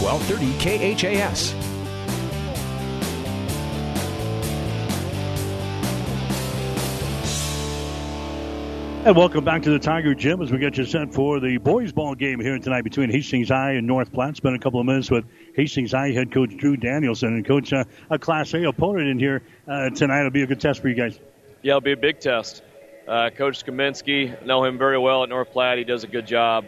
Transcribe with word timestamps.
1230 0.00 0.96
KHAS. 0.96 1.54
And 9.02 9.16
welcome 9.16 9.44
back 9.44 9.62
to 9.62 9.70
the 9.70 9.78
Tiger 9.78 10.14
Gym 10.14 10.42
as 10.42 10.52
we 10.52 10.58
get 10.58 10.76
you 10.76 10.84
set 10.84 11.14
for 11.14 11.40
the 11.40 11.56
boys' 11.56 11.90
ball 11.90 12.14
game 12.14 12.38
here 12.38 12.58
tonight 12.58 12.82
between 12.82 13.10
Hastings 13.10 13.48
High 13.48 13.72
and 13.72 13.86
North 13.86 14.12
Platte. 14.12 14.36
Spend 14.36 14.54
a 14.54 14.58
couple 14.58 14.78
of 14.78 14.84
minutes 14.84 15.10
with 15.10 15.24
Hastings 15.56 15.92
High 15.92 16.10
head 16.10 16.30
coach 16.30 16.54
Drew 16.56 16.76
Danielson 16.76 17.28
and 17.30 17.46
coach 17.46 17.72
uh, 17.72 17.84
a 18.10 18.18
Class 18.18 18.52
A 18.52 18.64
opponent 18.64 19.08
in 19.08 19.18
here 19.18 19.42
uh, 19.66 19.88
tonight. 19.88 20.20
It'll 20.20 20.30
be 20.30 20.42
a 20.42 20.46
good 20.46 20.60
test 20.60 20.82
for 20.82 20.88
you 20.88 20.94
guys. 20.94 21.18
Yeah, 21.62 21.72
it'll 21.72 21.80
be 21.80 21.92
a 21.92 21.96
big 21.96 22.20
test. 22.20 22.62
Uh, 23.08 23.30
coach 23.30 23.64
Kaminsky, 23.64 24.44
know 24.44 24.64
him 24.64 24.76
very 24.76 24.98
well 24.98 25.22
at 25.22 25.30
North 25.30 25.50
Platte. 25.50 25.78
He 25.78 25.84
does 25.84 26.04
a 26.04 26.06
good 26.06 26.26
job. 26.26 26.66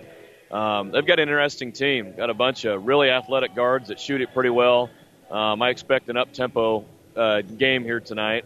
Um, 0.52 0.90
they've 0.90 1.06
got 1.06 1.18
an 1.18 1.28
interesting 1.28 1.72
team. 1.72 2.14
Got 2.16 2.30
a 2.30 2.34
bunch 2.34 2.64
of 2.64 2.86
really 2.86 3.10
athletic 3.10 3.54
guards 3.54 3.88
that 3.88 3.98
shoot 3.98 4.20
it 4.20 4.34
pretty 4.34 4.50
well. 4.50 4.90
Um, 5.30 5.62
I 5.62 5.70
expect 5.70 6.08
an 6.08 6.16
up 6.16 6.32
tempo 6.32 6.84
uh, 7.16 7.40
game 7.40 7.84
here 7.84 8.00
tonight. 8.00 8.44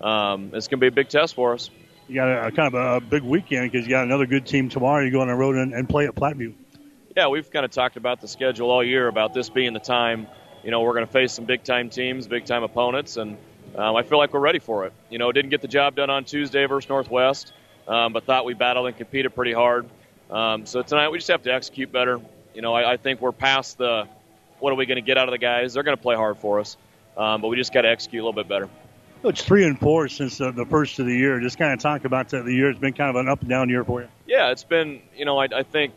Um, 0.00 0.50
it's 0.52 0.66
going 0.66 0.78
to 0.78 0.84
be 0.84 0.88
a 0.88 0.92
big 0.92 1.08
test 1.08 1.34
for 1.34 1.54
us 1.54 1.70
you 2.08 2.14
got 2.14 2.28
a, 2.28 2.46
a 2.46 2.50
kind 2.52 2.74
of 2.74 2.74
a, 2.74 3.00
big 3.00 3.22
weekend 3.22 3.70
because 3.70 3.86
you 3.86 3.90
got 3.90 4.04
another 4.04 4.26
good 4.26 4.46
team 4.46 4.68
tomorrow. 4.68 5.04
You 5.04 5.10
go 5.10 5.20
on 5.20 5.28
the 5.28 5.34
road 5.34 5.56
and, 5.56 5.72
and 5.72 5.88
play 5.88 6.06
at 6.06 6.14
Platteview. 6.14 6.54
Yeah, 7.16 7.28
we've 7.28 7.50
kind 7.50 7.64
of 7.64 7.70
talked 7.70 7.96
about 7.96 8.20
the 8.20 8.28
schedule 8.28 8.70
all 8.70 8.82
year 8.82 9.06
about 9.06 9.34
this 9.34 9.48
being 9.48 9.72
the 9.72 9.80
time. 9.80 10.26
You 10.62 10.70
know, 10.70 10.82
we're 10.82 10.94
going 10.94 11.06
to 11.06 11.12
face 11.12 11.32
some 11.32 11.44
big 11.44 11.62
time 11.62 11.90
teams, 11.90 12.26
big 12.26 12.44
time 12.44 12.62
opponents, 12.62 13.16
and 13.16 13.36
um, 13.76 13.96
I 13.96 14.02
feel 14.02 14.18
like 14.18 14.32
we're 14.32 14.40
ready 14.40 14.58
for 14.58 14.86
it. 14.86 14.92
You 15.10 15.18
know, 15.18 15.30
didn't 15.30 15.50
get 15.50 15.62
the 15.62 15.68
job 15.68 15.94
done 15.94 16.10
on 16.10 16.24
Tuesday 16.24 16.66
versus 16.66 16.88
Northwest, 16.88 17.52
um, 17.86 18.12
but 18.12 18.24
thought 18.24 18.44
we 18.44 18.54
battled 18.54 18.86
and 18.86 18.96
competed 18.96 19.34
pretty 19.34 19.52
hard. 19.52 19.88
Um, 20.30 20.66
so 20.66 20.82
tonight 20.82 21.10
we 21.10 21.18
just 21.18 21.30
have 21.30 21.42
to 21.42 21.52
execute 21.52 21.92
better. 21.92 22.20
You 22.54 22.62
know, 22.62 22.74
I, 22.74 22.92
I 22.92 22.96
think 22.96 23.20
we're 23.20 23.32
past 23.32 23.78
the 23.78 24.08
what 24.60 24.72
are 24.72 24.76
we 24.76 24.86
going 24.86 24.96
to 24.96 25.02
get 25.02 25.18
out 25.18 25.28
of 25.28 25.32
the 25.32 25.38
guys. 25.38 25.74
They're 25.74 25.82
going 25.82 25.96
to 25.96 26.02
play 26.02 26.16
hard 26.16 26.38
for 26.38 26.60
us, 26.60 26.76
um, 27.16 27.40
but 27.40 27.48
we 27.48 27.56
just 27.56 27.72
got 27.72 27.82
to 27.82 27.88
execute 27.88 28.22
a 28.22 28.26
little 28.26 28.40
bit 28.40 28.48
better. 28.48 28.68
It's 29.24 29.42
three 29.42 29.64
and 29.64 29.78
four 29.78 30.08
since 30.08 30.38
the, 30.38 30.52
the 30.52 30.66
first 30.66 30.98
of 30.98 31.06
the 31.06 31.16
year. 31.16 31.40
Just 31.40 31.58
kind 31.58 31.72
of 31.72 31.80
talk 31.80 32.04
about 32.04 32.28
the, 32.28 32.42
the 32.42 32.52
year. 32.52 32.68
It's 32.70 32.78
been 32.78 32.92
kind 32.92 33.08
of 33.08 33.16
an 33.16 33.28
up 33.28 33.40
and 33.40 33.48
down 33.48 33.70
year 33.70 33.82
for 33.82 34.02
you. 34.02 34.08
Yeah, 34.26 34.50
it's 34.50 34.64
been. 34.64 35.00
You 35.16 35.24
know, 35.24 35.38
I, 35.38 35.48
I 35.54 35.62
think 35.62 35.94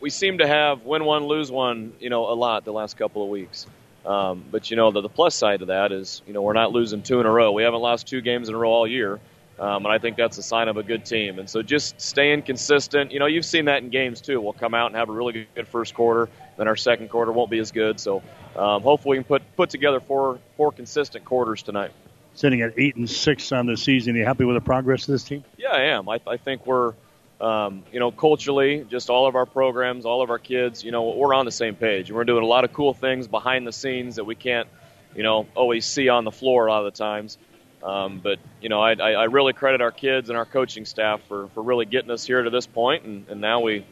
we 0.00 0.10
seem 0.10 0.38
to 0.38 0.46
have 0.46 0.82
win 0.82 1.04
one, 1.04 1.24
lose 1.24 1.50
one. 1.50 1.92
You 2.00 2.10
know, 2.10 2.30
a 2.30 2.34
lot 2.34 2.64
the 2.64 2.72
last 2.72 2.96
couple 2.96 3.22
of 3.22 3.28
weeks. 3.28 3.66
Um, 4.06 4.44
but 4.50 4.70
you 4.70 4.76
know, 4.76 4.92
the, 4.92 5.00
the 5.00 5.08
plus 5.08 5.34
side 5.34 5.62
of 5.62 5.68
that 5.68 5.92
is, 5.92 6.22
you 6.26 6.32
know, 6.32 6.40
we're 6.40 6.52
not 6.52 6.72
losing 6.72 7.02
two 7.02 7.20
in 7.20 7.26
a 7.26 7.30
row. 7.30 7.52
We 7.52 7.64
haven't 7.64 7.80
lost 7.80 8.06
two 8.06 8.20
games 8.20 8.48
in 8.48 8.54
a 8.54 8.58
row 8.58 8.70
all 8.70 8.86
year. 8.86 9.20
Um, 9.58 9.86
and 9.86 9.88
I 9.88 9.98
think 9.98 10.16
that's 10.16 10.36
a 10.36 10.42
sign 10.42 10.68
of 10.68 10.76
a 10.76 10.82
good 10.82 11.06
team. 11.06 11.38
And 11.38 11.48
so 11.48 11.62
just 11.62 11.98
staying 12.00 12.42
consistent. 12.42 13.10
You 13.10 13.18
know, 13.18 13.26
you've 13.26 13.46
seen 13.46 13.64
that 13.66 13.82
in 13.82 13.88
games 13.88 14.20
too. 14.20 14.40
We'll 14.40 14.52
come 14.52 14.74
out 14.74 14.88
and 14.88 14.96
have 14.96 15.08
a 15.08 15.12
really 15.12 15.48
good 15.54 15.68
first 15.68 15.94
quarter, 15.94 16.28
then 16.58 16.68
our 16.68 16.76
second 16.76 17.08
quarter 17.08 17.32
won't 17.32 17.50
be 17.50 17.58
as 17.58 17.72
good. 17.72 17.98
So 17.98 18.22
um, 18.54 18.82
hopefully 18.82 19.18
we 19.18 19.24
can 19.24 19.28
put 19.28 19.56
put 19.56 19.70
together 19.70 20.00
four 20.00 20.38
four 20.56 20.72
consistent 20.72 21.24
quarters 21.24 21.62
tonight 21.62 21.92
sitting 22.36 22.60
at 22.60 22.74
eight 22.76 22.96
and 22.96 23.08
six 23.08 23.50
on 23.50 23.66
the 23.66 23.76
season. 23.76 24.14
Are 24.14 24.18
you 24.18 24.24
happy 24.24 24.44
with 24.44 24.56
the 24.56 24.60
progress 24.60 25.08
of 25.08 25.12
this 25.12 25.24
team? 25.24 25.42
Yeah, 25.56 25.70
I 25.70 25.82
am. 25.84 26.08
I, 26.08 26.20
I 26.26 26.36
think 26.36 26.66
we're, 26.66 26.92
um, 27.40 27.82
you 27.92 27.98
know, 27.98 28.10
culturally, 28.10 28.86
just 28.88 29.10
all 29.10 29.26
of 29.26 29.34
our 29.34 29.46
programs, 29.46 30.04
all 30.04 30.22
of 30.22 30.30
our 30.30 30.38
kids, 30.38 30.84
you 30.84 30.92
know, 30.92 31.10
we're 31.10 31.34
on 31.34 31.46
the 31.46 31.52
same 31.52 31.74
page. 31.74 32.12
We're 32.12 32.24
doing 32.24 32.44
a 32.44 32.46
lot 32.46 32.64
of 32.64 32.72
cool 32.72 32.94
things 32.94 33.26
behind 33.26 33.66
the 33.66 33.72
scenes 33.72 34.16
that 34.16 34.24
we 34.24 34.34
can't, 34.34 34.68
you 35.14 35.22
know, 35.22 35.46
always 35.54 35.86
see 35.86 36.08
on 36.08 36.24
the 36.24 36.30
floor 36.30 36.66
a 36.66 36.70
lot 36.70 36.86
of 36.86 36.92
the 36.92 36.98
times. 36.98 37.38
Um, 37.82 38.20
but 38.22 38.38
you 38.60 38.68
know, 38.68 38.80
I, 38.80 38.92
I 38.94 39.24
really 39.24 39.52
credit 39.52 39.80
our 39.80 39.92
kids 39.92 40.28
and 40.28 40.36
our 40.36 40.46
coaching 40.46 40.84
staff 40.84 41.20
for, 41.28 41.48
for 41.48 41.62
really 41.62 41.86
getting 41.86 42.10
us 42.10 42.26
here 42.26 42.42
to 42.42 42.50
this 42.50 42.66
point, 42.66 43.04
and, 43.04 43.28
and 43.28 43.40
now 43.40 43.60
we, 43.60 43.84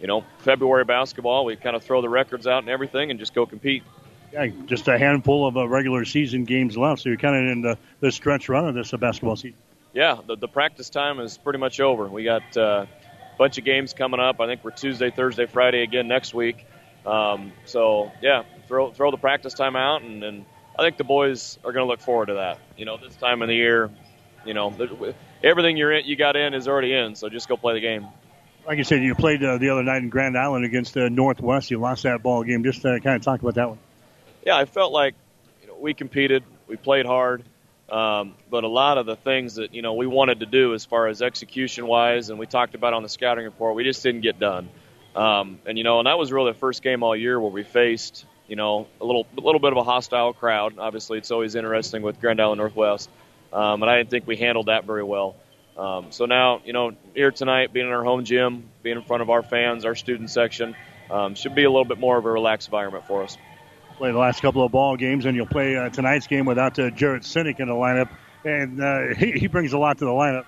you 0.00 0.06
know, 0.06 0.24
February 0.38 0.84
basketball, 0.84 1.44
we 1.44 1.56
kind 1.56 1.74
of 1.74 1.82
throw 1.82 2.00
the 2.00 2.08
records 2.08 2.46
out 2.46 2.62
and 2.62 2.68
everything, 2.68 3.10
and 3.10 3.18
just 3.18 3.34
go 3.34 3.46
compete 3.46 3.82
yeah, 4.32 4.46
just 4.66 4.88
a 4.88 4.98
handful 4.98 5.46
of 5.46 5.56
uh, 5.56 5.68
regular 5.68 6.04
season 6.04 6.44
games 6.44 6.76
left, 6.76 7.02
so 7.02 7.08
you're 7.08 7.18
kind 7.18 7.36
of 7.36 7.52
in 7.52 7.62
the, 7.62 7.78
the 8.00 8.12
stretch 8.12 8.48
run 8.48 8.68
of 8.68 8.74
this 8.74 8.94
uh, 8.94 8.96
basketball 8.96 9.36
season. 9.36 9.58
Yeah, 9.92 10.18
the, 10.24 10.36
the 10.36 10.48
practice 10.48 10.88
time 10.88 11.18
is 11.18 11.36
pretty 11.36 11.58
much 11.58 11.80
over. 11.80 12.06
We 12.06 12.22
got 12.22 12.56
uh, 12.56 12.86
a 12.86 13.38
bunch 13.38 13.58
of 13.58 13.64
games 13.64 13.92
coming 13.92 14.20
up. 14.20 14.40
I 14.40 14.46
think 14.46 14.62
we're 14.62 14.70
Tuesday, 14.70 15.10
Thursday, 15.10 15.46
Friday 15.46 15.82
again 15.82 16.06
next 16.06 16.32
week. 16.32 16.64
Um, 17.04 17.52
so 17.64 18.12
yeah, 18.22 18.44
throw 18.68 18.92
throw 18.92 19.10
the 19.10 19.16
practice 19.16 19.54
time 19.54 19.74
out, 19.74 20.02
and, 20.02 20.22
and 20.22 20.44
I 20.78 20.82
think 20.82 20.96
the 20.96 21.04
boys 21.04 21.58
are 21.64 21.72
going 21.72 21.84
to 21.84 21.88
look 21.88 22.00
forward 22.00 22.26
to 22.26 22.34
that. 22.34 22.58
You 22.76 22.84
know, 22.84 22.96
this 22.96 23.16
time 23.16 23.42
of 23.42 23.48
the 23.48 23.54
year, 23.54 23.90
you 24.44 24.54
know, 24.54 24.74
everything 25.42 25.76
you're 25.76 25.92
in, 25.92 26.06
you 26.06 26.16
got 26.16 26.36
in 26.36 26.54
is 26.54 26.68
already 26.68 26.94
in. 26.94 27.14
So 27.14 27.28
just 27.28 27.48
go 27.48 27.56
play 27.56 27.74
the 27.74 27.80
game. 27.80 28.06
Like 28.66 28.78
you 28.78 28.84
said, 28.84 29.02
you 29.02 29.14
played 29.14 29.42
uh, 29.42 29.58
the 29.58 29.70
other 29.70 29.82
night 29.82 30.02
in 30.02 30.10
Grand 30.10 30.36
Island 30.36 30.64
against 30.64 30.96
uh, 30.96 31.08
Northwest. 31.08 31.70
You 31.70 31.80
lost 31.80 32.02
that 32.04 32.22
ball 32.22 32.44
game. 32.44 32.62
Just 32.62 32.84
uh, 32.84 32.98
kind 33.00 33.16
of 33.16 33.22
talk 33.22 33.40
about 33.40 33.54
that 33.54 33.68
one 33.68 33.78
yeah, 34.44 34.56
I 34.56 34.64
felt 34.64 34.92
like 34.92 35.14
you 35.62 35.68
know, 35.68 35.76
we 35.78 35.94
competed, 35.94 36.42
we 36.66 36.76
played 36.76 37.06
hard, 37.06 37.42
um, 37.90 38.34
but 38.48 38.64
a 38.64 38.68
lot 38.68 38.98
of 38.98 39.06
the 39.06 39.16
things 39.16 39.56
that 39.56 39.74
you 39.74 39.82
know 39.82 39.94
we 39.94 40.06
wanted 40.06 40.40
to 40.40 40.46
do 40.46 40.74
as 40.74 40.84
far 40.84 41.08
as 41.08 41.22
execution 41.22 41.86
wise, 41.86 42.30
and 42.30 42.38
we 42.38 42.46
talked 42.46 42.74
about 42.74 42.94
on 42.94 43.02
the 43.02 43.08
scouting 43.08 43.44
report, 43.44 43.74
we 43.74 43.84
just 43.84 44.02
didn't 44.02 44.22
get 44.22 44.38
done. 44.38 44.68
Um, 45.14 45.58
and 45.66 45.76
you 45.76 45.84
know, 45.84 45.98
and 45.98 46.06
that 46.06 46.18
was 46.18 46.32
really 46.32 46.52
the 46.52 46.58
first 46.58 46.82
game 46.82 47.02
all 47.02 47.16
year 47.16 47.38
where 47.40 47.50
we 47.50 47.64
faced 47.64 48.24
you 48.50 48.56
know 48.56 48.86
a 49.00 49.04
little 49.04 49.26
a 49.38 49.40
little 49.40 49.60
bit 49.60 49.72
of 49.72 49.78
a 49.78 49.84
hostile 49.84 50.34
crowd. 50.34 50.78
Obviously, 50.78 51.16
it's 51.16 51.30
always 51.30 51.54
interesting 51.54 52.02
with 52.02 52.20
Grand 52.20 52.40
Island 52.40 52.58
Northwest, 52.58 53.08
um, 53.52 53.82
and 53.82 53.90
I 53.90 53.96
didn't 53.96 54.10
think 54.10 54.26
we 54.26 54.36
handled 54.36 54.66
that 54.66 54.84
very 54.84 55.04
well. 55.04 55.36
Um, 55.78 56.12
so 56.12 56.26
now, 56.26 56.60
you 56.64 56.74
know, 56.74 56.92
here 57.14 57.30
tonight, 57.30 57.72
being 57.72 57.86
in 57.86 57.92
our 57.92 58.04
home 58.04 58.24
gym, 58.24 58.64
being 58.82 58.98
in 58.98 59.04
front 59.04 59.22
of 59.22 59.30
our 59.30 59.42
fans, 59.42 59.86
our 59.86 59.94
student 59.94 60.28
section, 60.28 60.76
um, 61.10 61.34
should 61.34 61.54
be 61.54 61.64
a 61.64 61.70
little 61.70 61.86
bit 61.86 61.98
more 61.98 62.18
of 62.18 62.26
a 62.26 62.30
relaxed 62.30 62.68
environment 62.68 63.06
for 63.06 63.22
us 63.22 63.38
play 64.00 64.12
the 64.12 64.18
last 64.18 64.40
couple 64.40 64.64
of 64.64 64.72
ball 64.72 64.96
games, 64.96 65.26
and 65.26 65.36
you'll 65.36 65.44
play 65.44 65.76
uh, 65.76 65.90
tonight's 65.90 66.26
game 66.26 66.46
without 66.46 66.78
uh, 66.78 66.88
Jarrett 66.88 67.22
Sinek 67.22 67.60
in 67.60 67.68
the 67.68 67.74
lineup, 67.74 68.08
and 68.46 68.82
uh, 68.82 69.14
he, 69.14 69.32
he 69.32 69.46
brings 69.46 69.74
a 69.74 69.78
lot 69.78 69.98
to 69.98 70.06
the 70.06 70.10
lineup. 70.10 70.46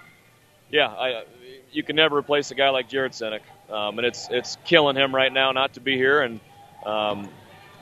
Yeah, 0.70 0.86
I, 0.86 1.24
you 1.70 1.82
can 1.82 1.94
never 1.94 2.16
replace 2.16 2.50
a 2.50 2.54
guy 2.54 2.70
like 2.70 2.88
Jarrett 2.88 3.12
Sinek, 3.12 3.42
um, 3.70 3.98
and 3.98 4.06
it's 4.06 4.28
it's 4.30 4.56
killing 4.64 4.96
him 4.96 5.14
right 5.14 5.30
now 5.30 5.52
not 5.52 5.74
to 5.74 5.80
be 5.80 5.98
here. 5.98 6.22
And 6.22 6.40
um, 6.86 7.28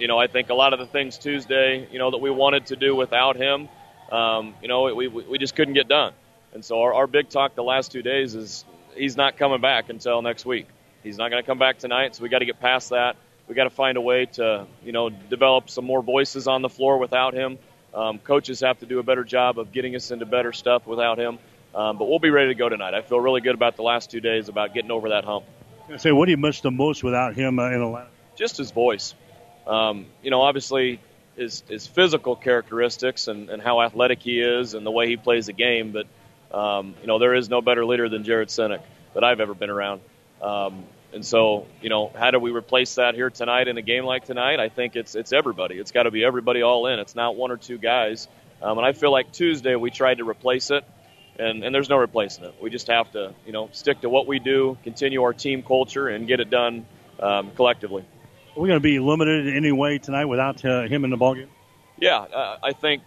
you 0.01 0.09
know, 0.09 0.19
I 0.19 0.27
think 0.27 0.49
a 0.49 0.55
lot 0.55 0.73
of 0.73 0.79
the 0.79 0.87
things 0.87 1.19
Tuesday, 1.19 1.87
you 1.93 1.99
know, 1.99 2.11
that 2.11 2.19
we 2.19 2.31
wanted 2.31 2.67
to 2.67 2.77
do 2.77 2.97
without 2.97 3.37
him, 3.37 3.69
um, 4.11 4.55
you 4.63 4.69
know, 4.69 4.95
we 4.95 5.09
we 5.09 5.39
just 5.39 5.55
couldn't 5.55 5.75
get 5.75 5.89
done. 5.89 6.13
And 6.53 6.65
so 6.65 6.81
our, 6.83 6.95
our 6.95 7.07
big 7.07 7.29
talk 7.29 7.55
the 7.55 7.63
last 7.63 7.93
two 7.93 8.03
days 8.03 8.35
is 8.35 8.65
he's 8.97 9.17
not 9.17 9.37
coming 9.37 9.61
back 9.61 9.89
until 9.89 10.21
next 10.23 10.45
week. 10.45 10.67
He's 11.05 11.17
not 11.17 11.31
going 11.31 11.43
to 11.43 11.47
come 11.47 11.59
back 11.59 11.79
tonight, 11.79 12.17
so 12.17 12.23
we 12.23 12.29
got 12.29 12.41
to 12.41 12.45
get 12.45 12.61
past 12.61 12.91
that 12.91 13.17
we 13.51 13.57
got 13.57 13.65
to 13.65 13.71
find 13.71 13.99
a 13.99 14.01
way 14.01 14.27
to, 14.27 14.65
you 14.85 14.93
know, 14.93 15.11
develop 15.11 15.69
some 15.69 15.85
more 15.85 16.03
voices 16.05 16.47
on 16.47 16.63
the 16.63 16.69
floor 16.69 16.99
without 16.99 17.35
him. 17.35 17.59
Um, 17.93 18.21
coaches 18.21 18.61
have 18.61 18.79
to 18.79 18.87
do 18.87 19.01
a 19.01 19.03
better 19.03 19.25
job 19.25 19.59
of 19.59 19.73
getting 19.73 19.97
us 19.97 20.13
into 20.13 20.25
better 20.25 20.53
stuff 20.53 20.87
without 20.87 21.19
him. 21.19 21.41
Um, 21.75 21.99
but 21.99 22.09
we'll 22.09 22.21
be 22.21 22.31
ready 22.31 22.51
to 22.51 22.55
go 22.55 22.69
tonight. 22.69 22.95
I 22.95 23.03
feel 23.03 23.19
really 23.19 23.41
good 23.41 23.57
about 23.57 23.75
the 23.75 23.83
last 23.83 24.09
two 24.09 24.21
days 24.21 24.49
about 24.49 24.73
getting 24.73 24.93
over 24.93 25.09
that 25.09 25.25
hump. 25.25 25.47
I 25.93 25.97
say, 25.97 26.13
what 26.13 26.27
do 26.27 26.31
you 26.31 26.37
miss 26.37 26.61
the 26.61 26.71
most 26.71 27.03
without 27.03 27.35
him 27.35 27.59
uh, 27.59 27.71
in 27.71 27.83
Atlanta? 27.83 28.11
Just 28.37 28.57
his 28.57 28.71
voice. 28.71 29.17
Um, 29.67 30.07
you 30.23 30.31
know, 30.31 30.43
obviously 30.43 31.01
his 31.37 31.63
his 31.69 31.87
physical 31.87 32.37
characteristics 32.37 33.29
and, 33.29 33.51
and 33.51 33.63
how 33.63 33.81
athletic 33.81 34.21
he 34.21 34.41
is 34.41 34.75
and 34.75 34.85
the 34.85 34.91
way 34.91 35.09
he 35.09 35.17
plays 35.17 35.47
the 35.47 35.53
game. 35.53 35.93
But 35.93 36.07
um, 36.57 36.95
you 37.01 37.07
know, 37.07 37.19
there 37.19 37.35
is 37.35 37.49
no 37.49 37.61
better 37.61 37.85
leader 37.85 38.09
than 38.09 38.25
Jared 38.25 38.49
Sinek 38.49 38.83
that 39.15 39.25
I've 39.25 39.41
ever 39.41 39.55
been 39.55 39.71
around. 39.71 40.01
Um, 40.43 40.85
and 41.13 41.25
so, 41.25 41.67
you 41.83 41.89
know, 41.89 42.11
how 42.15 42.31
do 42.31 42.39
we 42.39 42.53
replace 42.53 42.95
that 42.95 43.15
here 43.15 43.31
tonight 43.31 43.67
in 43.69 43.77
a 43.79 43.83
game 43.83 44.05
like 44.05 44.25
tonight? 44.25 44.61
I 44.61 44.69
think 44.69 44.97
it's 44.97 45.15
it's 45.15 45.33
everybody. 45.33 45.77
It's 45.77 45.93
got 45.93 46.05
to 46.05 46.11
be 46.11 46.25
everybody 46.25 46.63
all 46.63 46.87
in. 46.87 46.99
It's 46.99 47.15
not 47.15 47.37
one 47.37 47.51
or 47.51 47.57
two 47.57 47.79
guys. 47.79 48.29
Um, 48.63 48.79
and 48.79 48.87
I 48.87 48.93
feel 48.93 49.11
like 49.11 49.33
Tuesday 49.33 49.75
we 49.75 49.91
tried 49.91 50.19
to 50.19 50.29
replace 50.29 50.71
it, 50.71 50.85
and, 51.39 51.65
and 51.65 51.75
there's 51.75 51.89
no 51.89 51.97
replacing 51.97 52.45
it. 52.45 52.55
We 52.61 52.69
just 52.69 52.89
have 52.89 53.11
to, 53.13 53.33
you 53.47 53.53
know, 53.53 53.71
stick 53.73 54.03
to 54.03 54.11
what 54.11 54.27
we 54.27 54.39
do, 54.39 54.77
continue 54.85 55.23
our 55.23 55.33
team 55.33 55.63
culture, 55.63 56.09
and 56.09 56.29
get 56.29 56.41
it 56.41 56.51
done 56.51 56.85
um, 57.21 57.53
collectively. 57.53 58.05
Are 58.57 58.61
we 58.61 58.69
going 58.69 58.79
to 58.79 58.83
be 58.83 58.99
limited 58.99 59.47
in 59.47 59.57
any 59.57 59.71
way 59.71 59.99
tonight 59.99 60.25
without 60.25 60.65
uh, 60.65 60.83
him 60.83 61.05
in 61.05 61.11
the 61.11 61.17
ballgame? 61.17 61.49
Yeah, 61.99 62.19
uh, 62.19 62.59
I 62.63 62.73
think 62.73 63.03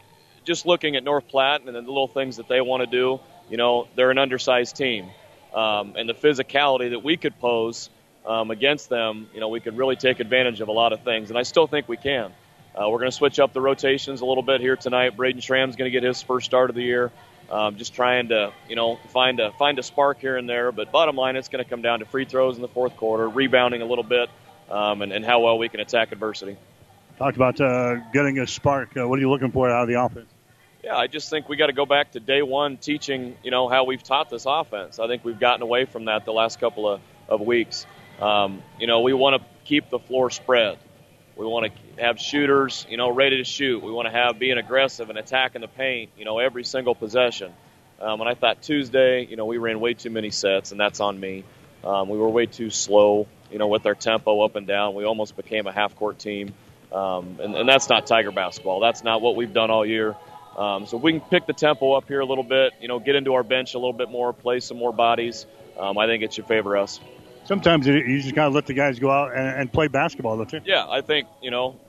just 0.45 0.65
looking 0.65 0.95
at 0.95 1.03
North 1.03 1.27
Platte 1.27 1.61
and 1.65 1.75
the 1.75 1.81
little 1.81 2.07
things 2.07 2.37
that 2.37 2.47
they 2.47 2.61
want 2.61 2.81
to 2.81 2.87
do, 2.87 3.19
you 3.49 3.57
know, 3.57 3.87
they're 3.95 4.11
an 4.11 4.17
undersized 4.17 4.77
team 4.77 5.09
um, 5.53 5.95
and 5.97 6.07
the 6.07 6.13
physicality 6.13 6.91
that 6.91 7.03
we 7.03 7.17
could 7.17 7.37
pose 7.39 7.89
um, 8.25 8.51
against 8.51 8.87
them, 8.89 9.27
you 9.33 9.41
know, 9.41 9.49
we 9.49 9.59
could 9.59 9.77
really 9.77 9.97
take 9.97 10.21
advantage 10.21 10.61
of 10.61 10.69
a 10.69 10.71
lot 10.71 10.93
of 10.93 11.03
things, 11.03 11.29
and 11.29 11.37
I 11.37 11.43
still 11.43 11.67
think 11.67 11.89
we 11.89 11.97
can. 11.97 12.31
Uh, 12.73 12.89
we're 12.89 12.99
going 12.99 13.11
to 13.11 13.15
switch 13.15 13.39
up 13.39 13.53
the 13.53 13.61
rotations 13.61 14.21
a 14.21 14.25
little 14.25 14.43
bit 14.43 14.61
here 14.61 14.75
tonight. 14.75 15.15
Braden 15.15 15.41
Schramm's 15.41 15.75
going 15.75 15.91
to 15.91 15.91
get 15.91 16.03
his 16.03 16.21
first 16.21 16.45
start 16.45 16.69
of 16.69 16.75
the 16.75 16.81
year. 16.81 17.11
Um, 17.51 17.75
just 17.75 17.93
trying 17.93 18.29
to, 18.29 18.51
you 18.67 18.75
know, 18.75 18.97
find 19.09 19.39
a 19.39 19.51
find 19.51 19.77
a 19.77 19.83
spark 19.83 20.19
here 20.19 20.37
and 20.37 20.49
there. 20.49 20.71
But 20.71 20.91
bottom 20.91 21.15
line, 21.15 21.35
it's 21.35 21.49
going 21.49 21.63
to 21.63 21.69
come 21.69 21.81
down 21.83 21.99
to 21.99 22.05
free 22.05 22.25
throws 22.25 22.55
in 22.55 22.61
the 22.61 22.67
fourth 22.69 22.95
quarter, 22.95 23.27
rebounding 23.27 23.81
a 23.83 23.85
little 23.85 24.03
bit, 24.03 24.29
um, 24.69 25.01
and, 25.01 25.11
and 25.11 25.25
how 25.25 25.41
well 25.41 25.57
we 25.57 25.69
can 25.69 25.79
attack 25.79 26.11
adversity. 26.11 26.57
Talked 27.17 27.35
about 27.35 27.61
uh, 27.61 27.95
getting 28.11 28.39
a 28.39 28.47
spark. 28.47 28.97
Uh, 28.97 29.07
what 29.07 29.17
are 29.19 29.21
you 29.21 29.29
looking 29.29 29.51
for 29.51 29.69
out 29.69 29.83
of 29.83 29.87
the 29.87 30.01
offense? 30.01 30.27
Yeah, 30.83 30.97
I 30.97 31.07
just 31.07 31.29
think 31.29 31.47
we 31.47 31.55
got 31.55 31.67
to 31.67 31.73
go 31.73 31.85
back 31.85 32.11
to 32.11 32.19
day 32.19 32.41
one 32.41 32.77
teaching, 32.77 33.37
you 33.43 33.51
know, 33.51 33.69
how 33.69 33.85
we've 33.85 34.03
taught 34.03 34.29
this 34.29 34.45
offense. 34.45 34.99
I 34.99 35.07
think 35.07 35.23
we've 35.23 35.39
gotten 35.39 35.61
away 35.61 35.85
from 35.85 36.05
that 36.05 36.25
the 36.25 36.33
last 36.33 36.59
couple 36.59 36.89
of, 36.89 37.01
of 37.29 37.39
weeks. 37.39 37.85
Um, 38.19 38.61
you 38.79 38.87
know, 38.87 39.01
we 39.01 39.13
want 39.13 39.41
to 39.41 39.47
keep 39.63 39.89
the 39.89 39.99
floor 39.99 40.29
spread. 40.29 40.77
We 41.35 41.45
want 41.45 41.71
to 41.71 42.03
have 42.03 42.19
shooters, 42.19 42.85
you 42.89 42.97
know, 42.97 43.09
ready 43.09 43.37
to 43.37 43.43
shoot. 43.43 43.81
We 43.81 43.91
want 43.91 44.07
to 44.07 44.11
have 44.11 44.37
being 44.37 44.57
aggressive 44.57 45.09
and 45.09 45.17
attacking 45.17 45.61
the 45.61 45.67
paint, 45.67 46.11
you 46.17 46.25
know, 46.25 46.39
every 46.39 46.63
single 46.63 46.95
possession. 46.95 47.53
Um, 47.99 48.19
and 48.19 48.29
I 48.29 48.33
thought 48.33 48.61
Tuesday, 48.61 49.25
you 49.25 49.37
know, 49.37 49.45
we 49.45 49.57
ran 49.57 49.79
way 49.79 49.93
too 49.93 50.09
many 50.09 50.29
sets, 50.29 50.71
and 50.71 50.79
that's 50.79 50.99
on 50.99 51.19
me. 51.19 51.43
Um, 51.83 52.09
we 52.09 52.17
were 52.17 52.29
way 52.29 52.45
too 52.45 52.69
slow, 52.69 53.27
you 53.51 53.57
know, 53.57 53.67
with 53.67 53.85
our 53.85 53.95
tempo 53.95 54.41
up 54.41 54.55
and 54.55 54.65
down. 54.65 54.95
We 54.95 55.03
almost 55.03 55.35
became 55.35 55.67
a 55.67 55.71
half 55.71 55.95
court 55.95 56.19
team. 56.19 56.53
Um, 56.91 57.39
and, 57.41 57.55
and 57.55 57.67
that's 57.67 57.89
not 57.89 58.05
Tiger 58.05 58.31
basketball. 58.31 58.79
That's 58.79 59.03
not 59.03 59.21
what 59.21 59.35
we've 59.35 59.53
done 59.53 59.71
all 59.71 59.85
year. 59.85 60.15
Um, 60.57 60.85
so 60.85 60.97
if 60.97 61.03
we 61.03 61.13
can 61.13 61.21
pick 61.21 61.47
the 61.47 61.53
tempo 61.53 61.93
up 61.93 62.07
here 62.07 62.19
a 62.19 62.25
little 62.25 62.43
bit, 62.43 62.73
you 62.79 62.87
know, 62.87 62.99
get 62.99 63.15
into 63.15 63.33
our 63.33 63.43
bench 63.43 63.73
a 63.73 63.79
little 63.79 63.93
bit 63.93 64.09
more, 64.09 64.31
play 64.33 64.59
some 64.59 64.77
more 64.77 64.93
bodies, 64.93 65.47
um, 65.79 65.97
I 65.97 66.05
think 66.05 66.23
it 66.23 66.33
should 66.33 66.45
favor 66.45 66.77
us. 66.77 66.99
Sometimes 67.45 67.87
you 67.87 68.21
just 68.21 68.35
got 68.35 68.49
to 68.49 68.53
let 68.53 68.67
the 68.67 68.73
guys 68.73 68.99
go 68.99 69.09
out 69.09 69.35
and, 69.35 69.47
and 69.47 69.73
play 69.73 69.87
basketball, 69.87 70.37
don't 70.37 70.53
you? 70.53 70.61
Yeah, 70.63 70.87
I 70.87 71.01
think, 71.01 71.27
you 71.41 71.51
know, 71.51 71.79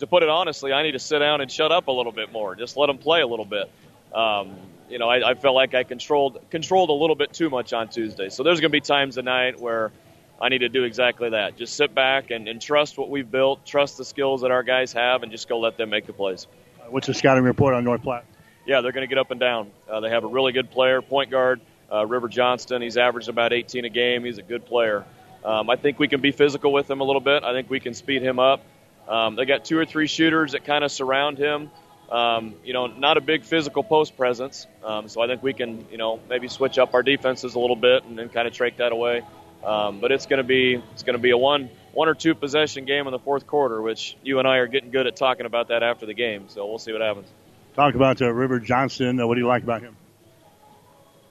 to 0.00 0.06
put 0.06 0.22
it 0.22 0.28
honestly, 0.28 0.72
I 0.72 0.82
need 0.82 0.92
to 0.92 0.98
sit 0.98 1.20
down 1.20 1.40
and 1.40 1.50
shut 1.50 1.72
up 1.72 1.86
a 1.86 1.92
little 1.92 2.12
bit 2.12 2.32
more. 2.32 2.54
Just 2.54 2.76
let 2.76 2.88
them 2.88 2.98
play 2.98 3.20
a 3.20 3.26
little 3.26 3.44
bit. 3.46 3.70
Um, 4.12 4.56
you 4.88 4.98
know, 4.98 5.08
I, 5.08 5.30
I 5.30 5.34
felt 5.34 5.54
like 5.54 5.74
I 5.74 5.84
controlled 5.84 6.40
controlled 6.50 6.90
a 6.90 6.94
little 6.94 7.16
bit 7.16 7.32
too 7.32 7.50
much 7.50 7.72
on 7.72 7.88
Tuesday. 7.88 8.28
So 8.28 8.42
there's 8.42 8.60
going 8.60 8.70
to 8.70 8.76
be 8.76 8.80
times 8.80 9.16
tonight 9.16 9.60
where 9.60 9.92
I 10.40 10.48
need 10.48 10.58
to 10.58 10.68
do 10.68 10.84
exactly 10.84 11.30
that. 11.30 11.56
Just 11.56 11.74
sit 11.74 11.94
back 11.94 12.30
and, 12.30 12.48
and 12.48 12.60
trust 12.60 12.96
what 12.96 13.10
we've 13.10 13.30
built, 13.30 13.66
trust 13.66 13.98
the 13.98 14.04
skills 14.04 14.42
that 14.42 14.50
our 14.50 14.62
guys 14.62 14.92
have, 14.92 15.22
and 15.22 15.32
just 15.32 15.48
go 15.48 15.58
let 15.58 15.76
them 15.76 15.90
make 15.90 16.06
the 16.06 16.12
plays. 16.12 16.46
What's 16.88 17.06
the 17.06 17.14
scouting 17.14 17.44
report 17.44 17.74
on 17.74 17.84
North 17.84 18.02
Platte? 18.02 18.24
Yeah, 18.64 18.80
they're 18.80 18.92
going 18.92 19.06
to 19.06 19.08
get 19.08 19.18
up 19.18 19.30
and 19.30 19.40
down. 19.40 19.70
Uh, 19.90 20.00
they 20.00 20.10
have 20.10 20.24
a 20.24 20.28
really 20.28 20.52
good 20.52 20.70
player, 20.70 21.02
point 21.02 21.30
guard, 21.30 21.60
uh, 21.92 22.06
River 22.06 22.28
Johnston. 22.28 22.82
He's 22.82 22.96
averaged 22.96 23.28
about 23.28 23.52
18 23.52 23.84
a 23.84 23.88
game. 23.88 24.24
He's 24.24 24.38
a 24.38 24.42
good 24.42 24.66
player. 24.66 25.04
Um, 25.44 25.70
I 25.70 25.76
think 25.76 25.98
we 25.98 26.08
can 26.08 26.20
be 26.20 26.32
physical 26.32 26.72
with 26.72 26.90
him 26.90 27.00
a 27.00 27.04
little 27.04 27.20
bit. 27.20 27.44
I 27.44 27.52
think 27.52 27.70
we 27.70 27.80
can 27.80 27.94
speed 27.94 28.22
him 28.22 28.38
up. 28.38 28.60
Um, 29.08 29.36
they 29.36 29.46
got 29.46 29.64
two 29.64 29.78
or 29.78 29.86
three 29.86 30.06
shooters 30.06 30.52
that 30.52 30.64
kind 30.64 30.84
of 30.84 30.92
surround 30.92 31.38
him. 31.38 31.70
Um, 32.10 32.54
you 32.64 32.72
know, 32.72 32.86
not 32.86 33.18
a 33.18 33.20
big 33.20 33.44
physical 33.44 33.82
post 33.82 34.16
presence. 34.16 34.66
Um, 34.82 35.08
so 35.08 35.20
I 35.20 35.26
think 35.26 35.42
we 35.42 35.52
can, 35.52 35.86
you 35.90 35.98
know, 35.98 36.20
maybe 36.28 36.48
switch 36.48 36.78
up 36.78 36.94
our 36.94 37.02
defenses 37.02 37.54
a 37.54 37.58
little 37.58 37.76
bit 37.76 38.04
and 38.04 38.18
then 38.18 38.30
kind 38.30 38.48
of 38.48 38.54
take 38.54 38.78
that 38.78 38.92
away. 38.92 39.22
Um, 39.62 40.00
but 40.00 40.12
it's 40.12 40.26
going 40.26 40.38
to 40.38 40.44
be 40.44 40.82
it's 40.92 41.02
going 41.02 41.16
to 41.16 41.22
be 41.22 41.30
a 41.30 41.36
one 41.36 41.68
one 41.92 42.08
or 42.08 42.14
two 42.14 42.34
possession 42.34 42.84
game 42.84 43.06
in 43.06 43.12
the 43.12 43.18
fourth 43.18 43.46
quarter, 43.46 43.82
which 43.82 44.16
you 44.22 44.38
and 44.38 44.48
I 44.48 44.58
are 44.58 44.68
getting 44.68 44.90
good 44.90 45.06
at 45.06 45.16
talking 45.16 45.46
about 45.46 45.68
that 45.68 45.82
after 45.82 46.06
the 46.06 46.14
game. 46.14 46.48
So 46.48 46.66
we'll 46.66 46.78
see 46.78 46.92
what 46.92 47.02
happens. 47.02 47.28
Talk 47.74 47.94
about 47.94 48.22
uh, 48.22 48.32
River 48.32 48.60
Johnston. 48.60 49.20
Uh, 49.20 49.26
what 49.26 49.34
do 49.34 49.40
you 49.40 49.46
like 49.46 49.62
about 49.62 49.82
him? 49.82 49.96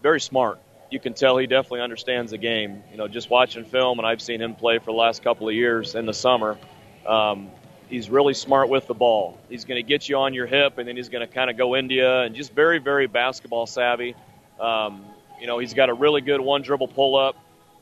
Very 0.03 0.21
smart. 0.21 0.59
You 0.91 0.99
can 0.99 1.13
tell 1.13 1.37
he 1.37 1.47
definitely 1.47 1.81
understands 1.81 2.31
the 2.31 2.37
game. 2.37 2.83
You 2.91 2.97
know, 2.97 3.07
just 3.07 3.29
watching 3.29 3.65
film, 3.65 3.99
and 3.99 4.07
I've 4.07 4.21
seen 4.21 4.41
him 4.41 4.55
play 4.55 4.77
for 4.77 4.85
the 4.85 4.97
last 4.97 5.23
couple 5.23 5.49
of 5.49 5.55
years 5.55 5.95
in 5.95 6.05
the 6.05 6.13
summer. 6.13 6.57
Um, 7.05 7.49
he's 7.89 8.09
really 8.09 8.33
smart 8.33 8.69
with 8.69 8.87
the 8.87 8.93
ball. 8.93 9.37
He's 9.49 9.65
going 9.65 9.77
to 9.81 9.87
get 9.87 10.07
you 10.07 10.17
on 10.17 10.33
your 10.33 10.45
hip, 10.45 10.77
and 10.77 10.87
then 10.87 10.95
he's 10.95 11.09
going 11.09 11.27
to 11.27 11.33
kind 11.33 11.49
of 11.49 11.57
go 11.57 11.75
you, 11.75 12.05
and 12.05 12.35
just 12.35 12.53
very, 12.53 12.79
very 12.79 13.07
basketball 13.07 13.65
savvy. 13.65 14.15
Um, 14.59 15.05
you 15.39 15.47
know, 15.47 15.59
he's 15.59 15.73
got 15.73 15.89
a 15.89 15.93
really 15.93 16.21
good 16.21 16.41
one 16.41 16.61
dribble 16.61 16.89
pull 16.89 17.15
up. 17.15 17.35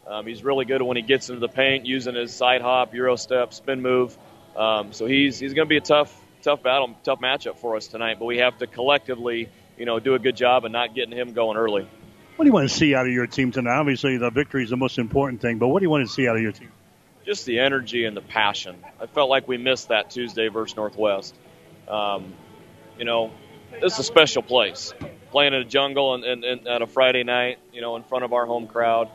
Um, 0.08 0.28
he's 0.28 0.44
really 0.44 0.66
good 0.66 0.82
when 0.82 0.98
he 0.98 1.04
gets 1.04 1.30
into 1.30 1.40
the 1.40 1.50
paint 1.50 1.86
using 1.86 2.16
his 2.16 2.34
side 2.34 2.62
hop, 2.62 2.94
euro 2.94 3.16
step, 3.16 3.54
spin 3.54 3.82
move. 3.82 4.16
Um, 4.56 4.94
so 4.94 5.06
he's 5.06 5.40
he's 5.40 5.54
going 5.54 5.66
to 5.66 5.70
be 5.70 5.78
a 5.78 5.82
tough 5.82 6.16
tough 6.42 6.62
battle, 6.62 6.96
tough 7.04 7.20
matchup 7.20 7.58
for 7.58 7.76
us 7.76 7.88
tonight. 7.88 8.20
But 8.20 8.26
we 8.26 8.38
have 8.38 8.58
to 8.60 8.68
collectively, 8.68 9.50
you 9.78 9.86
know, 9.86 10.00
do 10.00 10.14
a 10.14 10.20
good 10.20 10.36
job 10.36 10.64
of 10.64 10.72
not 10.72 10.94
getting 10.94 11.18
him 11.18 11.34
going 11.34 11.58
early. 11.58 11.88
What 12.36 12.44
do 12.44 12.50
you 12.50 12.54
want 12.54 12.70
to 12.70 12.76
see 12.76 12.94
out 12.94 13.08
of 13.08 13.14
your 13.14 13.28
team 13.28 13.52
tonight? 13.52 13.80
Obviously, 13.80 14.18
the 14.18 14.30
victory 14.30 14.64
is 14.64 14.70
the 14.70 14.78
most 14.78 15.00
important 15.00 15.42
thing, 15.42 15.58
but 15.58 15.70
what 15.70 15.80
do 15.80 15.86
you 15.86 15.90
want 15.90 16.06
to 16.06 16.14
see 16.14 16.28
out 16.28 16.36
of 16.36 16.42
your 16.42 16.52
team? 16.52 16.70
Just 17.26 17.46
the 17.46 17.60
energy 17.60 18.06
and 18.06 18.16
the 18.16 18.22
passion. 18.22 18.76
I 19.02 19.08
felt 19.08 19.30
like 19.30 19.48
we 19.48 19.58
missed 19.58 19.90
that 19.90 20.12
Tuesday 20.12 20.48
versus 20.48 20.76
Northwest. 20.76 21.34
Um, 21.88 22.34
you 23.00 23.06
know, 23.06 23.32
this 23.82 23.94
is 23.94 24.00
a 24.00 24.04
special 24.04 24.44
place. 24.44 24.94
Playing 25.32 25.54
in 25.54 25.62
a 25.62 25.66
jungle 25.66 26.14
and, 26.14 26.24
and, 26.24 26.44
and 26.44 26.68
at 26.68 26.82
a 26.82 26.88
Friday 26.88 27.24
night, 27.24 27.58
you 27.74 27.82
know, 27.82 27.96
in 27.96 28.04
front 28.04 28.24
of 28.24 28.34
our 28.34 28.46
home 28.46 28.68
crowd. 28.68 29.10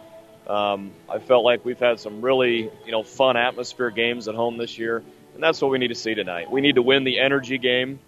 Um, 0.47 0.91
I 1.09 1.21
felt 1.21 1.45
like 1.45 1.65
we've 1.65 1.79
had 1.79 2.01
some 2.01 2.21
really, 2.21 2.71
you 2.85 2.93
know, 2.93 3.05
fun 3.05 3.37
atmosphere 3.37 3.91
games 3.91 4.27
at 4.27 4.35
home 4.35 4.57
this 4.57 4.79
year, 4.79 5.05
and 5.35 5.43
that's 5.43 5.63
what 5.63 5.71
we 5.71 5.79
need 5.79 5.89
to 5.89 5.95
see 5.95 6.15
tonight. 6.15 6.51
We 6.51 6.61
need 6.61 6.75
to 6.75 6.83
win 6.83 7.05
the 7.05 7.21
energy 7.21 7.59
game. 7.59 8.01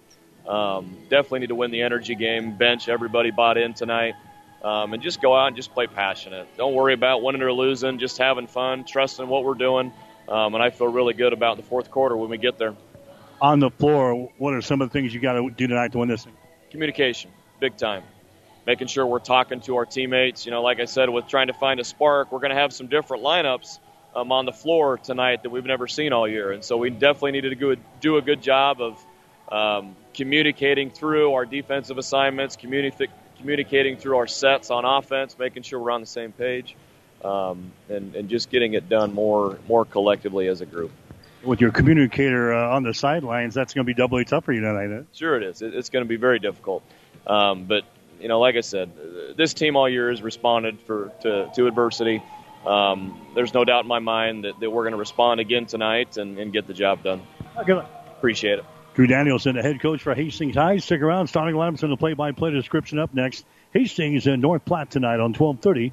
Um, 0.49 0.96
definitely 1.08 1.40
need 1.40 1.50
to 1.50 1.54
win 1.54 1.70
the 1.70 1.82
energy 1.82 2.16
game. 2.16 2.56
Bench 2.56 2.88
everybody 2.88 3.31
bought 3.31 3.58
in 3.58 3.75
tonight, 3.75 4.14
um, 4.62 4.93
and 4.93 5.03
just 5.03 5.20
go 5.20 5.35
out 5.37 5.49
and 5.49 5.56
just 5.56 5.73
play 5.73 5.87
passionate. 5.87 6.47
Don't 6.56 6.75
worry 6.75 6.94
about 6.94 7.23
winning 7.23 7.43
or 7.43 7.53
losing. 7.53 7.99
Just 7.99 8.19
having 8.19 8.47
fun, 8.47 8.85
trusting 8.85 9.26
what 9.26 9.44
we're 9.44 9.55
doing, 9.55 9.93
um, 10.29 10.55
and 10.55 10.62
I 10.62 10.70
feel 10.70 10.88
really 10.88 11.14
good 11.14 11.32
about 11.32 11.56
the 11.56 11.62
fourth 11.62 11.91
quarter 11.91 12.17
when 12.17 12.31
we 12.31 12.38
get 12.38 12.59
there. 12.59 12.75
On 13.41 13.59
the 13.59 13.70
floor, 13.70 14.31
what 14.38 14.55
are 14.55 14.62
some 14.62 14.81
of 14.81 14.88
the 14.88 14.93
things 14.93 15.12
you 15.12 15.20
got 15.20 15.32
to 15.32 15.50
do 15.50 15.67
tonight 15.67 15.93
to 15.93 15.99
win 15.99 16.09
this 16.09 16.25
thing? 16.25 16.35
Communication, 16.70 17.31
big 17.61 17.76
time 17.76 18.05
making 18.67 18.87
sure 18.87 19.06
we're 19.06 19.19
talking 19.19 19.61
to 19.62 19.76
our 19.76 19.87
teammates. 19.87 20.44
You 20.47 20.53
know, 20.53 20.62
like 20.62 20.81
I 20.81 20.85
said, 20.85 21.09
with 21.09 21.26
trying 21.26 21.49
to 21.49 21.53
find 21.53 21.81
a 21.81 21.85
spark, 21.85 22.32
we're 22.32 22.41
going 22.41 22.50
to 22.55 22.61
have 22.61 22.73
some 22.73 22.87
different 22.87 23.23
lineups 23.23 23.79
um, 24.14 24.31
on 24.31 24.44
the 24.44 24.53
floor 24.53 24.99
tonight 24.99 25.43
that 25.43 25.50
we've 25.50 25.64
never 25.64 25.88
seen 25.88 26.12
all 26.12 26.29
year, 26.29 26.53
and 26.53 26.64
so 26.64 26.76
we 26.76 26.91
definitely 26.91 27.32
needed 27.32 27.50
to 27.50 27.56
go, 27.56 27.75
do 28.00 28.17
a 28.17 28.23
good 28.23 28.43
job 28.43 28.81
of 28.81 29.05
um, 29.50 29.97
communicating 30.14 30.91
through 30.91 31.32
our 31.32 31.44
defensive 31.44 31.99
assignments, 31.99 32.56
communi- 32.56 33.09
communicating 33.43 33.97
through 33.97 34.17
our 34.17 34.27
sets 34.27 34.71
on 34.71 34.85
offense, 34.85 35.37
making 35.39 35.65
sure 35.65 35.81
we're 35.81 35.91
on 35.91 36.00
the 36.00 36.06
same 36.06 36.31
page, 36.33 36.77
um, 37.25 37.73
and, 37.89 38.15
and 38.15 38.29
just 38.29 38.50
getting 38.50 38.75
it 38.75 38.89
done 38.89 39.12
more 39.12 39.59
more 39.69 39.85
collectively 39.85 40.47
as 40.47 40.61
a 40.61 40.67
group. 40.67 40.93
With 41.44 41.61
your 41.61 41.73
communicator 41.73 42.55
uh, 42.55 42.75
on 42.75 42.85
the 42.85 42.94
sidelines, 42.94 43.53
that's 43.53 43.75
going 43.75 43.85
to 43.85 43.93
be 43.93 43.94
doubly 43.94 44.25
tough 44.25 44.44
for 44.44 44.53
you 44.53 44.61
tonight. 44.61 44.97
Eh? 44.97 45.03
Sure, 45.12 45.37
it 45.37 45.43
is. 45.43 45.61
It's 45.61 45.91
going 45.91 46.05
to 46.05 46.09
be 46.09 46.17
very 46.17 46.39
difficult. 46.39 46.85
Um, 47.27 47.65
but 47.65 47.83
you 48.21 48.29
know, 48.29 48.39
like 48.39 48.55
I 48.55 48.61
said, 48.61 48.93
this 49.37 49.53
team 49.53 49.75
all 49.75 49.88
year 49.88 50.11
has 50.11 50.23
responded 50.23 50.79
for 50.87 51.11
to, 51.23 51.50
to 51.56 51.67
adversity. 51.67 52.23
Um, 52.65 53.27
there's 53.35 53.53
no 53.53 53.65
doubt 53.65 53.83
in 53.83 53.88
my 53.88 53.99
mind 53.99 54.45
that, 54.45 54.61
that 54.61 54.71
we're 54.71 54.85
going 54.85 54.93
to 54.93 54.99
respond 54.99 55.41
again 55.41 55.67
tonight 55.67 56.17
and, 56.17 56.38
and 56.38 56.53
get 56.53 56.69
the 56.69 56.75
job 56.75 57.03
done. 57.03 57.23
Okay. 57.59 57.73
Appreciate 58.17 58.61
it. 58.61 58.65
Drew 58.94 59.06
Danielson, 59.06 59.56
the 59.56 59.62
head 59.62 59.81
coach 59.81 60.03
for 60.03 60.15
Hastings 60.15 60.55
High. 60.55 60.77
Stick 60.77 61.00
around. 61.00 61.29
Starting 61.29 61.55
lineups 61.55 61.83
and 61.83 61.91
the 61.91 61.97
play-by-play 61.97 62.50
description 62.50 62.99
up 62.99 63.15
next. 63.15 63.47
Hastings 63.73 64.27
in 64.27 64.41
North 64.41 64.67
Platte 64.67 64.91
tonight 64.91 65.19
on 65.19 65.33
1230 65.33 65.93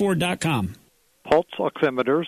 Ford.com. 0.01 0.73
Pulse 1.29 1.45
oximeters, 1.59 2.25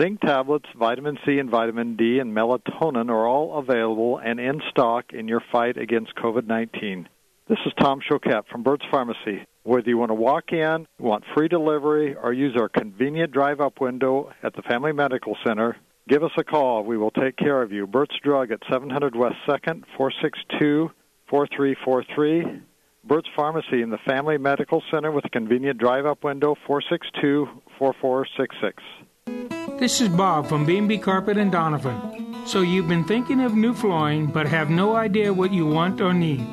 zinc 0.00 0.22
tablets, 0.22 0.64
vitamin 0.74 1.18
C 1.26 1.38
and 1.38 1.50
vitamin 1.50 1.94
D, 1.94 2.18
and 2.18 2.34
melatonin 2.34 3.10
are 3.10 3.28
all 3.28 3.58
available 3.58 4.18
and 4.24 4.40
in 4.40 4.62
stock 4.70 5.12
in 5.12 5.28
your 5.28 5.42
fight 5.52 5.76
against 5.76 6.14
COVID 6.14 6.46
19. 6.46 7.06
This 7.46 7.58
is 7.66 7.74
Tom 7.78 8.00
Choquette 8.00 8.48
from 8.50 8.62
Burt's 8.62 8.86
Pharmacy. 8.90 9.44
Whether 9.64 9.90
you 9.90 9.98
want 9.98 10.08
to 10.08 10.14
walk 10.14 10.50
in, 10.52 10.86
want 10.98 11.24
free 11.36 11.48
delivery, 11.48 12.14
or 12.14 12.32
use 12.32 12.56
our 12.58 12.70
convenient 12.70 13.32
drive 13.32 13.60
up 13.60 13.82
window 13.82 14.32
at 14.42 14.54
the 14.54 14.62
Family 14.62 14.92
Medical 14.92 15.36
Center, 15.46 15.76
give 16.08 16.24
us 16.24 16.32
a 16.38 16.44
call. 16.44 16.84
We 16.84 16.96
will 16.96 17.10
take 17.10 17.36
care 17.36 17.60
of 17.60 17.70
you. 17.70 17.86
Burt's 17.86 18.16
Drug 18.24 18.50
at 18.50 18.60
700 18.72 19.14
West 19.14 19.36
2nd, 19.46 19.84
462 19.98 20.90
4343. 21.28 22.62
Burt's 23.02 23.30
Pharmacy 23.34 23.80
in 23.80 23.88
the 23.88 23.98
Family 24.06 24.36
Medical 24.36 24.82
Center 24.90 25.10
with 25.10 25.24
a 25.24 25.30
convenient 25.30 25.78
drive 25.78 26.04
up 26.04 26.22
window 26.22 26.54
462 26.66 27.48
4466. 27.78 29.80
This 29.80 30.02
is 30.02 30.10
Bob 30.10 30.46
from 30.46 30.66
B&B 30.66 30.98
Carpet 30.98 31.38
and 31.38 31.50
Donovan. 31.50 32.46
So 32.46 32.60
you've 32.60 32.88
been 32.88 33.04
thinking 33.04 33.40
of 33.40 33.54
new 33.54 33.72
flooring 33.72 34.26
but 34.26 34.46
have 34.46 34.68
no 34.68 34.96
idea 34.96 35.32
what 35.32 35.50
you 35.50 35.66
want 35.66 36.02
or 36.02 36.12
need. 36.12 36.46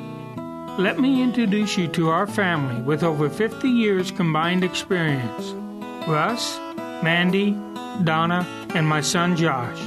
Let 0.78 0.98
me 0.98 1.22
introduce 1.22 1.76
you 1.76 1.86
to 1.88 2.08
our 2.08 2.26
family 2.26 2.80
with 2.80 3.02
over 3.02 3.28
50 3.28 3.68
years 3.68 4.10
combined 4.10 4.64
experience. 4.64 5.50
Russ, 6.08 6.56
Mandy, 7.02 7.50
Donna, 8.04 8.46
and 8.74 8.86
my 8.86 9.02
son 9.02 9.36
Josh. 9.36 9.78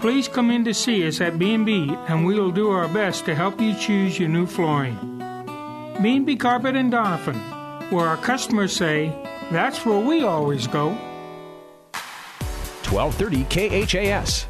Please 0.00 0.26
come 0.26 0.50
in 0.50 0.64
to 0.64 0.72
see 0.72 1.06
us 1.06 1.20
at 1.20 1.38
B&B 1.38 1.94
and 2.08 2.24
we 2.24 2.40
will 2.40 2.50
do 2.50 2.70
our 2.70 2.88
best 2.88 3.26
to 3.26 3.34
help 3.34 3.60
you 3.60 3.78
choose 3.78 4.18
your 4.18 4.30
new 4.30 4.46
flooring. 4.46 5.15
B&B 6.02 6.36
Carpet 6.36 6.76
and 6.76 6.90
Donovan, 6.90 7.36
where 7.90 8.06
our 8.06 8.18
customers 8.18 8.74
say, 8.74 9.08
that's 9.50 9.86
where 9.86 9.98
we 9.98 10.22
always 10.24 10.66
go. 10.66 10.88
1230 12.90 13.44
KHAS. 13.86 14.46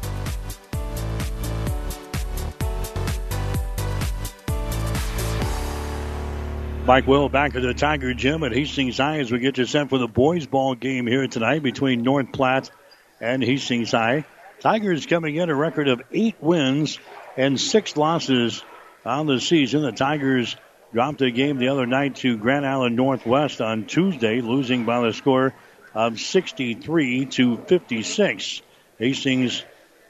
Mike 6.85 7.07
Will 7.07 7.27
back 7.27 7.55
at 7.55 7.61
the 7.61 7.73
Tiger 7.73 8.13
Gym 8.13 8.43
at 8.43 8.53
Hastings 8.53 8.97
High 8.97 9.19
as 9.19 9.31
we 9.31 9.39
get 9.39 9.57
you 9.57 9.65
set 9.65 9.89
for 9.89 9.97
the 9.97 10.07
boys' 10.07 10.47
ball 10.47 10.73
game 10.75 11.05
here 11.05 11.27
tonight 11.27 11.63
between 11.63 12.01
North 12.01 12.31
Platte 12.31 12.71
and 13.19 13.43
Hastings 13.43 13.91
High. 13.91 14.25
Tigers 14.61 15.05
coming 15.05 15.35
in 15.35 15.49
a 15.49 15.55
record 15.55 15.87
of 15.89 16.01
eight 16.11 16.35
wins 16.39 16.99
and 17.35 17.59
six 17.59 17.97
losses 17.97 18.63
on 19.05 19.27
the 19.27 19.39
season. 19.39 19.81
The 19.81 19.91
Tigers 19.91 20.55
dropped 20.97 21.21
a 21.21 21.29
game 21.29 21.59
the 21.59 21.67
other 21.67 21.85
night 21.85 22.15
to 22.15 22.39
Grand 22.39 22.65
Island 22.65 22.95
Northwest 22.95 23.61
on 23.61 23.85
Tuesday, 23.85 24.41
losing 24.41 24.83
by 24.85 24.99
the 25.01 25.13
score 25.13 25.53
of 25.93 26.19
63 26.19 27.27
to 27.27 27.57
56. 27.57 28.61
Hastings 28.97 29.63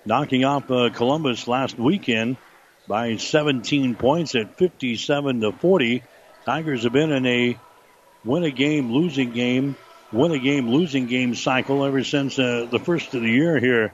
knocking 0.06 0.46
off 0.46 0.72
uh, 0.72 0.90
Columbus 0.90 1.46
last 1.46 1.78
weekend 1.78 2.38
by 2.88 3.18
17 3.18 3.96
points 3.96 4.34
at 4.36 4.58
57 4.58 5.42
to 5.42 5.52
40. 5.52 6.04
Tigers 6.46 6.84
have 6.84 6.94
been 6.94 7.12
in 7.12 7.26
a 7.26 7.60
win 8.24 8.46
a 8.46 8.52
game, 8.52 8.90
losing 8.94 9.32
game, 9.32 9.76
win 10.14 10.32
a 10.32 10.40
game, 10.40 10.70
losing 10.70 11.08
game 11.08 11.36
cycle 11.36 11.84
ever 11.84 12.06
since 12.06 12.40
uh, 12.40 12.66
the 12.72 12.80
first 12.80 13.14
of 13.14 13.22
the 13.22 13.30
year 13.30 13.60
here. 13.60 13.92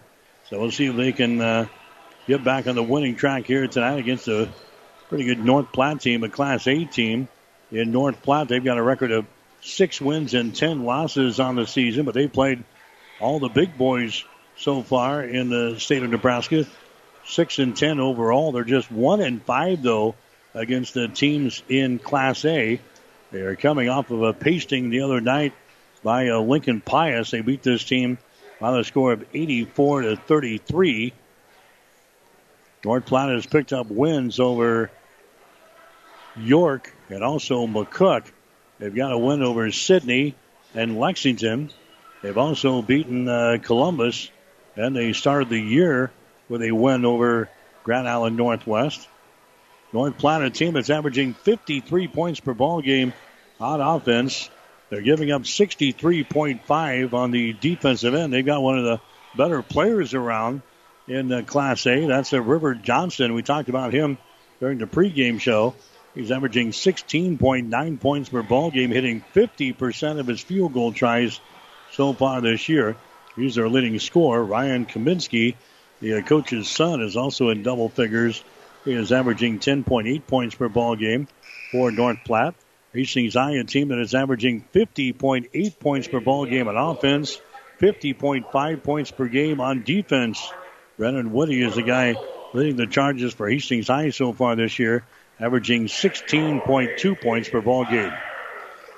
So 0.47 0.59
we'll 0.59 0.69
see 0.69 0.85
if 0.85 0.95
they 0.95 1.12
can 1.12 1.41
uh, 1.41 1.65
get 2.27 2.43
back 2.43 2.67
on 2.67 2.75
the 2.75 2.83
winning 2.83 3.15
track 3.15 3.45
here 3.45 3.65
tonight 3.67 3.97
against 3.97 4.27
a 4.27 4.47
pretty 5.13 5.25
good 5.25 5.46
North 5.46 5.72
Platte 5.72 6.01
team, 6.01 6.24
a 6.24 6.29
Class 6.29 6.65
A 6.65 6.86
team. 6.86 7.27
In 7.72 7.91
North 7.91 8.24
Platte, 8.24 8.48
they've 8.48 8.63
got 8.63 8.79
a 8.79 8.82
record 8.82 9.12
of 9.12 9.27
six 9.62 10.01
wins 10.01 10.34
and 10.34 10.55
ten 10.55 10.86
losses 10.86 11.39
on 11.39 11.55
the 11.55 11.67
season, 11.67 12.05
but 12.05 12.15
they 12.15 12.27
played 12.27 12.63
all 13.20 13.38
the 13.38 13.48
big 13.48 13.77
boys 13.77 14.24
so 14.58 14.82
far 14.82 15.24
in 15.24 15.50
the 15.50 15.79
state 15.79 16.01
of 16.01 16.10
Nebraska. 16.10 16.65
Six 17.27 17.60
and 17.60 17.77
ten 17.77 18.00
overall. 18.00 18.51
They're 18.51 18.63
just 18.63 18.91
one 18.91 19.22
and 19.22 19.39
five 19.43 19.84
though 19.84 20.15
against 20.55 20.96
the 20.96 21.08
teams 21.08 21.62
in 21.70 22.00
Class 22.00 22.43
A. 22.43 22.82
They 23.29 23.41
are 23.41 23.55
coming 23.55 23.89
off 23.89 24.10
of 24.10 24.24
a 24.24 24.34
pasting 24.34 24.89
the 24.89 25.01
other 25.01 25.22
night 25.22 25.53
by 26.01 26.29
uh, 26.29 26.39
Lincoln 26.39 26.82
Pius. 26.82 27.29
They 27.29 27.41
beat 27.41 27.62
this 27.62 27.84
team 27.84 28.17
by 28.60 28.72
the 28.72 28.84
score 28.84 29.13
of 29.13 29.24
84 29.32 30.01
to 30.01 30.15
33. 30.15 31.13
North 32.84 33.05
Platte 33.05 33.29
has 33.29 33.46
picked 33.46 33.74
up 33.74 33.91
wins 33.91 34.39
over 34.39 34.89
York 36.37 36.93
and 37.09 37.23
also 37.23 37.67
McCook. 37.67 38.25
They've 38.79 38.93
got 38.93 39.11
a 39.11 39.17
win 39.17 39.41
over 39.43 39.71
Sidney 39.71 40.35
and 40.73 40.99
Lexington. 40.99 41.71
They've 42.21 42.37
also 42.37 42.81
beaten 42.81 43.27
uh, 43.27 43.57
Columbus, 43.61 44.29
and 44.75 44.95
they 44.95 45.13
started 45.13 45.49
the 45.49 45.59
year 45.59 46.11
with 46.49 46.61
a 46.61 46.71
win 46.71 47.05
over 47.05 47.49
Grand 47.83 48.07
Island 48.07 48.37
Northwest. 48.37 49.07
North 49.91 50.17
Platte, 50.17 50.43
a 50.43 50.49
team 50.49 50.73
that's 50.73 50.89
averaging 50.89 51.33
53 51.33 52.07
points 52.07 52.39
per 52.39 52.53
ball 52.53 52.81
game 52.81 53.13
on 53.59 53.79
offense. 53.79 54.49
They're 54.89 55.01
giving 55.01 55.31
up 55.31 55.43
63.5 55.43 57.13
on 57.13 57.31
the 57.31 57.53
defensive 57.53 58.13
end. 58.15 58.33
They've 58.33 58.45
got 58.45 58.61
one 58.61 58.77
of 58.77 58.85
the 58.85 59.01
better 59.35 59.61
players 59.61 60.13
around 60.13 60.61
in 61.07 61.31
uh, 61.31 61.41
Class 61.43 61.85
A. 61.85 62.05
That's 62.07 62.33
a 62.33 62.41
River 62.41 62.75
Johnston. 62.75 63.33
We 63.33 63.43
talked 63.43 63.69
about 63.69 63.93
him 63.93 64.17
during 64.59 64.77
the 64.77 64.85
pregame 64.85 65.39
show. 65.39 65.75
He's 66.15 66.32
averaging 66.32 66.72
16.9 66.72 68.00
points 68.00 68.29
per 68.29 68.43
ball 68.43 68.72
game, 68.72 68.91
hitting 68.91 69.24
50% 69.34 70.20
of 70.20 70.27
his 70.27 70.41
field 70.41 70.74
goal 70.74 70.91
tries 70.91 71.39
so 71.91 72.13
far 72.13 72.41
this 72.41 72.70
year. 72.70 72.96
He's 73.36 73.55
their 73.55 73.70
leading 73.70 73.98
scorer. 74.00 74.43
Ryan 74.43 74.86
Kaminsky, 74.86 75.55
the 76.01 76.20
uh, 76.20 76.22
coach's 76.22 76.70
son, 76.70 77.01
is 77.01 77.17
also 77.17 77.50
in 77.50 77.63
double 77.63 77.89
figures 77.89 78.43
he 78.86 78.93
is 78.93 79.12
averaging 79.12 79.60
10.8 79.60 80.27
points 80.27 80.55
per 80.55 80.67
ball 80.67 80.96
game 80.96 81.27
for 81.72 81.91
North 81.91 82.20
Platte. 82.25 82.55
Hastings 82.93 83.34
High, 83.34 83.53
a 83.53 83.63
team 83.63 83.88
that 83.88 83.98
is 83.98 84.13
averaging 84.13 84.65
50.8 84.74 85.79
points 85.79 86.08
per 86.08 86.20
ball 86.20 86.46
game 86.46 86.67
on 86.67 86.77
offense, 86.77 87.41
50.5 87.79 88.84
points 88.84 89.10
per 89.10 89.25
game 89.27 89.60
on 89.60 89.84
defense. 89.84 90.51
Brennan 90.98 91.32
Woody 91.32 91.63
is 91.63 91.75
the 91.75 91.82
guy 91.82 92.15
leading 92.53 92.75
the 92.75 92.86
charges 92.86 93.34
for 93.34 93.50
Hastings 93.50 93.88
High 93.88 94.12
so 94.12 94.32
far 94.32 94.55
this 94.55 94.77
year, 94.77 95.03
averaging 95.39 95.85
16.2 95.85 97.21
points 97.21 97.49
per 97.49 97.61
ball 97.61 97.85
game. 97.85 98.13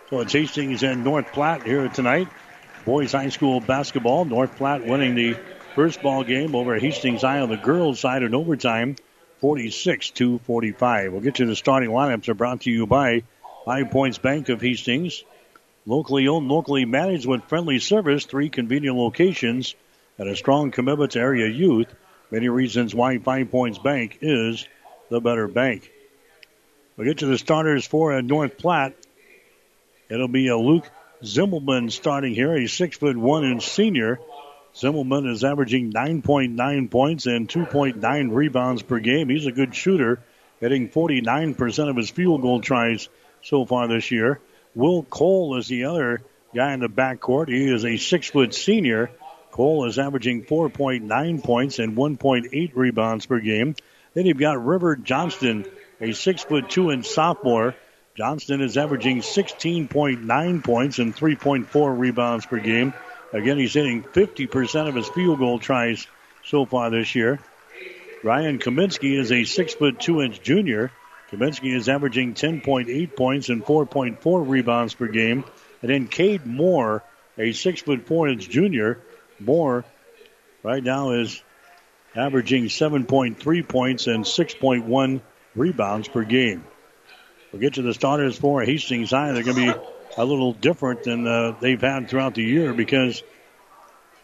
So 0.10 0.20
it's 0.20 0.34
Hastings 0.34 0.84
and 0.84 1.04
North 1.04 1.32
Platte 1.32 1.64
here 1.64 1.88
tonight. 1.90 2.28
Boys 2.86 3.12
High 3.12 3.30
School 3.30 3.60
basketball. 3.60 4.26
North 4.26 4.56
Platte 4.56 4.86
winning 4.86 5.16
the 5.16 5.36
first 5.74 6.02
ball 6.02 6.24
game 6.24 6.56
over 6.56 6.78
Hastings 6.78 7.22
High 7.22 7.40
on 7.40 7.50
the 7.50 7.58
girls' 7.58 8.00
side 8.00 8.24
in 8.24 8.36
overtime. 8.36 8.96
46 9.42 10.12
to 10.12 10.40
45. 10.40 11.12
We'll 11.12 11.22
get 11.22 11.36
to 11.36 11.46
the 11.46 11.56
starting 11.56 11.90
lineups. 11.90 12.30
Are 12.30 12.34
brought 12.34 12.62
to 12.62 12.72
you 12.72 12.86
by 12.86 13.24
Five 13.66 13.92
Points 13.92 14.18
Bank 14.18 14.50
of 14.50 14.62
Hastings. 14.62 15.24
Locally 15.86 16.28
owned, 16.28 16.48
locally 16.48 16.86
managed 16.86 17.28
with 17.28 17.44
friendly 17.44 17.80
service, 17.80 18.26
three 18.26 18.50
convenient 18.50 18.98
locations, 18.98 19.76
and 20.18 20.30
a 20.30 20.36
strong 20.36 20.72
commitment 20.72 21.12
to 21.12 21.20
area 21.20 21.48
youth. 21.48 21.94
Many 22.32 22.50
reasons 22.50 22.96
why 22.96 23.18
Five 23.18 23.52
Points 23.52 23.78
Bank 23.78 24.20
is 24.22 24.68
the 25.10 25.20
better 25.20 25.48
bank. 25.48 25.92
We'll 26.98 27.08
get 27.08 27.18
to 27.18 27.26
the 27.26 27.38
starters 27.38 27.86
for 27.86 28.22
North 28.22 28.58
Platte. 28.58 28.96
It'll 30.10 30.30
be 30.30 30.48
a 30.48 30.58
Luke 30.58 30.90
Zimmelman 31.24 31.92
starting 31.92 32.34
here, 32.34 32.58
He's 32.58 32.72
six 32.72 32.98
foot 32.98 33.18
one 33.18 33.44
inch 33.44 33.68
senior. 33.68 34.20
Zimmelman 34.76 35.30
is 35.30 35.44
averaging 35.44 35.92
9.9 35.92 36.92
points 36.92 37.26
and 37.26 37.50
2.9 37.50 38.34
rebounds 38.34 38.82
per 38.82 39.00
game. 39.00 39.30
He's 39.30 39.46
a 39.46 39.52
good 39.52 39.76
shooter, 39.76 40.22
hitting 40.60 40.90
49% 40.90 41.90
of 41.90 41.96
his 41.98 42.10
field 42.10 42.42
goal 42.42 42.62
tries 42.62 43.10
so 43.42 43.66
far 43.66 43.88
this 43.88 44.12
year. 44.12 44.40
Will 44.74 45.04
Cole 45.04 45.58
is 45.58 45.68
the 45.68 45.86
other 45.86 46.22
guy 46.54 46.74
in 46.74 46.80
the 46.80 46.88
backcourt. 46.90 47.50
He 47.50 47.70
is 47.70 47.84
a 47.84 47.98
six 47.98 48.30
foot 48.30 48.54
senior. 48.54 49.12
Cole 49.52 49.86
is 49.86 50.00
averaging 50.00 50.44
4.9 50.44 51.44
points 51.44 51.80
and 51.80 51.98
1.8 51.98 52.72
rebounds 52.76 53.26
per 53.26 53.40
game. 53.40 53.76
Then 54.14 54.26
you've 54.26 54.38
got 54.38 54.66
River 54.66 54.96
Johnston, 54.96 55.66
a 56.02 56.14
six 56.14 56.44
foot 56.44 56.70
two 56.70 56.92
inch 56.92 57.08
sophomore. 57.08 57.76
Johnston 58.16 58.62
is 58.62 58.78
averaging 58.78 59.22
16.9 59.22 60.64
points 60.64 61.00
and 61.00 61.16
3.4 61.16 62.00
rebounds 62.00 62.46
per 62.46 62.60
game. 62.60 62.94
Again, 63.34 63.58
he's 63.58 63.74
hitting 63.74 64.04
50% 64.04 64.88
of 64.88 64.96
his 64.96 65.10
field 65.10 65.40
goal 65.40 65.60
tries 65.60 66.08
so 66.46 66.66
far 66.66 66.90
this 66.90 67.14
year. 67.16 67.40
Ryan 68.24 68.60
Kaminsky 68.60 69.20
is 69.20 69.32
a 69.32 69.44
six 69.44 69.74
foot 69.74 70.00
two 70.00 70.22
inch 70.22 70.42
junior. 70.42 70.92
Kaminsky 71.32 71.76
is 71.76 71.90
averaging 71.90 72.34
10.8 72.34 73.16
points 73.16 73.50
and 73.50 73.64
4.4 73.66 74.48
rebounds 74.48 74.94
per 74.94 75.08
game. 75.08 75.44
And 75.82 75.92
then 75.92 76.08
Cade 76.08 76.46
Moore, 76.46 77.04
a 77.38 77.52
six 77.52 77.82
foot 77.82 78.08
four 78.08 78.28
inch 78.28 78.50
junior. 78.50 79.00
Moore 79.40 79.84
right 80.64 80.84
now 80.84 81.12
is 81.12 81.44
averaging 82.16 82.66
7.3 82.66 83.68
points 83.68 84.08
and 84.08 84.24
6.1 84.24 85.22
rebounds 85.56 86.08
per 86.08 86.24
game. 86.24 86.64
We'll 87.52 87.62
get 87.62 87.76
to 87.76 87.82
the 87.82 87.94
starters 87.94 88.38
for 88.38 88.64
Hastings 88.64 89.12
High. 89.12 89.32
They're 89.32 89.44
going 89.44 89.56
to 89.56 89.74
be 89.74 89.80
a 90.18 90.26
little 90.26 90.54
different 90.54 91.04
than 91.04 91.26
uh, 91.28 91.56
they've 91.60 91.80
had 91.80 92.10
throughout 92.10 92.36
the 92.36 92.44
year 92.44 92.74
because 92.74 93.24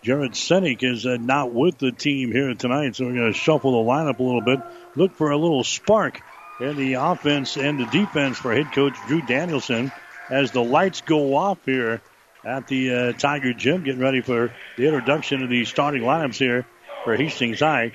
Jared 0.02 0.32
Senek 0.32 0.84
is 0.84 1.06
uh, 1.06 1.18
not 1.18 1.54
with 1.54 1.78
the 1.78 1.92
team 1.92 2.32
here 2.32 2.54
tonight. 2.56 2.96
So 2.96 3.06
we're 3.06 3.14
going 3.14 3.32
to 3.32 3.38
shuffle 3.38 3.84
the 3.84 3.90
lineup 3.90 4.20
a 4.20 4.24
little 4.24 4.42
bit. 4.42 4.60
Look 4.96 5.14
for 5.14 5.32
a 5.32 5.38
little 5.38 5.64
spark 5.64 6.22
in 6.60 6.76
the 6.76 6.94
offense 6.94 7.58
and 7.58 7.80
the 7.80 7.86
defense 7.86 8.38
for 8.38 8.54
head 8.54 8.72
coach 8.74 8.96
Drew 9.08 9.22
Danielson 9.22 9.92
as 10.30 10.52
the 10.52 10.64
lights 10.64 11.02
go 11.02 11.36
off 11.36 11.60
here 11.66 12.02
at 12.44 12.68
the 12.68 12.94
uh, 12.94 13.14
Tiger 13.14 13.54
Gym, 13.54 13.84
getting 13.84 14.02
ready 14.02 14.22
for 14.22 14.54
the 14.78 14.86
introduction 14.86 15.44
of 15.44 15.50
the 15.50 15.66
starting 15.66 16.02
lineups 16.02 16.38
here 16.38 16.66
for 17.04 17.16
Hastings 17.16 17.60
High. 17.60 17.92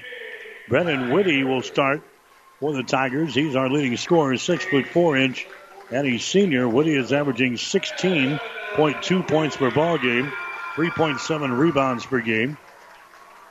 Brennan 0.68 1.10
Whitty 1.10 1.44
will 1.44 1.62
start 1.62 2.02
for 2.60 2.72
the 2.72 2.82
Tigers. 2.82 3.34
He's 3.34 3.56
our 3.56 3.68
leading 3.68 3.96
scorer, 3.96 4.36
six 4.36 4.64
foot 4.64 4.86
four 4.86 5.16
inch 5.16 5.46
and 5.90 6.06
he's 6.06 6.24
senior. 6.24 6.68
Woody 6.68 6.94
is 6.94 7.12
averaging 7.12 7.54
16.2 7.54 9.28
points 9.28 9.56
per 9.56 9.70
ball 9.70 9.98
game, 9.98 10.32
3.7 10.74 11.58
rebounds 11.58 12.06
per 12.06 12.20
game. 12.20 12.58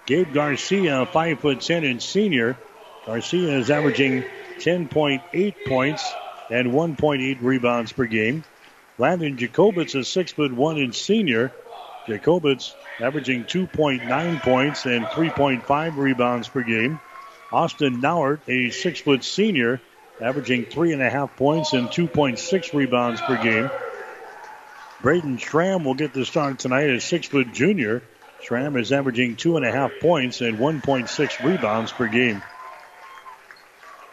Gabe 0.06 0.34
Garcia, 0.34 1.06
5 1.06 1.40
foot 1.40 1.62
10 1.62 1.84
inch 1.84 2.04
senior. 2.04 2.58
Garcia 3.06 3.58
is 3.58 3.70
averaging 3.70 4.24
10.8 4.60 5.56
points 5.68 6.14
and 6.50 6.72
1.8 6.72 7.38
rebounds 7.42 7.92
per 7.92 8.06
game. 8.06 8.44
Landon 8.98 9.38
Jacobitz, 9.38 9.96
a 10.00 10.04
6 10.04 10.32
foot 10.34 10.54
1 10.54 10.78
inch 10.78 10.96
senior. 10.96 11.52
Jacobitz 12.08 12.74
averaging 13.00 13.46
2.9 13.46 14.42
points 14.42 14.86
and 14.86 15.06
3.5 15.06 15.98
rebounds 15.98 16.48
per 16.48 16.62
game. 16.62 17.00
Austin 17.56 18.02
Nauert, 18.02 18.42
a 18.50 18.70
6 18.70 19.00
foot 19.00 19.24
senior, 19.24 19.80
averaging 20.20 20.66
three 20.66 20.92
and 20.92 21.02
a 21.02 21.10
half 21.10 21.38
points 21.38 21.72
and 21.72 21.88
2.6 21.88 22.74
rebounds 22.74 23.22
per 23.22 23.42
game. 23.42 23.72
Braden 25.02 25.38
Schramm 25.38 25.86
will 25.86 25.94
get 25.94 26.14
the 26.14 26.26
start 26.26 26.60
tonight 26.60 26.90
as 26.90 27.06
six 27.06 27.28
foot 27.28 27.54
junior. 27.54 28.02
Schramm 28.42 28.76
is 28.76 28.92
averaging 28.92 29.38
two 29.38 29.56
and 29.56 29.66
a 29.66 29.72
half 29.72 29.92
points 30.02 30.42
and 30.42 30.58
1.6 30.58 31.46
rebounds 31.46 31.94
per 31.94 32.08
game. 32.08 32.44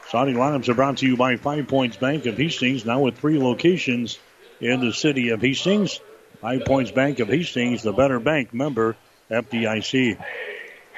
Starting 0.07 0.37
lineups 0.37 0.69
are 0.69 0.75
brought 0.75 0.99
to 0.99 1.07
you 1.07 1.17
by 1.17 1.37
Five 1.37 1.67
Points 1.67 1.97
Bank 1.97 2.27
of 2.27 2.37
Hastings, 2.37 2.85
now 2.85 3.01
with 3.01 3.19
three 3.19 3.39
locations 3.39 4.19
in 4.61 4.81
the 4.81 4.93
city 4.93 5.31
of 5.31 5.41
Hastings. 5.41 5.99
Five 6.41 6.65
Points 6.65 6.93
Bank 6.93 7.19
of 7.19 7.29
Hastings, 7.29 7.83
the 7.83 7.93
better 7.93 8.21
bank 8.21 8.55
member, 8.55 8.95
FDIC. 9.31 10.23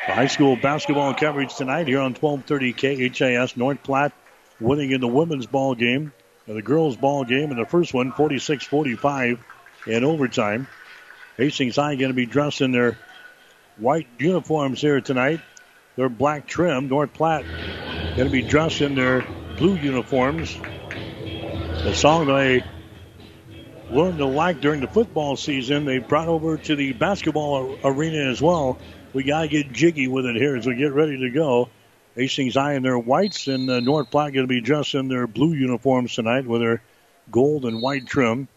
High 0.07 0.27
school 0.27 0.55
basketball 0.55 1.15
coverage 1.15 1.55
tonight 1.55 1.89
here 1.89 2.01
on 2.01 2.13
1230 2.13 3.09
KHAS. 3.09 3.57
North 3.57 3.83
Platte 3.83 4.13
winning 4.61 4.91
in 4.91 5.01
the 5.01 5.09
women's 5.09 5.47
ball 5.47 5.75
game. 5.75 6.13
And 6.47 6.57
the 6.57 6.63
girls' 6.63 6.95
ball 6.95 7.25
game 7.25 7.51
in 7.51 7.57
the 7.57 7.65
first 7.65 7.95
one, 7.95 8.13
46 8.13 8.67
45 8.67 9.43
in 9.87 10.05
overtime. 10.05 10.69
Hastings 11.39 11.77
High 11.77 11.95
going 11.95 12.11
to 12.11 12.15
be 12.15 12.27
dressed 12.27 12.61
in 12.61 12.71
their 12.71 12.99
white 13.79 14.07
uniforms 14.19 14.83
here 14.83 15.01
tonight. 15.01 15.41
Their 15.97 16.11
black 16.11 16.47
trim. 16.47 16.89
North 16.89 17.15
Platte 17.15 17.47
going 18.15 18.29
to 18.29 18.31
be 18.31 18.43
dressed 18.43 18.83
in 18.83 18.95
their 18.95 19.25
blue 19.57 19.77
uniforms. 19.77 20.55
The 21.83 21.95
song 21.95 22.29
I 22.29 22.63
learned 23.91 24.19
to 24.19 24.27
like 24.27 24.61
during 24.61 24.83
the 24.83 24.87
football 24.87 25.37
season, 25.37 25.87
they 25.87 25.99
brought 25.99 26.29
over 26.29 26.59
to 26.59 26.77
the 26.77 26.93
basketball 26.93 27.79
arena 27.83 28.31
as 28.31 28.43
well. 28.43 28.79
We 29.15 29.23
got 29.23 29.43
to 29.43 29.49
get 29.49 29.73
jiggy 29.73 30.09
with 30.09 30.27
it 30.27 30.35
here 30.35 30.57
as 30.57 30.67
we 30.67 30.75
get 30.75 30.93
ready 30.93 31.17
to 31.21 31.31
go. 31.31 31.69
Hastings 32.17 32.55
High 32.55 32.75
in 32.75 32.83
their 32.83 32.99
whites 32.99 33.47
and 33.47 33.71
uh, 33.71 33.79
North 33.79 34.11
Platte 34.11 34.33
going 34.33 34.43
to 34.43 34.53
be 34.53 34.61
dressed 34.61 34.95
in 34.95 35.07
their 35.07 35.29
blue 35.29 35.53
uniforms 35.53 36.17
tonight 36.17 36.47
with 36.47 36.61
their 36.61 36.83
gold 37.31 37.65
and 37.65 37.81
white 37.81 38.07
trim. 38.07 38.49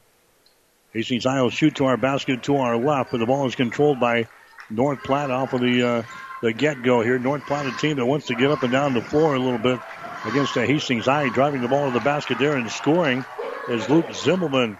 Hastings 0.93 1.25
High 1.25 1.43
will 1.43 1.51
shoot 1.51 1.75
to 1.75 1.85
our 1.85 1.95
basket 1.95 2.41
to 2.43 2.57
our 2.57 2.75
left, 2.75 3.11
but 3.11 3.19
the 3.19 3.27
ball 3.27 3.45
is 3.45 3.53
controlled 3.53 3.99
by 3.99 4.25
North 4.71 5.03
Platte 5.03 5.29
off 5.29 5.53
of 5.53 5.61
the 5.61 5.83
uh, 5.83 6.03
the 6.41 6.53
get 6.53 6.81
go 6.81 7.01
here. 7.01 7.19
North 7.19 7.45
Platte, 7.45 7.67
a 7.67 7.71
team 7.71 7.97
that 7.97 8.05
wants 8.07 8.25
to 8.27 8.35
get 8.35 8.49
up 8.49 8.63
and 8.63 8.71
down 8.71 8.95
the 8.95 9.01
floor 9.01 9.35
a 9.35 9.39
little 9.39 9.59
bit 9.59 9.79
against 10.25 10.55
the 10.55 10.65
Hastings 10.65 11.05
High, 11.05 11.29
driving 11.29 11.61
the 11.61 11.67
ball 11.67 11.91
to 11.91 11.93
the 11.93 12.03
basket 12.03 12.39
there 12.39 12.55
and 12.55 12.71
scoring 12.71 13.23
is 13.67 13.87
Luke 13.87 14.07
Zimmelman. 14.07 14.77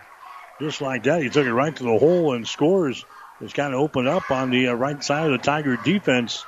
Just 0.60 0.82
like 0.82 1.04
that, 1.04 1.22
he 1.22 1.30
took 1.30 1.46
it 1.46 1.54
right 1.54 1.76
to 1.76 1.84
the 1.84 2.00
hole 2.00 2.34
and 2.34 2.48
scores. 2.48 3.06
It's 3.40 3.54
kind 3.54 3.74
of 3.74 3.80
opened 3.80 4.08
up 4.08 4.32
on 4.32 4.50
the 4.50 4.70
uh, 4.70 4.74
right 4.74 5.04
side 5.04 5.28
of 5.28 5.32
the 5.32 5.38
Tiger 5.38 5.78
defense. 5.78 6.46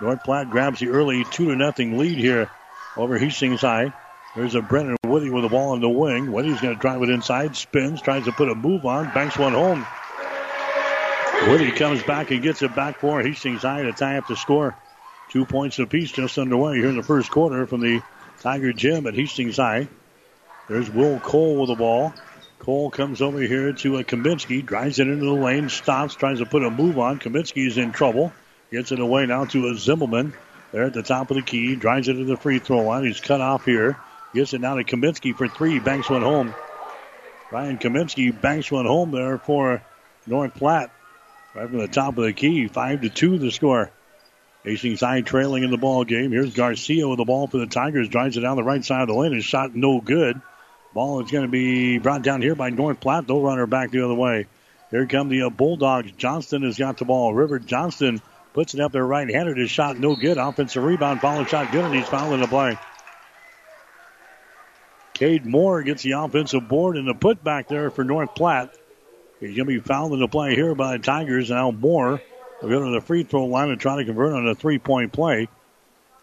North 0.00 0.24
Platte 0.24 0.50
grabs 0.50 0.80
the 0.80 0.88
early 0.88 1.24
two 1.24 1.46
to 1.46 1.56
nothing 1.56 1.98
lead 1.98 2.18
here 2.18 2.50
over 2.96 3.16
Hastings 3.16 3.60
High. 3.60 3.92
There's 4.34 4.54
a 4.54 4.60
Brennan 4.60 4.96
Woody 5.04 5.30
with 5.30 5.44
the 5.44 5.48
ball 5.48 5.70
on 5.70 5.80
the 5.80 5.88
wing. 5.88 6.30
Woody's 6.32 6.60
going 6.60 6.74
to 6.74 6.80
drive 6.80 7.02
it 7.02 7.10
inside, 7.10 7.56
spins, 7.56 8.02
tries 8.02 8.24
to 8.24 8.32
put 8.32 8.50
a 8.50 8.54
move 8.54 8.84
on, 8.84 9.12
banks 9.14 9.38
one 9.38 9.52
home. 9.52 9.86
Woody 11.48 11.70
comes 11.70 12.02
back 12.02 12.30
and 12.32 12.42
gets 12.42 12.60
it 12.62 12.74
back 12.74 12.98
for 12.98 13.22
Hastings 13.22 13.62
High 13.62 13.82
to 13.82 13.92
tie 13.92 14.18
up 14.18 14.26
the 14.26 14.36
score. 14.36 14.74
Two 15.30 15.46
points 15.46 15.78
apiece 15.78 16.10
just 16.10 16.38
underway 16.38 16.76
here 16.76 16.88
in 16.88 16.96
the 16.96 17.02
first 17.02 17.30
quarter 17.30 17.66
from 17.66 17.80
the 17.80 18.02
Tiger 18.40 18.72
Gym 18.72 19.06
at 19.06 19.14
Hastings 19.14 19.56
High. 19.56 19.88
There's 20.68 20.90
Will 20.90 21.20
Cole 21.20 21.60
with 21.60 21.68
the 21.68 21.76
ball. 21.76 22.12
Cole 22.66 22.90
comes 22.90 23.22
over 23.22 23.38
here 23.38 23.72
to 23.72 23.98
a 23.98 24.02
Kaminsky, 24.02 24.66
drives 24.66 24.98
it 24.98 25.06
into 25.06 25.24
the 25.24 25.30
lane, 25.30 25.68
stops, 25.68 26.16
tries 26.16 26.40
to 26.40 26.46
put 26.46 26.64
a 26.64 26.70
move 26.70 26.98
on. 26.98 27.20
Kaminsky 27.20 27.64
is 27.64 27.78
in 27.78 27.92
trouble. 27.92 28.32
Gets 28.72 28.90
it 28.90 28.98
away 28.98 29.24
now 29.24 29.44
to 29.44 29.68
a 29.68 29.74
Zimmelman. 29.74 30.32
There 30.72 30.82
at 30.82 30.92
the 30.92 31.04
top 31.04 31.30
of 31.30 31.36
the 31.36 31.42
key, 31.42 31.76
drives 31.76 32.08
it 32.08 32.14
to 32.14 32.24
the 32.24 32.36
free 32.36 32.58
throw 32.58 32.80
line. 32.80 33.04
He's 33.04 33.20
cut 33.20 33.40
off 33.40 33.64
here. 33.64 33.96
Gets 34.34 34.52
it 34.52 34.60
now 34.60 34.74
to 34.74 34.82
Kaminsky 34.82 35.32
for 35.32 35.46
three. 35.46 35.78
Banks 35.78 36.10
one 36.10 36.22
home. 36.22 36.56
Ryan 37.52 37.78
Kaminsky 37.78 38.32
banks 38.40 38.68
one 38.68 38.86
home 38.86 39.12
there 39.12 39.38
for 39.38 39.80
North 40.26 40.56
Platte. 40.56 40.90
Right 41.54 41.68
from 41.68 41.78
the 41.78 41.86
top 41.86 42.18
of 42.18 42.24
the 42.24 42.32
key, 42.32 42.66
five 42.66 43.02
to 43.02 43.08
two 43.08 43.38
the 43.38 43.52
score. 43.52 43.92
Hastings 44.64 45.02
High 45.02 45.20
trailing 45.20 45.62
in 45.62 45.70
the 45.70 45.76
ball 45.76 46.02
game. 46.02 46.32
Here's 46.32 46.52
Garcia 46.52 47.06
with 47.06 47.18
the 47.18 47.24
ball 47.24 47.46
for 47.46 47.58
the 47.58 47.68
Tigers. 47.68 48.08
Drives 48.08 48.36
it 48.36 48.40
down 48.40 48.56
the 48.56 48.64
right 48.64 48.84
side 48.84 49.02
of 49.02 49.06
the 49.08 49.14
lane. 49.14 49.34
His 49.34 49.44
shot 49.44 49.72
no 49.72 50.00
good. 50.00 50.42
Ball 50.96 51.22
is 51.22 51.30
going 51.30 51.44
to 51.44 51.50
be 51.50 51.98
brought 51.98 52.22
down 52.22 52.40
here 52.40 52.54
by 52.54 52.70
North 52.70 53.00
Platte. 53.00 53.26
They'll 53.26 53.42
run 53.42 53.58
her 53.58 53.66
back 53.66 53.90
the 53.90 54.02
other 54.02 54.14
way. 54.14 54.46
Here 54.90 55.04
come 55.04 55.28
the 55.28 55.42
uh, 55.42 55.50
Bulldogs. 55.50 56.10
Johnston 56.12 56.62
has 56.62 56.78
got 56.78 56.96
the 56.96 57.04
ball. 57.04 57.34
River 57.34 57.58
Johnston 57.58 58.22
puts 58.54 58.72
it 58.72 58.80
up 58.80 58.92
there 58.92 59.06
right-handed. 59.06 59.58
His 59.58 59.70
shot 59.70 59.98
no 59.98 60.16
good. 60.16 60.38
Offensive 60.38 60.82
rebound. 60.82 61.20
Follow 61.20 61.44
shot 61.44 61.70
good, 61.70 61.84
and 61.84 61.94
he's 61.94 62.08
fouling 62.08 62.40
the 62.40 62.46
play. 62.46 62.78
Cade 65.12 65.44
Moore 65.44 65.82
gets 65.82 66.02
the 66.02 66.12
offensive 66.12 66.66
board 66.66 66.96
and 66.96 67.06
the 67.06 67.14
putback 67.14 67.68
there 67.68 67.90
for 67.90 68.02
North 68.02 68.34
Platte. 68.34 68.74
He's 69.38 69.54
going 69.54 69.68
to 69.68 69.74
be 69.74 69.80
fouled 69.80 70.14
in 70.14 70.20
the 70.20 70.28
play 70.28 70.54
here 70.54 70.74
by 70.74 70.96
the 70.96 71.02
Tigers. 71.02 71.50
Now 71.50 71.72
Moore 71.72 72.22
will 72.62 72.68
go 72.70 72.84
to 72.86 72.90
the 72.92 73.02
free 73.02 73.22
throw 73.22 73.44
line 73.44 73.68
and 73.68 73.78
try 73.78 73.96
to 73.96 74.04
convert 74.06 74.32
on 74.32 74.48
a 74.48 74.54
three-point 74.54 75.12
play. 75.12 75.48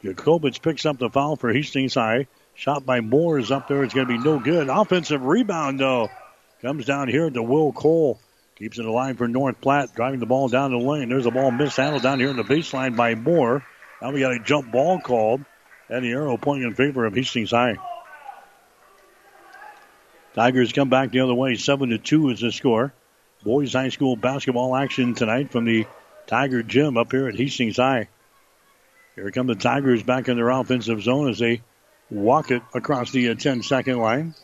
Jacobitz 0.03 0.59
picks 0.59 0.87
up 0.87 0.97
the 0.97 1.11
foul 1.11 1.35
for 1.35 1.53
Hastings 1.53 1.93
High. 1.93 2.25
Shot 2.55 2.85
by 2.85 3.01
Moore 3.01 3.39
is 3.39 3.51
up 3.51 3.67
there. 3.67 3.83
It's 3.83 3.93
going 3.93 4.07
to 4.07 4.17
be 4.17 4.23
no 4.23 4.39
good. 4.39 4.69
Offensive 4.69 5.23
rebound, 5.23 5.79
though. 5.79 6.09
Comes 6.61 6.85
down 6.85 7.09
here 7.09 7.29
to 7.29 7.43
Will 7.43 7.71
Cole. 7.71 8.19
Keeps 8.55 8.79
it 8.79 8.85
alive 8.85 9.17
for 9.17 9.27
North 9.27 9.59
Platte, 9.59 9.93
driving 9.95 10.19
the 10.19 10.25
ball 10.25 10.47
down 10.47 10.71
the 10.71 10.77
lane. 10.77 11.09
There's 11.09 11.25
a 11.25 11.31
ball 11.31 11.51
mishandled 11.51 12.03
down 12.03 12.19
here 12.19 12.29
in 12.29 12.37
the 12.37 12.43
baseline 12.43 12.95
by 12.95 13.15
Moore. 13.15 13.65
Now 14.01 14.11
we 14.11 14.19
got 14.19 14.33
a 14.33 14.39
jump 14.39 14.71
ball 14.71 14.99
called, 14.99 15.43
and 15.89 16.05
the 16.05 16.11
arrow 16.11 16.37
pointing 16.37 16.67
in 16.67 16.75
favor 16.75 17.05
of 17.05 17.15
Hastings 17.15 17.51
High. 17.51 17.77
Tigers 20.35 20.71
come 20.71 20.89
back 20.89 21.11
the 21.11 21.21
other 21.21 21.33
way. 21.33 21.55
Seven 21.55 21.89
to 21.89 21.97
two 21.97 22.29
is 22.29 22.39
the 22.39 22.51
score. 22.51 22.93
Boys 23.43 23.73
High 23.73 23.89
School 23.89 24.15
basketball 24.15 24.75
action 24.75 25.15
tonight 25.15 25.51
from 25.51 25.65
the 25.65 25.85
Tiger 26.27 26.63
Gym 26.63 26.97
up 26.97 27.11
here 27.11 27.27
at 27.27 27.35
Hastings 27.35 27.77
High. 27.77 28.07
Here 29.15 29.31
come 29.31 29.47
the 29.47 29.55
Tigers 29.55 30.03
back 30.03 30.29
in 30.29 30.37
their 30.37 30.49
offensive 30.49 31.01
zone 31.01 31.29
as 31.29 31.39
they 31.39 31.61
walk 32.09 32.51
it 32.51 32.61
across 32.73 33.11
the 33.11 33.33
10 33.35 33.63
second 33.63 33.97
line. 33.97 34.35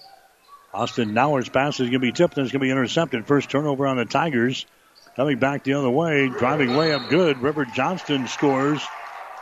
Austin 0.73 1.13
Nauer's 1.13 1.49
pass 1.49 1.75
is 1.75 1.89
going 1.89 1.93
to 1.93 1.99
be 1.99 2.11
tipped 2.11 2.37
and 2.37 2.45
it's 2.45 2.51
going 2.51 2.59
to 2.59 2.65
be 2.65 2.71
intercepted. 2.71 3.25
First 3.25 3.49
turnover 3.49 3.87
on 3.87 3.97
the 3.97 4.05
Tigers. 4.05 4.65
Coming 5.15 5.39
back 5.39 5.63
the 5.63 5.73
other 5.73 5.89
way, 5.89 6.29
driving 6.29 6.75
way 6.75 6.93
up 6.93 7.09
good. 7.09 7.41
River 7.41 7.65
Johnston 7.65 8.27
scores. 8.27 8.81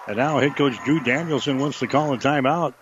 And 0.07 0.17
now 0.17 0.39
head 0.39 0.55
coach 0.55 0.77
Drew 0.85 1.01
Danielson 1.01 1.59
wants 1.59 1.79
to 1.79 1.87
call 1.87 2.13
a 2.13 2.17
timeout 2.17 2.73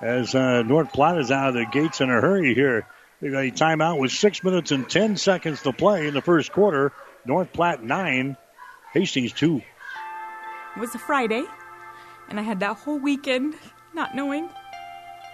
as 0.00 0.34
uh, 0.34 0.62
North 0.62 0.92
Platte 0.92 1.18
is 1.18 1.30
out 1.30 1.48
of 1.48 1.54
the 1.54 1.66
gates 1.66 2.00
in 2.00 2.08
a 2.08 2.20
hurry 2.20 2.54
here. 2.54 2.86
We 3.20 3.30
got 3.30 3.44
a 3.44 3.50
timeout 3.50 3.98
with 3.98 4.12
six 4.12 4.44
minutes 4.44 4.70
and 4.70 4.88
10 4.88 5.16
seconds 5.16 5.62
to 5.62 5.72
play 5.72 6.06
in 6.06 6.14
the 6.14 6.22
first 6.22 6.52
quarter. 6.52 6.92
North 7.24 7.52
Platte 7.52 7.82
nine, 7.82 8.36
Hastings 8.92 9.32
two. 9.32 9.60
It 10.76 10.80
was 10.80 10.94
a 10.94 10.98
Friday, 10.98 11.44
and 12.28 12.38
I 12.38 12.42
had 12.42 12.60
that 12.60 12.76
whole 12.76 12.98
weekend 12.98 13.54
not 13.92 14.14
knowing 14.14 14.48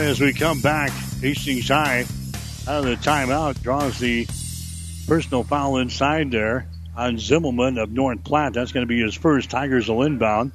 Right, 0.00 0.08
as 0.08 0.20
we 0.20 0.32
come 0.32 0.60
back, 0.60 0.90
Hastings 1.20 1.68
High 1.68 2.00
out 2.66 2.78
of 2.78 2.84
the 2.84 2.96
timeout 2.96 3.62
draws 3.62 3.96
the 4.00 4.26
personal 5.06 5.44
foul 5.44 5.76
inside 5.76 6.32
there 6.32 6.66
on 6.96 7.16
Zimmelman 7.16 7.80
of 7.80 7.92
North 7.92 8.24
Platte. 8.24 8.54
That's 8.54 8.72
going 8.72 8.82
to 8.82 8.88
be 8.88 9.00
his 9.00 9.14
first. 9.14 9.50
Tigers 9.50 9.88
will 9.88 10.02
inbound. 10.02 10.50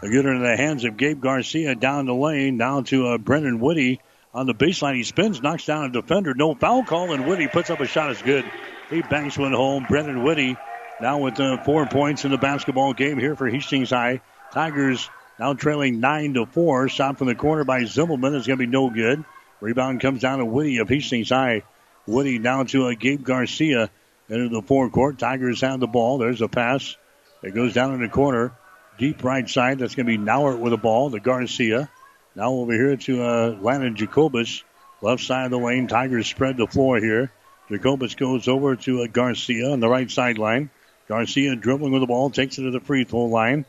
They 0.00 0.10
get 0.10 0.24
it 0.24 0.28
in 0.28 0.42
the 0.42 0.56
hands 0.56 0.84
of 0.84 0.96
Gabe 0.96 1.20
Garcia 1.20 1.74
down 1.74 2.06
the 2.06 2.14
lane, 2.14 2.56
down 2.56 2.84
to 2.84 3.08
uh, 3.08 3.18
Brendan 3.18 3.58
Woody 3.58 4.00
on 4.32 4.46
the 4.46 4.54
baseline. 4.54 4.94
He 4.94 5.02
spins, 5.02 5.42
knocks 5.42 5.66
down 5.66 5.86
a 5.86 5.88
defender. 5.90 6.32
No 6.32 6.54
foul 6.54 6.84
call, 6.84 7.12
and 7.12 7.26
Woody 7.26 7.48
puts 7.48 7.70
up 7.70 7.80
a 7.80 7.86
shot. 7.86 8.12
It's 8.12 8.22
good. 8.22 8.44
He 8.90 9.02
banks 9.02 9.36
one 9.36 9.52
home. 9.52 9.86
Brendan 9.88 10.22
Woody 10.22 10.56
now 11.00 11.18
with 11.18 11.40
uh, 11.40 11.64
four 11.64 11.86
points 11.86 12.24
in 12.24 12.30
the 12.30 12.38
basketball 12.38 12.92
game 12.92 13.18
here 13.18 13.34
for 13.34 13.48
Hastings 13.48 13.90
High. 13.90 14.20
Tigers 14.52 15.10
now 15.38 15.54
trailing 15.54 16.00
nine 16.00 16.34
to 16.34 16.46
four. 16.46 16.88
Shot 16.88 17.18
from 17.18 17.26
the 17.26 17.34
corner 17.34 17.64
by 17.64 17.82
Zimmelman 17.82 18.34
is 18.34 18.46
going 18.46 18.58
to 18.58 18.66
be 18.66 18.70
no 18.70 18.90
good. 18.90 19.24
Rebound 19.60 20.00
comes 20.00 20.20
down 20.20 20.38
to 20.38 20.44
Woody 20.44 20.78
of 20.78 20.88
Hastings 20.88 21.30
High. 21.30 21.62
Woody 22.06 22.38
down 22.38 22.66
to 22.68 22.88
uh, 22.88 22.94
Gabe 22.94 23.24
Garcia 23.24 23.90
into 24.28 24.48
the 24.48 24.62
forecourt. 24.62 25.18
Tigers 25.18 25.60
have 25.62 25.80
the 25.80 25.86
ball. 25.86 26.18
There's 26.18 26.42
a 26.42 26.48
pass. 26.48 26.96
It 27.42 27.54
goes 27.54 27.72
down 27.72 27.94
in 27.94 28.00
the 28.00 28.08
corner. 28.08 28.52
Deep 28.98 29.24
right 29.24 29.48
side. 29.48 29.78
That's 29.78 29.94
going 29.94 30.06
to 30.06 30.18
be 30.18 30.22
Nauert 30.22 30.58
with 30.58 30.70
the 30.70 30.76
ball. 30.76 31.10
The 31.10 31.20
Garcia. 31.20 31.90
Now 32.34 32.50
over 32.52 32.72
here 32.72 32.96
to 32.96 33.22
uh, 33.22 33.56
Landon 33.60 33.96
Jacobitz. 33.96 34.62
Left 35.00 35.22
side 35.22 35.46
of 35.46 35.50
the 35.50 35.58
lane. 35.58 35.88
Tigers 35.88 36.26
spread 36.26 36.56
the 36.56 36.66
floor 36.66 36.98
here. 36.98 37.32
Jacobitz 37.70 38.16
goes 38.16 38.48
over 38.48 38.76
to 38.76 39.02
uh, 39.02 39.06
Garcia 39.06 39.70
on 39.70 39.80
the 39.80 39.88
right 39.88 40.10
sideline. 40.10 40.70
Garcia 41.08 41.56
dribbling 41.56 41.92
with 41.92 42.02
the 42.02 42.06
ball. 42.06 42.30
Takes 42.30 42.58
it 42.58 42.62
to 42.62 42.70
the 42.70 42.80
free 42.80 43.04
throw 43.04 43.24
line. 43.24 43.64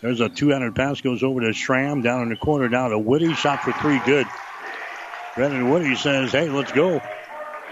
There's 0.00 0.20
a 0.20 0.28
200 0.28 0.74
pass. 0.74 1.00
Goes 1.00 1.22
over 1.22 1.40
to 1.40 1.52
Schramm 1.52 2.02
down 2.02 2.22
in 2.22 2.28
the 2.28 2.36
corner. 2.36 2.68
Down 2.68 2.90
to 2.90 2.98
Woody. 2.98 3.34
Shot 3.34 3.62
for 3.62 3.72
three. 3.72 4.00
Good. 4.04 4.26
Brendan 5.34 5.70
Woody 5.70 5.94
says, 5.96 6.32
hey, 6.32 6.48
let's 6.48 6.72
go. 6.72 7.00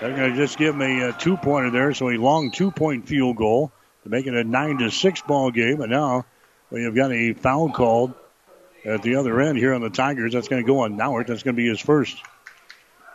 They're 0.00 0.14
going 0.14 0.30
to 0.30 0.36
just 0.36 0.58
give 0.58 0.74
him 0.74 0.82
a, 0.82 1.08
a 1.08 1.12
two 1.12 1.36
pointer 1.36 1.70
there. 1.70 1.94
So 1.94 2.10
a 2.10 2.16
long 2.16 2.50
two 2.50 2.70
point 2.70 3.08
field 3.08 3.36
goal 3.36 3.72
to 4.02 4.08
make 4.08 4.26
it 4.26 4.34
a 4.34 4.44
9 4.44 4.78
to 4.78 4.90
6 4.90 5.22
ball 5.22 5.50
game. 5.50 5.80
And 5.80 5.90
now 5.90 6.26
we 6.70 6.84
have 6.84 6.94
got 6.94 7.12
a 7.12 7.32
foul 7.32 7.70
called 7.70 8.14
at 8.84 9.02
the 9.02 9.16
other 9.16 9.40
end 9.40 9.58
here 9.58 9.74
on 9.74 9.80
the 9.80 9.90
Tigers. 9.90 10.32
That's 10.32 10.48
going 10.48 10.62
to 10.62 10.66
go 10.66 10.80
on 10.80 10.96
Nauert. 10.96 11.26
That's 11.26 11.42
going 11.42 11.56
to 11.56 11.62
be 11.62 11.68
his 11.68 11.80
first. 11.80 12.16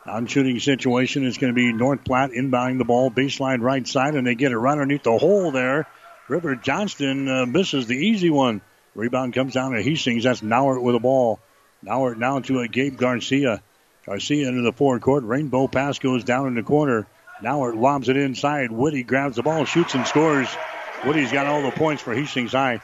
On 0.06 0.26
shooting 0.26 0.60
situation 0.60 1.26
it's 1.28 1.38
going 1.38 1.54
to 1.54 1.56
be 1.56 1.72
North 1.72 2.04
Platte 2.04 2.32
inbounding 2.32 2.80
the 2.80 2.86
ball, 2.86 3.12
baseline 3.12 3.62
right 3.62 3.88
side, 3.88 4.16
and 4.16 4.26
they 4.26 4.34
get 4.34 4.52
it 4.52 4.58
right 4.58 4.72
underneath 4.72 5.04
the 5.04 5.16
hole 5.18 5.52
there. 5.52 5.88
River 6.28 6.56
Johnston 6.56 7.28
uh, 7.30 7.46
misses 7.46 7.86
the 7.86 7.96
easy 7.96 8.32
one. 8.32 8.62
Rebound 8.96 9.34
comes 9.34 9.54
down 9.54 9.72
to 9.72 9.82
Hastings. 9.82 10.24
That's 10.24 10.42
Nauert 10.42 10.82
with 10.82 10.96
the 10.96 11.00
ball. 11.00 11.40
Nauert 11.86 12.18
now 12.18 12.40
to 12.40 12.60
a 12.60 12.68
Gabe 12.68 12.98
Garcia. 12.98 13.62
Garcia 14.06 14.48
into 14.48 14.62
the 14.62 14.74
forward 14.74 15.02
court. 15.02 15.24
Rainbow 15.24 15.68
pass 15.68 16.00
goes 16.00 16.24
down 16.24 16.48
in 16.48 16.56
the 16.56 16.64
corner. 16.64 17.08
Nauert 17.42 17.76
lobs 17.76 18.10
it 18.10 18.18
inside. 18.18 18.72
Woody 18.72 19.04
grabs 19.04 19.38
the 19.38 19.44
ball, 19.44 19.66
shoots 19.66 19.96
and 19.96 20.06
scores. 20.06 20.48
Woody's 21.06 21.32
got 21.32 21.48
all 21.48 21.64
the 21.64 21.72
points 21.72 22.04
for 22.04 22.14
Hastings 22.14 22.52
High. 22.52 22.82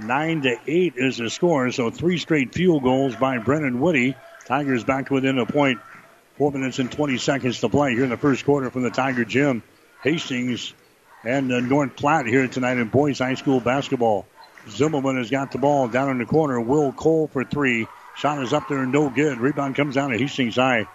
Nine 0.00 0.42
to 0.42 0.56
eight 0.66 0.94
is 0.96 1.18
the 1.18 1.30
score, 1.30 1.70
so 1.70 1.90
three 1.90 2.18
straight 2.18 2.52
field 2.52 2.82
goals 2.82 3.14
by 3.14 3.38
Brennan 3.38 3.80
Woody. 3.80 4.16
Tigers 4.46 4.84
back 4.84 5.10
within 5.10 5.38
a 5.38 5.46
point. 5.46 5.80
Four 6.36 6.50
minutes 6.50 6.80
and 6.80 6.90
20 6.90 7.16
seconds 7.18 7.60
to 7.60 7.68
play 7.68 7.92
here 7.94 8.02
in 8.02 8.10
the 8.10 8.16
first 8.16 8.44
quarter 8.44 8.70
from 8.70 8.82
the 8.82 8.90
Tiger 8.90 9.24
Gym. 9.24 9.62
Hastings 10.02 10.74
and 11.22 11.50
uh, 11.52 11.60
North 11.60 11.96
Platte 11.96 12.26
here 12.26 12.46
tonight 12.48 12.76
in 12.76 12.88
boys 12.88 13.20
high 13.20 13.34
school 13.34 13.60
basketball. 13.60 14.26
Zimmelman 14.68 15.18
has 15.18 15.30
got 15.30 15.52
the 15.52 15.58
ball 15.58 15.88
down 15.88 16.10
in 16.10 16.18
the 16.18 16.24
corner. 16.24 16.60
Will 16.60 16.92
Cole 16.92 17.28
for 17.28 17.44
three. 17.44 17.86
Shot 18.16 18.42
is 18.42 18.52
up 18.52 18.68
there, 18.68 18.86
no 18.86 19.10
good. 19.10 19.38
Rebound 19.38 19.74
comes 19.74 19.94
down 19.94 20.10
to 20.10 20.18
Hastings 20.18 20.56
High. 20.56 20.86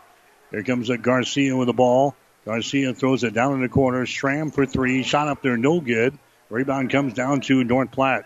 Here 0.52 0.64
comes 0.64 0.90
Garcia 0.90 1.56
with 1.56 1.68
the 1.68 1.74
ball. 1.74 2.16
Garcia 2.46 2.94
throws 2.94 3.24
it 3.24 3.34
down 3.34 3.54
in 3.54 3.62
the 3.62 3.70
corner. 3.70 4.06
Schramm 4.06 4.50
for 4.52 4.66
three. 4.66 5.04
Shot 5.04 5.28
up 5.28 5.44
there, 5.44 5.58
no 5.58 5.80
good. 5.80 6.18
Rebound 6.50 6.90
comes 6.90 7.14
down 7.14 7.42
to 7.42 7.64
North 7.64 7.92
Platte. 7.92 8.26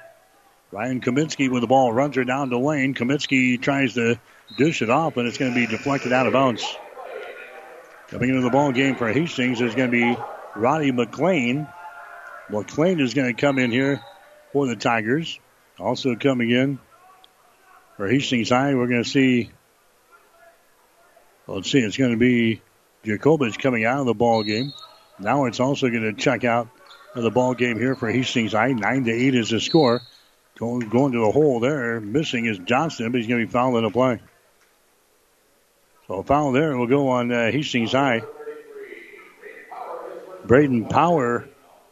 Ryan 0.71 1.01
Kaminsky 1.01 1.51
with 1.51 1.61
the 1.61 1.67
ball 1.67 1.91
runs 1.91 2.15
her 2.15 2.23
down 2.23 2.49
the 2.49 2.57
lane. 2.57 2.93
Kaminsky 2.93 3.61
tries 3.61 3.95
to 3.95 4.19
dish 4.57 4.81
it 4.81 4.89
off, 4.89 5.17
and 5.17 5.27
it's 5.27 5.37
going 5.37 5.53
to 5.53 5.59
be 5.59 5.67
deflected 5.67 6.13
out 6.13 6.25
of 6.25 6.33
bounds. 6.33 6.65
Coming 8.07 8.29
into 8.29 8.41
the 8.41 8.49
ball 8.49 8.71
game 8.71 8.95
for 8.95 9.11
Hastings 9.11 9.59
is 9.59 9.75
going 9.75 9.91
to 9.91 10.15
be 10.15 10.17
Roddy 10.55 10.91
McLean. 10.91 11.67
McLean 12.49 12.99
is 12.99 13.13
going 13.13 13.33
to 13.33 13.39
come 13.39 13.59
in 13.59 13.71
here 13.71 14.01
for 14.53 14.67
the 14.67 14.75
Tigers. 14.75 15.39
Also 15.79 16.15
coming 16.15 16.51
in 16.51 16.79
for 17.97 18.07
Hastings 18.07 18.49
High, 18.49 18.75
we're 18.75 18.87
going 18.87 19.03
to 19.03 19.09
see. 19.09 19.49
Let's 21.47 21.69
see, 21.69 21.79
it's 21.79 21.97
going 21.97 22.11
to 22.11 22.17
be 22.17 22.61
Jacobitz 23.03 23.59
coming 23.59 23.83
out 23.83 23.99
of 23.99 24.05
the 24.05 24.13
ball 24.13 24.43
game. 24.43 24.71
Now 25.19 25.45
it's 25.45 25.59
also 25.59 25.89
going 25.89 26.03
to 26.03 26.13
check 26.13 26.45
out 26.45 26.69
of 27.15 27.23
the 27.23 27.31
ball 27.31 27.53
game 27.53 27.77
here 27.77 27.95
for 27.95 28.09
Hastings 28.09 28.53
High. 28.53 28.71
Nine 28.71 29.03
to 29.05 29.11
eight 29.11 29.35
is 29.35 29.49
the 29.49 29.59
score. 29.59 30.01
Going, 30.57 30.87
going 30.87 31.11
to 31.13 31.19
the 31.19 31.31
hole 31.31 31.59
there. 31.59 31.99
Missing 31.99 32.45
is 32.45 32.59
Johnston, 32.59 33.11
but 33.11 33.17
he's 33.17 33.27
going 33.27 33.41
to 33.41 33.47
be 33.47 33.51
fouled 33.51 33.75
in 33.75 33.83
the 33.83 33.89
play. 33.89 34.21
So 36.07 36.15
a 36.15 36.23
foul 36.23 36.51
there 36.51 36.77
will 36.77 36.87
go 36.87 37.09
on 37.09 37.31
uh, 37.31 37.51
Hastings 37.51 37.91
High. 37.91 38.21
Braden 40.45 40.85
Power 40.85 41.47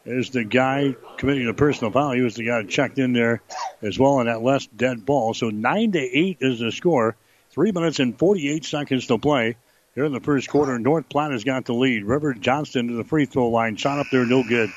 is 0.06 0.32
the 0.32 0.44
guy 0.44 0.96
committing 1.18 1.46
the 1.46 1.54
personal 1.54 1.92
foul. 1.92 2.12
He 2.12 2.22
was 2.22 2.36
the 2.36 2.46
guy 2.46 2.64
checked 2.64 2.98
in 2.98 3.14
there 3.14 3.42
as 3.82 3.98
well 4.00 4.16
on 4.16 4.26
that 4.26 4.42
last 4.42 4.76
dead 4.76 5.06
ball. 5.06 5.34
So 5.34 5.50
nine 5.50 5.92
to 5.92 6.00
eight 6.00 6.38
is 6.42 6.60
the 6.60 6.72
score. 6.72 7.16
Three 7.52 7.72
minutes 7.72 8.00
and 8.00 8.18
48 8.18 8.66
seconds 8.66 9.08
to 9.08 9.18
play. 9.18 9.58
Here 9.94 10.06
in 10.06 10.14
the 10.14 10.22
first 10.22 10.50
quarter, 10.50 10.80
North 10.80 11.10
Platte 11.10 11.34
has 11.34 11.44
got 11.44 11.66
the 11.66 11.74
lead. 11.74 12.06
River 12.06 12.34
Johnston 12.34 12.88
to 12.88 12.94
the 12.94 13.04
free 13.04 13.26
throw 13.26 13.50
line. 13.50 13.76
Shot 13.76 14.00
up 14.00 14.08
there, 14.10 14.26
no 14.26 14.42
good. 14.42 14.70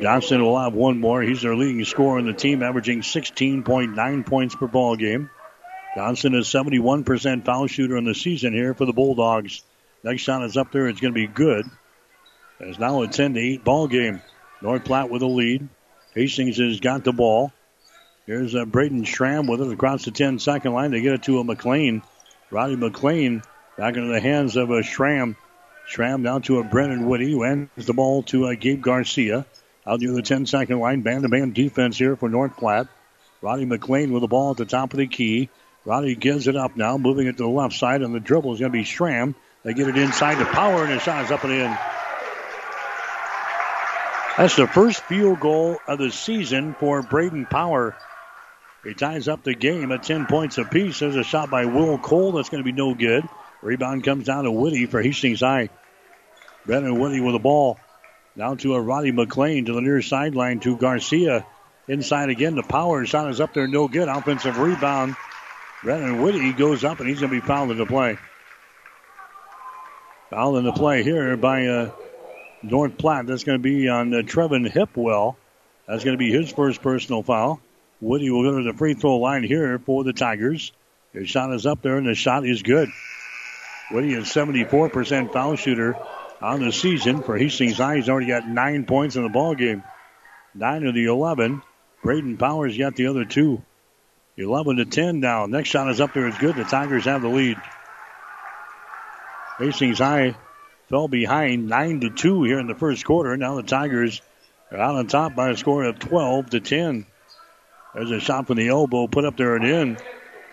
Johnston 0.00 0.40
will 0.40 0.58
have 0.58 0.74
one 0.74 1.00
more. 1.00 1.20
He's 1.20 1.42
their 1.42 1.56
leading 1.56 1.84
scorer 1.84 2.20
in 2.20 2.26
the 2.26 2.32
team, 2.32 2.62
averaging 2.62 3.00
16.9 3.00 4.26
points 4.26 4.54
per 4.54 4.68
ball 4.68 4.94
game. 4.94 5.30
Johnston 5.96 6.34
is 6.36 6.46
71% 6.46 7.44
foul 7.44 7.66
shooter 7.66 7.96
in 7.96 8.04
the 8.04 8.14
season 8.14 8.52
here 8.52 8.74
for 8.74 8.84
the 8.84 8.92
Bulldogs. 8.92 9.62
Next 10.04 10.22
shot 10.22 10.44
is 10.44 10.56
up 10.56 10.70
there. 10.70 10.86
It's 10.86 11.00
going 11.00 11.12
to 11.12 11.20
be 11.20 11.26
good. 11.26 11.66
It's 12.60 12.78
now 12.78 13.02
a 13.02 13.08
10 13.08 13.34
to 13.34 13.40
8 13.40 13.64
ball 13.64 13.86
game. 13.86 14.20
North 14.60 14.84
Platte 14.84 15.10
with 15.10 15.22
a 15.22 15.26
lead. 15.26 15.68
Hastings 16.14 16.58
has 16.58 16.80
got 16.80 17.04
the 17.04 17.12
ball. 17.12 17.52
Here's 18.26 18.54
uh, 18.54 18.64
Braden 18.64 19.04
Schramm 19.04 19.46
with 19.46 19.60
it 19.60 19.72
across 19.72 20.04
the 20.04 20.10
10 20.10 20.40
second 20.40 20.72
line. 20.72 20.90
They 20.90 21.00
get 21.00 21.14
it 21.14 21.22
to 21.24 21.38
a 21.38 21.44
McLean. 21.44 22.02
Roddy 22.50 22.76
McLean 22.76 23.42
back 23.76 23.96
into 23.96 24.12
the 24.12 24.20
hands 24.20 24.56
of 24.56 24.70
a 24.70 24.82
Schramm. 24.82 25.36
Schramm 25.86 26.22
down 26.22 26.42
to 26.42 26.58
a 26.58 26.64
Brennan 26.64 27.06
Woody 27.06 27.30
who 27.30 27.44
hands 27.44 27.70
the 27.76 27.94
ball 27.94 28.24
to 28.24 28.46
a 28.46 28.56
Gabe 28.56 28.82
Garcia. 28.82 29.46
Out 29.86 30.00
near 30.00 30.12
the 30.12 30.22
10 30.22 30.46
second 30.46 30.80
line. 30.80 31.02
Man 31.02 31.22
to 31.22 31.28
man 31.28 31.52
defense 31.52 31.96
here 31.96 32.16
for 32.16 32.28
North 32.28 32.56
Platte. 32.56 32.88
Roddy 33.40 33.66
McLean 33.66 34.12
with 34.12 34.22
the 34.22 34.28
ball 34.28 34.50
at 34.50 34.56
the 34.56 34.66
top 34.66 34.92
of 34.92 34.98
the 34.98 35.06
key. 35.06 35.48
Roddy 35.84 36.16
gives 36.16 36.48
it 36.48 36.56
up 36.56 36.76
now, 36.76 36.98
moving 36.98 37.28
it 37.28 37.36
to 37.36 37.44
the 37.44 37.48
left 37.48 37.74
side, 37.74 38.02
and 38.02 38.12
the 38.12 38.20
dribble 38.20 38.52
is 38.52 38.60
going 38.60 38.72
to 38.72 38.78
be 38.78 38.84
Schramm. 38.84 39.36
They 39.62 39.74
get 39.74 39.88
it 39.88 39.96
inside 39.96 40.34
the 40.34 40.44
Power, 40.44 40.84
and 40.84 40.92
the 40.92 40.98
shot 40.98 41.24
is 41.24 41.30
up 41.30 41.44
and 41.44 41.52
in. 41.52 41.78
That's 44.38 44.54
the 44.54 44.68
first 44.68 45.00
field 45.00 45.40
goal 45.40 45.78
of 45.88 45.98
the 45.98 46.12
season 46.12 46.72
for 46.74 47.02
Braden 47.02 47.46
Power. 47.46 47.96
He 48.84 48.94
ties 48.94 49.26
up 49.26 49.42
the 49.42 49.52
game 49.52 49.90
at 49.90 50.04
10 50.04 50.26
points 50.26 50.58
apiece. 50.58 51.00
There's 51.00 51.16
a 51.16 51.24
shot 51.24 51.50
by 51.50 51.64
Will 51.64 51.98
Cole 51.98 52.30
that's 52.30 52.48
going 52.48 52.62
to 52.62 52.64
be 52.64 52.70
no 52.70 52.94
good. 52.94 53.24
Rebound 53.62 54.04
comes 54.04 54.26
down 54.26 54.44
to 54.44 54.52
Woody 54.52 54.86
for 54.86 55.02
Hastings 55.02 55.40
High. 55.40 55.70
Brennan 56.66 57.00
Woody 57.00 57.20
with 57.20 57.32
the 57.32 57.40
ball. 57.40 57.80
Down 58.36 58.58
to 58.58 58.76
a 58.76 58.80
Roddy 58.80 59.10
McLean 59.10 59.64
to 59.64 59.72
the 59.72 59.80
near 59.80 60.02
sideline 60.02 60.60
to 60.60 60.76
Garcia. 60.76 61.44
Inside 61.88 62.30
again, 62.30 62.54
the 62.54 62.62
power 62.62 63.04
shot 63.06 63.28
is 63.30 63.40
up 63.40 63.54
there, 63.54 63.66
no 63.66 63.88
good. 63.88 64.06
Offensive 64.06 64.56
rebound. 64.56 65.16
Brennan 65.82 66.22
Woody 66.22 66.52
goes 66.52 66.84
up 66.84 67.00
and 67.00 67.08
he's 67.08 67.18
going 67.18 67.32
to 67.32 67.40
be 67.40 67.44
fouled 67.44 67.72
in 67.72 67.78
the 67.78 67.86
play. 67.86 68.16
Fouled 70.30 70.58
in 70.58 70.64
the 70.64 70.72
play 70.72 71.02
here 71.02 71.36
by 71.36 71.66
uh, 71.66 71.90
North 72.62 72.98
Platte. 72.98 73.26
That's 73.26 73.44
going 73.44 73.58
to 73.58 73.62
be 73.62 73.88
on 73.88 74.12
uh, 74.12 74.18
Trevin 74.18 74.70
Hipwell. 74.70 75.36
That's 75.86 76.04
going 76.04 76.14
to 76.14 76.18
be 76.18 76.30
his 76.30 76.50
first 76.50 76.82
personal 76.82 77.22
foul. 77.22 77.60
Woody 78.00 78.30
will 78.30 78.42
go 78.42 78.58
to 78.58 78.64
the 78.64 78.76
free 78.76 78.94
throw 78.94 79.16
line 79.16 79.42
here 79.42 79.78
for 79.78 80.04
the 80.04 80.12
Tigers. 80.12 80.72
His 81.12 81.28
shot 81.28 81.52
is 81.52 81.66
up 81.66 81.82
there, 81.82 81.96
and 81.96 82.06
the 82.06 82.14
shot 82.14 82.46
is 82.46 82.62
good. 82.62 82.90
Woody 83.90 84.12
is 84.12 84.26
74% 84.26 85.32
foul 85.32 85.56
shooter 85.56 85.96
on 86.40 86.62
the 86.62 86.70
season 86.70 87.22
for 87.22 87.36
Hastings 87.36 87.78
High. 87.78 87.96
He's 87.96 88.08
already 88.08 88.26
got 88.26 88.46
nine 88.46 88.84
points 88.84 89.16
in 89.16 89.22
the 89.22 89.28
ball 89.28 89.54
game. 89.54 89.82
Nine 90.54 90.86
of 90.86 90.94
the 90.94 91.06
11. 91.06 91.62
Braden 92.02 92.36
Powers 92.36 92.76
got 92.76 92.94
the 92.94 93.06
other 93.06 93.24
two. 93.24 93.62
11 94.36 94.76
to 94.76 94.84
10 94.84 95.20
now. 95.20 95.46
Next 95.46 95.70
shot 95.70 95.90
is 95.90 96.00
up 96.00 96.14
there. 96.14 96.28
It's 96.28 96.38
good. 96.38 96.54
The 96.54 96.64
Tigers 96.64 97.06
have 97.06 97.22
the 97.22 97.28
lead. 97.28 97.56
Hastings 99.58 99.98
High 99.98 100.36
fell 100.88 101.08
behind 101.08 101.68
9 101.68 102.00
to 102.00 102.10
2 102.10 102.44
here 102.44 102.58
in 102.58 102.66
the 102.66 102.74
first 102.74 103.04
quarter. 103.04 103.36
Now 103.36 103.56
the 103.56 103.62
Tigers 103.62 104.20
are 104.70 104.78
out 104.78 104.96
on 104.96 105.06
top 105.06 105.34
by 105.34 105.50
a 105.50 105.56
score 105.56 105.84
of 105.84 105.98
12 105.98 106.50
to 106.50 106.60
10. 106.60 107.06
There's 107.94 108.10
a 108.10 108.20
shot 108.20 108.46
from 108.46 108.56
the 108.56 108.68
elbow 108.68 109.06
put 109.06 109.24
up 109.24 109.36
there 109.36 109.56
and 109.56 109.64
in. 109.64 109.98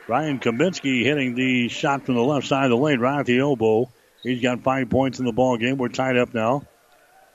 Ryan 0.07 0.39
Kaminsky 0.39 1.03
hitting 1.03 1.35
the 1.35 1.67
shot 1.69 2.05
from 2.05 2.15
the 2.15 2.23
left 2.23 2.47
side 2.47 2.65
of 2.65 2.69
the 2.69 2.77
lane 2.77 2.99
right 2.99 3.19
at 3.19 3.25
the 3.25 3.39
elbow. 3.39 3.91
He's 4.23 4.41
got 4.41 4.63
five 4.63 4.89
points 4.89 5.19
in 5.19 5.25
the 5.25 5.31
ball 5.31 5.57
game. 5.57 5.77
We're 5.77 5.89
tied 5.89 6.17
up 6.17 6.33
now. 6.33 6.63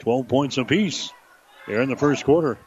12 0.01 0.29
points 0.29 0.59
apiece 0.59 1.13
here 1.67 1.83
in 1.83 1.89
the 1.89 1.97
first 1.97 2.25
quarter. 2.25 2.59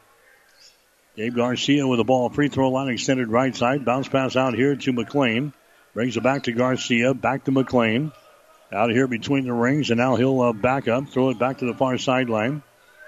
Gabe 1.16 1.34
Garcia 1.34 1.86
with 1.86 1.98
the 1.98 2.04
ball, 2.04 2.28
free 2.28 2.48
throw 2.48 2.70
line 2.70 2.88
extended 2.88 3.28
right 3.28 3.54
side. 3.54 3.84
Bounce 3.84 4.08
pass 4.08 4.36
out 4.36 4.54
here 4.54 4.74
to 4.74 4.92
McLean. 4.92 5.52
Brings 5.94 6.16
it 6.16 6.22
back 6.22 6.44
to 6.44 6.52
Garcia, 6.52 7.14
back 7.14 7.44
to 7.44 7.52
McLean. 7.52 8.10
Out 8.74 8.90
here 8.90 9.06
between 9.06 9.44
the 9.44 9.52
rings, 9.52 9.90
and 9.90 9.98
now 9.98 10.16
he'll 10.16 10.40
uh, 10.40 10.52
back 10.52 10.88
up, 10.88 11.08
throw 11.08 11.30
it 11.30 11.38
back 11.38 11.58
to 11.58 11.66
the 11.66 11.74
far 11.74 11.96
sideline. 11.96 12.62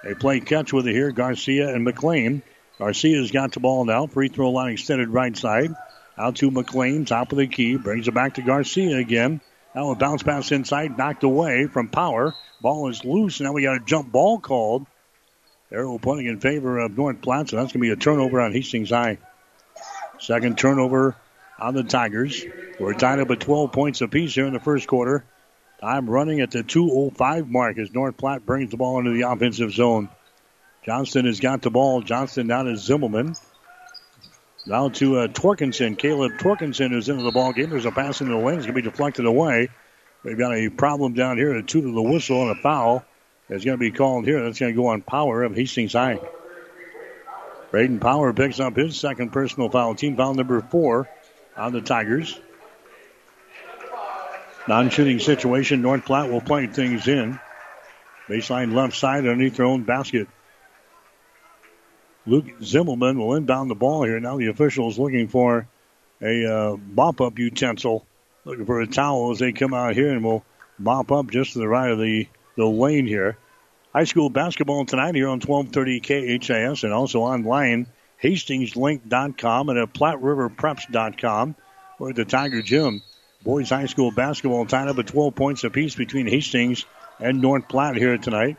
They 0.05 0.14
play 0.14 0.38
catch 0.38 0.72
with 0.72 0.87
it 0.87 0.92
here, 0.92 1.11
Garcia 1.11 1.74
and 1.74 1.83
McLean. 1.83 2.42
Garcia's 2.79 3.33
got 3.33 3.50
the 3.50 3.59
ball 3.59 3.85
now. 3.85 4.07
Free 4.07 4.29
throw 4.29 4.50
line 4.50 4.74
extended 4.74 5.09
right 5.09 5.37
side. 5.37 5.74
Out 6.16 6.37
to 6.37 6.52
McLean, 6.52 7.05
top 7.05 7.33
of 7.33 7.38
the 7.38 7.48
key. 7.48 7.76
Brings 7.76 8.07
it 8.07 8.14
back 8.14 8.35
to 8.35 8.42
Garcia 8.42 8.96
again. 8.96 9.40
Now 9.74 9.90
a 9.90 9.96
bounce 9.96 10.22
pass 10.22 10.52
inside, 10.52 10.96
knocked 10.96 11.24
away 11.24 11.66
from 11.66 11.88
Power. 11.88 12.33
Ball 12.61 12.88
is 12.88 13.05
loose. 13.05 13.40
Now 13.40 13.52
we 13.52 13.64
got 13.64 13.76
a 13.76 13.85
jump 13.85 14.12
ball 14.12 14.38
called. 14.38 14.87
Arrow 15.72 15.98
pointing 15.98 16.26
in 16.26 16.38
favor 16.38 16.79
of 16.79 16.96
North 16.96 17.20
Platte, 17.20 17.48
so 17.48 17.57
that's 17.57 17.72
going 17.72 17.81
to 17.83 17.88
be 17.88 17.90
a 17.90 17.96
turnover 17.96 18.40
on 18.40 18.52
Hastings 18.52 18.90
High. 18.90 19.18
Second 20.20 20.57
turnover 20.59 21.16
on 21.59 21.74
the 21.74 21.83
Tigers. 21.83 22.44
We're 22.79 22.94
tied 22.94 23.18
up 23.18 23.31
at 23.33 23.40
12 23.40 23.72
points 23.72 24.00
apiece 24.00 24.33
here 24.33 24.46
in 24.46 24.52
the 24.52 24.61
first 24.61 24.87
quarter. 24.87 25.24
Time 25.80 26.08
running 26.08 26.40
at 26.40 26.50
the 26.50 26.62
2.05 26.62 27.48
mark 27.48 27.78
as 27.78 27.92
North 27.92 28.16
Platte 28.16 28.46
brings 28.46 28.70
the 28.70 28.78
ball 28.78 28.98
into 28.98 29.10
the 29.10 29.28
offensive 29.28 29.72
zone. 29.72 30.08
Johnston 30.84 31.26
has 31.26 31.40
got 31.40 31.62
the 31.62 31.70
ball. 31.70 32.00
Johnston 32.00 32.46
down 32.46 32.64
to 32.64 32.72
Zimmelman. 32.72 33.38
Now 34.66 34.88
to 34.88 35.18
uh, 35.18 35.28
Torkinson. 35.28 35.98
Caleb 35.98 36.32
Torkinson 36.38 36.94
is 36.94 37.08
into 37.08 37.24
the 37.24 37.30
ball 37.30 37.52
game. 37.52 37.70
There's 37.70 37.84
a 37.84 37.90
pass 37.90 38.20
into 38.20 38.32
the 38.32 38.38
lane. 38.38 38.56
It's 38.56 38.66
going 38.66 38.74
to 38.76 38.82
be 38.82 38.88
deflected 38.88 39.26
away. 39.26 39.68
We've 40.22 40.38
got 40.38 40.54
a 40.54 40.70
problem 40.70 41.14
down 41.14 41.36
here. 41.36 41.54
A 41.54 41.62
two 41.62 41.82
to 41.82 41.92
the 41.92 42.02
whistle 42.02 42.48
and 42.48 42.58
a 42.58 42.62
foul 42.62 43.04
is 43.48 43.64
going 43.64 43.76
to 43.76 43.80
be 43.80 43.92
called 43.92 44.24
here. 44.24 44.42
That's 44.42 44.58
going 44.58 44.72
to 44.72 44.76
go 44.76 44.88
on 44.88 45.02
Power 45.02 45.42
of 45.42 45.54
Hastings 45.54 45.92
High. 45.92 46.18
Braden 47.70 48.00
Power 48.00 48.32
picks 48.32 48.58
up 48.60 48.76
his 48.76 48.98
second 48.98 49.30
personal 49.30 49.68
foul. 49.68 49.94
Team 49.94 50.16
foul 50.16 50.34
number 50.34 50.60
four 50.62 51.08
on 51.56 51.72
the 51.72 51.80
Tigers. 51.80 52.40
Non-shooting 54.68 55.20
situation. 55.20 55.83
North 55.83 56.05
Platte 56.05 56.31
will 56.31 56.40
play 56.40 56.66
things 56.66 57.07
in. 57.07 57.38
Baseline 58.29 58.74
left 58.74 58.96
side 58.96 59.18
underneath 59.18 59.57
their 59.57 59.66
own 59.66 59.85
basket. 59.85 60.29
Luke 62.26 62.46
Zimmelman 62.61 63.16
will 63.16 63.35
inbound 63.35 63.70
the 63.70 63.76
ball 63.76 64.02
here. 64.02 64.18
Now 64.18 64.37
the 64.37 64.48
officials 64.48 64.98
looking 64.98 65.29
for 65.29 65.68
a 66.20 66.44
uh, 66.44 66.76
mop 66.76 67.20
up 67.20 67.38
utensil, 67.38 68.05
looking 68.44 68.66
for 68.66 68.81
a 68.81 68.87
towel 68.87 69.31
as 69.31 69.38
they 69.38 69.52
come 69.52 69.72
out 69.72 69.94
here 69.94 70.11
and 70.11 70.24
will 70.24 70.44
mop 70.79 71.12
up 71.12 71.31
just 71.31 71.52
to 71.52 71.61
the 71.61 71.68
right 71.68 71.90
of 71.90 71.98
the, 71.98 72.26
the 72.57 72.66
lane 72.66 73.07
here. 73.07 73.38
High 73.92 74.05
school 74.05 74.29
basketball 74.29 74.85
tonight 74.85 75.14
here 75.14 75.29
on 75.29 75.40
1230 75.40 76.38
KHAS 76.38 76.83
and 76.83 76.92
also 76.92 77.20
online, 77.20 77.87
hastingslink.com 78.22 79.68
and 79.68 79.79
at 79.79 79.94
PlatteRiverPreps.com 79.94 81.55
or 82.00 82.11
at 82.11 82.16
the 82.16 82.24
Tiger 82.24 82.62
Gym. 82.62 83.02
Boys 83.46 83.70
high 83.70 83.87
school 83.87 84.11
basketball 84.11 84.66
tied 84.66 84.88
up 84.88 84.98
at 84.98 85.06
12 85.06 85.37
points 85.37 85.62
apiece 85.62 85.94
between 85.94 86.26
Hastings 86.26 86.85
and 87.20 87.40
North 87.40 87.68
Platte 87.68 87.94
here 87.94 88.18
tonight. 88.18 88.56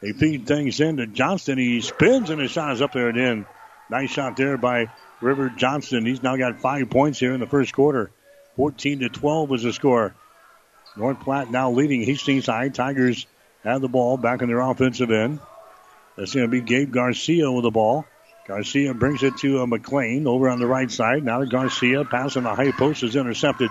They 0.00 0.12
feed 0.12 0.46
things 0.46 0.80
in 0.80 0.96
to 0.96 1.06
Johnston. 1.06 1.58
He 1.58 1.82
spins 1.82 2.30
and 2.30 2.40
his 2.40 2.50
shot 2.50 2.72
is 2.72 2.80
up 2.80 2.94
there 2.94 3.10
and 3.10 3.18
in. 3.18 3.46
Nice 3.90 4.08
shot 4.08 4.38
there 4.38 4.56
by 4.56 4.90
River 5.20 5.50
Johnston. 5.54 6.06
He's 6.06 6.22
now 6.22 6.36
got 6.36 6.58
five 6.58 6.88
points 6.88 7.18
here 7.18 7.34
in 7.34 7.40
the 7.40 7.46
first 7.46 7.74
quarter. 7.74 8.10
14 8.56 9.00
to 9.00 9.10
12 9.10 9.50
was 9.50 9.62
the 9.62 9.74
score. 9.74 10.14
North 10.96 11.20
Platte 11.20 11.50
now 11.50 11.70
leading 11.72 12.02
Hastings 12.02 12.46
High. 12.46 12.70
Tigers 12.70 13.26
have 13.62 13.82
the 13.82 13.88
ball 13.88 14.16
back 14.16 14.40
in 14.40 14.48
their 14.48 14.60
offensive 14.60 15.10
end. 15.10 15.38
That's 16.16 16.32
going 16.32 16.46
to 16.46 16.50
be 16.50 16.62
Gabe 16.62 16.90
Garcia 16.90 17.52
with 17.52 17.64
the 17.64 17.70
ball. 17.70 18.06
Garcia 18.46 18.94
brings 18.94 19.22
it 19.22 19.36
to 19.40 19.60
uh, 19.60 19.66
McLean 19.66 20.26
over 20.26 20.48
on 20.48 20.60
the 20.60 20.66
right 20.66 20.90
side. 20.90 21.22
Now 21.22 21.40
to 21.40 21.46
Garcia. 21.46 22.06
Passing 22.06 22.44
the 22.44 22.54
high 22.54 22.72
post 22.72 23.02
is 23.02 23.14
intercepted. 23.14 23.68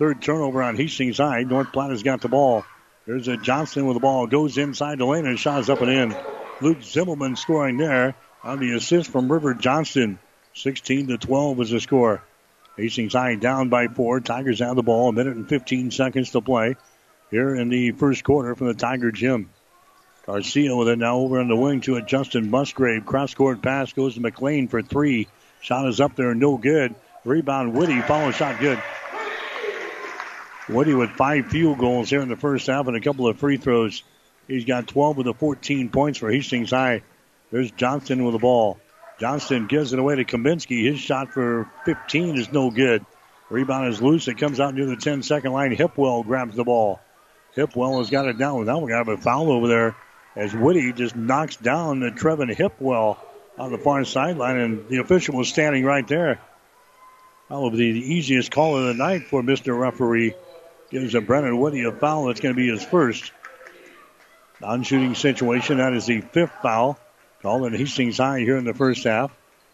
Third 0.00 0.22
turnover 0.22 0.62
on 0.62 0.76
Hastings 0.76 1.18
High. 1.18 1.42
North 1.42 1.74
Platte 1.74 1.90
has 1.90 2.02
got 2.02 2.22
the 2.22 2.28
ball. 2.28 2.64
There's 3.06 3.28
a 3.28 3.36
Johnston 3.36 3.84
with 3.84 3.96
the 3.96 4.00
ball. 4.00 4.26
Goes 4.26 4.56
inside 4.56 4.96
the 4.96 5.04
lane 5.04 5.26
and 5.26 5.38
shot 5.38 5.60
is 5.60 5.68
up 5.68 5.82
and 5.82 5.90
in. 5.90 6.16
Luke 6.62 6.78
Zimmelman 6.78 7.36
scoring 7.36 7.76
there 7.76 8.14
on 8.42 8.60
the 8.60 8.72
assist 8.72 9.10
from 9.10 9.30
River 9.30 9.52
Johnston. 9.52 10.18
16 10.54 11.08
to 11.08 11.18
12 11.18 11.60
is 11.60 11.68
the 11.68 11.80
score. 11.80 12.22
Hastings 12.78 13.12
High 13.12 13.34
down 13.34 13.68
by 13.68 13.88
four. 13.88 14.20
Tigers 14.20 14.60
have 14.60 14.74
the 14.74 14.82
ball. 14.82 15.10
A 15.10 15.12
minute 15.12 15.36
and 15.36 15.46
15 15.46 15.90
seconds 15.90 16.30
to 16.30 16.40
play 16.40 16.76
here 17.30 17.54
in 17.54 17.68
the 17.68 17.90
first 17.90 18.24
quarter 18.24 18.54
from 18.54 18.68
the 18.68 18.74
Tiger 18.74 19.12
Gym. 19.12 19.50
Garcia 20.24 20.74
with 20.74 20.88
it 20.88 20.98
now 20.98 21.18
over 21.18 21.40
on 21.40 21.48
the 21.48 21.56
wing 21.56 21.82
to 21.82 21.96
a 21.96 22.02
Justin 22.02 22.50
Musgrave. 22.50 23.04
Cross 23.04 23.34
court 23.34 23.60
pass 23.60 23.92
goes 23.92 24.14
to 24.14 24.20
McLean 24.20 24.66
for 24.66 24.80
three. 24.80 25.28
Shot 25.60 25.86
is 25.86 26.00
up 26.00 26.16
there, 26.16 26.34
no 26.34 26.56
good. 26.56 26.94
Rebound, 27.26 27.74
Whitty. 27.74 28.00
Follow 28.00 28.30
shot, 28.30 28.58
good. 28.60 28.82
Woody 30.70 30.94
with 30.94 31.10
five 31.10 31.46
field 31.46 31.78
goals 31.78 32.08
here 32.08 32.20
in 32.20 32.28
the 32.28 32.36
first 32.36 32.66
half 32.68 32.86
and 32.86 32.96
a 32.96 33.00
couple 33.00 33.26
of 33.26 33.38
free 33.38 33.56
throws. 33.56 34.04
He's 34.46 34.64
got 34.64 34.86
12 34.86 35.18
of 35.18 35.24
the 35.24 35.34
14 35.34 35.88
points 35.88 36.18
for 36.18 36.30
Hastings 36.30 36.70
High. 36.70 37.02
There's 37.50 37.70
Johnston 37.72 38.24
with 38.24 38.34
the 38.34 38.38
ball. 38.38 38.78
Johnston 39.18 39.66
gives 39.66 39.92
it 39.92 39.98
away 39.98 40.16
to 40.16 40.24
Kaminsky. 40.24 40.84
His 40.84 41.00
shot 41.00 41.32
for 41.32 41.68
15 41.84 42.38
is 42.38 42.52
no 42.52 42.70
good. 42.70 43.04
Rebound 43.50 43.88
is 43.88 44.00
loose. 44.00 44.28
It 44.28 44.38
comes 44.38 44.60
out 44.60 44.74
near 44.74 44.86
the 44.86 44.96
10 44.96 45.24
second 45.24 45.52
line. 45.52 45.74
Hipwell 45.74 46.24
grabs 46.24 46.54
the 46.54 46.64
ball. 46.64 47.00
Hipwell 47.56 47.98
has 47.98 48.10
got 48.10 48.28
it 48.28 48.38
down. 48.38 48.64
Now 48.64 48.78
we 48.78 48.92
have 48.92 49.08
a 49.08 49.16
foul 49.16 49.50
over 49.50 49.66
there 49.66 49.96
as 50.36 50.54
Woody 50.54 50.92
just 50.92 51.16
knocks 51.16 51.56
down 51.56 51.98
the 51.98 52.12
Trevin 52.12 52.54
Hipwell 52.54 53.18
on 53.58 53.72
the 53.72 53.78
far 53.78 54.04
sideline, 54.04 54.56
and 54.56 54.88
the 54.88 54.98
official 54.98 55.36
was 55.36 55.48
standing 55.48 55.84
right 55.84 56.06
there. 56.06 56.40
Probably 57.48 57.92
the 57.92 58.14
easiest 58.14 58.52
call 58.52 58.76
of 58.76 58.86
the 58.86 58.94
night 58.94 59.26
for 59.26 59.42
Mr. 59.42 59.78
Referee 59.78 60.34
gives 60.90 61.14
a 61.14 61.20
Brennan 61.20 61.58
Woody 61.58 61.84
a 61.84 61.92
foul. 61.92 62.26
That's 62.26 62.40
going 62.40 62.54
to 62.54 62.60
be 62.60 62.68
his 62.68 62.84
first. 62.84 63.32
Non-shooting 64.60 65.14
situation. 65.14 65.78
That 65.78 65.94
is 65.94 66.06
the 66.06 66.20
fifth 66.20 66.52
foul. 66.62 66.98
Called 67.42 67.72
at 67.72 67.78
Hastings 67.78 68.18
High 68.18 68.40
here 68.40 68.56
in 68.56 68.64
the 68.64 68.74
first 68.74 69.04
half. 69.04 69.30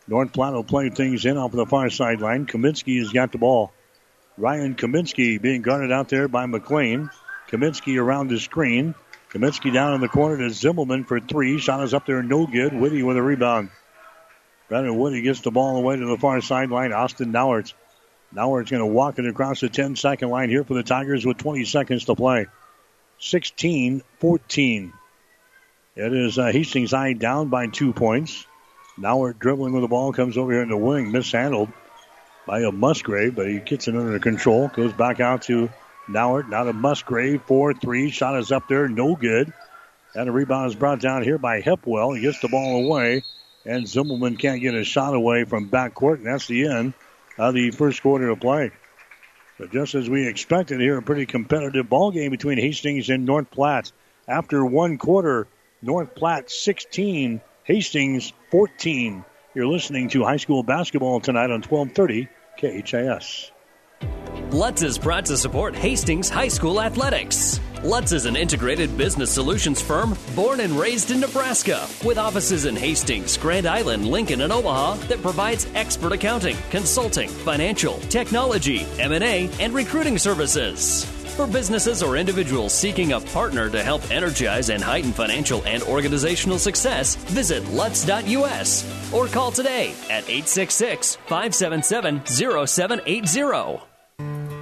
North 0.06 0.32
Platte 0.32 0.52
will 0.52 0.62
play 0.62 0.88
things 0.90 1.26
in 1.26 1.36
off 1.36 1.50
the 1.50 1.66
far 1.66 1.90
sideline. 1.90 2.46
Kaminsky 2.46 2.98
has 2.98 3.10
got 3.10 3.32
the 3.32 3.38
ball. 3.38 3.72
Ryan 4.38 4.76
Kaminsky 4.76 5.40
being 5.40 5.62
guarded 5.62 5.90
out 5.90 6.08
there 6.08 6.28
by 6.28 6.46
McLean. 6.46 7.10
Kaminsky 7.48 8.00
around 8.00 8.28
the 8.28 8.38
screen. 8.38 8.94
Kaminsky 9.32 9.72
down 9.72 9.94
in 9.94 10.00
the 10.00 10.08
corner 10.08 10.36
to 10.36 10.54
Zimmelman 10.54 11.06
for 11.06 11.18
three. 11.18 11.58
Shot 11.58 11.82
is 11.82 11.92
up 11.92 12.06
there, 12.06 12.22
no 12.22 12.46
good. 12.46 12.72
Whitty 12.72 13.02
with 13.02 13.16
a 13.16 13.22
rebound. 13.22 13.70
Brandon 14.68 14.96
Whitty 14.96 15.22
gets 15.22 15.40
the 15.40 15.50
ball 15.50 15.76
away 15.76 15.96
to 15.96 16.06
the 16.06 16.16
far 16.16 16.40
sideline. 16.40 16.92
Austin 16.92 17.32
Nauert 17.32 17.72
now 18.32 18.50
we're 18.50 18.64
going 18.64 18.80
to 18.80 18.86
walk 18.86 19.18
it 19.18 19.26
across 19.26 19.60
the 19.60 19.68
10 19.68 19.96
second 19.96 20.30
line 20.30 20.50
here 20.50 20.64
for 20.64 20.74
the 20.74 20.82
Tigers 20.82 21.24
with 21.24 21.38
20 21.38 21.64
seconds 21.64 22.04
to 22.06 22.14
play. 22.14 22.46
16 23.18 24.02
14. 24.18 24.92
It 25.94 26.12
is 26.12 26.38
uh, 26.38 26.46
Hastings 26.52 26.90
High 26.90 27.14
down 27.14 27.48
by 27.48 27.68
two 27.68 27.92
points. 27.92 28.46
Now 28.98 29.18
we're 29.18 29.32
dribbling 29.32 29.72
with 29.72 29.82
the 29.82 29.88
ball, 29.88 30.12
comes 30.12 30.36
over 30.36 30.52
here 30.52 30.62
in 30.62 30.68
the 30.68 30.76
wing, 30.76 31.12
mishandled 31.12 31.70
by 32.46 32.60
a 32.60 32.70
Musgrave, 32.70 33.34
but 33.34 33.46
he 33.46 33.58
gets 33.58 33.88
it 33.88 33.96
under 33.96 34.18
control. 34.18 34.68
Goes 34.68 34.92
back 34.92 35.20
out 35.20 35.42
to 35.42 35.70
Nauert. 36.08 36.48
Now 36.48 36.64
to 36.64 36.72
Musgrave, 36.72 37.42
4 37.42 37.74
3. 37.74 38.10
Shot 38.10 38.38
is 38.38 38.52
up 38.52 38.68
there, 38.68 38.88
no 38.88 39.16
good. 39.16 39.52
And 40.14 40.28
a 40.28 40.32
rebound 40.32 40.70
is 40.70 40.74
brought 40.74 41.00
down 41.00 41.22
here 41.22 41.38
by 41.38 41.62
Hipwell. 41.62 42.16
He 42.16 42.22
gets 42.22 42.40
the 42.40 42.48
ball 42.48 42.84
away, 42.84 43.22
and 43.64 43.86
Zimmelman 43.86 44.38
can't 44.38 44.60
get 44.60 44.74
a 44.74 44.84
shot 44.84 45.14
away 45.14 45.44
from 45.44 45.68
backcourt, 45.68 46.16
and 46.16 46.26
that's 46.26 46.46
the 46.46 46.68
end 46.68 46.94
of 47.38 47.54
the 47.54 47.70
first 47.70 48.02
quarter 48.02 48.28
of 48.28 48.40
play. 48.40 48.70
But 49.58 49.72
just 49.72 49.94
as 49.94 50.08
we 50.08 50.26
expected 50.26 50.80
here, 50.80 50.98
a 50.98 51.02
pretty 51.02 51.26
competitive 51.26 51.88
ball 51.88 52.10
game 52.10 52.30
between 52.30 52.58
Hastings 52.58 53.08
and 53.08 53.24
North 53.24 53.50
Platte. 53.50 53.92
After 54.28 54.64
one 54.64 54.98
quarter, 54.98 55.46
North 55.80 56.14
Platte 56.14 56.50
16, 56.50 57.40
Hastings 57.64 58.32
14. 58.50 59.24
You're 59.54 59.66
listening 59.66 60.10
to 60.10 60.24
high 60.24 60.36
school 60.36 60.62
basketball 60.62 61.20
tonight 61.20 61.50
on 61.50 61.62
1230 61.62 62.28
KHAS. 62.58 63.50
Lutz 64.50 64.82
is 64.82 64.96
proud 64.96 65.26
to 65.26 65.36
support 65.36 65.74
Hastings 65.74 66.28
High 66.28 66.48
School 66.48 66.80
Athletics. 66.80 67.60
Lutz 67.82 68.12
is 68.12 68.26
an 68.26 68.36
integrated 68.36 68.96
business 68.96 69.30
solutions 69.30 69.82
firm 69.82 70.16
born 70.34 70.60
and 70.60 70.72
raised 70.72 71.10
in 71.10 71.20
Nebraska 71.20 71.86
with 72.04 72.16
offices 72.16 72.64
in 72.64 72.76
Hastings, 72.76 73.36
Grand 73.36 73.66
Island, 73.66 74.06
Lincoln, 74.06 74.40
and 74.42 74.52
Omaha 74.52 74.94
that 75.08 75.20
provides 75.20 75.66
expert 75.74 76.12
accounting, 76.12 76.56
consulting, 76.70 77.28
financial, 77.28 77.98
technology, 78.08 78.86
M&A, 78.98 79.50
and 79.60 79.74
recruiting 79.74 80.16
services. 80.16 81.04
For 81.36 81.46
businesses 81.46 82.02
or 82.02 82.16
individuals 82.16 82.72
seeking 82.72 83.12
a 83.12 83.20
partner 83.20 83.68
to 83.68 83.82
help 83.82 84.10
energize 84.10 84.70
and 84.70 84.82
heighten 84.82 85.12
financial 85.12 85.62
and 85.66 85.82
organizational 85.82 86.58
success, 86.58 87.14
visit 87.16 87.62
Lutz.us 87.70 89.12
or 89.12 89.26
call 89.26 89.50
today 89.50 89.90
at 90.08 90.24
866 90.30 91.16
577 91.26 92.24
0780. 92.24 93.85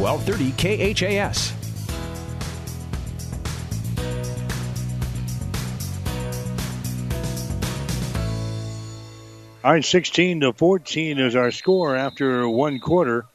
1230 0.00 0.94
KHAS. 0.94 1.52
All 9.62 9.72
right, 9.72 9.84
16 9.84 10.40
to 10.40 10.54
14 10.54 11.18
is 11.18 11.36
our 11.36 11.50
score 11.50 11.94
after 11.94 12.48
one 12.48 12.80
quarter. 12.80 13.26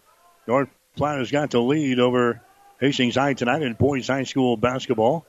North 0.47 0.69
Platte 0.95 1.19
has 1.19 1.29
got 1.29 1.51
the 1.51 1.61
lead 1.61 1.99
over 1.99 2.41
Hastings 2.79 3.13
High 3.13 3.35
tonight 3.35 3.61
in 3.61 3.73
boys 3.73 4.07
high 4.07 4.23
school 4.23 4.57
basketball. 4.57 5.27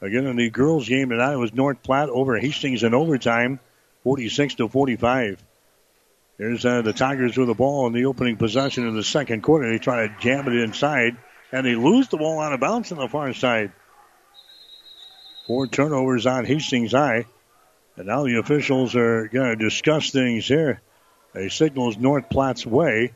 Again, 0.00 0.26
in 0.26 0.36
the 0.36 0.48
girls' 0.48 0.88
game 0.88 1.10
tonight, 1.10 1.34
it 1.34 1.38
was 1.38 1.52
North 1.52 1.82
Platte 1.82 2.08
over 2.08 2.38
Hastings 2.38 2.82
in 2.82 2.94
overtime, 2.94 3.60
46 4.04 4.54
to 4.54 4.68
45. 4.68 5.42
There's 6.38 6.64
uh, 6.64 6.82
the 6.82 6.92
Tigers 6.92 7.36
with 7.36 7.48
the 7.48 7.54
ball 7.54 7.88
in 7.88 7.92
the 7.92 8.04
opening 8.06 8.36
possession 8.36 8.86
of 8.86 8.94
the 8.94 9.02
second 9.02 9.42
quarter. 9.42 9.70
They 9.70 9.78
try 9.78 10.06
to 10.06 10.14
jam 10.20 10.46
it 10.46 10.54
inside, 10.54 11.16
and 11.50 11.66
they 11.66 11.74
lose 11.74 12.08
the 12.08 12.16
ball 12.16 12.38
out 12.38 12.52
of 12.52 12.60
bounds 12.60 12.92
on 12.92 12.98
the 12.98 13.08
far 13.08 13.34
side. 13.34 13.72
Four 15.48 15.66
turnovers 15.66 16.26
on 16.26 16.44
Hastings 16.44 16.92
High. 16.92 17.26
And 17.96 18.06
now 18.06 18.22
the 18.22 18.38
officials 18.38 18.94
are 18.94 19.26
going 19.26 19.58
to 19.58 19.64
discuss 19.64 20.10
things 20.10 20.46
here. 20.46 20.80
A 21.34 21.48
signals 21.48 21.96
North 21.96 22.30
Platte's 22.30 22.64
way. 22.64 23.12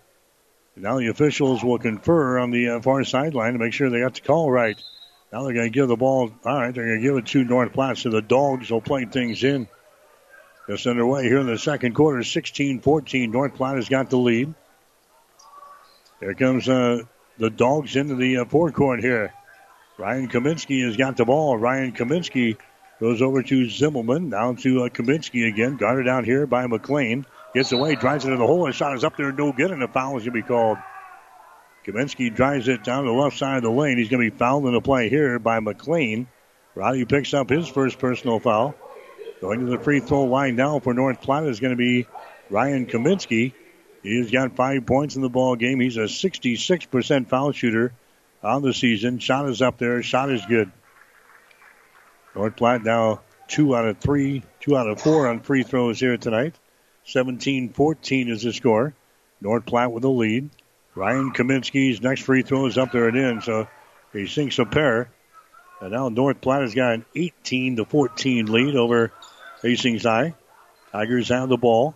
And 0.75 0.83
now 0.83 0.99
the 0.99 1.07
officials 1.09 1.63
will 1.63 1.79
confer 1.79 2.41
on 2.41 2.51
the 2.51 2.71
uh, 2.71 2.81
far 2.81 3.05
sideline 3.05 3.53
to 3.53 3.59
make 3.61 3.73
sure 3.73 3.89
they 3.89 4.01
got 4.01 4.15
the 4.15 4.21
call 4.23 4.51
right. 4.51 4.77
Now 5.33 5.45
they're 5.45 5.55
going 5.55 5.71
to 5.71 5.75
give 5.75 5.87
the 5.87 5.97
ball. 5.97 6.33
All 6.45 6.61
right, 6.61 6.75
they're 6.75 6.87
going 6.87 7.01
to 7.01 7.07
give 7.07 7.17
it 7.17 7.27
to 7.27 7.45
North 7.45 7.73
Platte, 7.73 7.99
so 7.99 8.11
the 8.11 8.21
dogs 8.21 8.71
will 8.71 8.81
play 8.81 9.05
things 9.05 9.45
in. 9.45 9.69
Just 10.69 10.87
underway 10.87 11.25
here 11.25 11.39
in 11.39 11.47
the 11.47 11.59
second 11.59 11.95
quarter, 11.95 12.21
16-14. 12.21 13.31
North 13.31 13.55
Platte 13.55 13.77
has 13.77 13.89
got 13.89 14.11
the 14.11 14.17
lead. 14.17 14.55
There 16.21 16.35
comes 16.35 16.69
uh, 16.69 17.03
the 17.39 17.51
dogs 17.51 17.97
into 17.97 18.15
the 18.15 18.39
uh, 18.39 18.45
forecourt 18.45 19.01
here. 19.01 19.35
Ryan 19.99 20.29
Kaminsky 20.29 20.85
has 20.87 20.97
got 20.97 21.17
the 21.17 21.25
ball. 21.25 21.57
Ryan 21.57 21.93
Kaminsky 21.93 22.57
Goes 23.03 23.21
over 23.21 23.43
to 23.43 23.65
Zimmelman. 23.65 24.31
Down 24.31 24.55
to 24.59 24.85
uh, 24.85 24.89
Kaminsky 24.89 25.49
again. 25.49 25.77
Guarded 25.77 26.07
out 26.07 26.25
here 26.25 26.47
by 26.47 26.69
McLean. 26.69 27.27
Gets 27.53 27.73
away, 27.73 27.97
drives 27.97 28.25
it 28.25 28.33
in 28.33 28.39
the 28.39 28.47
hole. 28.47 28.69
A 28.69 28.73
shot 28.73 28.95
is 28.95 29.03
up 29.03 29.17
there, 29.17 29.33
no 29.33 29.51
good, 29.51 29.73
and 29.73 29.83
a 29.83 29.89
foul 29.89 30.17
is 30.19 30.23
going 30.23 30.37
to 30.37 30.41
be 30.41 30.43
called. 30.43 30.79
Kaminsky 31.85 32.33
drives 32.33 32.69
it 32.69 32.85
down 32.85 33.05
the 33.05 33.11
left 33.11 33.37
side 33.37 33.57
of 33.57 33.65
the 33.65 33.73
lane. 33.73 33.99
He's 33.99 34.09
going 34.09 34.25
to 34.25 34.31
be 34.31 34.39
fouled 34.39 34.67
in 34.67 34.73
the 34.73 34.81
play 34.81 35.09
here 35.09 35.41
by 35.41 35.59
McLean. 35.59 36.29
Roddy 36.77 37.05
picks 37.05 37.35
up 37.35 37.51
his 37.51 37.67
first 37.67 37.99
personal 37.99 38.39
foul. 38.39 38.77
Going 39.43 39.59
to 39.59 39.67
the 39.67 39.79
free 39.79 39.99
throw 39.99 40.23
line 40.23 40.55
now 40.55 40.79
for 40.79 40.95
North 40.95 41.21
Platte 41.21 41.49
is 41.49 41.59
going 41.59 41.73
to 41.73 41.77
be 41.77 42.07
Ryan 42.49 42.87
Kaminsky. 42.87 43.53
He's 44.01 44.31
got 44.31 44.55
five 44.55 44.87
points 44.87 45.17
in 45.17 45.23
the 45.23 45.29
ball 45.29 45.57
game. 45.57 45.81
He's 45.81 45.97
a 45.97 46.03
66% 46.03 47.27
foul 47.27 47.51
shooter 47.51 47.93
on 48.41 48.63
the 48.63 48.73
season. 48.73 49.19
Shot 49.19 49.49
is 49.49 49.61
up 49.61 49.79
there. 49.79 50.01
Shot 50.01 50.31
is 50.31 50.47
good. 50.47 50.71
North 52.37 52.55
Platte 52.55 52.85
now 52.85 53.23
two 53.49 53.75
out 53.75 53.85
of 53.85 53.99
three, 53.99 54.45
two 54.61 54.77
out 54.77 54.89
of 54.89 55.01
four 55.01 55.27
on 55.27 55.41
free 55.41 55.65
throws 55.65 55.99
here 55.99 56.17
tonight. 56.17 56.55
17-14 57.09 58.31
is 58.31 58.43
the 58.43 58.53
score. 58.53 58.95
North 59.41 59.67
Platte 59.67 59.91
with 59.91 60.03
the 60.03 60.11
lead. 60.11 60.51
Ryan 60.95 61.33
Kaminsky's 61.33 62.01
next 62.01 62.23
free 62.23 62.43
throw 62.43 62.67
is 62.67 62.79
up 62.79 62.93
there 62.93 63.09
and 63.09 63.17
in, 63.17 63.41
so 63.41 63.67
he 64.13 64.29
sinks 64.29 64.61
a 64.61 64.67
pair. 64.67 65.11
And 65.81 65.91
now 65.91 66.11
North 66.11 66.41
Platte 66.41 66.63
has 66.63 66.77
got 66.77 66.95
an 66.95 67.05
18 67.17 67.75
to 67.77 67.85
14 67.85 68.47
lead 68.47 68.77
over 68.77 69.11
Hastings 69.63 70.03
High. 70.03 70.35
Tigers 70.91 71.29
have 71.29 71.49
the 71.49 71.57
ball. 71.57 71.95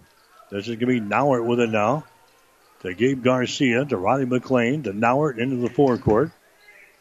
This 0.51 0.69
is 0.69 0.77
going 0.77 0.79
to 0.79 0.87
be 0.87 1.01
Nauert 1.01 1.45
with 1.45 1.61
it 1.61 1.71
now. 1.71 2.05
To 2.83 2.95
Gabe 2.95 3.23
Garcia, 3.23 3.85
to 3.85 3.97
Roddy 3.97 4.25
McLean, 4.25 4.85
to 4.85 4.93
Nauert 4.93 5.39
into 5.39 5.57
the 5.57 5.69
forecourt. 5.69 6.31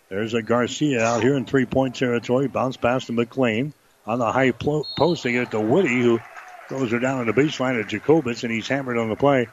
There's 0.09 0.33
a 0.33 0.41
Garcia 0.41 1.03
out 1.03 1.21
here 1.21 1.35
in 1.35 1.45
three 1.45 1.65
point 1.65 1.95
territory. 1.95 2.47
Bounce 2.47 2.77
pass 2.77 3.05
to 3.05 3.13
McLean. 3.13 3.73
On 4.07 4.19
the 4.19 4.31
high 4.31 4.51
post, 4.51 5.23
they 5.23 5.31
get 5.31 5.51
to 5.51 5.59
Woody, 5.59 6.01
who 6.01 6.19
throws 6.67 6.91
her 6.91 6.99
down 6.99 7.19
on 7.19 7.27
the 7.27 7.33
baseline 7.33 7.79
of 7.79 7.87
Jacobitz, 7.87 8.43
and 8.43 8.51
he's 8.51 8.67
hammered 8.67 8.97
on 8.97 9.09
the 9.09 9.15
play. 9.15 9.47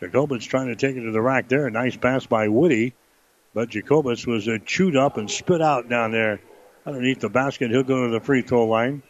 Jacobitz 0.00 0.42
trying 0.42 0.68
to 0.68 0.76
take 0.76 0.96
it 0.96 1.02
to 1.02 1.10
the 1.10 1.22
rack 1.22 1.48
there. 1.48 1.68
Nice 1.70 1.96
pass 1.96 2.26
by 2.26 2.48
Woody. 2.48 2.94
But 3.54 3.70
Jacobitz 3.70 4.26
was 4.26 4.48
uh, 4.48 4.58
chewed 4.64 4.96
up 4.96 5.16
and 5.16 5.30
spit 5.30 5.62
out 5.62 5.88
down 5.88 6.10
there 6.10 6.40
underneath 6.84 7.20
the 7.20 7.28
basket. 7.28 7.70
He'll 7.70 7.82
go 7.82 8.06
to 8.06 8.12
the 8.12 8.20
free 8.20 8.42
throw 8.42 8.66
line. 8.66 9.02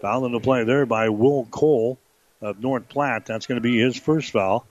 Foul 0.00 0.26
in 0.26 0.32
the 0.32 0.40
play 0.40 0.64
there 0.64 0.86
by 0.86 1.08
Will 1.08 1.46
Cole 1.50 1.98
of 2.40 2.60
North 2.60 2.88
Platte. 2.88 3.26
That's 3.26 3.46
going 3.46 3.56
to 3.56 3.62
be 3.62 3.78
his 3.78 3.98
first 3.98 4.32
foul. 4.32 4.66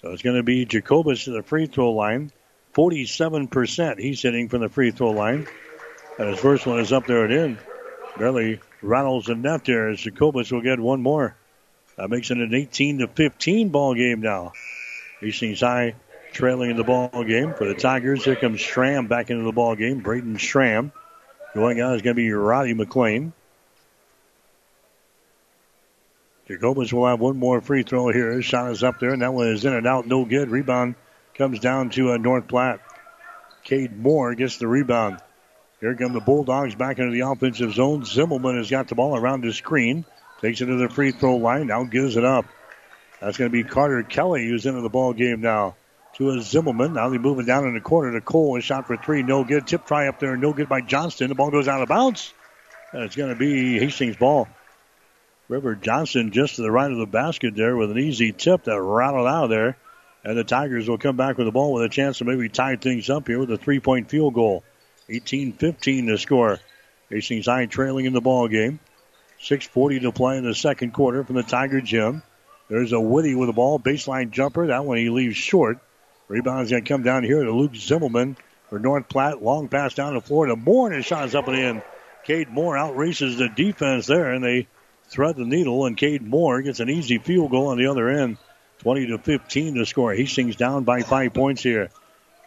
So 0.00 0.12
it's 0.12 0.22
going 0.22 0.36
to 0.36 0.42
be 0.42 0.66
Jacobitz 0.66 1.24
to 1.24 1.32
the 1.32 1.42
free 1.42 1.66
throw 1.66 1.92
line. 1.92 2.30
47% 2.74 3.98
he's 3.98 4.22
hitting 4.22 4.48
from 4.48 4.60
the 4.60 4.68
free 4.68 4.92
throw 4.92 5.10
line. 5.10 5.48
And 6.18 6.28
his 6.28 6.38
first 6.38 6.66
one 6.66 6.78
is 6.78 6.92
up 6.92 7.06
there 7.06 7.24
and 7.24 7.32
in. 7.32 7.58
Barely 8.16 8.60
rattles 8.82 9.26
the 9.26 9.34
net 9.34 9.64
there 9.64 9.88
as 9.88 9.98
Jacobitz 9.98 10.52
will 10.52 10.62
get 10.62 10.78
one 10.78 11.02
more. 11.02 11.34
That 11.96 12.10
makes 12.10 12.30
it 12.30 12.38
an 12.38 12.54
18 12.54 12.98
to 12.98 13.08
15 13.08 13.70
ball 13.70 13.94
game 13.94 14.20
now. 14.20 14.52
Hastings 15.20 15.60
High 15.60 15.96
trailing 16.32 16.70
in 16.70 16.76
the 16.76 16.84
ball 16.84 17.24
game 17.24 17.54
for 17.54 17.66
the 17.66 17.74
Tigers. 17.74 18.24
Here 18.24 18.36
comes 18.36 18.60
Schramm 18.60 19.08
back 19.08 19.30
into 19.30 19.42
the 19.42 19.52
ball 19.52 19.74
game. 19.74 20.00
Braden 20.00 20.36
Schramm. 20.36 20.92
Going 21.54 21.80
out 21.80 21.96
is 21.96 22.02
going 22.02 22.14
to 22.14 22.22
be 22.22 22.30
Roddy 22.30 22.74
McLean. 22.74 23.32
Jacobitz 26.48 26.92
will 26.92 27.06
have 27.06 27.20
one 27.20 27.36
more 27.36 27.60
free 27.60 27.82
throw 27.82 28.08
here. 28.08 28.40
Shot 28.40 28.70
is 28.70 28.82
up 28.82 28.98
there, 28.98 29.10
and 29.10 29.20
that 29.20 29.34
one 29.34 29.48
is 29.48 29.64
in 29.64 29.74
and 29.74 29.86
out. 29.86 30.06
No 30.06 30.24
good. 30.24 30.50
Rebound 30.50 30.94
comes 31.34 31.60
down 31.60 31.90
to 31.90 32.12
uh, 32.12 32.16
North 32.16 32.48
Platte. 32.48 32.80
Cade 33.64 33.96
Moore 33.96 34.34
gets 34.34 34.56
the 34.56 34.66
rebound. 34.66 35.18
Here 35.80 35.94
come 35.94 36.14
the 36.14 36.20
Bulldogs 36.20 36.74
back 36.74 36.98
into 36.98 37.12
the 37.12 37.28
offensive 37.28 37.74
zone. 37.74 38.02
Zimmelman 38.02 38.56
has 38.56 38.70
got 38.70 38.88
the 38.88 38.94
ball 38.94 39.14
around 39.14 39.42
the 39.42 39.52
screen. 39.52 40.06
Takes 40.40 40.60
it 40.60 40.66
to 40.66 40.76
the 40.76 40.88
free 40.88 41.12
throw 41.12 41.36
line. 41.36 41.66
Now 41.66 41.84
gives 41.84 42.16
it 42.16 42.24
up. 42.24 42.46
That's 43.20 43.36
going 43.36 43.50
to 43.50 43.52
be 43.52 43.68
Carter 43.68 44.02
Kelly 44.02 44.48
who's 44.48 44.64
into 44.64 44.80
the 44.80 44.88
ball 44.88 45.12
game 45.12 45.42
now. 45.42 45.76
To 46.14 46.30
a 46.30 46.36
Zimmelman. 46.38 46.94
Now 46.94 47.10
they 47.10 47.18
moving 47.18 47.44
down 47.44 47.66
in 47.66 47.74
the 47.74 47.80
corner 47.80 48.12
to 48.12 48.20
Cole. 48.20 48.56
A 48.56 48.62
shot 48.62 48.86
for 48.86 48.96
three. 48.96 49.22
No 49.22 49.44
good. 49.44 49.66
Tip 49.66 49.86
try 49.86 50.08
up 50.08 50.18
there. 50.18 50.36
No 50.36 50.52
good 50.52 50.68
by 50.68 50.80
Johnston. 50.80 51.28
The 51.28 51.34
ball 51.34 51.50
goes 51.50 51.68
out 51.68 51.82
of 51.82 51.88
bounds. 51.88 52.32
And 52.92 53.02
it's 53.02 53.14
going 53.14 53.28
to 53.28 53.36
be 53.36 53.78
Hastings' 53.78 54.16
ball. 54.16 54.48
River 55.48 55.74
Johnston 55.74 56.30
just 56.30 56.56
to 56.56 56.62
the 56.62 56.70
right 56.70 56.90
of 56.90 56.98
the 56.98 57.06
basket 57.06 57.56
there 57.56 57.76
with 57.76 57.90
an 57.90 57.98
easy 57.98 58.32
tip 58.32 58.64
that 58.64 58.80
rattled 58.80 59.26
out 59.26 59.44
of 59.44 59.50
there. 59.50 59.76
And 60.24 60.36
the 60.36 60.44
Tigers 60.44 60.88
will 60.88 60.98
come 60.98 61.16
back 61.16 61.38
with 61.38 61.46
the 61.46 61.52
ball 61.52 61.72
with 61.72 61.84
a 61.84 61.88
chance 61.88 62.18
to 62.18 62.24
maybe 62.24 62.48
tie 62.48 62.76
things 62.76 63.08
up 63.08 63.26
here 63.26 63.38
with 63.38 63.50
a 63.50 63.56
three 63.56 63.80
point 63.80 64.10
field 64.10 64.34
goal. 64.34 64.62
18 65.08 65.52
15 65.54 66.06
to 66.08 66.18
score. 66.18 66.58
Hastings 67.08 67.46
High 67.46 67.66
trailing 67.66 68.04
in 68.04 68.12
the 68.12 68.20
ball 68.20 68.48
game. 68.48 68.78
6.40 69.40 70.02
to 70.02 70.12
play 70.12 70.36
in 70.36 70.44
the 70.44 70.54
second 70.54 70.92
quarter 70.92 71.24
from 71.24 71.36
the 71.36 71.42
Tiger 71.42 71.80
gym. 71.80 72.22
There's 72.68 72.92
a 72.92 73.00
Woody 73.00 73.34
with 73.34 73.48
the 73.48 73.54
ball. 73.54 73.78
Baseline 73.78 74.30
jumper. 74.30 74.66
That 74.66 74.84
one 74.84 74.98
he 74.98 75.08
leaves 75.08 75.36
short. 75.36 75.78
Rebound's 76.26 76.70
going 76.70 76.84
to 76.84 76.88
come 76.88 77.02
down 77.02 77.24
here 77.24 77.42
to 77.42 77.52
Luke 77.52 77.72
Zimmelman 77.72 78.36
for 78.68 78.78
North 78.78 79.08
Platte. 79.08 79.42
Long 79.42 79.68
pass 79.68 79.94
down 79.94 80.12
the 80.12 80.20
floor 80.20 80.46
to 80.46 80.56
Moore, 80.56 80.88
and 80.88 80.96
his 80.96 81.06
shot 81.06 81.24
is 81.24 81.34
up 81.34 81.48
and 81.48 81.56
in. 81.56 81.82
Cade 82.24 82.50
Moore 82.50 82.74
outraces 82.74 83.38
the 83.38 83.48
defense 83.48 84.06
there, 84.06 84.32
and 84.32 84.44
they 84.44 84.66
thread 85.08 85.36
the 85.36 85.44
needle, 85.44 85.86
and 85.86 85.96
Cade 85.96 86.22
Moore 86.22 86.62
gets 86.62 86.80
an 86.80 86.90
easy 86.90 87.18
field 87.18 87.50
goal 87.50 87.68
on 87.68 87.78
the 87.78 87.86
other 87.86 88.08
end. 88.08 88.38
20 88.80 89.06
to 89.08 89.18
15 89.18 89.74
to 89.74 89.86
score. 89.86 90.14
Hastings 90.14 90.56
down 90.56 90.84
by 90.84 91.02
five 91.02 91.34
points 91.34 91.62
here. 91.62 91.90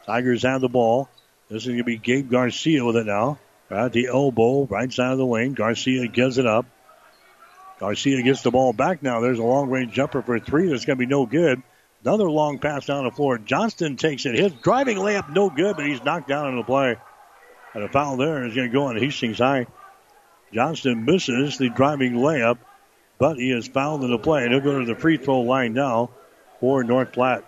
Tigers 0.06 0.44
have 0.44 0.62
the 0.62 0.70
ball. 0.70 1.10
This 1.50 1.64
is 1.64 1.68
going 1.68 1.78
to 1.80 1.84
be 1.84 1.98
Gabe 1.98 2.30
Garcia 2.30 2.86
with 2.86 2.96
it 2.96 3.06
now. 3.06 3.38
At 3.70 3.94
the 3.94 4.08
elbow, 4.08 4.66
right 4.66 4.92
side 4.92 5.14
of 5.14 5.18
the 5.18 5.26
lane. 5.26 5.54
Garcia 5.54 6.08
gives 6.08 6.38
it 6.38 6.46
up. 6.46 6.66
Garcia 7.80 8.22
gets 8.22 8.42
the 8.42 8.52
ball 8.52 8.74
back 8.74 9.02
now. 9.02 9.22
There's 9.22 9.40
a 9.40 9.44
long 9.44 9.70
range 9.70 9.94
jumper 9.94 10.22
for 10.22 10.40
three 10.40 10.70
that's 10.70 10.86
going 10.86 10.98
to 10.98 11.06
be 11.06 11.10
no 11.10 11.26
good. 11.26 11.62
Another 12.04 12.30
long 12.30 12.60
pass 12.60 12.86
down 12.86 13.06
the 13.06 13.12
floor. 13.12 13.38
Johnston 13.38 13.96
takes 13.96 14.26
it. 14.26 14.36
His 14.36 14.54
driving 14.54 14.98
layup 14.98 15.30
no 15.34 15.50
good, 15.50 15.76
but 15.76 15.86
he's 15.86 16.04
knocked 16.04 16.28
down 16.28 16.50
in 16.50 16.58
the 16.58 16.64
play. 16.64 16.98
And 17.74 17.84
a 17.84 17.90
foul 17.90 18.18
there 18.18 18.46
is 18.46 18.54
going 18.54 18.70
to 18.70 18.74
go 18.74 18.86
on 18.86 18.98
Hastings 18.98 19.38
High. 19.38 19.68
Johnston 20.54 21.06
misses 21.06 21.58
the 21.58 21.70
driving 21.70 22.14
layup, 22.14 22.58
but 23.18 23.38
he 23.38 23.52
is 23.52 23.68
fouled 23.68 24.04
in 24.04 24.12
the 24.12 24.18
play. 24.18 24.44
And 24.44 24.52
he'll 24.52 24.62
go 24.62 24.80
to 24.80 24.86
the 24.86 25.00
free 25.00 25.18
throw 25.18 25.42
line 25.42 25.74
now 25.74 26.12
for 26.60 26.84
North 26.84 27.14
Platte. 27.14 27.46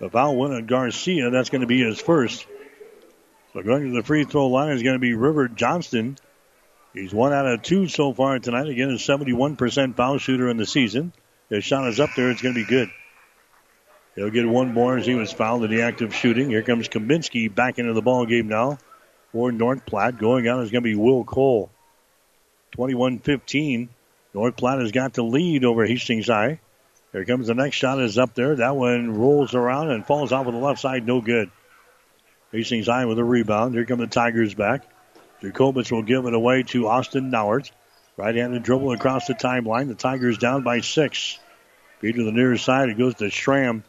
The 0.00 0.08
foul 0.08 0.36
went 0.36 0.54
on 0.54 0.66
Garcia. 0.66 1.30
That's 1.30 1.50
going 1.50 1.62
to 1.62 1.66
be 1.66 1.82
his 1.82 2.00
first. 2.00 2.46
So 3.52 3.62
going 3.62 3.84
to 3.84 3.96
the 3.96 4.04
free 4.04 4.24
throw 4.24 4.46
line 4.46 4.70
is 4.70 4.82
going 4.82 4.94
to 4.94 5.00
be 5.00 5.14
River 5.14 5.48
Johnston. 5.48 6.16
He's 6.94 7.12
one 7.12 7.32
out 7.32 7.46
of 7.46 7.62
two 7.62 7.88
so 7.88 8.12
far 8.12 8.38
tonight. 8.38 8.68
Again, 8.68 8.90
a 8.90 8.94
71% 8.94 9.96
foul 9.96 10.18
shooter 10.18 10.48
in 10.48 10.56
the 10.56 10.66
season. 10.66 11.12
His 11.50 11.64
shot 11.64 11.88
is 11.88 12.00
up 12.00 12.10
there. 12.16 12.30
It's 12.30 12.42
going 12.42 12.54
to 12.54 12.60
be 12.60 12.68
good. 12.68 12.90
He'll 14.14 14.30
get 14.30 14.48
one 14.48 14.72
more 14.72 14.98
as 14.98 15.06
he 15.06 15.14
was 15.14 15.32
fouled 15.32 15.64
in 15.64 15.70
the 15.70 15.82
act 15.82 16.00
of 16.00 16.14
shooting. 16.14 16.50
Here 16.50 16.62
comes 16.62 16.88
Kaminsky 16.88 17.52
back 17.52 17.78
into 17.78 17.92
the 17.92 18.02
ball 18.02 18.26
game 18.26 18.48
now 18.48 18.78
for 19.32 19.52
North 19.52 19.86
Platte. 19.86 20.18
Going 20.18 20.48
out 20.48 20.62
is 20.62 20.70
going 20.70 20.82
to 20.82 20.88
be 20.88 20.94
Will 20.94 21.24
Cole. 21.24 21.70
21-15. 22.76 23.88
North 24.34 24.56
Platte 24.56 24.80
has 24.80 24.92
got 24.92 25.14
the 25.14 25.22
lead 25.22 25.64
over 25.64 25.84
Hastings 25.86 26.26
High. 26.26 26.60
Here 27.12 27.24
comes 27.24 27.46
the 27.46 27.54
next 27.54 27.76
shot 27.76 28.00
is 28.00 28.18
up 28.18 28.34
there. 28.34 28.56
That 28.56 28.76
one 28.76 29.18
rolls 29.18 29.54
around 29.54 29.90
and 29.90 30.06
falls 30.06 30.32
off 30.32 30.46
of 30.46 30.52
the 30.52 30.60
left 30.60 30.80
side. 30.80 31.06
No 31.06 31.20
good. 31.20 31.50
Hastings 32.52 32.86
High 32.86 33.06
with 33.06 33.18
a 33.18 33.24
rebound. 33.24 33.74
Here 33.74 33.84
come 33.84 33.98
the 33.98 34.06
Tigers 34.06 34.54
back. 34.54 34.84
Jacobitz 35.42 35.90
will 35.90 36.02
give 36.02 36.26
it 36.26 36.34
away 36.34 36.64
to 36.64 36.88
Austin 36.88 37.30
Nauert. 37.30 37.70
Right-handed 38.16 38.62
dribble 38.62 38.92
across 38.92 39.26
the 39.26 39.34
timeline. 39.34 39.88
The 39.88 39.94
Tigers 39.94 40.38
down 40.38 40.64
by 40.64 40.80
six. 40.80 41.38
Feed 42.00 42.16
to 42.16 42.24
the 42.24 42.32
near 42.32 42.56
side. 42.56 42.88
It 42.88 42.98
goes 42.98 43.14
to 43.16 43.30
Schramm. 43.30 43.84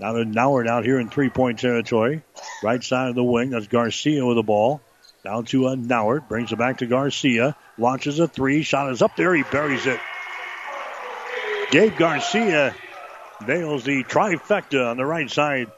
Now 0.00 0.12
to 0.12 0.24
Nauert 0.24 0.66
out 0.66 0.86
here 0.86 0.98
in 0.98 1.10
three-point 1.10 1.58
territory. 1.58 2.22
Right 2.62 2.82
side 2.82 3.10
of 3.10 3.14
the 3.14 3.22
wing. 3.22 3.50
That's 3.50 3.66
Garcia 3.66 4.24
with 4.24 4.36
the 4.36 4.42
ball. 4.42 4.80
Down 5.22 5.44
to 5.46 5.68
a 5.68 5.76
Nauert. 5.76 6.26
Brings 6.26 6.52
it 6.52 6.56
back 6.56 6.78
to 6.78 6.86
Garcia. 6.86 7.54
Launches 7.76 8.18
a 8.18 8.26
three. 8.26 8.62
Shot 8.62 8.90
is 8.90 9.02
up 9.02 9.14
there. 9.16 9.34
He 9.34 9.42
buries 9.42 9.86
it. 9.86 10.00
Gabe 11.70 11.94
Garcia 11.98 12.74
nails 13.46 13.84
the 13.84 14.02
trifecta 14.02 14.90
on 14.90 14.96
the 14.96 15.04
right 15.04 15.30
side. 15.30 15.70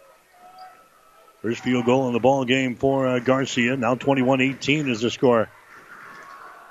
First 1.42 1.64
field 1.64 1.84
goal 1.84 2.06
in 2.06 2.12
the 2.12 2.20
ball 2.20 2.44
game 2.44 2.76
for 2.76 3.08
uh, 3.08 3.18
Garcia. 3.18 3.76
Now 3.76 3.96
21-18 3.96 4.88
is 4.88 5.00
the 5.00 5.10
score. 5.10 5.48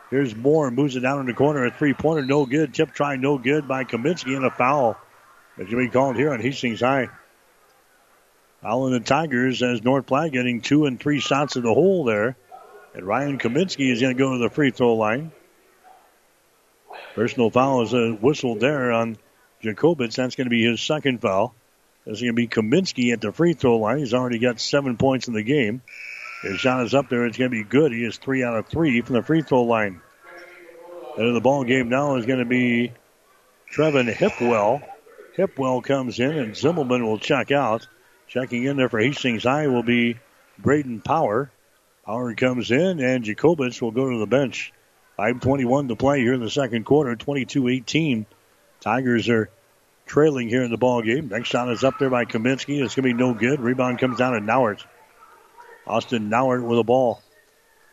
Here's 0.09 0.33
Moore, 0.33 0.71
moves 0.71 0.95
it 0.95 1.01
down 1.01 1.19
in 1.19 1.25
the 1.25 1.33
corner. 1.33 1.65
A 1.65 1.71
three-pointer, 1.71 2.25
no 2.25 2.45
good. 2.45 2.73
Tip 2.73 2.93
try, 2.93 3.17
no 3.17 3.37
good 3.37 3.67
by 3.67 3.83
Kaminsky, 3.83 4.37
and 4.37 4.45
a 4.45 4.51
foul. 4.51 4.97
It's 5.57 5.69
going 5.69 5.85
to 5.85 5.89
be 5.89 5.93
called 5.93 6.15
here 6.15 6.31
on 6.31 6.39
Hastings 6.39 6.79
High. 6.79 7.09
Foul 8.61 8.87
in 8.87 8.93
the 8.93 8.99
Tigers 8.99 9.63
as 9.63 9.83
North 9.83 10.05
Platte 10.05 10.31
getting 10.31 10.61
two 10.61 10.85
and 10.85 10.99
three 10.99 11.19
shots 11.19 11.57
at 11.57 11.63
the 11.63 11.73
hole 11.73 12.03
there. 12.03 12.35
And 12.93 13.03
Ryan 13.03 13.39
Kaminsky 13.39 13.91
is 13.91 14.01
going 14.01 14.15
to 14.15 14.19
go 14.19 14.33
to 14.33 14.37
the 14.37 14.49
free 14.49 14.71
throw 14.71 14.95
line. 14.95 15.31
Personal 17.15 17.49
foul 17.49 17.81
is 17.81 17.93
a 17.93 18.11
whistle 18.11 18.55
there 18.55 18.91
on 18.91 19.17
Jacobitz. 19.63 20.15
That's 20.15 20.35
going 20.35 20.45
to 20.45 20.51
be 20.51 20.63
his 20.63 20.81
second 20.81 21.21
foul. 21.21 21.55
That's 22.05 22.19
going 22.19 22.31
to 22.31 22.33
be 22.33 22.47
Kaminsky 22.47 23.13
at 23.13 23.21
the 23.21 23.31
free 23.31 23.53
throw 23.53 23.77
line. 23.77 23.99
He's 23.99 24.13
already 24.13 24.39
got 24.39 24.59
seven 24.59 24.97
points 24.97 25.27
in 25.27 25.33
the 25.33 25.43
game. 25.43 25.81
His 26.41 26.59
shot 26.59 26.85
is 26.85 26.93
up 26.93 27.09
there. 27.09 27.25
It's 27.25 27.37
going 27.37 27.51
to 27.51 27.57
be 27.57 27.63
good. 27.63 27.91
He 27.91 28.03
is 28.03 28.17
three 28.17 28.43
out 28.43 28.57
of 28.57 28.67
three 28.67 29.01
from 29.01 29.15
the 29.15 29.23
free 29.23 29.41
throw 29.41 29.63
line. 29.63 30.01
And 31.17 31.35
the 31.35 31.41
ball 31.41 31.63
game 31.63 31.89
now 31.89 32.15
is 32.15 32.25
going 32.25 32.39
to 32.39 32.45
be 32.45 32.93
Trevin 33.73 34.11
Hipwell. 34.11 34.83
Hipwell 35.37 35.83
comes 35.83 36.19
in 36.19 36.31
and 36.31 36.53
Zimmelman 36.53 37.03
will 37.03 37.19
check 37.19 37.51
out. 37.51 37.87
Checking 38.31 38.63
in 38.63 38.77
there 38.77 38.87
for 38.87 39.01
Hastings 39.01 39.43
High 39.43 39.67
will 39.67 39.83
be 39.83 40.17
Braden 40.57 41.01
Power. 41.01 41.51
Power 42.05 42.33
comes 42.33 42.71
in 42.71 43.01
and 43.01 43.25
Jacobitz 43.25 43.81
will 43.81 43.91
go 43.91 44.09
to 44.09 44.19
the 44.19 44.25
bench. 44.25 44.71
5.21 45.19 45.89
to 45.89 45.97
play 45.97 46.21
here 46.21 46.33
in 46.33 46.39
the 46.39 46.49
second 46.49 46.85
quarter, 46.85 47.17
22-18. 47.17 48.25
Tigers 48.79 49.27
are 49.27 49.49
trailing 50.05 50.47
here 50.47 50.63
in 50.63 50.71
the 50.71 50.77
ball 50.77 51.01
game. 51.01 51.27
Next 51.27 51.49
shot 51.49 51.69
is 51.73 51.83
up 51.83 51.99
there 51.99 52.09
by 52.09 52.23
Kaminsky. 52.23 52.81
It's 52.81 52.95
going 52.95 53.03
to 53.03 53.13
be 53.13 53.13
no 53.13 53.33
good. 53.33 53.59
Rebound 53.59 53.99
comes 53.99 54.17
down 54.17 54.31
to 54.31 54.39
Nauert. 54.39 54.81
Austin 55.85 56.29
Nauert 56.29 56.65
with 56.65 56.79
a 56.79 56.85
ball. 56.85 57.21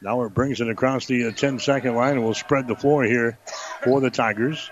Nauert 0.05 0.34
brings 0.34 0.61
it 0.61 0.68
across 0.68 1.07
the 1.07 1.32
10 1.32 1.59
uh, 1.66 1.93
line 1.93 2.12
and 2.12 2.22
will 2.22 2.32
spread 2.32 2.68
the 2.68 2.76
floor 2.76 3.03
here 3.03 3.36
for 3.82 4.01
the 4.01 4.11
Tigers. 4.11 4.70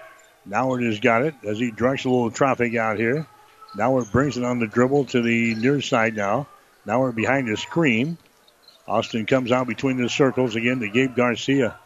Nauert 0.49 0.87
has 0.87 1.01
got 1.01 1.23
it 1.23 1.35
as 1.45 1.59
he 1.59 1.73
directs 1.73 2.05
a 2.05 2.09
little 2.09 2.31
traffic 2.31 2.77
out 2.77 2.99
here. 2.99 3.27
Nauert 3.77 4.11
brings 4.11 4.39
it 4.39 4.45
on 4.45 4.59
the 4.59 4.67
dribble 4.67 5.05
to 5.07 5.21
the 5.21 5.55
near 5.55 5.83
side 5.83 6.17
now. 6.17 6.47
Nauert 6.87 7.15
behind 7.15 7.47
the 7.47 7.57
screen. 7.57 8.17
Austin 8.89 9.27
comes 9.27 9.53
out 9.53 9.67
between 9.67 10.01
the 10.01 10.09
circles 10.09 10.57
again 10.57 10.81
to 10.81 10.89
Gabe 10.89 11.15
Garcia. 11.15 11.77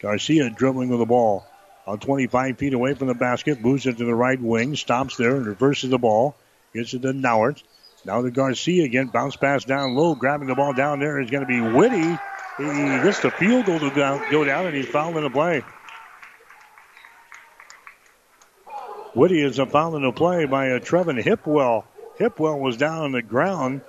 Garcia 0.00 0.50
dribbling 0.50 0.90
with 0.90 0.98
the 0.98 1.06
ball. 1.06 1.46
On 1.86 1.98
25 1.98 2.58
feet 2.58 2.74
away 2.74 2.92
from 2.92 3.08
the 3.08 3.14
basket, 3.14 3.62
moves 3.62 3.86
it 3.86 3.96
to 3.96 4.04
the 4.04 4.14
right 4.14 4.40
wing, 4.40 4.76
stops 4.76 5.16
there 5.16 5.36
and 5.36 5.46
reverses 5.46 5.88
the 5.88 5.98
ball. 5.98 6.36
Gets 6.74 6.92
it 6.92 7.02
to 7.02 7.14
Nauert. 7.14 7.62
Now 8.04 8.20
to 8.20 8.30
Garcia 8.30 8.84
again. 8.84 9.06
Bounce 9.06 9.36
pass 9.36 9.64
down 9.64 9.94
low. 9.94 10.14
Grabbing 10.14 10.48
the 10.48 10.54
ball 10.54 10.74
down 10.74 11.00
there 11.00 11.18
is 11.20 11.30
going 11.30 11.46
to 11.46 11.46
be 11.46 11.60
Whitty. 11.60 12.18
He 12.58 12.64
gets 12.64 13.20
the 13.20 13.30
field 13.30 13.66
goal 13.66 13.78
to 13.78 13.90
go 14.30 14.44
down, 14.44 14.66
and 14.66 14.76
he's 14.76 14.88
fouled 14.88 15.16
in 15.16 15.22
the 15.22 15.30
play. 15.30 15.62
Whitty 19.18 19.42
is 19.42 19.58
a 19.58 19.66
foul 19.66 19.96
in 19.96 20.02
the 20.02 20.12
play 20.12 20.44
by 20.44 20.66
a 20.66 20.78
Trevin 20.78 21.20
Hipwell. 21.20 21.82
Hipwell 22.20 22.60
was 22.60 22.76
down 22.76 23.02
on 23.02 23.10
the 23.10 23.20
ground. 23.20 23.80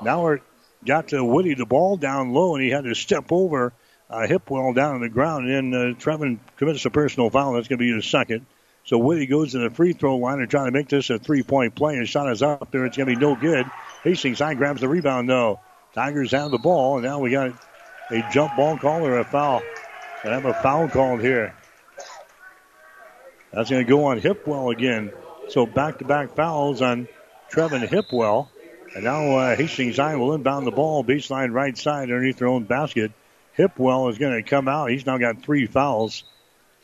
Now 0.00 0.28
it 0.28 0.42
got 0.84 1.08
to 1.08 1.24
Whitty 1.24 1.54
the 1.54 1.66
ball 1.66 1.96
down 1.96 2.32
low, 2.32 2.54
and 2.54 2.62
he 2.62 2.70
had 2.70 2.84
to 2.84 2.94
step 2.94 3.32
over 3.32 3.72
uh, 4.08 4.28
Hipwell 4.28 4.76
down 4.76 4.94
on 4.94 5.00
the 5.00 5.08
ground. 5.08 5.48
And 5.48 5.74
then 5.74 5.80
uh, 5.80 5.94
Trevin 5.98 6.38
commits 6.56 6.84
a 6.84 6.90
personal 6.90 7.30
foul. 7.30 7.54
That's 7.54 7.66
going 7.66 7.80
to 7.80 7.84
be 7.84 7.92
his 7.92 8.06
second. 8.06 8.46
So 8.84 8.96
Whitty 8.98 9.26
goes 9.26 9.50
to 9.52 9.58
the 9.58 9.70
free 9.70 9.92
throw 9.92 10.18
line 10.18 10.38
and 10.38 10.48
trying 10.48 10.66
to 10.66 10.70
make 10.70 10.88
this 10.88 11.10
a 11.10 11.18
three 11.18 11.42
point 11.42 11.74
play. 11.74 11.96
His 11.96 12.08
shot 12.08 12.30
is 12.30 12.40
up 12.40 12.70
there. 12.70 12.86
It's 12.86 12.96
going 12.96 13.08
to 13.08 13.16
be 13.16 13.20
no 13.20 13.34
good. 13.34 13.66
Hastings 14.04 14.38
High 14.38 14.54
grabs 14.54 14.82
the 14.82 14.88
rebound 14.88 15.28
though. 15.28 15.58
Tigers 15.94 16.30
have 16.30 16.52
the 16.52 16.58
ball, 16.58 16.98
and 16.98 17.04
now 17.04 17.18
we 17.18 17.32
got 17.32 17.50
a 18.12 18.22
jump 18.30 18.54
ball 18.54 18.78
call 18.78 19.04
or 19.04 19.18
a 19.18 19.24
foul. 19.24 19.64
And 20.22 20.32
have 20.32 20.44
a 20.44 20.54
foul 20.54 20.88
called 20.88 21.22
here. 21.22 21.56
That's 23.56 23.70
going 23.70 23.86
to 23.86 23.88
go 23.88 24.04
on 24.04 24.20
Hipwell 24.20 24.70
again. 24.70 25.12
So 25.48 25.64
back 25.64 26.00
to 26.00 26.04
back 26.04 26.36
fouls 26.36 26.82
on 26.82 27.08
Trevin 27.50 27.88
Hipwell. 27.88 28.48
And 28.94 29.04
now 29.04 29.38
uh, 29.38 29.56
Hastings 29.56 29.96
High 29.96 30.16
will 30.16 30.34
inbound 30.34 30.66
the 30.66 30.72
ball 30.72 31.02
baseline 31.02 31.52
right 31.52 31.76
side 31.76 32.02
underneath 32.02 32.36
their 32.36 32.48
own 32.48 32.64
basket. 32.64 33.12
Hipwell 33.56 34.10
is 34.10 34.18
going 34.18 34.34
to 34.34 34.42
come 34.42 34.68
out. 34.68 34.90
He's 34.90 35.06
now 35.06 35.16
got 35.16 35.42
three 35.42 35.66
fouls. 35.66 36.22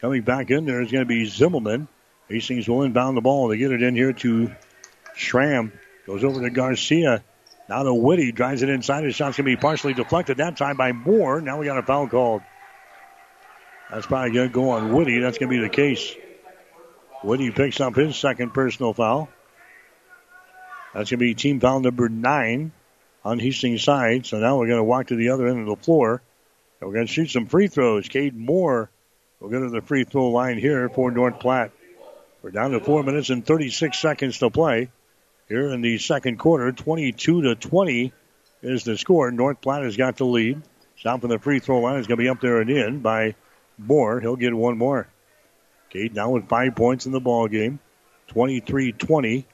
Coming 0.01 0.23
back 0.23 0.51
in 0.51 0.65
there 0.65 0.81
is 0.81 0.91
going 0.91 1.05
to 1.05 1.09
be 1.09 1.27
Zimmelman. 1.27 1.89
Hastings 2.31 2.67
will 2.67 2.85
inbound 2.85 3.19
the 3.19 3.21
ball. 3.21 3.49
They 3.49 3.59
get 3.59 3.71
it 3.71 3.83
in 3.83 3.95
here 3.95 4.15
to 4.15 4.51
Schramm. 5.15 5.75
Goes 6.07 6.25
over 6.25 6.41
to 6.41 6.49
Garcia. 6.49 7.23
Now 7.69 7.83
to 7.83 7.93
Whitty. 7.93 8.33
Drives 8.33 8.63
it 8.63 8.71
inside. 8.71 9.05
His 9.05 9.15
shot's 9.15 9.37
going 9.37 9.45
to 9.45 9.57
be 9.57 9.61
partially 9.61 9.93
deflected 9.93 10.39
that 10.39 10.57
time 10.57 10.79
by 10.79 10.93
Moore. 10.93 11.43
Now 11.43 11.59
we 11.59 11.67
got 11.67 11.77
a 11.77 11.83
foul 11.83 12.09
called. 12.09 12.41
That's 13.91 14.07
probably 14.07 14.33
going 14.33 14.49
to 14.49 14.55
go 14.55 14.71
on 14.71 14.95
Whitty. 14.95 15.19
That's 15.19 15.37
going 15.37 15.51
to 15.51 15.55
be 15.59 15.63
the 15.63 15.69
case. 15.69 16.17
Whitty 17.23 17.51
picks 17.51 17.81
up 17.81 17.95
his 17.95 18.17
second 18.17 18.53
personal 18.53 18.93
foul. 18.93 19.29
That's 20.93 21.11
going 21.11 21.19
to 21.19 21.25
be 21.25 21.35
team 21.35 21.61
foul 21.61 21.81
number 21.81 22.09
nine 22.09 22.73
on 23.25 23.39
Hastings' 23.39 23.85
side. 23.85 24.27
So 24.27 24.39
now 24.39 24.59
we're 24.59 24.67
going 24.67 24.79
to 24.79 24.85
walk 24.85 25.07
to 25.09 25.17
the 25.17 25.31
other 25.31 25.47
end 25.47 25.61
of 25.61 25.67
the 25.67 25.83
floor. 25.85 26.21
And 26.81 26.89
we're 26.89 26.95
going 26.95 27.07
to 27.07 27.13
shoot 27.13 27.31
some 27.31 27.47
free 27.47 27.69
throws. 27.69 28.09
Cade 28.09 28.37
Moore 28.37 28.91
will 29.39 29.51
go 29.51 29.61
to 29.61 29.71
the 29.71 29.81
free 29.81 30.05
throw 30.05 30.31
line 30.31 30.59
here 30.59 30.89
for 30.89 31.11
North 31.11 31.39
Platte. 31.39 31.71
We're 32.43 32.51
down 32.51 32.73
to 32.73 32.81
four 32.81 33.05
minutes 33.05 33.31
and 33.31 33.47
36 33.47 33.97
seconds 33.97 34.39
to 34.39 34.51
play 34.51 34.91
here 35.49 35.71
in 35.71 35.81
the 35.81 35.99
second 35.99 36.39
quarter. 36.39 36.73
22 36.73 37.43
to 37.43 37.55
20 37.55 38.13
is 38.63 38.83
the 38.83 38.99
score. 38.99 39.31
North 39.31 39.61
Platte 39.61 39.85
has 39.85 39.97
got 39.97 40.17
the 40.17 40.25
lead. 40.25 40.61
Shot 40.97 41.21
from 41.21 41.31
the 41.31 41.39
free 41.39 41.61
throw 41.61 41.81
line 41.81 42.01
is 42.01 42.09
going 42.09 42.19
to 42.19 42.23
be 42.25 42.29
up 42.29 42.41
there 42.41 42.61
and 42.61 42.69
in 42.69 43.01
by 43.01 43.37
Moore. 43.79 44.21
He'll 44.21 44.37
get 44.37 44.55
one 44.55 44.77
more. 44.77 45.09
Cade 45.93 46.15
now 46.15 46.31
with 46.31 46.49
five 46.49 46.75
points 46.75 47.05
in 47.05 47.13
the 47.13 47.21
ball 47.21 47.49
game. 47.49 47.79
23-20. 48.31 49.45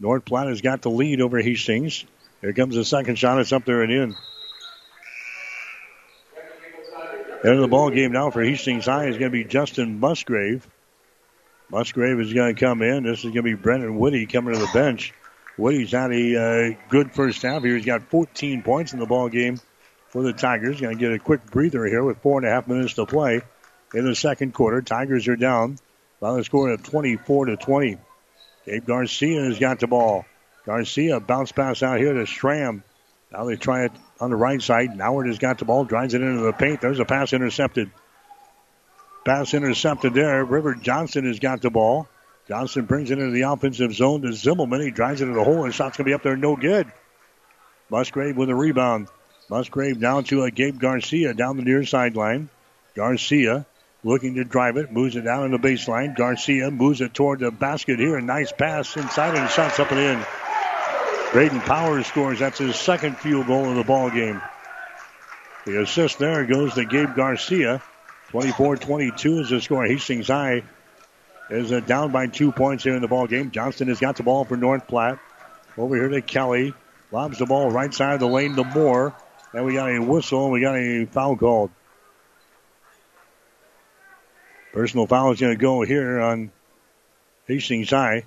North 0.00 0.24
Platte 0.24 0.48
has 0.48 0.60
got 0.60 0.82
the 0.82 0.90
lead 0.90 1.20
over 1.20 1.40
Hastings. 1.40 2.04
Here 2.40 2.52
comes 2.52 2.74
the 2.74 2.84
second 2.84 3.16
shot. 3.16 3.38
It's 3.40 3.52
up 3.52 3.64
there 3.64 3.82
and 3.82 3.92
in. 3.92 4.16
End 7.44 7.54
of 7.54 7.60
the 7.60 7.68
ball 7.68 7.90
game 7.90 8.12
now 8.12 8.30
for 8.30 8.42
Hastings 8.42 8.86
High 8.86 9.06
is 9.06 9.16
going 9.16 9.30
to 9.30 9.38
be 9.38 9.44
Justin 9.44 10.00
Musgrave. 10.00 10.66
Musgrave 11.70 12.18
is 12.18 12.32
going 12.32 12.54
to 12.54 12.60
come 12.60 12.82
in. 12.82 13.04
This 13.04 13.18
is 13.18 13.24
going 13.24 13.34
to 13.34 13.42
be 13.42 13.54
Brendan 13.54 13.96
Woody 13.96 14.26
coming 14.26 14.54
to 14.54 14.60
the 14.60 14.70
bench. 14.72 15.14
Woody's 15.56 15.92
had 15.92 16.12
a 16.12 16.72
uh, 16.72 16.76
good 16.88 17.12
first 17.12 17.42
half 17.42 17.62
here. 17.62 17.76
He's 17.76 17.86
got 17.86 18.02
14 18.10 18.62
points 18.62 18.92
in 18.92 18.98
the 18.98 19.06
ball 19.06 19.28
game 19.28 19.60
for 20.08 20.22
the 20.22 20.32
Tigers. 20.32 20.80
Going 20.80 20.96
to 20.96 21.00
get 21.00 21.12
a 21.12 21.18
quick 21.18 21.46
breather 21.46 21.86
here 21.86 22.02
with 22.02 22.18
four 22.18 22.38
and 22.38 22.46
a 22.46 22.50
half 22.50 22.66
minutes 22.66 22.94
to 22.94 23.06
play 23.06 23.42
in 23.94 24.04
the 24.04 24.14
second 24.14 24.54
quarter. 24.54 24.82
Tigers 24.82 25.28
are 25.28 25.36
down 25.36 25.78
by 26.20 26.34
the 26.34 26.44
score 26.44 26.70
of 26.70 26.82
24 26.82 27.46
to 27.46 27.56
20. 27.56 27.98
Gabe 28.66 28.86
Garcia 28.86 29.44
has 29.44 29.58
got 29.58 29.80
the 29.80 29.86
ball. 29.86 30.24
Garcia 30.64 31.20
bounce 31.20 31.52
pass 31.52 31.82
out 31.82 31.98
here 31.98 32.14
to 32.14 32.26
Schramm. 32.26 32.82
Now 33.32 33.44
they 33.44 33.56
try 33.56 33.84
it 33.84 33.92
on 34.20 34.30
the 34.30 34.36
right 34.36 34.60
side. 34.60 34.90
Nauert 34.90 35.26
has 35.26 35.38
got 35.38 35.58
the 35.58 35.64
ball, 35.64 35.84
drives 35.84 36.14
it 36.14 36.22
into 36.22 36.42
the 36.42 36.52
paint. 36.52 36.80
There's 36.80 36.98
a 36.98 37.04
pass 37.04 37.32
intercepted. 37.32 37.90
Pass 39.24 39.54
intercepted 39.54 40.14
there. 40.14 40.44
River 40.44 40.74
Johnston 40.74 41.26
has 41.26 41.38
got 41.38 41.60
the 41.60 41.70
ball. 41.70 42.08
Johnston 42.48 42.84
brings 42.84 43.10
it 43.10 43.18
into 43.18 43.32
the 43.32 43.42
offensive 43.42 43.92
zone 43.92 44.22
to 44.22 44.28
Zimmelman. 44.28 44.84
He 44.84 44.90
drives 44.90 45.20
it 45.20 45.26
to 45.26 45.32
the 45.32 45.42
hole, 45.42 45.64
and 45.64 45.74
shot's 45.74 45.96
going 45.96 46.04
to 46.04 46.10
be 46.10 46.14
up 46.14 46.22
there, 46.22 46.36
no 46.36 46.54
good. 46.54 46.90
Musgrave 47.90 48.36
with 48.36 48.50
a 48.50 48.54
rebound. 48.54 49.08
Musgrave 49.50 50.00
down 50.00 50.24
to 50.24 50.42
a 50.42 50.50
Gabe 50.50 50.78
Garcia 50.78 51.34
down 51.34 51.56
the 51.56 51.62
near 51.62 51.84
sideline. 51.84 52.48
Garcia 52.94 53.66
looking 54.06 54.36
to 54.36 54.44
drive 54.44 54.76
it, 54.76 54.92
moves 54.92 55.16
it 55.16 55.22
down 55.22 55.42
on 55.42 55.50
the 55.50 55.58
baseline. 55.58 56.14
Garcia 56.14 56.70
moves 56.70 57.00
it 57.00 57.12
toward 57.12 57.40
the 57.40 57.50
basket 57.50 57.98
here. 57.98 58.16
A 58.16 58.22
nice 58.22 58.52
pass 58.52 58.96
inside 58.96 59.34
and 59.34 59.50
shots 59.50 59.80
up 59.80 59.90
and 59.90 59.98
in. 59.98 60.24
Braden 61.32 61.60
Powers 61.62 62.06
scores. 62.06 62.38
That's 62.38 62.58
his 62.58 62.76
second 62.76 63.18
field 63.18 63.48
goal 63.48 63.68
of 63.68 63.74
the 63.74 63.82
ball 63.82 64.10
game. 64.10 64.40
The 65.64 65.82
assist 65.82 66.20
there 66.20 66.46
goes 66.46 66.74
to 66.74 66.84
Gabe 66.84 67.16
Garcia. 67.16 67.82
24-22 68.30 69.40
is 69.40 69.50
the 69.50 69.60
score. 69.60 69.84
Hastings 69.84 70.28
High 70.28 70.62
is 71.50 71.72
uh, 71.72 71.80
down 71.80 72.12
by 72.12 72.28
two 72.28 72.52
points 72.52 72.84
here 72.84 72.94
in 72.94 73.02
the 73.02 73.08
ball 73.08 73.26
game. 73.26 73.50
Johnston 73.50 73.88
has 73.88 73.98
got 73.98 74.16
the 74.16 74.22
ball 74.22 74.44
for 74.44 74.56
North 74.56 74.86
Platte. 74.86 75.18
Over 75.76 75.96
here 75.96 76.08
to 76.08 76.22
Kelly. 76.22 76.74
Lobs 77.10 77.38
the 77.38 77.46
ball 77.46 77.72
right 77.72 77.92
side 77.92 78.14
of 78.14 78.20
the 78.20 78.28
lane 78.28 78.54
to 78.54 78.62
Moore. 78.62 79.16
And 79.52 79.64
we 79.64 79.74
got 79.74 79.90
a 79.90 79.98
whistle 79.98 80.44
and 80.44 80.52
we 80.52 80.60
got 80.60 80.76
a 80.76 81.06
foul 81.06 81.36
called. 81.36 81.70
Personal 84.76 85.06
foul 85.06 85.32
is 85.32 85.40
going 85.40 85.54
to 85.54 85.58
go 85.58 85.80
here 85.80 86.20
on 86.20 86.52
Hastings 87.46 87.88
High. 87.88 88.24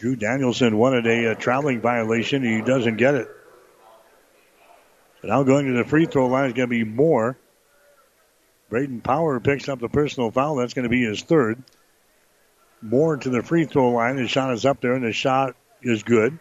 Drew 0.00 0.16
Danielson 0.16 0.76
wanted 0.76 1.06
a, 1.06 1.30
a 1.30 1.34
traveling 1.36 1.80
violation. 1.80 2.42
He 2.42 2.62
doesn't 2.62 2.96
get 2.96 3.14
it. 3.14 3.28
So 5.22 5.28
now 5.28 5.44
going 5.44 5.66
to 5.66 5.78
the 5.78 5.88
free 5.88 6.06
throw 6.06 6.26
line 6.26 6.46
is 6.46 6.54
going 6.54 6.68
to 6.68 6.70
be 6.70 6.82
Moore. 6.82 7.38
Braden 8.70 9.02
Power 9.02 9.38
picks 9.38 9.68
up 9.68 9.78
the 9.78 9.88
personal 9.88 10.32
foul. 10.32 10.56
That's 10.56 10.74
going 10.74 10.82
to 10.82 10.88
be 10.88 11.04
his 11.04 11.22
third. 11.22 11.62
Moore 12.82 13.16
to 13.16 13.30
the 13.30 13.44
free 13.44 13.64
throw 13.64 13.90
line. 13.90 14.16
The 14.16 14.26
shot 14.26 14.52
is 14.52 14.64
up 14.64 14.80
there, 14.80 14.94
and 14.94 15.04
the 15.04 15.12
shot 15.12 15.54
is 15.80 16.02
good. 16.02 16.40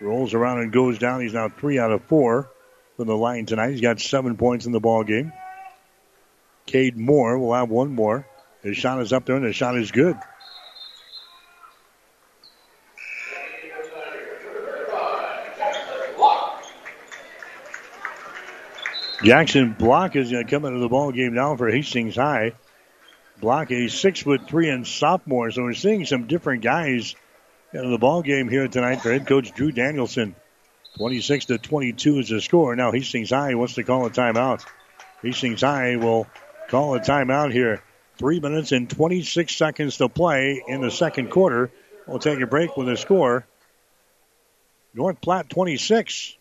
Rolls 0.00 0.32
around 0.32 0.60
and 0.60 0.72
goes 0.72 0.98
down. 0.98 1.20
He's 1.20 1.34
now 1.34 1.50
three 1.50 1.78
out 1.78 1.92
of 1.92 2.04
four 2.04 2.50
from 2.96 3.06
the 3.06 3.16
line 3.18 3.44
tonight. 3.44 3.72
He's 3.72 3.82
got 3.82 4.00
seven 4.00 4.38
points 4.38 4.64
in 4.64 4.72
the 4.72 4.80
ball 4.80 5.04
game. 5.04 5.34
Cade 6.64 6.96
Moore 6.96 7.38
will 7.38 7.52
have 7.52 7.68
one 7.68 7.94
more. 7.94 8.26
His 8.66 8.76
shot 8.76 9.00
is 9.00 9.12
up 9.12 9.24
there, 9.24 9.36
and 9.36 9.44
the 9.44 9.52
shot 9.52 9.78
is 9.78 9.92
good. 9.92 10.16
Jackson 19.22 19.72
Block 19.72 20.16
is 20.16 20.32
going 20.32 20.44
to 20.44 20.50
come 20.50 20.64
into 20.64 20.80
the 20.80 20.88
ball 20.88 21.12
game 21.12 21.34
now 21.34 21.54
for 21.54 21.70
Hastings 21.70 22.16
High. 22.16 22.54
Block 23.40 23.70
a 23.70 23.86
six 23.86 24.22
foot 24.22 24.48
three 24.48 24.68
and 24.68 24.84
sophomore, 24.84 25.52
so 25.52 25.62
we're 25.62 25.74
seeing 25.74 26.04
some 26.04 26.26
different 26.26 26.62
guys 26.62 27.14
in 27.72 27.88
the 27.92 27.98
ball 27.98 28.22
game 28.22 28.48
here 28.48 28.66
tonight 28.66 28.96
for 28.96 29.12
head 29.12 29.28
coach 29.28 29.52
Drew 29.52 29.70
Danielson. 29.70 30.34
26 30.96 31.44
to 31.46 31.58
22 31.58 32.18
is 32.18 32.28
the 32.30 32.40
score. 32.40 32.74
Now 32.74 32.90
Hastings 32.90 33.30
High 33.30 33.54
wants 33.54 33.74
to 33.74 33.84
call 33.84 34.06
a 34.06 34.10
timeout. 34.10 34.64
Hastings 35.22 35.60
High 35.60 35.96
will 35.96 36.26
call 36.68 36.96
a 36.96 37.00
timeout 37.00 37.52
here. 37.52 37.80
Three 38.18 38.40
minutes 38.40 38.72
and 38.72 38.88
26 38.88 39.54
seconds 39.54 39.98
to 39.98 40.08
play 40.08 40.62
in 40.66 40.80
the 40.80 40.90
second 40.90 41.30
quarter. 41.30 41.70
We'll 42.06 42.18
take 42.18 42.40
a 42.40 42.46
break 42.46 42.76
with 42.76 42.88
a 42.88 42.96
score. 42.96 43.46
North 44.94 45.20
Platte 45.20 45.50
26, 45.50 46.36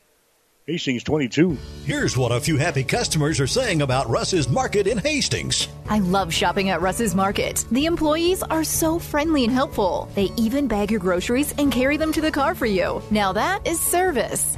Hastings 0.65 1.03
22. 1.03 1.57
Here's 1.83 2.15
what 2.15 2.31
a 2.31 2.39
few 2.39 2.55
happy 2.55 2.85
customers 2.85 3.41
are 3.41 3.47
saying 3.47 3.81
about 3.81 4.09
Russ's 4.09 4.47
Market 4.47 4.87
in 4.87 4.97
Hastings. 4.97 5.67
I 5.89 5.99
love 5.99 6.33
shopping 6.33 6.69
at 6.69 6.81
Russ's 6.81 7.13
Market. 7.13 7.65
The 7.71 7.85
employees 7.85 8.41
are 8.41 8.63
so 8.63 8.97
friendly 8.97 9.43
and 9.43 9.51
helpful. 9.51 10.09
They 10.15 10.31
even 10.37 10.67
bag 10.67 10.91
your 10.91 11.01
groceries 11.01 11.53
and 11.57 11.71
carry 11.71 11.97
them 11.97 12.13
to 12.13 12.21
the 12.21 12.31
car 12.31 12.55
for 12.55 12.65
you. 12.65 13.01
Now 13.11 13.33
that 13.33 13.67
is 13.67 13.81
service. 13.81 14.57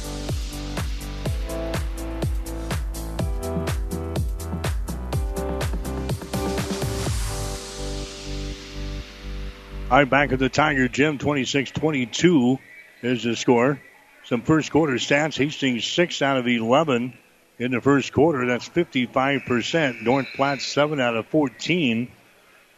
Right, 9.97 10.09
back 10.09 10.31
at 10.31 10.39
the 10.39 10.47
Tiger 10.47 10.87
Gym, 10.87 11.17
26-22 11.17 12.59
is 13.01 13.23
the 13.23 13.35
score. 13.35 13.81
Some 14.23 14.41
first 14.41 14.71
quarter 14.71 14.93
stats. 14.93 15.35
Hastings 15.37 15.83
6 15.83 16.21
out 16.21 16.37
of 16.37 16.47
11 16.47 17.17
in 17.59 17.71
the 17.71 17.81
first 17.81 18.13
quarter. 18.13 18.47
That's 18.47 18.69
55%. 18.69 20.01
North 20.01 20.27
Platte 20.33 20.61
7 20.61 21.01
out 21.01 21.17
of 21.17 21.27
14, 21.27 22.09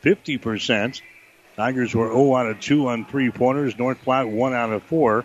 50%. 0.04 1.02
Tigers 1.56 1.94
were 1.94 2.08
0 2.08 2.36
out 2.36 2.48
of 2.48 2.60
2 2.60 2.88
on 2.88 3.06
three 3.06 3.30
pointers. 3.30 3.78
North 3.78 4.02
Platte 4.02 4.28
1 4.28 4.54
out 4.56 4.72
of 4.72 4.82
4. 4.82 5.24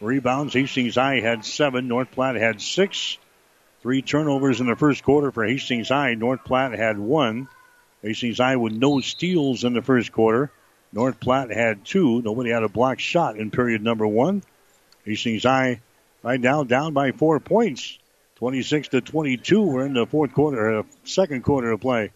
Rebounds. 0.00 0.54
Hastings 0.54 0.96
High 0.96 1.20
had 1.20 1.44
7. 1.44 1.86
North 1.86 2.10
Platte 2.10 2.36
had 2.36 2.60
6. 2.60 3.18
Three 3.82 4.02
turnovers 4.02 4.60
in 4.60 4.66
the 4.66 4.74
first 4.74 5.04
quarter 5.04 5.30
for 5.30 5.46
Hastings 5.46 5.90
High. 5.90 6.14
North 6.14 6.42
Platte 6.44 6.72
had 6.72 6.98
1. 6.98 7.46
Hastings 8.02 8.38
High 8.38 8.56
with 8.56 8.72
no 8.72 9.00
steals 9.00 9.62
in 9.62 9.74
the 9.74 9.82
first 9.82 10.10
quarter. 10.10 10.50
North 10.92 11.20
Platte 11.20 11.52
had 11.52 11.84
two. 11.84 12.20
Nobody 12.22 12.50
had 12.50 12.62
a 12.62 12.68
block 12.68 12.98
shot 12.98 13.36
in 13.36 13.50
period 13.50 13.82
number 13.82 14.06
one. 14.06 14.42
Hastings 15.04 15.44
High 15.44 15.80
right 16.22 16.40
now 16.40 16.64
down 16.64 16.92
by 16.92 17.12
four 17.12 17.40
points. 17.40 17.98
26 18.36 18.88
to 18.88 19.00
22. 19.00 19.62
We're 19.62 19.86
in 19.86 19.92
the 19.92 20.06
fourth 20.06 20.32
quarter, 20.32 20.78
uh, 20.78 20.82
second 21.04 21.44
quarter 21.44 21.72
of 21.72 21.80
play. 21.80 22.10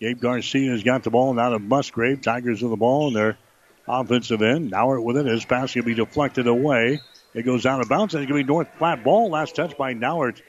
Gabe 0.00 0.20
Garcia 0.20 0.70
has 0.70 0.82
got 0.82 1.02
the 1.02 1.10
ball 1.10 1.34
now 1.34 1.50
to 1.50 1.58
Musgrave. 1.58 2.22
Tigers 2.22 2.62
with 2.62 2.70
the 2.70 2.76
ball 2.76 3.08
in 3.08 3.14
their 3.14 3.36
offensive 3.86 4.40
end. 4.40 4.70
Now 4.70 4.98
with 5.00 5.16
it. 5.16 5.26
His 5.26 5.44
pass 5.44 5.72
can 5.72 5.84
be 5.84 5.94
deflected 5.94 6.46
away. 6.46 7.00
It 7.34 7.42
goes 7.42 7.66
out 7.66 7.80
of 7.80 7.88
bounds. 7.88 8.14
It's 8.14 8.26
going 8.26 8.28
to 8.28 8.34
be 8.34 8.44
North 8.44 8.68
Platte 8.78 9.02
ball. 9.02 9.30
Last 9.30 9.56
touch 9.56 9.76
by 9.76 9.94
Nauert. 9.94 10.40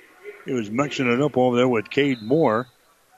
He 0.46 0.54
was 0.54 0.70
mixing 0.70 1.12
it 1.12 1.20
up 1.20 1.38
over 1.38 1.58
there 1.58 1.68
with 1.68 1.90
Cade 1.90 2.22
Moore. 2.22 2.68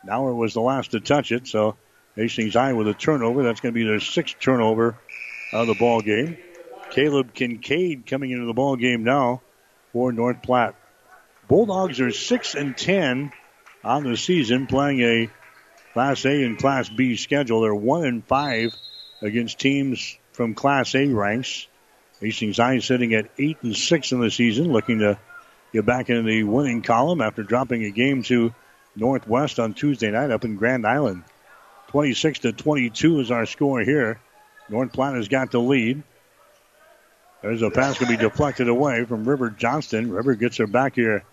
Nauert 0.08 0.38
was 0.38 0.54
the 0.54 0.62
last 0.62 0.92
to 0.92 1.02
touch 1.02 1.34
it. 1.34 1.48
So 1.48 1.76
Hastings 2.18 2.56
High 2.56 2.74
with 2.74 2.88
a 2.88 2.94
turnover. 2.94 3.44
That's 3.44 3.62
going 3.62 3.74
to 3.74 3.80
be 3.80 3.86
their 3.86 4.00
sixth 4.00 4.40
turnover 4.40 4.98
of 5.54 5.68
the 5.68 5.76
ball 5.76 6.02
game. 6.02 6.38
Caleb 6.90 7.34
Kincaid 7.34 8.06
coming 8.08 8.32
into 8.32 8.46
the 8.46 8.54
ball 8.54 8.76
game 8.76 9.04
now 9.04 9.42
for 9.94 10.12
North 10.12 10.42
Platte. 10.42 10.76
Bulldogs 11.48 12.02
are 12.02 12.12
six 12.12 12.56
and 12.56 12.76
ten 12.76 13.32
on 13.84 14.04
the 14.04 14.18
season, 14.18 14.68
playing 14.68 15.02
a 15.02 15.30
Class 15.94 16.26
A 16.26 16.44
and 16.44 16.58
Class 16.58 16.90
B 16.90 17.16
schedule. 17.16 17.62
They're 17.62 17.76
one 17.76 18.04
and 18.04 18.26
five 18.26 18.76
against 19.22 19.60
teams 19.60 20.18
from 20.34 20.56
Class 20.56 20.96
A 20.96 21.08
ranks. 21.08 21.68
Hastings 22.20 22.58
High 22.58 22.80
sitting 22.80 23.14
at 23.14 23.30
eight 23.38 23.58
and 23.62 23.76
six 23.76 24.12
in 24.12 24.20
the 24.20 24.32
season, 24.32 24.74
looking 24.74 25.00
to 25.00 25.20
get 25.72 25.86
back 25.86 26.10
into 26.10 26.24
the 26.24 26.44
winning 26.44 26.82
column 26.82 27.22
after 27.22 27.44
dropping 27.44 27.84
a 27.84 27.92
game 27.92 28.24
to 28.24 28.56
Northwest 28.96 29.60
on 29.60 29.76
Tuesday 29.76 30.10
night 30.10 30.32
up 30.32 30.44
in 30.44 30.56
Grand 30.56 30.88
Island. 30.88 31.24
26 31.88 32.40
to 32.40 32.52
22 32.52 33.22
is 33.22 33.32
our 33.32 33.46
score 33.46 33.82
here. 33.82 34.20
North 34.70 34.92
Platte 34.92 35.16
has 35.16 35.28
got 35.28 35.52
the 35.52 35.60
lead. 35.60 36.04
There's 37.42 37.62
a 37.62 37.70
pass 37.70 37.98
going 37.98 38.12
to 38.12 38.18
be 38.18 38.24
deflected 38.24 38.68
away 38.68 39.06
from 39.06 39.24
River 39.24 39.50
Johnston. 39.50 40.12
River 40.12 40.36
gets 40.36 40.58
her 40.58 40.68
back 40.68 40.96
here. 40.96 41.24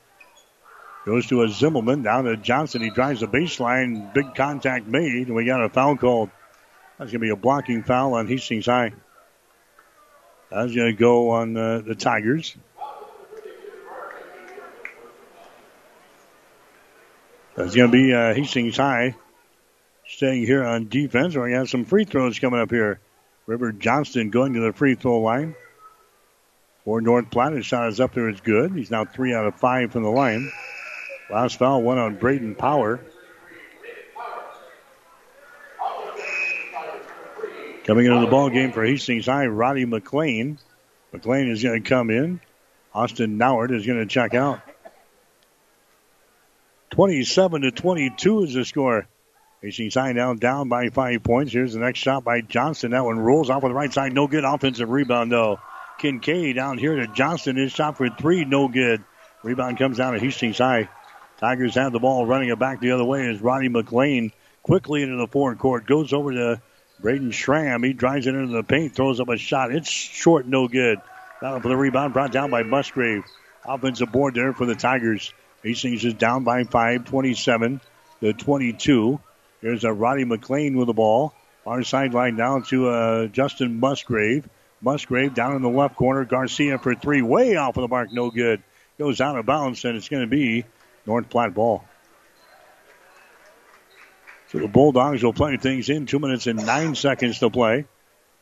Goes 1.06 1.26
to 1.26 1.42
a 1.42 1.48
Zimmelman 1.48 2.04
down 2.04 2.24
to 2.24 2.36
Johnston. 2.36 2.82
He 2.82 2.90
drives 2.90 3.20
the 3.20 3.26
baseline. 3.26 4.14
Big 4.14 4.34
contact 4.34 4.86
made, 4.86 5.28
we 5.28 5.44
got 5.44 5.62
a 5.62 5.68
foul 5.68 5.96
called. 5.96 6.30
That's 6.98 7.10
going 7.10 7.20
to 7.20 7.26
be 7.26 7.30
a 7.30 7.36
blocking 7.36 7.82
foul 7.82 8.14
on 8.14 8.28
Hastings 8.28 8.66
High. 8.66 8.92
That's 10.50 10.74
going 10.74 10.92
to 10.92 10.98
go 10.98 11.30
on 11.30 11.56
uh, 11.56 11.80
the 11.80 11.96
Tigers. 11.96 12.56
That's 17.56 17.74
going 17.74 17.90
to 17.90 17.92
be 17.92 18.14
uh, 18.14 18.34
Hastings 18.34 18.76
High 18.76 19.16
staying 20.14 20.46
here 20.46 20.64
on 20.64 20.88
defense. 20.88 21.34
We're 21.34 21.42
going 21.42 21.52
to 21.52 21.58
have 21.58 21.68
some 21.68 21.84
free 21.84 22.04
throws 22.04 22.38
coming 22.38 22.60
up 22.60 22.70
here. 22.70 23.00
River 23.46 23.72
Johnston 23.72 24.30
going 24.30 24.54
to 24.54 24.60
the 24.60 24.72
free 24.72 24.94
throw 24.94 25.20
line. 25.20 25.54
For 26.84 27.00
North 27.00 27.30
Platte, 27.30 27.54
his 27.54 27.66
shot 27.66 27.88
is 27.88 28.00
up 28.00 28.14
there. 28.14 28.28
It's 28.28 28.40
good. 28.40 28.72
He's 28.72 28.90
now 28.90 29.04
three 29.04 29.34
out 29.34 29.46
of 29.46 29.56
five 29.56 29.92
from 29.92 30.02
the 30.02 30.10
line. 30.10 30.50
Last 31.30 31.58
foul, 31.58 31.82
one 31.82 31.98
on 31.98 32.16
Braden 32.16 32.54
Power. 32.54 33.00
Coming 37.84 38.06
into 38.06 38.20
the 38.20 38.26
ball 38.26 38.50
game 38.50 38.72
for 38.72 38.84
Hastings 38.84 39.26
High, 39.26 39.46
Roddy 39.46 39.84
McLean. 39.84 40.58
McLean 41.12 41.50
is 41.50 41.62
going 41.62 41.82
to 41.82 41.88
come 41.88 42.10
in. 42.10 42.40
Austin 42.94 43.38
Nauert 43.38 43.74
is 43.74 43.86
going 43.86 43.98
to 43.98 44.06
check 44.06 44.34
out. 44.34 44.60
27 46.92 47.62
to 47.62 47.70
22 47.72 48.44
is 48.44 48.54
the 48.54 48.64
score. 48.64 49.06
Hastings 49.64 49.94
High 49.94 50.12
now 50.12 50.34
down 50.34 50.68
by 50.68 50.90
five 50.90 51.22
points. 51.22 51.50
Here's 51.50 51.72
the 51.72 51.80
next 51.80 51.98
shot 51.98 52.22
by 52.22 52.42
Johnston. 52.42 52.90
That 52.90 53.02
one 53.02 53.18
rolls 53.18 53.48
off 53.48 53.64
on 53.64 53.70
the 53.70 53.74
right 53.74 53.90
side. 53.90 54.12
No 54.12 54.26
good 54.26 54.44
offensive 54.44 54.90
rebound 54.90 55.32
though. 55.32 55.58
Kincaid 55.98 56.54
down 56.54 56.76
here 56.76 56.96
to 56.96 57.06
Johnston. 57.06 57.56
His 57.56 57.72
shot 57.72 57.96
for 57.96 58.10
three, 58.10 58.44
no 58.44 58.68
good. 58.68 59.02
Rebound 59.42 59.78
comes 59.78 59.96
down 59.96 60.12
to 60.12 60.18
Hastings 60.18 60.58
High. 60.58 60.90
Tigers 61.38 61.76
have 61.76 61.92
the 61.92 61.98
ball 61.98 62.26
running 62.26 62.50
it 62.50 62.58
back 62.58 62.80
the 62.80 62.90
other 62.90 63.06
way 63.06 63.26
as 63.26 63.40
Ronnie 63.40 63.70
McLean 63.70 64.32
quickly 64.62 65.02
into 65.02 65.16
the 65.16 65.28
forward 65.28 65.58
court. 65.58 65.86
Goes 65.86 66.12
over 66.12 66.32
to 66.32 66.60
Braden 67.00 67.30
Schramm. 67.30 67.82
He 67.82 67.94
drives 67.94 68.26
it 68.26 68.34
into 68.34 68.52
the 68.52 68.62
paint, 68.62 68.94
throws 68.94 69.18
up 69.18 69.30
a 69.30 69.38
shot. 69.38 69.74
It's 69.74 69.90
short, 69.90 70.46
no 70.46 70.68
good. 70.68 71.00
Battle 71.40 71.60
for 71.60 71.68
the 71.68 71.76
rebound, 71.76 72.12
brought 72.12 72.32
down 72.32 72.50
by 72.50 72.64
Musgrave. 72.64 73.24
Offensive 73.64 74.12
board 74.12 74.34
there 74.34 74.52
for 74.52 74.66
the 74.66 74.74
Tigers. 74.74 75.32
Hastings 75.62 76.04
is 76.04 76.12
down 76.12 76.44
by 76.44 76.64
five, 76.64 77.06
27 77.06 77.80
to 78.20 78.32
22. 78.34 79.20
Here's 79.64 79.82
a 79.82 79.94
Roddy 79.94 80.26
McLean 80.26 80.76
with 80.76 80.88
the 80.88 80.92
ball. 80.92 81.32
Our 81.66 81.82
sideline 81.84 82.36
down 82.36 82.64
to 82.64 82.90
uh, 82.90 83.26
Justin 83.28 83.80
Musgrave. 83.80 84.46
Musgrave 84.82 85.32
down 85.32 85.56
in 85.56 85.62
the 85.62 85.70
left 85.70 85.96
corner. 85.96 86.26
Garcia 86.26 86.78
for 86.78 86.94
three, 86.94 87.22
way 87.22 87.56
off 87.56 87.78
of 87.78 87.80
the 87.80 87.88
mark, 87.88 88.12
no 88.12 88.30
good. 88.30 88.62
Goes 88.98 89.22
out 89.22 89.38
of 89.38 89.46
bounds, 89.46 89.82
and 89.86 89.96
it's 89.96 90.10
going 90.10 90.22
to 90.22 90.28
be 90.28 90.66
North 91.06 91.30
Platte 91.30 91.54
ball. 91.54 91.82
So 94.48 94.58
the 94.58 94.68
Bulldogs 94.68 95.22
will 95.22 95.32
play 95.32 95.56
things 95.56 95.88
in. 95.88 96.04
Two 96.04 96.18
minutes 96.18 96.46
and 96.46 96.66
nine 96.66 96.94
seconds 96.94 97.38
to 97.38 97.48
play 97.48 97.86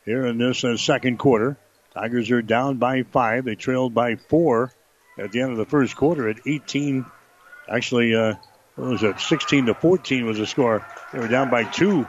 here 0.04 0.26
in 0.26 0.38
this 0.38 0.64
uh, 0.64 0.76
second 0.76 1.20
quarter. 1.20 1.56
Tigers 1.94 2.32
are 2.32 2.42
down 2.42 2.78
by 2.78 3.04
five. 3.04 3.44
They 3.44 3.54
trailed 3.54 3.94
by 3.94 4.16
four 4.16 4.72
at 5.16 5.30
the 5.30 5.42
end 5.42 5.52
of 5.52 5.56
the 5.56 5.66
first 5.66 5.94
quarter 5.94 6.28
at 6.28 6.40
18. 6.48 7.06
Actually, 7.68 8.16
uh, 8.16 8.34
what 8.76 8.88
was 8.88 9.02
it? 9.02 9.20
16 9.20 9.66
to 9.66 9.74
14 9.74 10.26
was 10.26 10.38
the 10.38 10.46
score. 10.46 10.86
They 11.12 11.18
were 11.18 11.28
down 11.28 11.50
by 11.50 11.64
two 11.64 12.06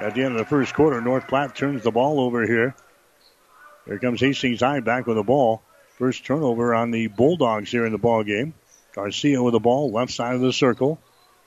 at 0.00 0.14
the 0.14 0.22
end 0.22 0.32
of 0.32 0.38
the 0.38 0.44
first 0.44 0.74
quarter. 0.74 1.00
North 1.00 1.28
Platte 1.28 1.54
turns 1.54 1.82
the 1.82 1.90
ball 1.90 2.20
over 2.20 2.44
here. 2.44 2.74
Here 3.86 3.98
comes 3.98 4.20
Hastings 4.20 4.60
High 4.60 4.80
back 4.80 5.06
with 5.06 5.16
the 5.16 5.22
ball. 5.22 5.62
First 5.98 6.24
turnover 6.24 6.74
on 6.74 6.90
the 6.90 7.06
Bulldogs 7.06 7.70
here 7.70 7.86
in 7.86 7.92
the 7.92 7.98
ball 7.98 8.24
game. 8.24 8.54
Garcia 8.94 9.42
with 9.42 9.52
the 9.52 9.60
ball, 9.60 9.90
left 9.90 10.12
side 10.12 10.34
of 10.34 10.40
the 10.40 10.52
circle. 10.52 10.98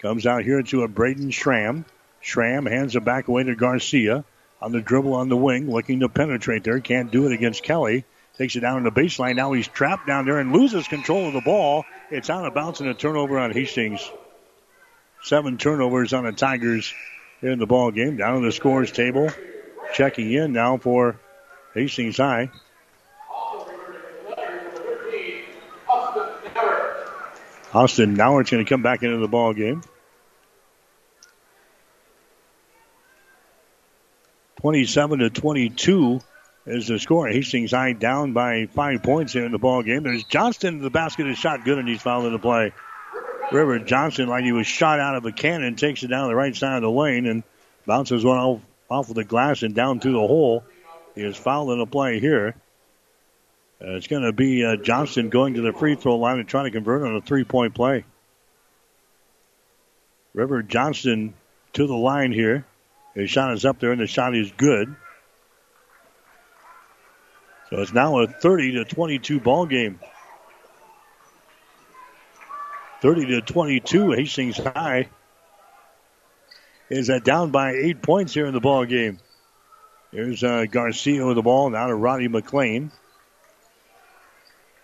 Comes 0.01 0.25
out 0.25 0.43
here 0.43 0.61
to 0.61 0.83
a 0.83 0.87
Braden 0.87 1.31
Schramm. 1.31 1.85
Schramm 2.21 2.65
hands 2.65 2.95
it 2.95 3.03
back 3.03 3.27
away 3.27 3.43
to 3.43 3.55
Garcia. 3.55 4.23
On 4.61 4.71
the 4.71 4.81
dribble 4.81 5.13
on 5.13 5.29
the 5.29 5.37
wing, 5.37 5.69
looking 5.69 5.99
to 5.99 6.09
penetrate 6.09 6.63
there. 6.63 6.79
Can't 6.79 7.11
do 7.11 7.25
it 7.25 7.33
against 7.33 7.63
Kelly. 7.63 8.05
Takes 8.37 8.55
it 8.55 8.61
down 8.61 8.77
in 8.77 8.83
the 8.83 8.91
baseline. 8.91 9.35
Now 9.35 9.53
he's 9.53 9.67
trapped 9.67 10.07
down 10.07 10.25
there 10.25 10.39
and 10.39 10.51
loses 10.51 10.87
control 10.87 11.27
of 11.27 11.33
the 11.33 11.41
ball. 11.41 11.85
It's 12.09 12.29
out 12.29 12.45
of 12.45 12.53
bounds 12.53 12.81
and 12.81 12.89
a 12.89 12.93
turnover 12.93 13.37
on 13.37 13.51
Hastings. 13.51 14.09
Seven 15.25 15.57
turnovers 15.57 16.13
on 16.13 16.23
the 16.23 16.31
Tigers 16.31 16.93
in 17.41 17.57
the 17.57 17.65
ball 17.65 17.89
game. 17.89 18.15
Down 18.15 18.35
on 18.35 18.43
the 18.43 18.51
scores 18.51 18.91
table. 18.91 19.31
Checking 19.95 20.31
in 20.31 20.53
now 20.53 20.77
for 20.77 21.19
Hastings 21.73 22.17
High. 22.17 22.51
Austin 27.73 28.13
now 28.13 28.37
it's 28.37 28.51
going 28.51 28.63
to 28.63 28.69
come 28.69 28.83
back 28.83 29.01
into 29.01 29.17
the 29.17 29.27
ball 29.27 29.55
game. 29.55 29.81
27 34.61 35.19
to 35.19 35.29
22 35.31 36.19
is 36.67 36.87
the 36.87 36.99
score. 36.99 37.27
Hastings 37.27 37.71
High 37.71 37.93
down 37.93 38.33
by 38.33 38.67
five 38.67 39.01
points 39.01 39.33
here 39.33 39.43
in 39.43 39.51
the 39.51 39.57
ball 39.57 39.81
game. 39.81 40.03
There's 40.03 40.23
Johnston. 40.23 40.83
The 40.83 40.91
basket 40.91 41.25
is 41.25 41.39
shot 41.39 41.65
good, 41.65 41.79
and 41.79 41.87
he's 41.87 42.03
fouled 42.03 42.25
in 42.25 42.33
the 42.33 42.37
play. 42.37 42.73
River 43.51 43.79
Johnston, 43.79 44.27
like 44.27 44.43
he 44.43 44.51
was 44.51 44.67
shot 44.67 44.99
out 44.99 45.15
of 45.15 45.25
a 45.25 45.31
cannon, 45.31 45.75
takes 45.75 46.03
it 46.03 46.07
down 46.07 46.27
the 46.27 46.35
right 46.35 46.55
side 46.55 46.77
of 46.77 46.81
the 46.81 46.89
lane 46.89 47.25
and 47.27 47.43
bounces 47.85 48.23
one 48.23 48.37
off, 48.37 48.61
off 48.89 49.09
of 49.09 49.15
the 49.15 49.23
glass 49.23 49.63
and 49.63 49.75
down 49.75 49.99
through 49.99 50.13
the 50.13 50.27
hole. 50.27 50.63
He 51.13 51.21
is 51.21 51.37
fouled 51.37 51.71
in 51.71 51.79
the 51.79 51.85
play 51.85 52.19
here. 52.19 52.55
Uh, 53.81 53.95
it's 53.95 54.07
going 54.07 54.23
to 54.23 54.31
be 54.31 54.65
uh, 54.65 54.77
Johnston 54.77 55.29
going 55.29 55.55
to 55.55 55.61
the 55.61 55.73
free 55.73 55.95
throw 55.95 56.17
line 56.17 56.39
and 56.39 56.47
trying 56.47 56.65
to 56.65 56.71
convert 56.71 57.03
on 57.03 57.15
a 57.15 57.21
three 57.21 57.43
point 57.43 57.75
play. 57.75 58.03
River 60.33 60.63
Johnston 60.63 61.33
to 61.73 61.87
the 61.87 61.95
line 61.95 62.31
here. 62.31 62.65
His 63.13 63.29
shot 63.29 63.53
is 63.53 63.63
up 63.63 63.79
there 63.79 63.91
and 63.91 64.01
the 64.01 64.07
shot 64.07 64.35
is 64.35 64.51
good. 64.51 64.95
So 67.69 67.81
it's 67.81 67.93
now 67.93 68.19
a 68.19 68.27
30 68.27 68.73
to 68.73 68.85
22 68.85 69.39
ball 69.39 69.65
game. 69.65 69.99
30 73.01 73.25
to 73.27 73.41
22. 73.41 74.11
Hastings 74.11 74.57
High 74.57 75.09
is 76.89 77.09
uh, 77.09 77.19
down 77.19 77.51
by 77.51 77.71
eight 77.71 78.01
points 78.01 78.33
here 78.33 78.45
in 78.45 78.53
the 78.53 78.59
ball 78.59 78.85
game. 78.85 79.19
Here's 80.11 80.43
uh, 80.43 80.65
Garcia 80.69 81.25
with 81.25 81.35
the 81.35 81.41
ball 81.41 81.69
now 81.69 81.87
to 81.87 81.95
Roddy 81.95 82.27
McLean. 82.27 82.91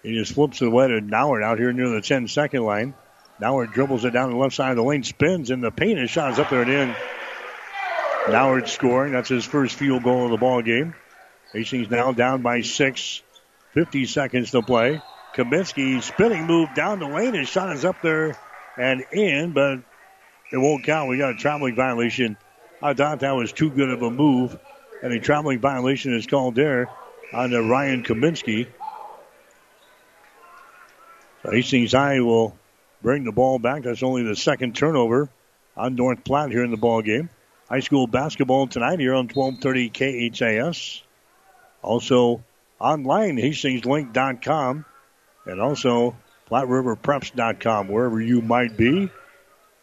He 0.03 0.15
just 0.15 0.33
flips 0.33 0.61
it 0.61 0.67
away 0.67 0.87
to 0.87 1.01
Nauert 1.01 1.43
out 1.43 1.59
here 1.59 1.71
near 1.71 1.89
the 1.89 2.01
10 2.01 2.27
second 2.27 2.63
line. 2.63 2.93
Nauert 3.39 3.71
dribbles 3.71 4.03
it 4.03 4.11
down 4.11 4.31
the 4.31 4.35
left 4.35 4.55
side 4.55 4.71
of 4.71 4.77
the 4.77 4.83
lane, 4.83 5.03
spins 5.03 5.51
in 5.51 5.61
the 5.61 5.71
paint, 5.71 5.99
and 5.99 6.09
shot 6.09 6.33
is 6.33 6.39
up 6.39 6.49
there 6.49 6.63
and 6.63 6.71
in. 6.71 6.95
Nauert 8.27 8.67
scoring. 8.67 9.13
That's 9.13 9.29
his 9.29 9.45
first 9.45 9.75
field 9.75 10.03
goal 10.03 10.25
of 10.25 10.31
the 10.31 10.37
ball 10.37 10.61
game. 10.61 10.95
Hastings 11.53 11.89
now 11.89 12.11
down 12.11 12.41
by 12.41 12.61
six. 12.61 13.21
50 13.73 14.05
seconds 14.05 14.51
to 14.51 14.61
play. 14.61 15.01
Kaminsky 15.35 16.01
spinning 16.03 16.45
move 16.45 16.69
down 16.75 16.99
the 16.99 17.07
lane. 17.07 17.33
His 17.33 17.47
shot 17.47 17.73
is 17.75 17.85
up 17.85 18.01
there 18.01 18.37
and 18.77 19.03
in, 19.11 19.53
but 19.53 19.79
it 20.51 20.57
won't 20.57 20.83
count. 20.83 21.09
We 21.09 21.17
got 21.17 21.31
a 21.31 21.37
traveling 21.37 21.75
violation. 21.75 22.37
I 22.81 22.93
thought 22.93 23.21
that 23.21 23.31
was 23.31 23.53
too 23.53 23.69
good 23.69 23.89
of 23.89 24.01
a 24.01 24.11
move, 24.11 24.57
and 25.01 25.13
a 25.13 25.19
traveling 25.19 25.59
violation 25.59 26.13
is 26.13 26.27
called 26.27 26.55
there 26.55 26.89
on 27.33 27.51
the 27.51 27.61
Ryan 27.61 28.03
Kaminsky. 28.03 28.67
So 31.43 31.51
Hastings 31.51 31.93
High 31.93 32.19
will 32.19 32.57
bring 33.01 33.23
the 33.23 33.31
ball 33.31 33.57
back. 33.57 33.83
That's 33.83 34.03
only 34.03 34.23
the 34.23 34.35
second 34.35 34.75
turnover 34.75 35.29
on 35.77 35.95
North 35.95 36.23
Platte 36.23 36.51
here 36.51 36.63
in 36.63 36.71
the 36.71 36.77
ball 36.77 37.01
game. 37.01 37.29
High 37.69 37.79
school 37.79 38.05
basketball 38.05 38.67
tonight 38.67 38.99
here 38.99 39.13
on 39.13 39.29
1230 39.29 39.89
KHAS. 40.29 41.03
Also 41.81 42.43
online, 42.79 43.37
hastingslink.com 43.37 44.85
and 45.45 45.61
also 45.61 46.15
PlatteRiverPreps.com, 46.49 47.87
wherever 47.87 48.21
you 48.21 48.41
might 48.41 48.75
be. 48.75 49.09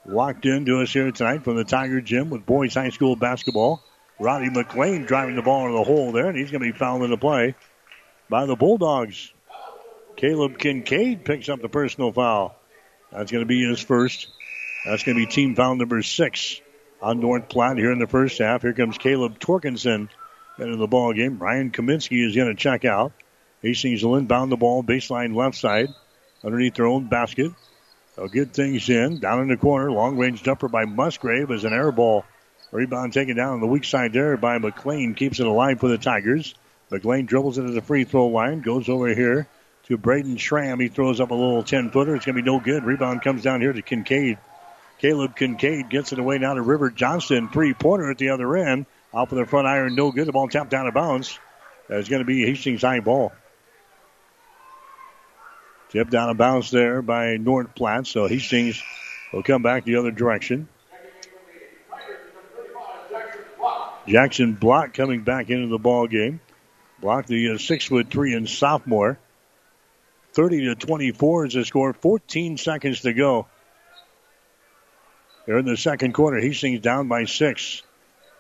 Locked 0.05 0.47
into 0.47 0.81
us 0.81 0.93
here 0.93 1.11
tonight 1.11 1.45
from 1.45 1.57
the 1.57 1.65
Tiger 1.65 2.01
Gym 2.01 2.31
with 2.31 2.47
boys 2.47 2.75
high 2.75 2.91
school 2.91 3.17
basketball. 3.17 3.83
Roddy 4.19 4.51
McLean 4.51 5.05
driving 5.05 5.37
the 5.37 5.43
ball 5.43 5.67
into 5.67 5.79
the 5.79 5.85
hole 5.85 6.13
there, 6.13 6.29
and 6.29 6.37
he's 6.37 6.51
going 6.51 6.63
to 6.63 6.73
be 6.73 6.77
fouled 6.77 7.03
in 7.03 7.11
the 7.11 7.17
play 7.17 7.55
by 8.29 8.47
the 8.47 8.57
Bulldogs. 8.57 9.33
Caleb 10.17 10.59
Kincaid 10.59 11.25
picks 11.25 11.49
up 11.49 11.61
the 11.61 11.69
personal 11.69 12.13
foul. 12.13 12.57
That's 13.13 13.31
going 13.31 13.43
to 13.45 13.49
be 13.49 13.65
his 13.65 13.81
first. 13.81 14.29
That's 14.85 15.05
going 15.05 15.17
to 15.17 15.25
be 15.25 15.31
team 15.31 15.55
foul 15.55 15.77
number 15.77 16.03
six 16.03 16.61
on 17.01 17.21
North 17.21 17.49
Platte 17.49 17.79
here 17.79 17.93
in 17.93 17.99
the 17.99 18.07
first 18.07 18.39
half. 18.39 18.63
Here 18.63 18.73
comes 18.73 18.99
Caleb 18.99 19.39
Torkinson 19.39 20.09
into 20.59 20.77
the 20.77 20.89
ball 20.89 21.13
game. 21.13 21.39
Ryan 21.39 21.71
Kaminsky 21.71 22.27
is 22.27 22.35
going 22.35 22.49
to 22.49 22.61
check 22.61 22.85
out. 22.85 23.13
Hastings 23.63 24.05
will 24.05 24.17
inbound 24.17 24.53
the 24.53 24.57
ball 24.57 24.85
baseline 24.85 25.35
left 25.35 25.57
side 25.57 25.89
underneath 26.45 26.75
their 26.75 26.87
own 26.87 27.07
basket. 27.09 27.53
They'll 28.15 28.29
get 28.29 28.53
things 28.53 28.89
in. 28.89 29.19
Down 29.21 29.43
in 29.43 29.49
the 29.49 29.57
corner. 29.57 29.91
Long 29.91 30.17
range 30.17 30.43
jumper 30.43 30.69
by 30.69 30.85
Musgrave 30.85 31.51
as 31.51 31.65
an 31.65 31.73
air 31.73 31.93
ball. 31.93 32.25
Rebound 32.71 33.13
taken 33.13 33.37
down 33.37 33.55
on 33.55 33.61
the 33.61 33.67
weak 33.67 33.85
side 33.85 34.13
there 34.13 34.37
by 34.37 34.59
McLean. 34.59 35.15
Keeps 35.15 35.41
it 35.41 35.47
alive 35.47 35.81
for 35.81 35.89
the 35.89 35.99
Tigers. 35.99 36.55
McLean 36.91 37.27
dribbles 37.27 37.59
it 37.59 37.63
into 37.63 37.73
the 37.75 37.83
free 37.83 38.05
throw 38.05 38.27
line. 38.27 38.61
Goes 38.61 38.89
over 38.89 39.09
here 39.09 39.49
to 39.85 39.97
Braden 39.97 40.37
Schramm. 40.37 40.81
He 40.81 40.89
throws 40.89 41.21
up 41.21 41.31
a 41.31 41.35
little 41.35 41.63
10 41.63 41.91
footer. 41.91 42.15
It's 42.15 42.27
going 42.27 42.37
to 42.37 42.43
be 42.43 42.47
no 42.47 42.61
good. 42.61 42.85
Rebound 42.85 43.23
comes 43.23 43.43
down 43.43 43.61
here 43.61 43.73
to 43.73 43.83
Kincaid. 43.83 44.39
Caleb 44.99 45.37
Kincaid 45.37 45.89
gets 45.89 46.13
it 46.13 46.19
away 46.19 46.39
now 46.39 46.55
to 46.55 46.63
River 46.63 46.91
Johnston. 46.91 47.49
Three 47.49 47.73
pointer 47.73 48.11
at 48.11 48.19
the 48.19 48.31
other 48.31 48.57
end. 48.57 48.87
Off 49.13 49.33
of 49.33 49.39
the 49.39 49.47
front 49.47 49.67
iron, 49.67 49.95
no 49.95 50.13
good. 50.13 50.27
The 50.27 50.33
ball 50.33 50.49
tapped 50.49 50.71
down 50.71 50.87
of 50.87 50.95
bounds. 50.95 51.39
It's 51.89 52.09
going 52.09 52.21
to 52.21 52.27
be 52.27 52.45
Hastings 52.45 52.83
high 52.83 53.01
ball. 53.01 53.33
Tipped 55.91 56.11
down 56.11 56.29
a 56.29 56.35
bounce 56.35 56.71
there 56.71 57.01
by 57.01 57.37
North 57.39 57.75
Platte, 57.75 58.07
so 58.07 58.27
Hastings 58.27 58.83
will 59.33 59.43
come 59.43 59.63
back 59.63 59.85
the 59.85 59.97
other 59.97 60.11
direction. 60.11 60.69
Jackson 64.07 64.55
Block 64.55 64.95
coming 64.95 65.23
back 65.23 65.51
into 65.51 65.69
the 65.69 65.79
ball 65.79 66.07
game. 66.07 66.41
Block 67.01 67.27
the 67.27 67.53
uh, 67.53 67.59
six 67.59 67.87
foot 67.87 68.11
three 68.11 68.35
and 68.35 68.49
sophomore. 68.49 69.19
30 70.33 70.67
to 70.67 70.75
24 70.75 71.47
is 71.47 71.55
the 71.55 71.65
score. 71.65 71.93
14 71.93 72.59
seconds 72.59 73.03
to 73.03 73.13
go. 73.13 73.47
They're 75.47 75.59
in 75.59 75.67
the 75.67 75.77
second 75.77 76.13
quarter. 76.13 76.39
Hastings 76.39 76.81
down 76.81 77.09
by 77.09 77.25
six. 77.25 77.83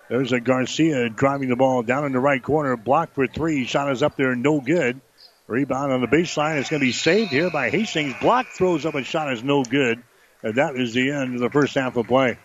There's 0.09 0.32
a 0.32 0.40
Garcia 0.40 1.09
driving 1.09 1.49
the 1.49 1.57
ball 1.57 1.82
down 1.82 2.05
in 2.05 2.12
the 2.12 2.20
right 2.20 2.42
corner. 2.42 2.76
Blocked 2.76 3.14
for 3.14 3.26
three. 3.26 3.64
Shot 3.64 3.90
is 3.90 4.03
up 4.03 4.16
there, 4.16 4.34
no 4.34 4.61
good. 4.61 5.01
Rebound 5.49 5.92
on 5.92 6.03
the 6.03 6.07
baseline. 6.07 6.59
It's 6.59 6.68
going 6.68 6.80
to 6.80 6.86
be 6.86 6.92
saved 6.92 7.30
here 7.30 7.51
by 7.51 7.70
Hastings. 7.70 8.14
Block 8.20 8.46
throws 8.49 8.84
up 8.84 8.94
a 8.94 9.03
shot 9.03 9.32
is 9.32 9.42
no 9.42 9.64
good. 9.64 10.03
And 10.42 10.57
that 10.57 10.76
is 10.76 10.92
the 10.92 11.11
end 11.11 11.34
of 11.34 11.40
the 11.40 11.49
first 11.49 11.74
half 11.74 11.96
of 11.96 12.07
play. 12.07 12.38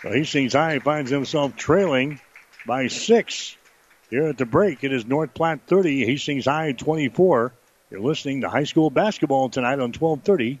So 0.00 0.10
Hastings 0.10 0.52
High 0.52 0.78
finds 0.78 1.10
himself 1.10 1.56
trailing 1.56 2.20
by 2.64 2.86
six. 2.86 3.56
Here 4.08 4.28
at 4.28 4.38
the 4.38 4.46
break, 4.46 4.84
it 4.84 4.92
is 4.92 5.04
North 5.04 5.34
Platte 5.34 5.66
30, 5.66 6.06
Hastings 6.06 6.44
High 6.44 6.72
24. 6.72 7.52
You're 7.90 8.00
listening 8.00 8.42
to 8.42 8.48
high 8.48 8.64
school 8.64 8.90
basketball 8.90 9.48
tonight 9.48 9.80
on 9.80 9.92
1230 9.92 10.60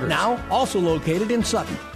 Now, 0.00 0.42
also 0.50 0.78
located 0.78 1.30
in 1.30 1.42
Sutton. 1.42 1.95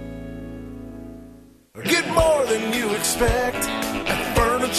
Get 1.73 2.05
more 2.13 2.45
than 2.47 2.73
you 2.73 2.89
expect 2.95 3.90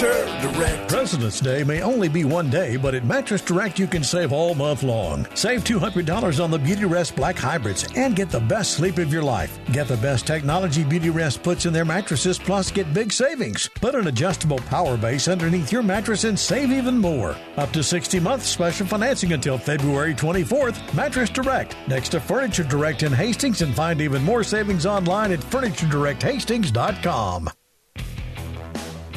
Direct. 0.00 0.88
President's 0.88 1.40
Day 1.40 1.64
may 1.64 1.82
only 1.82 2.08
be 2.08 2.24
one 2.24 2.48
day, 2.48 2.76
but 2.76 2.94
at 2.94 3.04
Mattress 3.04 3.42
Direct 3.42 3.78
you 3.78 3.86
can 3.86 4.02
save 4.02 4.32
all 4.32 4.54
month 4.54 4.82
long. 4.82 5.26
Save 5.34 5.64
$200 5.64 6.42
on 6.42 6.50
the 6.50 6.58
Beauty 6.58 6.84
Rest 6.84 7.14
Black 7.14 7.36
Hybrids 7.36 7.86
and 7.94 8.16
get 8.16 8.30
the 8.30 8.40
best 8.40 8.72
sleep 8.72 8.98
of 8.98 9.12
your 9.12 9.22
life. 9.22 9.58
Get 9.72 9.88
the 9.88 9.96
best 9.98 10.26
technology 10.26 10.84
Beauty 10.84 11.10
Rest 11.10 11.42
puts 11.42 11.66
in 11.66 11.72
their 11.72 11.84
mattresses, 11.84 12.38
plus 12.38 12.70
get 12.70 12.94
big 12.94 13.12
savings. 13.12 13.68
Put 13.80 13.94
an 13.94 14.06
adjustable 14.06 14.58
power 14.58 14.96
base 14.96 15.28
underneath 15.28 15.70
your 15.70 15.82
mattress 15.82 16.24
and 16.24 16.38
save 16.38 16.72
even 16.72 16.98
more. 16.98 17.36
Up 17.56 17.72
to 17.72 17.82
60 17.82 18.20
months 18.20 18.46
special 18.46 18.86
financing 18.86 19.32
until 19.32 19.58
February 19.58 20.14
24th. 20.14 20.94
Mattress 20.94 21.30
Direct, 21.30 21.76
next 21.86 22.10
to 22.10 22.20
Furniture 22.20 22.64
Direct 22.64 23.02
in 23.02 23.12
Hastings, 23.12 23.62
and 23.62 23.74
find 23.74 24.00
even 24.00 24.24
more 24.24 24.44
savings 24.44 24.86
online 24.86 25.32
at 25.32 25.40
FurnitureDirectHastings.com. 25.40 27.50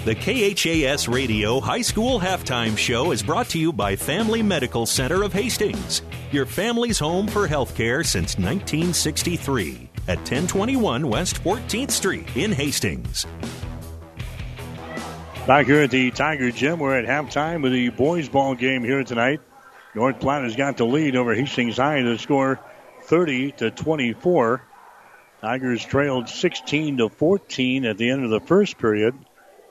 The 0.05 0.13
KHAS 0.13 1.07
Radio 1.07 1.59
High 1.59 1.81
School 1.81 2.19
Halftime 2.19 2.77
Show 2.77 3.11
is 3.11 3.23
brought 3.23 3.49
to 3.49 3.57
you 3.57 3.73
by 3.73 3.95
Family 3.95 4.43
Medical 4.43 4.85
Center 4.85 5.23
of 5.23 5.33
Hastings, 5.33 6.03
your 6.31 6.45
family's 6.45 6.99
home 6.99 7.25
for 7.25 7.47
healthcare 7.47 8.05
since 8.05 8.37
1963 8.37 9.89
at 10.07 10.19
1021 10.19 11.07
West 11.09 11.43
14th 11.43 11.89
Street 11.89 12.37
in 12.37 12.51
Hastings. 12.51 13.25
Back 15.47 15.65
here 15.65 15.81
at 15.81 15.89
the 15.89 16.11
Tiger 16.11 16.51
Gym, 16.51 16.77
we're 16.77 16.99
at 16.99 17.07
halftime 17.07 17.63
with 17.63 17.71
the 17.71 17.89
boys' 17.89 18.29
ball 18.29 18.53
game 18.53 18.83
here 18.83 19.03
tonight. 19.03 19.41
North 19.95 20.19
Platte 20.19 20.43
has 20.43 20.55
got 20.55 20.77
the 20.77 20.85
lead 20.85 21.15
over 21.15 21.33
Hastings 21.33 21.77
High 21.77 22.03
to 22.03 22.19
score 22.19 22.59
30 23.05 23.53
to 23.53 23.71
24. 23.71 24.61
Tigers 25.41 25.83
trailed 25.83 26.29
16 26.29 26.97
to 26.97 27.09
14 27.09 27.85
at 27.85 27.97
the 27.97 28.11
end 28.11 28.23
of 28.23 28.29
the 28.29 28.39
first 28.39 28.77
period. 28.77 29.15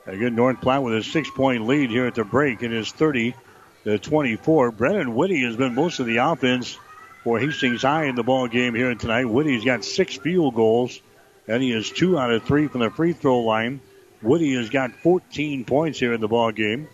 Again, 0.06 0.34
North 0.34 0.60
Platte 0.60 0.82
with 0.82 0.94
a 0.94 1.02
six-point 1.02 1.66
lead 1.66 1.90
here 1.90 2.06
at 2.06 2.14
the 2.14 2.24
break. 2.24 2.62
It 2.62 2.72
is 2.72 2.92
30 2.92 3.34
to 3.84 3.98
24. 3.98 4.72
Brennan 4.72 5.14
Whitty 5.14 5.42
has 5.44 5.56
been 5.56 5.74
most 5.74 5.98
of 5.98 6.06
the 6.06 6.18
offense 6.18 6.78
for 7.22 7.38
Hastings 7.38 7.82
High 7.82 8.04
in 8.04 8.14
the 8.14 8.22
ball 8.22 8.46
game 8.46 8.74
here 8.74 8.94
tonight. 8.94 9.24
Whitty's 9.24 9.64
got 9.64 9.82
six 9.82 10.16
field 10.16 10.54
goals, 10.54 11.00
and 11.48 11.62
he 11.62 11.72
is 11.72 11.90
two 11.90 12.18
out 12.18 12.30
of 12.30 12.44
three 12.44 12.68
from 12.68 12.80
the 12.80 12.90
free 12.90 13.14
throw 13.14 13.40
line. 13.40 13.80
Whitty 14.20 14.54
has 14.54 14.68
got 14.68 14.92
14 14.92 15.64
points 15.64 15.98
here 15.98 16.12
in 16.12 16.20
the 16.20 16.28
ball 16.28 16.52
game. 16.52 16.88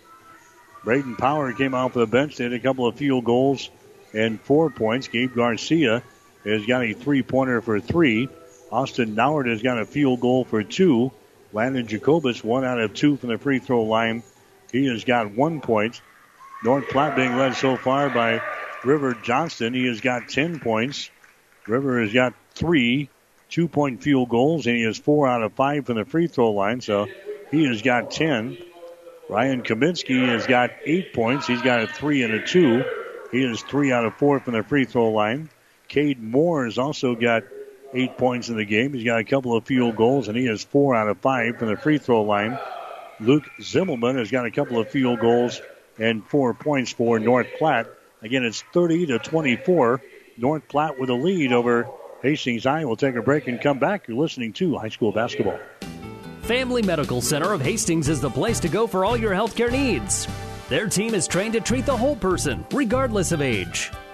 Braden 0.85 1.17
Power 1.17 1.51
came 1.53 1.73
off 1.73 1.93
the 1.93 2.07
bench. 2.07 2.37
Had 2.37 2.53
a 2.53 2.59
couple 2.59 2.87
of 2.87 2.95
field 2.95 3.25
goals 3.25 3.69
and 4.13 4.39
four 4.39 4.69
points. 4.69 5.09
Gabe 5.09 5.35
Garcia 5.35 6.01
has 6.45 6.65
got 6.65 6.83
a 6.83 6.93
three-pointer 6.93 7.61
for 7.61 7.79
three. 7.79 8.29
Austin 8.71 9.15
Nauert 9.15 9.49
has 9.49 9.61
got 9.61 9.79
a 9.79 9.85
field 9.85 10.21
goal 10.21 10.45
for 10.45 10.63
two. 10.63 11.11
Landon 11.53 11.87
Jacobitz, 11.87 12.43
one 12.43 12.63
out 12.63 12.79
of 12.79 12.93
two 12.93 13.17
from 13.17 13.29
the 13.29 13.37
free 13.37 13.59
throw 13.59 13.83
line. 13.83 14.23
He 14.71 14.87
has 14.87 15.03
got 15.03 15.31
one 15.31 15.61
point. 15.61 16.01
North 16.63 16.87
Platte 16.89 17.15
being 17.15 17.35
led 17.35 17.55
so 17.55 17.75
far 17.75 18.09
by 18.09 18.41
River 18.83 19.15
Johnston. 19.23 19.73
He 19.73 19.87
has 19.87 20.01
got 20.01 20.29
10 20.29 20.59
points. 20.59 21.09
River 21.67 22.01
has 22.01 22.13
got 22.13 22.33
three 22.53 23.09
two 23.49 23.67
point 23.67 24.01
field 24.01 24.29
goals, 24.29 24.65
and 24.65 24.75
he 24.75 24.83
has 24.83 24.97
four 24.97 25.27
out 25.27 25.43
of 25.43 25.53
five 25.53 25.85
from 25.85 25.97
the 25.97 26.05
free 26.05 26.27
throw 26.27 26.51
line, 26.51 26.81
so 26.81 27.07
he 27.51 27.65
has 27.65 27.81
got 27.81 28.09
10. 28.09 28.57
Ryan 29.29 29.61
Kaminsky 29.61 30.25
has 30.27 30.47
got 30.47 30.71
eight 30.85 31.13
points. 31.13 31.47
He's 31.47 31.61
got 31.61 31.83
a 31.83 31.87
three 31.87 32.23
and 32.23 32.33
a 32.33 32.45
two. 32.45 32.83
He 33.31 33.43
is 33.43 33.61
three 33.61 33.91
out 33.91 34.05
of 34.05 34.15
four 34.15 34.39
from 34.39 34.53
the 34.53 34.63
free 34.63 34.85
throw 34.85 35.09
line. 35.11 35.49
Cade 35.87 36.21
Moore 36.21 36.65
has 36.65 36.77
also 36.77 37.15
got 37.15 37.43
eight 37.93 38.17
points 38.17 38.49
in 38.49 38.57
the 38.57 38.65
game. 38.65 38.93
He's 38.93 39.03
got 39.03 39.19
a 39.19 39.23
couple 39.23 39.55
of 39.55 39.65
field 39.65 39.95
goals, 39.95 40.27
and 40.27 40.37
he 40.37 40.45
has 40.45 40.63
four 40.63 40.95
out 40.95 41.07
of 41.07 41.17
five 41.19 41.57
from 41.57 41.69
the 41.69 41.77
free 41.77 41.97
throw 41.97 42.23
line. 42.23 42.57
Luke 43.19 43.43
Zimmelman 43.59 44.17
has 44.17 44.31
got 44.31 44.45
a 44.45 44.51
couple 44.51 44.79
of 44.79 44.89
field 44.89 45.19
goals 45.19 45.61
and 45.99 46.25
four 46.25 46.53
points 46.53 46.91
for 46.91 47.19
North 47.19 47.47
Platte. 47.57 47.87
Again, 48.21 48.43
it's 48.43 48.63
30 48.73 49.07
to 49.07 49.19
24. 49.19 50.01
North 50.37 50.67
Platte 50.67 50.99
with 50.99 51.09
a 51.09 51.13
lead 51.13 51.53
over 51.53 51.87
Hastings 52.21 52.63
High. 52.63 52.85
We'll 52.85 52.95
take 52.95 53.15
a 53.15 53.21
break 53.21 53.47
and 53.47 53.61
come 53.61 53.79
back. 53.79 54.07
You're 54.07 54.17
listening 54.17 54.53
to 54.53 54.77
high 54.77 54.89
school 54.89 55.11
basketball. 55.11 55.59
Family 56.43 56.81
Medical 56.81 57.21
Center 57.21 57.53
of 57.53 57.61
Hastings 57.61 58.09
is 58.09 58.19
the 58.19 58.29
place 58.29 58.59
to 58.61 58.69
go 58.69 58.87
for 58.87 59.05
all 59.05 59.15
your 59.15 59.31
healthcare 59.31 59.71
needs. 59.71 60.27
Their 60.69 60.87
team 60.87 61.13
is 61.13 61.27
trained 61.27 61.53
to 61.53 61.61
treat 61.61 61.85
the 61.85 61.95
whole 61.95 62.15
person, 62.15 62.65
regardless 62.71 63.31
of 63.31 63.41
age. 63.41 63.91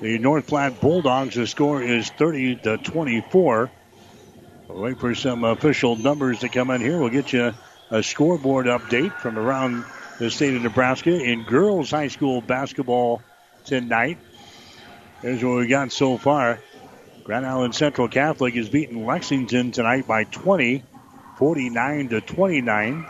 the 0.00 0.18
North 0.18 0.46
Platte 0.46 0.80
Bulldogs. 0.80 1.34
The 1.34 1.46
score 1.46 1.82
is 1.82 2.10
30 2.10 2.56
to 2.56 2.76
24. 2.78 3.70
We'll 4.68 4.82
wait 4.82 4.98
for 4.98 5.14
some 5.14 5.44
official 5.44 5.96
numbers 5.96 6.40
to 6.40 6.48
come 6.48 6.70
in 6.70 6.80
here. 6.80 6.98
We'll 6.98 7.08
get 7.08 7.32
you 7.32 7.54
a 7.90 8.02
scoreboard 8.02 8.66
update 8.66 9.12
from 9.20 9.38
around 9.38 9.84
the 10.18 10.30
state 10.30 10.54
of 10.54 10.62
Nebraska 10.62 11.10
in 11.10 11.44
girls 11.44 11.90
high 11.90 12.08
school 12.08 12.40
basketball 12.40 13.22
tonight. 13.64 14.18
Here's 15.22 15.42
what 15.42 15.56
we 15.56 15.66
got 15.66 15.92
so 15.92 16.18
far. 16.18 16.60
Grand 17.24 17.46
Island 17.46 17.74
Central 17.74 18.08
Catholic 18.08 18.54
is 18.54 18.68
beating 18.68 19.06
Lexington 19.06 19.72
tonight 19.72 20.06
by 20.06 20.24
20, 20.24 20.82
49 21.38 22.08
to 22.10 22.20
29. 22.20 23.06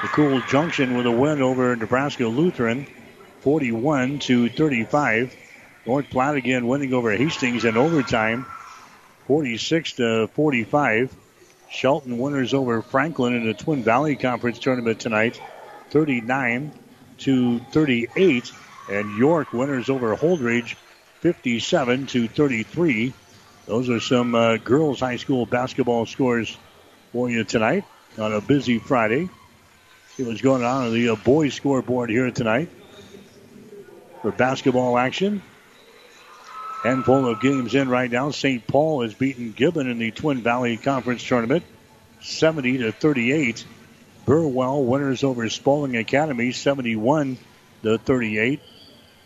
McCool 0.00 0.46
Junction 0.48 0.96
with 0.96 1.06
a 1.06 1.10
win 1.10 1.42
over 1.42 1.74
Nebraska 1.74 2.26
Lutheran, 2.26 2.86
41 3.40 4.20
to 4.20 4.48
35. 4.48 5.36
North 5.88 6.10
Platte 6.10 6.36
again 6.36 6.68
winning 6.68 6.92
over 6.92 7.16
Hastings 7.16 7.64
in 7.64 7.78
overtime, 7.78 8.44
46 9.26 9.92
to 9.94 10.26
45. 10.34 11.16
Shelton 11.70 12.18
winners 12.18 12.52
over 12.52 12.82
Franklin 12.82 13.34
in 13.34 13.46
the 13.46 13.54
Twin 13.54 13.82
Valley 13.82 14.14
Conference 14.14 14.58
tournament 14.58 15.00
tonight, 15.00 15.40
39 15.88 16.72
to 17.20 17.58
38. 17.72 18.52
And 18.90 19.16
York 19.16 19.54
winners 19.54 19.88
over 19.88 20.14
Holdrege, 20.14 20.76
57 21.20 22.06
to 22.08 22.28
33. 22.28 23.14
Those 23.64 23.88
are 23.88 24.00
some 24.00 24.34
uh, 24.34 24.58
girls' 24.58 25.00
high 25.00 25.16
school 25.16 25.46
basketball 25.46 26.04
scores 26.04 26.54
for 27.12 27.30
you 27.30 27.44
tonight 27.44 27.84
on 28.18 28.34
a 28.34 28.42
busy 28.42 28.78
Friday. 28.78 29.30
See 30.16 30.24
what's 30.24 30.42
going 30.42 30.64
on 30.64 30.88
on 30.88 30.92
the 30.92 31.08
uh, 31.08 31.16
boys' 31.16 31.54
scoreboard 31.54 32.10
here 32.10 32.30
tonight 32.30 32.68
for 34.20 34.32
basketball 34.32 34.98
action. 34.98 35.40
Handful 36.82 37.26
of 37.26 37.40
games 37.40 37.74
in 37.74 37.88
right 37.88 38.10
now. 38.10 38.30
St. 38.30 38.64
Paul 38.64 39.02
has 39.02 39.12
beaten 39.12 39.52
Gibbon 39.52 39.90
in 39.90 39.98
the 39.98 40.12
Twin 40.12 40.42
Valley 40.42 40.76
Conference 40.76 41.26
Tournament, 41.26 41.64
70 42.20 42.78
to 42.78 42.92
38. 42.92 43.64
Burwell 44.24 44.84
winners 44.84 45.24
over 45.24 45.48
Spalding 45.48 45.96
Academy, 45.96 46.52
71 46.52 47.36
to 47.82 47.98
38. 47.98 48.60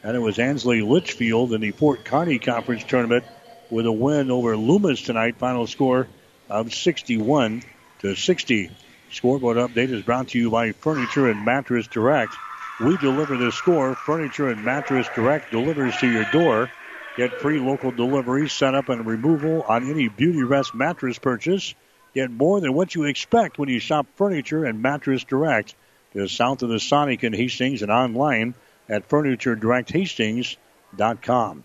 And 0.02 0.16
it 0.16 0.20
was 0.20 0.38
Ansley 0.38 0.80
Litchfield 0.80 1.52
in 1.52 1.60
the 1.60 1.72
Fort 1.72 2.04
Kearny 2.04 2.42
Conference 2.42 2.84
Tournament 2.84 3.24
with 3.68 3.84
a 3.84 3.92
win 3.92 4.30
over 4.30 4.56
Loomis 4.56 5.02
tonight. 5.02 5.36
Final 5.36 5.66
score 5.66 6.08
of 6.48 6.72
61 6.72 7.62
to 8.00 8.14
60. 8.14 8.70
Scoreboard 9.10 9.58
update 9.58 9.90
is 9.90 10.02
brought 10.02 10.28
to 10.28 10.38
you 10.38 10.50
by 10.50 10.72
Furniture 10.72 11.28
and 11.28 11.44
Mattress 11.44 11.86
Direct. 11.86 12.34
We 12.80 12.96
deliver 12.96 13.36
the 13.36 13.52
score. 13.52 13.94
Furniture 13.94 14.48
and 14.48 14.64
Mattress 14.64 15.06
Direct 15.14 15.50
delivers 15.50 15.96
to 15.98 16.10
your 16.10 16.24
door. 16.32 16.70
Get 17.14 17.40
free 17.40 17.60
local 17.60 17.90
delivery, 17.90 18.48
setup, 18.48 18.88
and 18.88 19.04
removal 19.04 19.60
on 19.62 19.90
any 19.90 20.08
Beauty 20.08 20.44
Rest 20.44 20.74
mattress 20.74 21.18
purchase. 21.18 21.74
Get 22.14 22.30
more 22.30 22.58
than 22.60 22.72
what 22.72 22.94
you 22.94 23.04
expect 23.04 23.58
when 23.58 23.68
you 23.68 23.80
shop 23.80 24.06
Furniture 24.16 24.64
and 24.64 24.80
Mattress 24.80 25.22
Direct. 25.24 25.74
Just 26.14 26.36
south 26.36 26.62
of 26.62 26.70
the 26.70 26.80
Sonic 26.80 27.22
in 27.22 27.34
Hastings 27.34 27.82
and 27.82 27.90
online 27.90 28.54
at 28.88 29.10
FurnitureDirectHastings.com. 29.10 31.64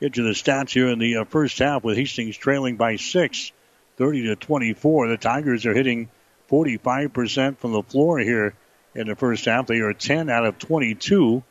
Get 0.00 0.14
to 0.14 0.22
the 0.22 0.30
stats 0.30 0.70
here 0.70 0.88
in 0.88 0.98
the 0.98 1.18
uh, 1.18 1.24
first 1.24 1.60
half 1.60 1.84
with 1.84 1.96
Hastings 1.96 2.36
trailing 2.36 2.76
by 2.76 2.96
six, 2.96 3.52
30 3.98 4.24
to 4.24 4.34
24. 4.36 5.08
The 5.08 5.16
Tigers 5.16 5.64
are 5.66 5.74
hitting 5.74 6.08
45% 6.50 7.58
from 7.58 7.72
the 7.72 7.84
floor 7.84 8.18
here 8.18 8.54
in 8.96 9.06
the 9.06 9.14
first 9.14 9.44
half. 9.44 9.68
They 9.68 9.78
are 9.78 9.92
10 9.92 10.28
out 10.28 10.44
of 10.44 10.58
22. 10.58 11.44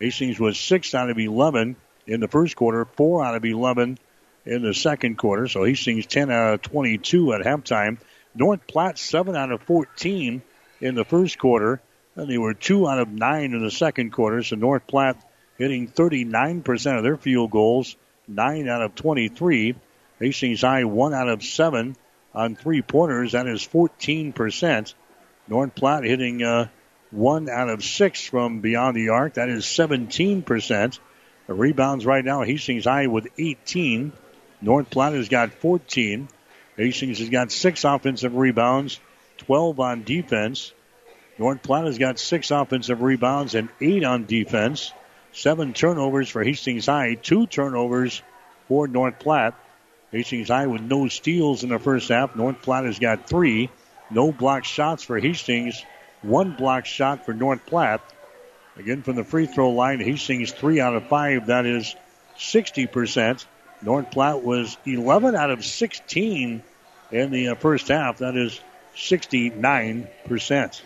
Hastings 0.00 0.40
was 0.40 0.58
6 0.58 0.92
out 0.94 1.10
of 1.10 1.18
11 1.18 1.76
in 2.06 2.20
the 2.20 2.28
first 2.28 2.56
quarter, 2.56 2.84
4 2.84 3.24
out 3.24 3.34
of 3.34 3.44
11 3.44 3.98
in 4.46 4.62
the 4.62 4.74
second 4.74 5.16
quarter. 5.16 5.48
So 5.48 5.64
Hastings 5.64 6.06
10 6.06 6.30
out 6.30 6.54
of 6.54 6.62
22 6.62 7.32
at 7.32 7.42
halftime. 7.42 7.98
North 8.34 8.66
Platte 8.66 8.98
7 8.98 9.36
out 9.36 9.52
of 9.52 9.62
14 9.62 10.42
in 10.80 10.94
the 10.94 11.04
first 11.04 11.38
quarter. 11.38 11.80
And 12.16 12.28
they 12.28 12.38
were 12.38 12.54
2 12.54 12.88
out 12.88 12.98
of 12.98 13.08
9 13.08 13.44
in 13.44 13.62
the 13.62 13.70
second 13.70 14.10
quarter. 14.10 14.42
So 14.42 14.56
North 14.56 14.86
Platte 14.86 15.22
hitting 15.58 15.88
39% 15.88 16.96
of 16.96 17.02
their 17.02 17.16
field 17.16 17.50
goals, 17.50 17.96
9 18.28 18.68
out 18.68 18.82
of 18.82 18.94
23. 18.94 19.74
Hastings 20.18 20.60
High 20.60 20.84
1 20.84 21.14
out 21.14 21.28
of 21.28 21.42
7 21.42 21.96
on 22.34 22.56
three 22.56 22.82
pointers. 22.82 23.32
That 23.32 23.46
is 23.46 23.66
14%. 23.66 24.94
North 25.48 25.74
Platte 25.74 26.04
hitting 26.04 26.42
uh, 26.42 26.68
1 27.10 27.48
out 27.48 27.68
of 27.68 27.84
6 27.84 28.26
from 28.26 28.60
beyond 28.60 28.96
the 28.96 29.08
arc. 29.10 29.34
That 29.34 29.48
is 29.48 29.64
17%. 29.64 30.98
The 31.50 31.56
rebounds 31.56 32.06
right 32.06 32.24
now, 32.24 32.44
Hastings 32.44 32.84
High 32.84 33.08
with 33.08 33.26
18. 33.36 34.12
North 34.62 34.88
Platte 34.88 35.14
has 35.14 35.28
got 35.28 35.52
14. 35.54 36.28
Hastings 36.76 37.18
has 37.18 37.28
got 37.28 37.50
six 37.50 37.82
offensive 37.82 38.36
rebounds, 38.36 39.00
12 39.38 39.80
on 39.80 40.04
defense. 40.04 40.72
North 41.40 41.60
Platte 41.60 41.86
has 41.86 41.98
got 41.98 42.20
six 42.20 42.52
offensive 42.52 43.02
rebounds 43.02 43.56
and 43.56 43.68
eight 43.80 44.04
on 44.04 44.26
defense. 44.26 44.92
Seven 45.32 45.72
turnovers 45.72 46.28
for 46.28 46.44
Hastings 46.44 46.86
High, 46.86 47.14
two 47.14 47.48
turnovers 47.48 48.22
for 48.68 48.86
North 48.86 49.18
Platte. 49.18 49.54
Hastings 50.12 50.50
High 50.50 50.68
with 50.68 50.82
no 50.82 51.08
steals 51.08 51.64
in 51.64 51.70
the 51.70 51.80
first 51.80 52.10
half. 52.10 52.36
North 52.36 52.62
Platte 52.62 52.84
has 52.84 53.00
got 53.00 53.28
three. 53.28 53.70
No 54.08 54.30
block 54.30 54.62
shots 54.62 55.02
for 55.02 55.18
Hastings. 55.18 55.84
One 56.22 56.54
block 56.54 56.86
shot 56.86 57.26
for 57.26 57.34
North 57.34 57.66
Platte. 57.66 58.02
Again, 58.76 59.02
from 59.02 59.16
the 59.16 59.24
free 59.24 59.46
throw 59.46 59.70
line, 59.70 60.00
Hastings 60.00 60.52
three 60.52 60.80
out 60.80 60.94
of 60.94 61.08
five. 61.08 61.46
That 61.46 61.66
is 61.66 61.94
60%. 62.38 63.44
North 63.82 64.10
Platte 64.10 64.42
was 64.42 64.76
11 64.86 65.34
out 65.34 65.50
of 65.50 65.64
16 65.64 66.62
in 67.10 67.30
the 67.30 67.48
uh, 67.48 67.54
first 67.56 67.88
half. 67.88 68.18
That 68.18 68.36
is 68.36 68.60
69%. 68.94 70.82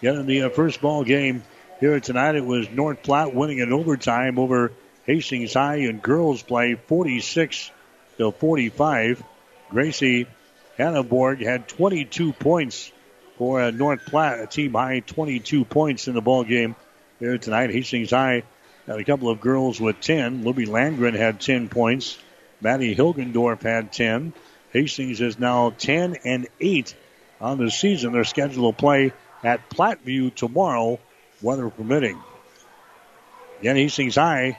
Yet 0.00 0.14
in 0.14 0.26
the 0.26 0.42
uh, 0.42 0.48
first 0.50 0.80
ball 0.80 1.04
game 1.04 1.42
here 1.80 2.00
tonight, 2.00 2.34
it 2.34 2.44
was 2.44 2.70
North 2.70 3.02
Platte 3.02 3.34
winning 3.34 3.58
in 3.58 3.72
overtime 3.72 4.38
over 4.38 4.72
Hastings 5.04 5.54
High 5.54 5.76
in 5.76 5.98
girls 5.98 6.42
play 6.42 6.74
46 6.74 7.70
to 8.18 8.32
45. 8.32 9.22
Gracie 9.70 10.26
Hannaborg 10.78 11.40
had 11.40 11.68
22 11.68 12.32
points 12.32 12.90
for 13.36 13.60
uh, 13.60 13.70
North 13.70 14.06
Platte, 14.06 14.40
a 14.40 14.46
team 14.46 14.74
high 14.74 15.00
22 15.00 15.64
points 15.64 16.08
in 16.08 16.14
the 16.14 16.20
ball 16.20 16.44
game 16.44 16.76
here 17.22 17.38
tonight. 17.38 17.70
Hastings 17.70 18.10
High 18.10 18.42
had 18.84 18.98
a 18.98 19.04
couple 19.04 19.30
of 19.30 19.40
girls 19.40 19.80
with 19.80 20.00
10. 20.00 20.42
Libby 20.42 20.66
Landgren 20.66 21.14
had 21.14 21.40
10 21.40 21.68
points. 21.68 22.18
Maddie 22.60 22.96
Hilgendorf 22.96 23.62
had 23.62 23.92
10. 23.92 24.32
Hastings 24.72 25.20
is 25.20 25.38
now 25.38 25.70
10 25.70 26.16
and 26.24 26.48
8 26.60 26.94
on 27.40 27.58
the 27.58 27.70
season. 27.70 28.12
They're 28.12 28.24
scheduled 28.24 28.74
to 28.74 28.80
play 28.80 29.12
at 29.44 29.70
Platteview 29.70 30.34
tomorrow, 30.34 30.98
weather 31.40 31.70
permitting. 31.70 32.20
Again, 33.60 33.76
Hastings 33.76 34.16
High, 34.16 34.58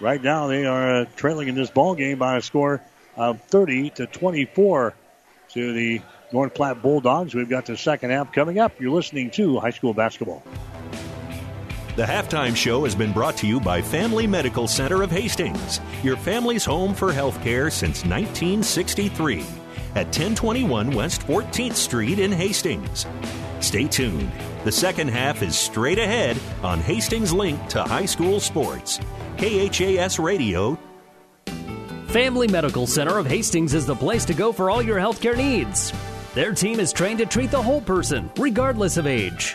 right 0.00 0.22
now 0.22 0.46
they 0.46 0.66
are 0.66 1.00
uh, 1.00 1.04
trailing 1.16 1.48
in 1.48 1.56
this 1.56 1.70
ball 1.70 1.96
game 1.96 2.18
by 2.18 2.36
a 2.36 2.42
score 2.42 2.80
of 3.16 3.42
30 3.42 3.90
to 3.90 4.06
24 4.06 4.94
to 5.50 5.72
the 5.72 6.00
North 6.32 6.54
Platte 6.54 6.80
Bulldogs. 6.80 7.34
We've 7.34 7.48
got 7.48 7.66
the 7.66 7.76
second 7.76 8.10
half 8.10 8.32
coming 8.32 8.60
up. 8.60 8.80
You're 8.80 8.92
listening 8.92 9.32
to 9.32 9.58
high 9.58 9.70
school 9.70 9.94
basketball. 9.94 10.44
The 11.96 12.02
halftime 12.02 12.56
show 12.56 12.82
has 12.82 12.94
been 12.96 13.12
brought 13.12 13.36
to 13.36 13.46
you 13.46 13.60
by 13.60 13.80
Family 13.80 14.26
Medical 14.26 14.66
Center 14.66 15.04
of 15.04 15.12
Hastings, 15.12 15.80
your 16.02 16.16
family's 16.16 16.64
home 16.64 16.92
for 16.92 17.12
healthcare 17.12 17.70
since 17.70 18.04
1963 18.04 19.42
at 19.94 20.06
1021 20.06 20.90
West 20.90 21.20
14th 21.20 21.76
Street 21.76 22.18
in 22.18 22.32
Hastings. 22.32 23.06
Stay 23.60 23.86
tuned. 23.86 24.32
The 24.64 24.72
second 24.72 25.06
half 25.06 25.40
is 25.40 25.56
straight 25.56 26.00
ahead 26.00 26.36
on 26.64 26.80
Hastings 26.80 27.32
Link 27.32 27.64
to 27.68 27.84
High 27.84 28.06
School 28.06 28.40
Sports. 28.40 28.98
KHAS 29.36 30.18
Radio. 30.18 30.76
Family 32.08 32.48
Medical 32.48 32.88
Center 32.88 33.18
of 33.18 33.26
Hastings 33.28 33.72
is 33.72 33.86
the 33.86 33.94
place 33.94 34.24
to 34.24 34.34
go 34.34 34.50
for 34.50 34.68
all 34.68 34.82
your 34.82 34.98
healthcare 34.98 35.36
needs. 35.36 35.92
Their 36.34 36.54
team 36.54 36.80
is 36.80 36.92
trained 36.92 37.20
to 37.20 37.26
treat 37.26 37.52
the 37.52 37.62
whole 37.62 37.80
person, 37.80 38.32
regardless 38.36 38.96
of 38.96 39.06
age. 39.06 39.54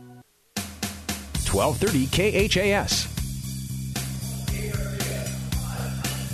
1230 1.53 2.49
KHAS. 2.49 3.07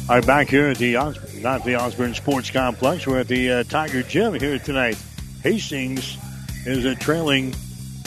All 0.09 0.15
right, 0.15 0.25
back 0.25 0.47
here 0.47 0.67
at 0.67 0.77
the 0.77 0.93
not 1.41 1.65
the 1.65 1.75
Osborne 1.75 2.13
Sports 2.13 2.49
Complex. 2.49 3.05
We're 3.05 3.19
at 3.19 3.27
the 3.27 3.51
uh, 3.51 3.63
Tiger 3.63 4.03
Gym 4.03 4.35
here 4.35 4.57
tonight. 4.57 4.97
Hastings 5.43 6.17
is 6.65 6.85
uh, 6.85 6.95
trailing 6.99 7.53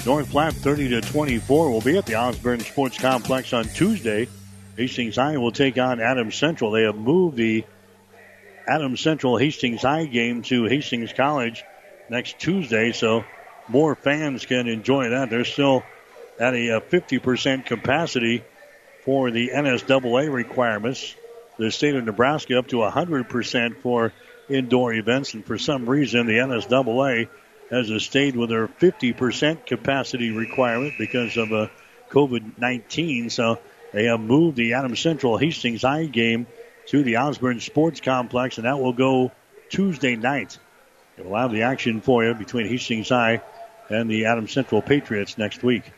North 0.06 0.30
Platte 0.30 0.54
30 0.54 0.88
to 0.88 1.00
24. 1.02 1.70
We'll 1.70 1.80
be 1.82 1.98
at 1.98 2.06
the 2.06 2.14
Osborne 2.14 2.60
Sports 2.60 2.98
Complex 2.98 3.52
on 3.52 3.64
Tuesday. 3.64 4.28
Hastings 4.76 5.16
High 5.16 5.36
will 5.36 5.52
take 5.52 5.76
on 5.76 6.00
Adams 6.00 6.36
Central. 6.36 6.70
They 6.70 6.84
have 6.84 6.96
moved 6.96 7.36
the 7.36 7.64
Adams 8.66 9.00
Central 9.00 9.36
Hastings 9.36 9.82
High 9.82 10.06
game 10.06 10.42
to 10.44 10.64
Hastings 10.64 11.12
College 11.12 11.64
next 12.08 12.38
Tuesday, 12.38 12.92
so 12.92 13.24
more 13.68 13.94
fans 13.94 14.46
can 14.46 14.68
enjoy 14.68 15.10
that. 15.10 15.28
They're 15.28 15.44
still 15.44 15.82
at 16.40 16.54
a 16.54 16.78
uh, 16.78 16.80
50% 16.80 17.66
capacity 17.66 18.42
for 19.04 19.30
the 19.30 19.50
NSAA 19.50 20.32
requirements. 20.32 21.14
The 21.58 21.70
state 21.70 21.94
of 21.94 22.04
Nebraska 22.04 22.58
up 22.58 22.68
to 22.68 22.76
100% 22.76 23.76
for 23.82 24.12
indoor 24.48 24.94
events, 24.94 25.34
and 25.34 25.44
for 25.44 25.58
some 25.58 25.88
reason 25.88 26.26
the 26.26 26.38
NSAA 26.38 27.28
has 27.70 28.02
stayed 28.02 28.34
with 28.34 28.48
their 28.48 28.66
50% 28.66 29.66
capacity 29.66 30.30
requirement 30.30 30.94
because 30.98 31.36
of 31.36 31.52
uh, 31.52 31.68
COVID 32.10 32.58
19. 32.58 33.30
So 33.30 33.58
they 33.92 34.04
have 34.06 34.20
moved 34.20 34.56
the 34.56 34.72
Adams 34.72 35.00
Central 35.00 35.36
Hastings 35.36 35.82
High 35.82 36.06
game 36.06 36.46
to 36.86 37.02
the 37.02 37.18
Osborne 37.18 37.60
Sports 37.60 38.00
Complex, 38.00 38.56
and 38.56 38.64
that 38.64 38.78
will 38.78 38.94
go 38.94 39.30
Tuesday 39.68 40.16
night. 40.16 40.58
We'll 41.18 41.38
have 41.38 41.52
the 41.52 41.62
action 41.62 42.00
for 42.00 42.24
you 42.24 42.32
between 42.32 42.66
Hastings 42.66 43.10
High 43.10 43.42
and 43.90 44.10
the 44.10 44.24
Adams 44.24 44.52
Central 44.52 44.80
Patriots 44.80 45.36
next 45.36 45.62
week. 45.62 45.92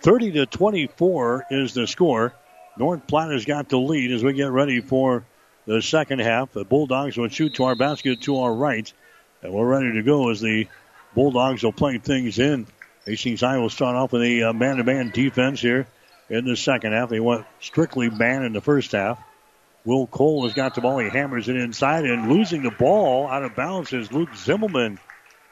30 0.00 0.32
to 0.32 0.46
24 0.46 1.46
is 1.50 1.74
the 1.74 1.86
score. 1.86 2.32
North 2.76 3.06
Platte 3.06 3.32
has 3.32 3.44
got 3.44 3.68
the 3.68 3.78
lead 3.78 4.12
as 4.12 4.22
we 4.22 4.32
get 4.32 4.52
ready 4.52 4.80
for 4.80 5.24
the 5.66 5.82
second 5.82 6.20
half. 6.20 6.52
The 6.52 6.64
Bulldogs 6.64 7.16
will 7.16 7.28
shoot 7.28 7.54
to 7.54 7.64
our 7.64 7.74
basket 7.74 8.22
to 8.22 8.38
our 8.38 8.52
right. 8.52 8.90
And 9.42 9.52
we're 9.52 9.66
ready 9.66 9.92
to 9.94 10.02
go 10.02 10.30
as 10.30 10.40
the 10.40 10.68
Bulldogs 11.14 11.64
will 11.64 11.72
play 11.72 11.98
things 11.98 12.38
in. 12.38 12.66
Hastings 13.06 13.40
High 13.40 13.58
will 13.58 13.70
start 13.70 13.96
off 13.96 14.12
with 14.12 14.22
a 14.22 14.52
man 14.52 14.76
to 14.76 14.84
man 14.84 15.10
defense 15.10 15.60
here 15.60 15.88
in 16.28 16.44
the 16.44 16.56
second 16.56 16.92
half. 16.92 17.08
They 17.08 17.20
went 17.20 17.46
strictly 17.60 18.08
man 18.08 18.44
in 18.44 18.52
the 18.52 18.60
first 18.60 18.92
half. 18.92 19.20
Will 19.84 20.06
Cole 20.06 20.44
has 20.44 20.54
got 20.54 20.74
the 20.74 20.80
ball. 20.80 20.98
He 20.98 21.08
hammers 21.08 21.48
it 21.48 21.56
inside 21.56 22.04
and 22.04 22.30
losing 22.30 22.62
the 22.62 22.70
ball 22.70 23.26
out 23.26 23.42
of 23.42 23.56
bounds 23.56 23.92
is 23.92 24.12
Luke 24.12 24.30
Zimmelman. 24.30 24.98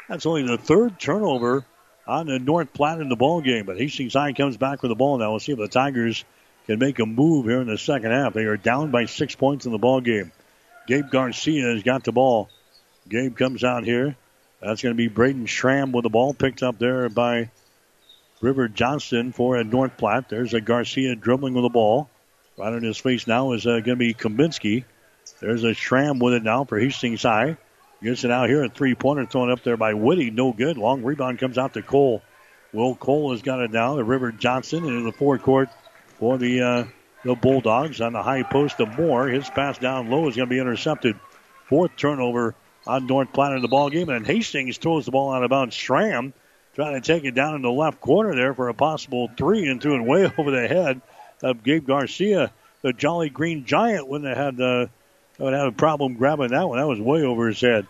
That's 0.09 0.27
only 0.27 0.43
the 0.43 0.59
third 0.59 1.01
turnover 1.01 1.65
on 2.07 2.27
the 2.27 2.39
North 2.39 2.73
Platte 2.73 3.01
in 3.01 3.09
the 3.09 3.17
ball 3.17 3.41
game. 3.41 3.67
But 3.67 3.79
Hastings 3.79 4.15
High 4.15 4.33
comes 4.33 4.57
back 4.57 4.83
with 4.83 4.91
the 4.91 4.95
ball 4.97 5.19
now. 5.19 5.31
We'll 5.31 5.41
see 5.41 5.53
if 5.53 5.59
the 5.59 5.69
Tigers 5.69 6.25
can 6.67 6.79
make 6.79 6.99
a 6.99 7.07
move 7.07 7.47
here 7.47 7.61
in 7.61 7.67
the 7.67 7.79
second 7.79 8.11
half. 8.11 8.35
They 8.35 8.45
are 8.45 8.57
down 8.57 8.91
by 8.91 9.07
six 9.07 9.35
points 9.35 9.67
in 9.67 9.73
the 9.73 9.79
ball 9.79 10.01
game. 10.01 10.33
Gabe 10.87 11.11
Garcia 11.11 11.67
has 11.73 11.83
got 11.83 12.05
the 12.05 12.13
ball. 12.13 12.49
Gabe 13.09 13.37
comes 13.37 13.65
out 13.65 13.85
here. 13.85 14.17
That's 14.61 14.83
going 14.83 14.95
to 14.95 14.97
be 14.97 15.09
Braden 15.09 15.47
Schramm 15.47 15.93
with 15.93 16.05
the 16.05 16.11
ball 16.11 16.33
picked 16.33 16.63
up 16.63 16.79
there 16.79 17.09
by 17.09 17.51
River 18.41 18.69
Johnston 18.69 19.33
for 19.33 19.57
a 19.57 19.65
North 19.65 19.97
Platte. 19.97 20.29
There's 20.29 20.55
a 20.55 20.61
Garcia 20.61 21.15
dribbling 21.15 21.55
with 21.55 21.65
the 21.65 21.71
ball. 21.71 22.09
Right 22.57 22.73
on 22.73 22.83
his 22.83 22.97
face 22.97 23.27
now 23.27 23.53
is 23.53 23.67
uh, 23.67 23.81
going 23.81 23.85
to 23.85 23.97
be 23.97 24.15
Kaminsky. 24.15 24.85
There's 25.41 25.65
a 25.65 25.75
Schramm 25.75 26.19
with 26.19 26.35
it 26.35 26.43
now 26.43 26.65
for 26.65 26.79
Hastings 26.79 27.23
High. 27.23 27.59
Gets 28.07 28.23
it 28.23 28.31
out 28.31 28.49
here. 28.49 28.63
A 28.63 28.69
three 28.69 28.95
pointer 28.95 29.27
thrown 29.27 29.51
up 29.51 29.65
there 29.65 29.77
by 29.77 29.93
Whitty. 29.93 30.31
No 30.31 30.53
good. 30.53 30.79
Long 30.79 31.03
rebound 31.03 31.41
comes 31.41 31.59
out 31.59 31.75
to 31.75 31.83
Cole. 31.83 32.23
Will 32.73 32.95
Cole 32.95 33.33
has 33.33 33.43
got 33.43 33.61
it 33.61 33.73
now. 33.73 33.97
The 33.97 34.05
River 34.05 34.31
Johnston 34.31 34.85
into 34.85 35.03
the 35.03 35.11
forecourt 35.11 35.71
for 36.21 36.39
the 36.39 36.63
uh, 36.63 36.85
the 37.25 37.35
Bulldogs 37.35 38.01
on 38.01 38.13
the 38.13 38.23
high 38.23 38.45
post 38.45 38.79
of 38.79 38.97
Moore. 38.97 39.27
His 39.27 39.51
pass 39.51 39.79
down 39.79 40.09
low 40.09 40.29
is 40.29 40.37
going 40.37 40.49
to 40.49 40.55
be 40.55 40.61
intercepted. 40.61 41.19
Fourth 41.65 41.97
turnover 41.97 42.55
on 42.87 43.09
North 43.09 43.33
Platte 43.33 43.57
in 43.57 43.63
the 43.63 43.67
ball 43.67 43.91
game, 43.91 44.09
and 44.09 44.25
Hastings 44.25 44.79
throws 44.79 45.07
the 45.07 45.11
ball 45.11 45.33
out 45.33 45.43
of 45.43 45.51
bounds. 45.51 45.75
Schramm 45.75 46.33
trying 46.77 46.95
to 46.95 47.01
take 47.01 47.25
it 47.25 47.35
down 47.35 47.57
in 47.57 47.63
the 47.63 47.73
left 47.73 48.01
corner 48.01 48.37
there 48.37 48.55
for 48.55 48.69
a 48.69 48.75
possible 48.75 49.29
three 49.37 49.67
and 49.67 49.83
threw 49.83 49.97
it 49.97 50.07
way 50.07 50.31
over 50.39 50.53
the 50.53 50.69
head 50.69 51.01
of 51.43 51.65
Gabe 51.65 51.85
Garcia. 51.85 52.53
The 52.83 52.93
Jolly 52.93 53.31
Green 53.31 53.65
Giant 53.65 54.07
wouldn't 54.07 54.29
have 54.29 54.55
had 54.55 54.61
uh, 54.61 54.87
would 55.39 55.55
have 55.55 55.67
a 55.67 55.73
problem 55.73 56.15
grabbing 56.15 56.53
that 56.53 56.69
one. 56.69 56.79
That 56.79 56.87
was 56.87 57.01
way 57.01 57.25
over 57.25 57.49
his 57.49 57.61
head. 57.61 57.89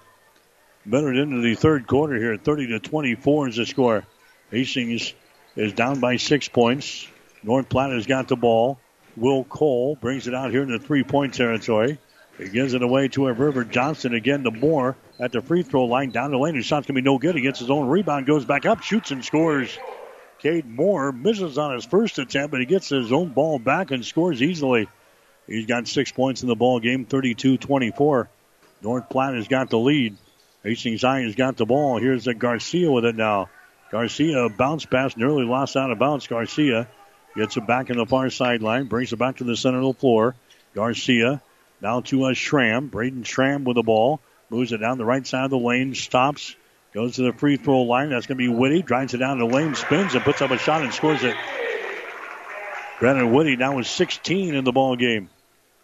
Minute 0.89 1.16
into 1.16 1.41
the 1.41 1.57
third 1.57 1.89
quarter 1.89 2.14
here, 2.16 2.37
30 2.37 2.68
to 2.68 2.78
24 2.78 3.49
is 3.49 3.57
the 3.57 3.66
score. 3.66 4.05
Hastings 4.53 5.14
is 5.57 5.72
down 5.72 5.99
by 5.99 6.16
six 6.16 6.47
points. 6.47 7.09
North 7.43 7.68
Platte 7.68 7.91
has 7.91 8.07
got 8.07 8.28
the 8.28 8.37
ball. 8.37 8.78
Will 9.16 9.43
Cole 9.43 9.97
brings 9.97 10.28
it 10.28 10.34
out 10.34 10.53
here 10.53 10.62
in 10.62 10.70
the 10.70 10.78
three 10.78 11.03
point 11.03 11.34
territory. 11.34 11.99
He 12.39 12.49
gives 12.51 12.72
it 12.72 12.82
away 12.82 13.09
to 13.09 13.26
a 13.26 13.32
River 13.32 13.64
Johnston 13.64 14.14
again 14.14 14.45
to 14.45 14.53
Moore 14.53 14.97
at 15.18 15.32
the 15.32 15.41
free 15.43 15.64
throw 15.64 15.87
line 15.87 16.11
down 16.11 16.30
the 16.30 16.39
lane. 16.39 16.55
His 16.55 16.66
shot's 16.66 16.87
to 16.87 16.93
be 16.93 17.01
no 17.01 17.18
good. 17.18 17.34
He 17.34 17.41
gets 17.41 17.59
his 17.59 17.70
own 17.70 17.89
rebound, 17.89 18.26
goes 18.26 18.45
back 18.45 18.64
up, 18.64 18.82
shoots 18.82 19.11
and 19.11 19.24
scores. 19.24 19.76
Cade 20.39 20.66
Moore 20.66 21.11
misses 21.11 21.59
on 21.59 21.74
his 21.74 21.84
first 21.84 22.20
attempt, 22.20 22.53
but 22.53 22.61
he 22.61 22.66
gets 22.66 22.91
his 22.91 23.11
own 23.11 23.30
ball 23.30 23.59
back 23.59 23.91
and 23.91 24.05
scores 24.05 24.41
easily. 24.41 24.89
He's 25.49 25.66
got 25.66 25.89
six 25.89 26.12
points 26.12 26.43
in 26.43 26.49
the 26.49 26.55
ball 26.55 26.78
game, 26.78 27.07
32-24. 27.07 28.28
North 28.82 29.09
Platte 29.09 29.34
has 29.34 29.49
got 29.49 29.68
the 29.68 29.78
lead. 29.78 30.16
Hastings 30.66 31.02
has 31.02 31.36
got 31.36 31.56
the 31.56 31.64
ball. 31.64 32.00
Here's 32.00 32.26
a 32.26 32.34
Garcia 32.34 32.90
with 32.90 33.04
it 33.04 33.14
now. 33.14 33.48
Garcia 33.92 34.48
bounce 34.48 34.84
pass, 34.84 35.16
nearly 35.16 35.44
lost 35.44 35.76
out 35.76 35.92
of 35.92 35.98
bounds. 36.00 36.26
Garcia 36.26 36.88
gets 37.36 37.56
it 37.56 37.68
back 37.68 37.88
in 37.88 37.98
the 37.98 38.04
far 38.04 38.30
sideline, 38.30 38.86
brings 38.86 39.12
it 39.12 39.16
back 39.16 39.36
to 39.36 39.44
the 39.44 39.56
center 39.56 39.78
of 39.78 39.94
the 39.94 40.00
floor. 40.00 40.34
Garcia 40.74 41.40
now 41.80 42.00
to 42.00 42.26
a 42.26 42.34
Schramm. 42.34 42.88
Braden 42.88 43.22
Schramm 43.22 43.62
with 43.62 43.76
the 43.76 43.84
ball. 43.84 44.20
Moves 44.50 44.72
it 44.72 44.78
down 44.78 44.98
the 44.98 45.04
right 45.04 45.24
side 45.24 45.44
of 45.44 45.50
the 45.50 45.58
lane. 45.58 45.94
Stops. 45.94 46.56
Goes 46.92 47.14
to 47.14 47.22
the 47.22 47.32
free 47.32 47.58
throw 47.58 47.82
line. 47.82 48.10
That's 48.10 48.26
going 48.26 48.38
to 48.38 48.42
be 48.42 48.48
Whitty. 48.48 48.82
Drives 48.82 49.14
it 49.14 49.18
down 49.18 49.38
the 49.38 49.44
lane. 49.44 49.76
Spins 49.76 50.14
and 50.14 50.24
puts 50.24 50.42
up 50.42 50.50
a 50.50 50.58
shot 50.58 50.82
and 50.82 50.92
scores 50.92 51.22
it. 51.22 51.36
Brandon 52.98 53.32
Whitty 53.32 53.54
now 53.54 53.76
with 53.76 53.86
16 53.86 54.52
in 54.52 54.64
the 54.64 54.72
ball 54.72 54.96
game. 54.96 55.30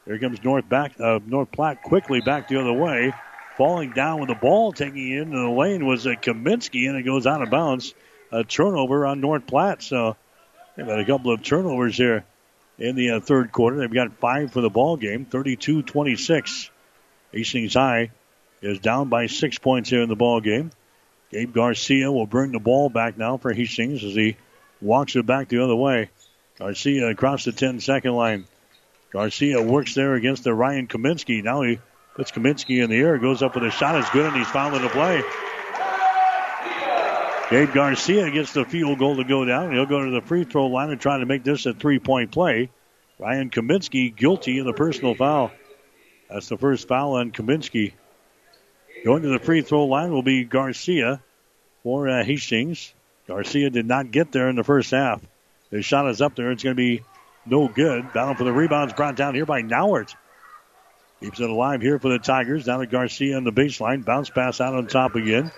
Here 0.06 0.18
comes 0.18 0.42
North 0.42 0.68
back. 0.68 0.98
Uh, 0.98 1.20
North 1.24 1.52
Platte 1.52 1.82
quickly 1.82 2.20
back 2.20 2.48
the 2.48 2.60
other 2.60 2.72
way. 2.72 3.12
Falling 3.56 3.90
down 3.90 4.20
with 4.20 4.28
the 4.28 4.34
ball, 4.34 4.72
taking 4.72 5.12
it 5.12 5.22
into 5.22 5.38
the 5.38 5.50
lane 5.50 5.86
was 5.86 6.06
a 6.06 6.16
Kaminsky, 6.16 6.88
and 6.88 6.96
it 6.96 7.02
goes 7.02 7.26
out 7.26 7.42
of 7.42 7.50
bounds. 7.50 7.94
A 8.30 8.44
turnover 8.44 9.04
on 9.06 9.20
North 9.20 9.46
Platte. 9.46 9.82
So 9.82 10.16
they've 10.74 10.86
had 10.86 11.00
a 11.00 11.04
couple 11.04 11.32
of 11.32 11.42
turnovers 11.42 11.96
here 11.96 12.24
in 12.78 12.96
the 12.96 13.10
uh, 13.10 13.20
third 13.20 13.52
quarter. 13.52 13.76
They've 13.76 13.92
got 13.92 14.16
five 14.16 14.52
for 14.52 14.62
the 14.62 14.70
ball 14.70 14.96
game, 14.96 15.26
32-26. 15.26 16.70
Hastings 17.32 17.74
High 17.74 18.10
is 18.62 18.78
down 18.78 19.10
by 19.10 19.26
six 19.26 19.58
points 19.58 19.90
here 19.90 20.02
in 20.02 20.08
the 20.08 20.16
ball 20.16 20.40
game. 20.40 20.70
Gabe 21.30 21.52
Garcia 21.52 22.10
will 22.10 22.26
bring 22.26 22.52
the 22.52 22.58
ball 22.58 22.88
back 22.88 23.18
now 23.18 23.36
for 23.36 23.52
Hastings 23.52 24.04
as 24.04 24.14
he 24.14 24.36
walks 24.80 25.14
it 25.16 25.26
back 25.26 25.48
the 25.48 25.62
other 25.62 25.76
way. 25.76 26.10
Garcia 26.58 27.08
across 27.08 27.44
the 27.44 27.52
10 27.52 27.80
second 27.80 28.12
line. 28.12 28.44
Garcia 29.12 29.60
works 29.62 29.94
there 29.94 30.14
against 30.14 30.44
the 30.44 30.54
Ryan 30.54 30.88
Kaminsky. 30.88 31.42
Now 31.42 31.62
he 31.62 31.80
puts 32.14 32.30
Kaminsky 32.30 32.82
in 32.82 32.90
the 32.90 32.96
air, 32.96 33.18
goes 33.18 33.42
up 33.42 33.54
with 33.54 33.64
a 33.64 33.70
shot, 33.70 33.98
is 33.98 34.08
good, 34.10 34.26
and 34.26 34.36
he's 34.36 34.48
fouling 34.48 34.82
the 34.82 34.88
play. 34.88 35.22
Gabe 37.50 37.72
Garcia 37.74 38.30
gets 38.30 38.52
the 38.52 38.64
field 38.64 38.98
goal 38.98 39.16
to 39.16 39.24
go 39.24 39.44
down. 39.44 39.72
He'll 39.72 39.84
go 39.84 40.04
to 40.04 40.10
the 40.10 40.22
free 40.22 40.44
throw 40.44 40.68
line 40.68 40.90
and 40.90 41.00
try 41.00 41.18
to 41.18 41.26
make 41.26 41.44
this 41.44 41.66
a 41.66 41.74
three 41.74 41.98
point 41.98 42.32
play. 42.32 42.70
Ryan 43.18 43.50
Kaminsky 43.50 44.14
guilty 44.14 44.58
of 44.58 44.64
the 44.64 44.72
personal 44.72 45.14
foul. 45.14 45.52
That's 46.30 46.48
the 46.48 46.56
first 46.56 46.88
foul 46.88 47.16
on 47.16 47.30
Kaminsky. 47.30 47.92
Going 49.04 49.22
to 49.22 49.28
the 49.28 49.38
free 49.38 49.60
throw 49.60 49.84
line 49.84 50.12
will 50.12 50.22
be 50.22 50.44
Garcia 50.44 51.22
for 51.82 52.08
uh, 52.08 52.24
Hastings. 52.24 52.94
Garcia 53.28 53.68
did 53.68 53.86
not 53.86 54.10
get 54.10 54.32
there 54.32 54.48
in 54.48 54.56
the 54.56 54.64
first 54.64 54.90
half. 54.90 55.20
His 55.70 55.84
shot 55.84 56.08
is 56.08 56.22
up 56.22 56.34
there. 56.34 56.50
It's 56.52 56.62
going 56.62 56.76
to 56.76 56.82
be 56.82 57.02
no 57.44 57.68
good. 57.68 58.12
Battle 58.12 58.34
for 58.34 58.44
the 58.44 58.52
rebounds 58.52 58.94
brought 58.94 59.16
down 59.16 59.34
here 59.34 59.46
by 59.46 59.62
Nauert. 59.62 60.14
Keeps 61.22 61.38
it 61.38 61.48
alive 61.48 61.80
here 61.80 62.00
for 62.00 62.08
the 62.08 62.18
Tigers. 62.18 62.64
Down 62.64 62.80
to 62.80 62.86
Garcia 62.86 63.36
on 63.36 63.44
the 63.44 63.52
baseline. 63.52 64.04
Bounce 64.04 64.28
pass 64.28 64.60
out 64.60 64.74
on 64.74 64.88
top 64.88 65.14
again. 65.14 65.52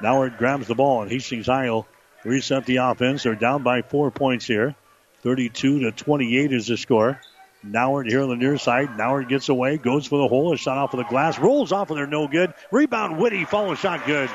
Now 0.00 0.22
it 0.22 0.38
grabs 0.38 0.68
the 0.68 0.76
ball, 0.76 1.02
and 1.02 1.10
Hastings 1.10 1.46
High 1.46 1.82
reset 2.24 2.66
the 2.66 2.76
offense. 2.76 3.24
They're 3.24 3.34
down 3.34 3.64
by 3.64 3.82
four 3.82 4.12
points 4.12 4.46
here. 4.46 4.76
32 5.22 5.80
to 5.80 5.90
28 5.90 6.52
is 6.52 6.68
the 6.68 6.76
score. 6.76 7.20
Nauert 7.66 8.08
here 8.08 8.22
on 8.22 8.28
the 8.28 8.36
near 8.36 8.56
side. 8.58 8.90
Nauert 8.90 9.28
gets 9.28 9.48
away, 9.48 9.76
goes 9.76 10.06
for 10.06 10.18
the 10.22 10.28
hole, 10.28 10.52
a 10.52 10.56
shot 10.56 10.78
off 10.78 10.94
of 10.94 10.98
the 10.98 11.04
glass, 11.04 11.36
rolls 11.40 11.72
off 11.72 11.90
of 11.90 11.96
there, 11.96 12.06
no 12.06 12.28
good. 12.28 12.54
Rebound, 12.70 13.18
Whitty, 13.18 13.44
follow 13.44 13.74
shot, 13.74 14.06
good. 14.06 14.30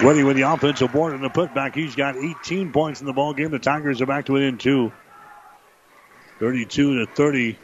Whitty 0.00 0.24
with 0.24 0.36
the 0.36 0.42
offensive 0.42 0.92
board 0.92 1.14
and 1.14 1.22
the 1.22 1.30
putback. 1.30 1.76
He's 1.76 1.94
got 1.94 2.16
18 2.16 2.72
points 2.72 3.00
in 3.00 3.06
the 3.06 3.12
ball 3.12 3.32
game. 3.32 3.52
The 3.52 3.60
Tigers 3.60 4.02
are 4.02 4.06
back 4.06 4.26
to 4.26 4.32
within 4.32 4.58
two. 4.58 4.92
32 6.40 7.06
to 7.06 7.12
30 7.14 7.56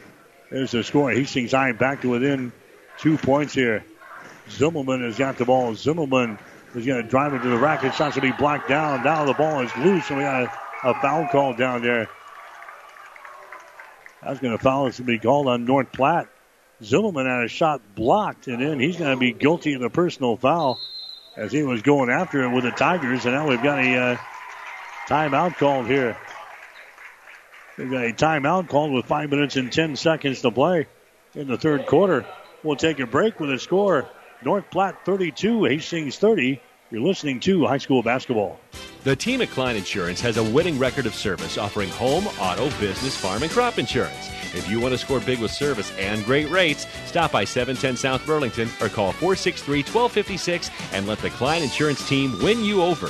is 0.53 0.71
the 0.71 0.83
score. 0.83 1.11
Hastings 1.11 1.51
High 1.51 1.71
back 1.71 2.01
to 2.01 2.09
within 2.09 2.51
two 2.99 3.17
points 3.17 3.53
here. 3.53 3.83
Zimmelman 4.49 5.03
has 5.03 5.17
got 5.17 5.37
the 5.37 5.45
ball. 5.45 5.73
Zimmelman 5.73 6.37
is 6.75 6.85
going 6.85 7.01
to 7.01 7.09
drive 7.09 7.33
it 7.33 7.41
to 7.41 7.49
the 7.49 7.57
rack. 7.57 7.83
It's 7.83 7.97
going 7.97 8.11
to 8.11 8.21
be 8.21 8.31
blocked 8.31 8.69
down. 8.69 9.03
Now 9.03 9.25
the 9.25 9.33
ball 9.33 9.61
is 9.61 9.75
loose, 9.77 10.09
and 10.09 10.17
we 10.17 10.23
got 10.23 10.43
a, 10.43 10.89
a 10.89 10.93
foul 11.01 11.27
call 11.31 11.53
down 11.53 11.81
there. 11.81 12.09
That's 14.21 14.39
going 14.39 14.55
to 14.55 14.63
foul. 14.63 14.87
It's 14.87 14.99
going 14.99 15.07
to 15.07 15.13
be 15.13 15.19
called 15.19 15.47
on 15.47 15.65
North 15.65 15.91
Platte. 15.91 16.27
Zimmelman 16.81 17.25
had 17.25 17.45
a 17.45 17.47
shot 17.47 17.81
blocked, 17.95 18.47
and 18.47 18.61
then 18.61 18.79
he's 18.79 18.97
going 18.97 19.11
to 19.11 19.19
be 19.19 19.33
guilty 19.33 19.73
of 19.73 19.81
a 19.81 19.89
personal 19.89 20.37
foul 20.37 20.79
as 21.35 21.51
he 21.51 21.63
was 21.63 21.81
going 21.81 22.09
after 22.09 22.43
it 22.43 22.53
with 22.53 22.63
the 22.63 22.71
Tigers. 22.71 23.25
And 23.25 23.33
now 23.33 23.47
we've 23.47 23.63
got 23.63 23.79
a 23.79 23.95
uh, 23.95 24.17
timeout 25.07 25.55
called 25.57 25.87
here. 25.87 26.17
We've 27.77 27.89
got 27.89 28.05
a 28.05 28.13
timeout 28.13 28.69
called 28.69 28.91
with 28.91 29.05
five 29.05 29.29
minutes 29.31 29.55
and 29.55 29.71
10 29.71 29.95
seconds 29.95 30.41
to 30.41 30.51
play 30.51 30.87
in 31.33 31.47
the 31.47 31.57
third 31.57 31.87
quarter. 31.87 32.25
We'll 32.63 32.75
take 32.75 32.99
a 32.99 33.07
break 33.07 33.39
with 33.39 33.51
a 33.51 33.59
score 33.59 34.07
North 34.43 34.69
Platte 34.69 35.03
32, 35.05 35.63
Hastings 35.65 36.17
30. 36.17 36.61
You're 36.91 37.01
listening 37.01 37.39
to 37.41 37.65
high 37.65 37.79
school 37.79 38.03
basketball. 38.03 38.59
The 39.03 39.15
team 39.15 39.41
at 39.41 39.49
Klein 39.49 39.75
Insurance 39.75 40.21
has 40.21 40.37
a 40.37 40.43
winning 40.43 40.77
record 40.77 41.07
of 41.07 41.15
service 41.15 41.57
offering 41.57 41.89
home, 41.89 42.27
auto, 42.39 42.69
business, 42.79 43.17
farm, 43.17 43.41
and 43.41 43.51
crop 43.51 43.79
insurance. 43.79 44.29
If 44.53 44.69
you 44.69 44.79
want 44.79 44.93
to 44.93 44.97
score 44.97 45.19
big 45.19 45.39
with 45.39 45.51
service 45.51 45.91
and 45.97 46.23
great 46.23 46.49
rates, 46.51 46.85
stop 47.05 47.31
by 47.31 47.43
710 47.43 47.97
South 47.97 48.25
Burlington 48.25 48.69
or 48.79 48.87
call 48.87 49.11
463 49.13 49.79
1256 49.79 50.69
and 50.93 51.07
let 51.07 51.17
the 51.19 51.31
Klein 51.31 51.63
Insurance 51.63 52.07
team 52.07 52.37
win 52.43 52.63
you 52.63 52.83
over. 52.83 53.09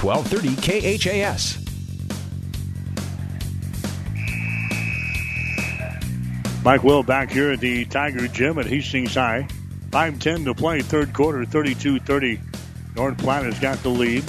Twelve 0.00 0.26
thirty 0.28 0.56
KHAS. 0.56 1.58
Mike 6.64 6.82
Will 6.82 7.02
back 7.02 7.30
here 7.30 7.50
at 7.50 7.60
the 7.60 7.84
Tiger 7.84 8.26
Gym 8.26 8.58
at 8.58 8.64
Hastings 8.64 9.12
High. 9.12 9.46
5-10 9.90 10.44
to 10.44 10.54
play, 10.54 10.80
third 10.80 11.12
quarter, 11.12 11.44
32-30. 11.44 12.40
North 12.96 13.18
Platte 13.18 13.44
has 13.44 13.58
got 13.58 13.82
the 13.82 13.90
lead. 13.90 14.24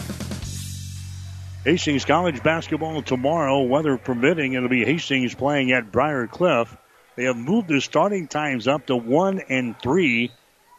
Hastings 1.64 2.04
College 2.04 2.44
basketball 2.44 3.02
tomorrow, 3.02 3.62
weather 3.62 3.96
permitting. 3.96 4.56
It'll 4.56 4.68
be 4.68 4.84
Hastings 4.84 5.34
playing 5.34 5.72
at 5.72 5.90
Briar 5.90 6.28
Cliff. 6.28 6.76
They 7.16 7.24
have 7.24 7.38
moved 7.38 7.70
their 7.70 7.80
starting 7.80 8.28
times 8.28 8.68
up 8.68 8.88
to 8.88 8.98
1 8.98 9.44
and 9.48 9.80
3. 9.80 10.32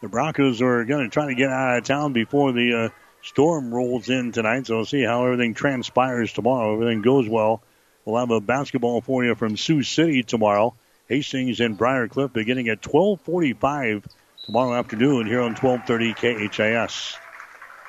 The 0.03 0.09
Broncos 0.09 0.61
are 0.61 0.85
going 0.85 1.05
to 1.05 1.11
try 1.11 1.29
to 1.29 1.35
get 1.35 1.49
out 1.49 1.79
of 1.79 1.85
town 1.85 2.13
before 2.13 2.53
the 2.53 2.75
uh, 2.75 3.02
storm 3.23 3.73
rolls 3.73 4.09
in 4.11 4.33
tonight, 4.33 4.67
so 4.67 4.77
we'll 4.77 4.85
see 4.85 5.03
how 5.03 5.25
everything 5.25 5.55
transpires 5.55 6.33
tomorrow. 6.33 6.75
Everything 6.75 7.03
goes 7.03 7.29
well. 7.29 7.63
We'll 8.05 8.19
have 8.19 8.31
a 8.31 8.41
basketball 8.41 9.01
for 9.01 9.25
you 9.25 9.35
from 9.35 9.57
Sioux 9.57 9.83
City 9.83 10.23
tomorrow. 10.23 10.75
Hastings 11.09 11.61
and 11.61 11.79
Briar 11.79 12.09
Cliff 12.09 12.33
beginning 12.33 12.69
at 12.69 12.85
1245 12.85 14.07
tomorrow 14.47 14.75
afternoon 14.75 15.27
here 15.27 15.41
on 15.41 15.55
1230 15.55 16.49
KHAS. 16.49 17.17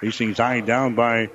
Hastings 0.01 0.37
High 0.37 0.59
down 0.59 0.95
by 0.95 1.29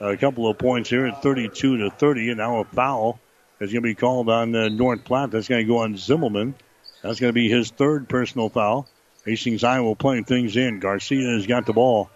a 0.00 0.16
couple 0.16 0.48
of 0.48 0.58
points 0.58 0.90
here 0.90 1.06
at 1.06 1.22
32 1.22 1.78
to 1.78 1.90
30, 1.90 2.30
and 2.30 2.38
now 2.38 2.60
a 2.60 2.64
foul 2.64 3.20
is 3.60 3.72
going 3.72 3.82
to 3.82 3.88
be 3.88 3.94
called 3.94 4.28
on 4.28 4.54
uh, 4.54 4.68
North 4.68 5.04
Platte. 5.04 5.30
That's 5.30 5.48
going 5.48 5.64
to 5.64 5.68
go 5.68 5.78
on 5.78 5.94
Zimmelman. 5.94 6.54
That's 7.02 7.20
going 7.20 7.30
to 7.30 7.34
be 7.34 7.48
his 7.48 7.70
third 7.70 8.08
personal 8.08 8.48
foul. 8.48 8.88
Hastings 9.24 9.62
High 9.62 9.80
will 9.80 9.96
play 9.96 10.22
things 10.22 10.56
in. 10.56 10.80
Garcia 10.80 11.28
has 11.30 11.46
got 11.46 11.66
the 11.66 11.72
ball. 11.72 12.10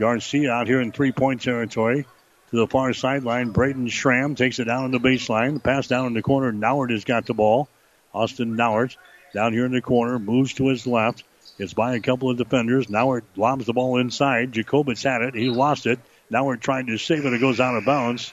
Garcia 0.00 0.50
out 0.50 0.66
here 0.66 0.80
in 0.80 0.90
three-point 0.90 1.42
territory 1.42 2.06
to 2.50 2.56
the 2.56 2.66
far 2.66 2.92
sideline. 2.92 3.50
Braden 3.50 3.88
Schramm 3.88 4.34
takes 4.34 4.58
it 4.58 4.64
down 4.64 4.84
on 4.84 4.90
the 4.90 4.98
baseline. 4.98 5.54
The 5.54 5.60
pass 5.60 5.86
down 5.86 6.06
in 6.06 6.14
the 6.14 6.22
corner. 6.22 6.52
Nauert 6.52 6.90
has 6.90 7.04
got 7.04 7.26
the 7.26 7.34
ball. 7.34 7.68
Austin 8.12 8.56
Nauert 8.56 8.96
down 9.32 9.52
here 9.52 9.66
in 9.66 9.72
the 9.72 9.80
corner 9.80 10.18
moves 10.18 10.54
to 10.54 10.68
his 10.68 10.86
left. 10.86 11.22
It's 11.58 11.74
by 11.74 11.94
a 11.94 12.00
couple 12.00 12.30
of 12.30 12.38
defenders. 12.38 12.88
Nauert 12.88 13.22
lobs 13.36 13.66
the 13.66 13.72
ball 13.72 13.98
inside. 13.98 14.52
Jacobitz 14.52 15.04
had 15.04 15.22
it. 15.22 15.34
He 15.34 15.50
lost 15.50 15.86
it. 15.86 16.00
Nauert 16.30 16.60
trying 16.60 16.86
to 16.86 16.96
save 16.96 17.26
it. 17.26 17.32
It 17.32 17.40
goes 17.40 17.60
out 17.60 17.76
of 17.76 17.84
bounds. 17.84 18.32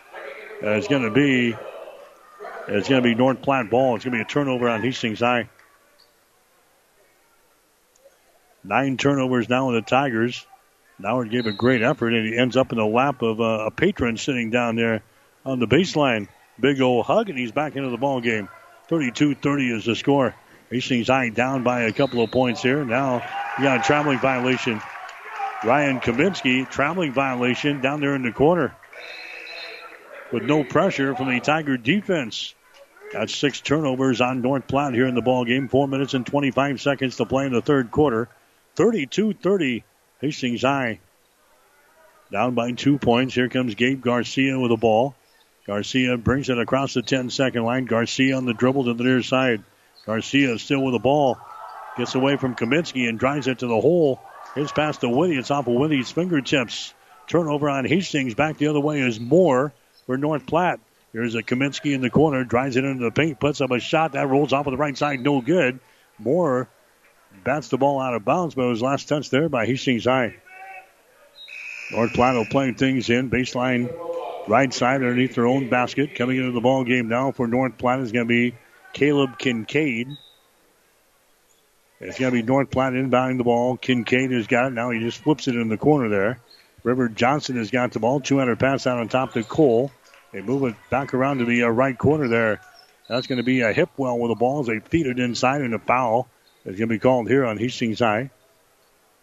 Uh, 0.64 0.72
it's 0.72 0.88
going 0.88 1.04
to 1.04 1.12
be 1.12 1.56
it's 2.68 2.90
going 2.90 3.02
to 3.02 3.08
be 3.08 3.16
North 3.16 3.42
Platte 3.42 3.70
ball. 3.70 3.96
It's 3.96 4.06
going 4.06 4.18
to 4.18 4.18
be 4.18 4.22
a 4.22 4.26
turnover 4.26 4.68
on 4.68 4.82
Hastings 4.82 5.20
High. 5.20 5.50
Nine 8.64 8.98
turnovers 8.98 9.48
now 9.48 9.70
in 9.70 9.76
the 9.76 9.82
Tigers. 9.82 10.46
Nauert 11.00 11.30
gave 11.30 11.46
a 11.46 11.52
great 11.52 11.82
effort, 11.82 12.14
and 12.14 12.28
he 12.28 12.38
ends 12.38 12.58
up 12.58 12.72
in 12.72 12.78
the 12.78 12.86
lap 12.86 13.22
of 13.22 13.40
uh, 13.40 13.66
a 13.66 13.72
patron 13.72 14.18
sitting 14.18 14.50
down 14.50 14.76
there 14.76 15.04
on 15.46 15.60
the 15.60 15.68
baseline. 15.68 16.28
Big 16.60 16.82
old 16.82 17.06
hug, 17.06 17.30
and 17.30 17.38
he's 17.38 17.52
back 17.52 17.76
into 17.76 17.90
the 17.90 17.98
ball 17.98 18.20
game. 18.20 18.50
32-30 18.90 19.78
is 19.78 19.86
the 19.86 19.96
score. 19.96 20.34
Hastings 20.72 21.08
High 21.08 21.30
down 21.30 21.64
by 21.64 21.82
a 21.82 21.94
couple 21.94 22.24
of 22.24 22.32
points 22.32 22.62
here. 22.62 22.84
Now 22.84 23.24
you 23.58 23.64
got 23.64 23.80
a 23.80 23.84
traveling 23.84 24.20
violation. 24.20 24.82
Ryan 25.64 26.00
Kaminsky, 26.00 26.70
traveling 26.70 27.14
violation 27.14 27.82
down 27.82 28.02
there 28.02 28.16
in 28.16 28.24
the 28.24 28.32
corner. 28.32 28.76
With 30.32 30.44
no 30.44 30.64
pressure 30.64 31.16
from 31.16 31.30
the 31.30 31.40
Tiger 31.40 31.78
defense. 31.78 32.54
Got 33.14 33.30
six 33.30 33.62
turnovers 33.62 34.20
on 34.20 34.42
North 34.42 34.68
Platte 34.68 34.94
here 34.94 35.08
in 35.08 35.16
the 35.16 35.22
ball 35.22 35.46
game. 35.46 35.70
Four 35.70 35.88
minutes 35.88 36.14
and 36.14 36.26
25 36.26 36.82
seconds 36.82 37.16
to 37.18 37.26
play 37.26 37.46
in 37.46 37.54
the 37.54 37.62
third 37.62 37.90
quarter. 37.92 38.28
32-30, 38.76 39.84
Hastings 40.22 40.64
High. 40.64 41.00
Down 42.32 42.56
by 42.56 42.72
two 42.72 42.98
points. 42.98 43.36
Here 43.36 43.50
comes 43.50 43.76
Gabe 43.76 44.02
Garcia 44.02 44.60
with 44.60 44.72
the 44.72 44.78
ball. 44.78 45.16
Garcia 45.66 46.18
brings 46.18 46.50
it 46.50 46.58
across 46.58 46.94
the 46.94 47.02
10 47.02 47.30
second 47.30 47.64
line. 47.64 47.86
Garcia 47.86 48.36
on 48.36 48.46
the 48.46 48.54
dribble 48.54 48.86
to 48.86 48.94
the 48.94 49.04
near 49.04 49.22
side. 49.22 49.64
Garcia 50.06 50.58
still 50.60 50.84
with 50.84 50.94
the 50.94 51.00
ball. 51.00 51.38
Gets 51.98 52.16
away 52.16 52.38
from 52.38 52.56
Kaminsky 52.56 53.08
and 53.08 53.20
drives 53.20 53.48
it 53.48 53.60
to 53.60 53.68
the 53.68 53.80
hole. 53.80 54.22
His 54.56 54.72
pass 54.72 54.98
to 55.00 55.10
Whitty. 55.10 55.38
It's 55.38 55.52
off 55.52 55.68
of 55.68 55.74
Whitty's 55.74 56.12
fingertips. 56.12 56.94
Turnover 57.28 57.70
on 57.70 57.86
Hastings. 57.86 58.34
Back 58.34 58.58
the 58.58 58.68
other 58.68 58.80
way 58.80 59.02
is 59.02 59.20
Moore 59.20 59.74
for 60.06 60.18
North 60.18 60.46
Platte. 60.46 60.80
Here's 61.14 61.36
a 61.36 61.44
Kaminsky 61.44 61.94
in 61.94 62.02
the 62.02 62.10
corner. 62.10 62.44
Drives 62.44 62.76
it 62.76 62.86
into 62.86 63.04
the 63.04 63.12
paint. 63.12 63.40
Puts 63.40 63.62
up 63.62 63.72
a 63.72 63.80
shot. 63.80 64.14
That 64.14 64.30
rolls 64.30 64.54
off 64.54 64.68
of 64.68 64.72
the 64.72 64.78
right 64.78 64.98
side. 64.98 65.22
No 65.22 65.42
good. 65.42 65.80
Moore 66.20 66.70
bats 67.44 67.70
the 67.70 67.78
ball 67.78 68.00
out 68.00 68.14
of 68.14 68.26
bounds, 68.26 68.56
but 68.56 68.64
it 68.64 68.70
was 68.70 68.82
last 68.82 69.08
touch 69.08 69.30
there 69.30 69.50
by 69.50 69.66
Hastings 69.66 70.06
High. 70.06 70.36
North 71.92 72.14
Platte 72.14 72.50
playing 72.50 72.76
things 72.76 73.10
in. 73.10 73.30
Baseline 73.30 73.94
right 74.48 74.74
side 74.74 74.96
underneath 74.96 75.36
their 75.36 75.48
own 75.48 75.70
basket. 75.70 76.16
Coming 76.16 76.38
into 76.38 76.52
the 76.52 76.62
ball 76.62 76.84
game 76.84 77.08
now 77.08 77.32
for 77.32 77.48
North 77.48 77.78
Platte 77.78 78.02
is 78.02 78.12
going 78.12 78.28
to 78.28 78.30
be 78.30 78.56
Caleb 78.94 79.38
Kincaid. 79.38 80.08
It's 82.00 82.20
going 82.20 82.32
to 82.32 82.42
be 82.42 82.44
North 82.44 82.70
Platte 82.70 82.94
inbounding 82.94 83.38
the 83.38 83.44
ball. 83.44 83.78
Kincaid 83.78 84.32
has 84.32 84.48
got 84.48 84.68
it. 84.68 84.74
Now 84.74 84.92
he 84.92 85.00
just 85.00 85.20
flips 85.20 85.48
it 85.48 85.56
in 85.56 85.70
the 85.70 85.78
corner 85.78 86.10
there. 86.10 86.40
River 86.84 87.10
Johnston 87.10 87.58
has 87.58 87.72
got 87.72 87.92
the 87.92 88.00
ball. 88.00 88.20
200 88.20 88.60
pass 88.60 88.86
out 88.86 89.00
on 89.00 89.08
top 89.08 89.34
to 89.34 89.44
Cole. 89.44 89.92
They 90.32 90.42
move 90.42 90.64
it 90.64 90.76
back 90.90 91.14
around 91.14 91.40
to 91.40 91.46
the 91.46 91.64
uh, 91.64 91.68
right 91.68 91.98
corner 91.98 92.28
there. 92.28 92.62
That's 93.08 93.28
going 93.28 93.38
to 93.38 93.44
be 93.44 93.62
a 93.62 93.74
Hipwell 93.74 94.20
with 94.20 94.32
the 94.32 94.36
ball 94.36 94.60
as 94.60 94.68
they 94.68 94.80
feed 94.80 95.08
it 95.08 95.20
inside 95.20 95.62
and 95.62 95.74
a 95.74 95.80
foul. 95.80 96.28
It's 96.68 96.78
going 96.78 96.90
to 96.90 96.96
be 96.96 97.00
called 97.00 97.30
here 97.30 97.46
on 97.46 97.58
Hastings 97.58 98.00
High. 98.00 98.30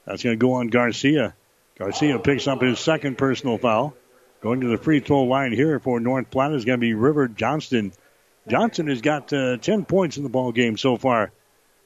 That's 0.06 0.22
going 0.22 0.38
to 0.38 0.40
go 0.40 0.54
on 0.54 0.68
Garcia. 0.68 1.34
Garcia 1.78 2.18
picks 2.18 2.48
up 2.48 2.62
his 2.62 2.80
second 2.80 3.18
personal 3.18 3.58
foul. 3.58 3.94
Going 4.40 4.62
to 4.62 4.68
the 4.68 4.78
free 4.78 5.00
throw 5.00 5.24
line 5.24 5.52
here 5.52 5.78
for 5.78 6.00
North 6.00 6.30
Platte 6.30 6.54
is 6.54 6.64
going 6.64 6.78
to 6.78 6.80
be 6.80 6.94
River 6.94 7.28
Johnston. 7.28 7.92
Johnson 8.48 8.86
has 8.86 9.02
got 9.02 9.30
uh, 9.30 9.58
10 9.58 9.84
points 9.84 10.16
in 10.16 10.22
the 10.22 10.30
ball 10.30 10.52
game 10.52 10.78
so 10.78 10.96
far. 10.96 11.32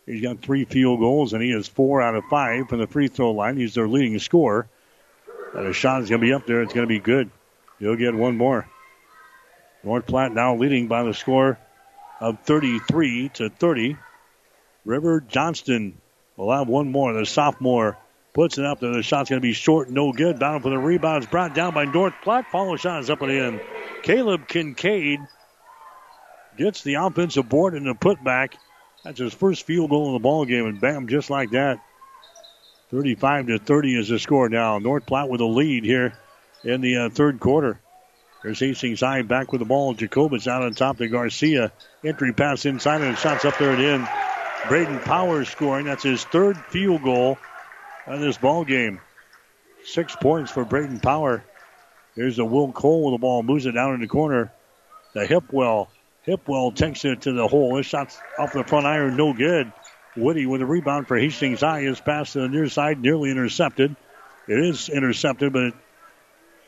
He's 0.07 0.23
got 0.23 0.43
three 0.43 0.65
field 0.65 1.01
goals, 1.01 1.33
and 1.33 1.43
he 1.43 1.51
is 1.51 1.67
four 1.67 2.03
out 2.03 2.15
of 2.15 2.25
five 2.31 2.69
from 2.69 2.79
the 2.79 2.87
free 2.87 3.09
throw 3.09 3.33
line. 3.33 3.57
He's 3.57 3.75
their 3.75 3.89
leading 3.89 4.17
scorer. 4.21 4.69
And 5.57 5.67
a 5.67 5.73
shot 5.73 6.03
is 6.03 6.09
going 6.09 6.21
to 6.21 6.27
be 6.27 6.33
up 6.33 6.47
there. 6.47 6.63
It's 6.63 6.73
going 6.73 6.87
to 6.87 6.89
be 6.89 7.01
good. 7.01 7.33
He'll 7.81 7.97
get 7.97 8.15
one 8.15 8.37
more. 8.37 8.69
North 9.83 10.07
Platte 10.07 10.33
now 10.33 10.55
leading 10.55 10.87
by 10.87 11.03
the 11.03 11.15
score 11.15 11.59
of 12.21 12.39
33 12.45 13.31
to 13.31 13.51
30. 13.51 13.97
River 14.85 15.21
Johnston 15.21 15.99
will 16.37 16.53
have 16.53 16.69
one 16.69 16.91
more. 16.91 17.13
The 17.13 17.27
sophomore 17.27 17.99
puts 18.33 18.59
it 18.59 18.65
up 18.65 18.81
there. 18.81 18.93
The 18.93 19.03
shot's 19.03 19.31
going 19.31 19.41
to 19.41 19.47
be 19.47 19.53
short, 19.53 19.91
no 19.91 20.13
good. 20.13 20.39
Down 20.39 20.63
for 20.63 20.71
the 20.71 20.79
rebound. 20.79 21.25
It's 21.25 21.31
brought 21.31 21.55
down 21.55 21.75
by 21.75 21.85
North 21.85 22.15
Platte. 22.23 22.47
Follow 22.51 22.77
shot 22.77 23.01
is 23.01 23.11
up 23.11 23.23
and 23.23 23.33
in. 23.33 23.61
Caleb 24.03 24.47
Kincaid 24.49 25.21
gets 26.57 26.83
the 26.83 26.95
offensive 26.95 27.49
board 27.49 27.75
and 27.75 27.87
the 27.87 27.95
putback. 27.95 28.55
That's 29.05 29.19
his 29.19 29.35
first 29.35 29.65
field 29.65 29.91
goal 29.91 30.09
in 30.09 30.13
the 30.15 30.19
ball 30.19 30.45
game, 30.45 30.67
and 30.67 30.81
bam, 30.81 31.09
just 31.09 31.31
like 31.31 31.51
that. 31.51 31.81
35 32.91 33.49
to 33.49 33.59
30 33.59 33.99
is 33.99 34.09
the 34.09 34.19
score 34.19 34.49
now. 34.49 34.79
North 34.79 35.07
Platte 35.07 35.29
with 35.29 35.41
a 35.41 35.45
lead 35.45 35.85
here 35.85 36.15
in 36.65 36.81
the 36.81 36.97
uh, 36.97 37.11
third 37.11 37.39
quarter. 37.39 37.81
There's 38.43 38.61
Hastings 38.61 39.01
High 39.01 39.23
back 39.23 39.53
with 39.53 39.61
the 39.61 39.65
ball. 39.65 39.95
Jacobitz 39.95 40.47
out 40.47 40.63
on 40.63 40.75
top 40.75 40.99
to 40.99 41.09
Garcia. 41.09 41.73
Entry 42.05 42.33
pass 42.33 42.65
inside 42.65 43.03
and 43.03 43.19
shots 43.19 43.45
up 43.45 43.59
there 43.59 43.73
and 43.73 43.83
in. 43.83 44.09
Braden 44.67 45.01
Powers 45.01 45.49
scoring. 45.49 45.87
That's 45.87 46.03
his 46.03 46.25
third 46.25 46.59
field 46.69 47.03
goal 47.03 47.39
in 48.07 48.21
this 48.21 48.37
ball 48.37 48.65
game. 48.65 49.01
Six 49.85 50.17
points 50.17 50.51
for 50.51 50.65
Braden 50.65 51.01
Power. 51.01 51.45
Here's 52.15 52.39
a 52.39 52.45
Will 52.45 52.73
Cole 52.73 53.05
with 53.05 53.15
the 53.15 53.19
ball. 53.19 53.43
Moves 53.43 53.67
it 53.67 53.73
down 53.73 53.95
in 53.95 54.01
the 54.01 54.09
corner. 54.09 54.53
The 55.15 55.27
Hipwell. 55.27 55.89
Hipwell 56.27 56.75
takes 56.75 57.05
it 57.05 57.23
to 57.23 57.33
the 57.33 57.47
hole. 57.47 57.77
This 57.77 57.87
shot's 57.87 58.19
off 58.39 58.53
the 58.53 58.65
front 58.65 58.87
iron. 58.87 59.17
No 59.17 59.33
good. 59.33 59.73
Whitty 60.17 60.47
with 60.47 60.61
a 60.61 60.67
rebound 60.67 61.07
for 61.07 61.17
Hastings 61.17 61.61
High 61.61 61.81
is 61.81 62.01
passed 62.01 62.33
to 62.33 62.41
the 62.41 62.49
near 62.49 62.69
side, 62.69 63.01
nearly 63.01 63.31
intercepted. 63.31 63.95
It 64.49 64.59
is 64.59 64.89
intercepted, 64.89 65.53
but 65.53 65.75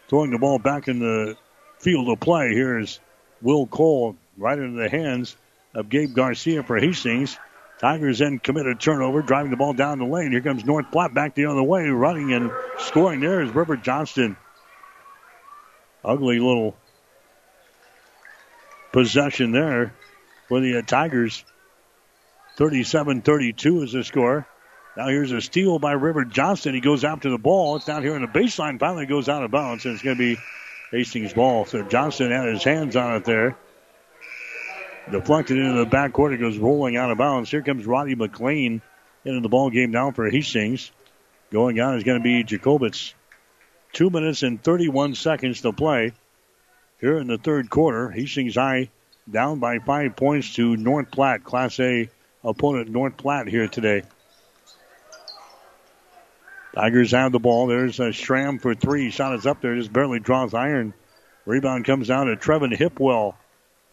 throwing 0.09 0.31
the 0.31 0.39
ball 0.39 0.59
back 0.59 0.89
in 0.89 1.01
the 1.01 1.37
field 1.79 2.09
of 2.09 2.21
play 2.21 2.55
here 2.55 2.79
is 2.79 3.01
Will 3.43 3.67
Cole 3.67 4.17
right 4.39 4.59
into 4.59 4.81
the 4.81 4.89
hands 4.89 5.37
of 5.75 5.89
Gabe 5.89 6.15
Garcia 6.15 6.63
for 6.63 6.79
Hastings. 6.79 7.37
Tigers 7.81 8.19
then 8.19 8.39
commit 8.39 8.67
a 8.67 8.75
turnover, 8.75 9.23
driving 9.23 9.51
the 9.51 9.57
ball 9.57 9.73
down 9.73 9.99
the 9.99 10.05
lane. 10.05 10.33
Here 10.33 10.43
comes 10.43 10.67
North 10.67 10.93
Platte 10.93 11.15
back 11.15 11.35
the 11.35 11.47
other 11.47 11.63
way, 11.63 11.89
running 11.89 12.35
and 12.35 12.51
scoring 12.79 13.21
there 13.21 13.41
is 13.41 13.55
River 13.55 13.79
Johnston. 13.79 14.37
Ugly 16.05 16.41
little 16.41 16.77
possession 18.93 19.53
there 19.53 19.95
for 20.49 20.61
the 20.61 20.79
uh, 20.79 20.83
Tigers. 20.83 21.43
37 22.59 23.23
32 23.23 23.83
is 23.83 23.93
the 23.93 24.05
score. 24.05 24.47
Now 24.95 25.09
here's 25.09 25.33
a 25.33 25.41
steal 25.41 25.79
by 25.79 25.93
River 25.93 26.27
Johnston. 26.27 26.75
He 26.75 26.81
goes 26.81 27.03
after 27.03 27.31
the 27.31 27.39
ball. 27.39 27.77
It's 27.77 27.87
down 27.87 28.03
here 28.03 28.15
in 28.15 28.21
the 28.21 28.29
baseline. 28.29 28.79
Finally 28.79 29.07
goes 29.07 29.31
out 29.31 29.43
of 29.43 29.51
bounds, 29.51 29.87
and 29.87 29.95
it's 29.95 30.03
going 30.03 30.19
to 30.19 30.37
be 30.37 30.41
Hastings' 30.91 31.33
ball. 31.33 31.65
So 31.65 31.83
Johnston 31.83 32.31
had 32.31 32.47
his 32.49 32.63
hands 32.63 32.95
on 32.97 33.17
it 33.17 33.25
there. 33.25 33.57
Deflected 35.11 35.59
into 35.59 35.85
the 35.85 35.91
backcourt. 35.91 36.33
It 36.33 36.39
goes 36.39 36.57
rolling 36.57 36.97
out 36.97 37.11
of 37.11 37.19
bounds. 37.19 37.51
Here 37.51 37.63
comes 37.63 37.85
Roddy 37.85 38.15
McLean 38.15 38.81
into 39.25 39.41
the 39.41 39.49
ball 39.49 39.71
game 39.71 39.91
now 39.91 40.13
for 40.13 40.31
Hastings. 40.31 40.93
Going 41.51 41.81
on 41.81 41.97
is 41.97 42.05
going 42.05 42.19
to 42.19 42.23
be 42.23 42.45
Jacobitz. 42.45 43.15
Two 43.93 44.11
minutes 44.11 44.45
and 44.45 44.63
31 44.63 45.17
seconds 45.17 45.63
to 45.63 45.73
play 45.73 46.13
here 47.01 47.19
in 47.19 47.27
the 47.27 47.39
third 47.39 47.69
quarter. 47.71 48.09
Hastings 48.11 48.55
High 48.55 48.91
down 49.29 49.59
by 49.59 49.79
five 49.81 50.15
points 50.15 50.55
to 50.55 50.77
North 50.77 51.11
Platte, 51.11 51.43
Class 51.43 51.81
A 51.81 52.09
opponent 52.45 52.89
North 52.89 53.17
Platte 53.17 53.49
here 53.49 53.67
today. 53.67 54.03
Tigers 56.75 57.11
have 57.11 57.33
the 57.33 57.41
ball. 57.41 57.67
There's 57.67 57.99
a 57.99 58.13
Schramm 58.13 58.61
for 58.61 58.77
three. 58.77 59.11
Shot 59.11 59.35
is 59.35 59.45
up 59.45 59.61
there, 59.61 59.75
just 59.75 59.93
barely 59.93 60.21
draws 60.21 60.55
iron. 60.55 60.95
Rebound 61.47 61.85
comes 61.85 62.07
down 62.07 62.27
to 62.27 62.37
Trevin 62.37 62.73
Hipwell 62.73 63.35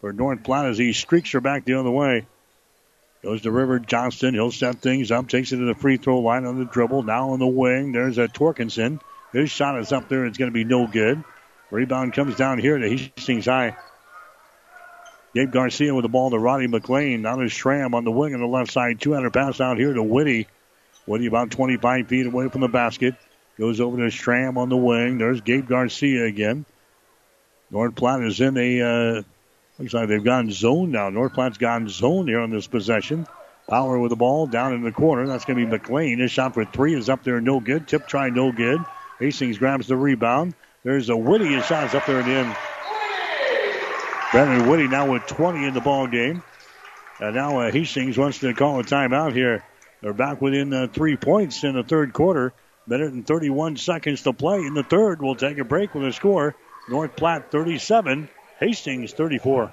for 0.00 0.12
North 0.12 0.42
Platte 0.42 0.66
as 0.66 0.78
he 0.78 0.92
streaks 0.92 1.32
her 1.32 1.40
back 1.40 1.64
the 1.64 1.74
other 1.74 1.90
way. 1.90 2.26
Goes 3.22 3.42
to 3.42 3.50
River 3.50 3.80
Johnston. 3.80 4.34
He'll 4.34 4.52
set 4.52 4.76
things 4.76 5.10
up, 5.10 5.28
takes 5.28 5.52
it 5.52 5.56
to 5.56 5.64
the 5.64 5.74
free 5.74 5.96
throw 5.96 6.20
line 6.20 6.44
on 6.44 6.58
the 6.58 6.64
dribble. 6.64 7.02
Now 7.02 7.30
on 7.30 7.40
the 7.40 7.46
wing, 7.46 7.92
there's 7.92 8.18
a 8.18 8.28
Torkinson. 8.28 9.00
His 9.32 9.50
shot 9.50 9.78
is 9.78 9.92
up 9.92 10.08
there. 10.08 10.24
It's 10.24 10.38
going 10.38 10.50
to 10.50 10.54
be 10.54 10.64
no 10.64 10.86
good. 10.86 11.22
Rebound 11.70 12.12
comes 12.14 12.36
down 12.36 12.58
here 12.58 12.78
to 12.78 12.88
Hastings 12.88 13.46
High. 13.46 13.76
Gabe 15.34 15.50
Garcia 15.50 15.94
with 15.94 16.04
the 16.04 16.08
ball 16.08 16.30
to 16.30 16.38
Roddy 16.38 16.66
McLean. 16.66 17.22
Now 17.22 17.36
there's 17.36 17.52
Schramm 17.52 17.94
on 17.94 18.04
the 18.04 18.10
wing 18.10 18.34
on 18.34 18.40
the 18.40 18.46
left 18.46 18.72
side. 18.72 19.00
200 19.00 19.30
pass 19.32 19.60
out 19.60 19.78
here 19.78 19.92
to 19.92 20.02
Whitty. 20.02 20.46
Whitty 21.04 21.26
about 21.26 21.50
25 21.50 22.08
feet 22.08 22.26
away 22.26 22.48
from 22.48 22.62
the 22.62 22.68
basket. 22.68 23.14
Goes 23.58 23.80
over 23.80 23.98
to 23.98 24.10
Schramm 24.10 24.56
on 24.56 24.68
the 24.68 24.76
wing. 24.76 25.18
There's 25.18 25.40
Gabe 25.40 25.68
Garcia 25.68 26.24
again. 26.24 26.64
North 27.70 27.94
Platte 27.94 28.22
is 28.22 28.40
in 28.40 28.56
a, 28.56 28.80
uh, 28.80 29.22
looks 29.78 29.94
like 29.94 30.08
they've 30.08 30.24
gone 30.24 30.50
zone 30.50 30.90
now. 30.90 31.10
North 31.10 31.34
Platte's 31.34 31.58
gone 31.58 31.88
zone 31.88 32.26
here 32.26 32.40
on 32.40 32.50
this 32.50 32.66
possession. 32.66 33.26
Power 33.68 33.98
with 33.98 34.10
the 34.10 34.16
ball 34.16 34.46
down 34.46 34.72
in 34.72 34.82
the 34.82 34.92
corner. 34.92 35.26
That's 35.26 35.44
going 35.44 35.58
to 35.58 35.64
be 35.64 35.70
McLean. 35.70 36.18
His 36.18 36.30
shot 36.30 36.54
for 36.54 36.64
three 36.64 36.94
is 36.94 37.08
up 37.08 37.22
there, 37.22 37.40
no 37.40 37.60
good. 37.60 37.86
Tip 37.86 38.08
try, 38.08 38.30
no 38.30 38.50
good. 38.50 38.80
Hastings 39.18 39.58
grabs 39.58 39.86
the 39.86 39.96
rebound. 39.96 40.54
There's 40.84 41.10
a 41.10 41.16
Whitty. 41.16 41.48
His 41.48 41.66
shot 41.66 41.86
is 41.86 41.94
up 41.94 42.06
there 42.06 42.20
in. 42.20 42.56
Brandon 44.32 44.68
Whitty 44.68 44.88
now 44.88 45.10
with 45.10 45.26
20 45.26 45.66
in 45.66 45.74
the 45.74 45.80
ball 45.80 46.06
game. 46.06 46.42
And 47.20 47.34
now 47.34 47.60
uh, 47.60 47.70
Hastings 47.70 48.16
wants 48.16 48.38
to 48.40 48.54
call 48.54 48.78
a 48.80 48.84
timeout 48.84 49.32
here. 49.32 49.64
They're 50.00 50.12
back 50.12 50.40
within 50.40 50.72
uh, 50.72 50.86
three 50.86 51.16
points 51.16 51.64
in 51.64 51.74
the 51.74 51.82
third 51.82 52.12
quarter. 52.12 52.52
Minute 52.86 53.12
and 53.12 53.26
31 53.26 53.76
seconds 53.76 54.22
to 54.22 54.32
play 54.32 54.58
in 54.58 54.74
the 54.74 54.82
third. 54.82 55.20
We'll 55.20 55.34
take 55.34 55.58
a 55.58 55.64
break 55.64 55.94
with 55.94 56.04
a 56.04 56.12
score. 56.12 56.54
North 56.88 57.16
Platte 57.16 57.50
37, 57.50 58.28
Hastings 58.60 59.12
34. 59.12 59.72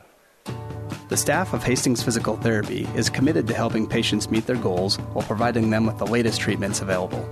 The 1.10 1.18
staff 1.18 1.54
of 1.54 1.64
Hastings 1.64 2.04
Physical 2.04 2.38
Therapy 2.38 2.88
is 2.94 3.10
committed 3.10 3.48
to 3.48 3.56
helping 3.56 3.88
patients 3.88 4.30
meet 4.30 4.46
their 4.46 4.58
goals 4.58 4.98
while 5.14 5.26
providing 5.26 5.72
them 5.72 5.88
with 5.88 5.98
the 5.98 6.06
latest 6.06 6.40
treatments 6.40 6.82
available. 6.82 7.28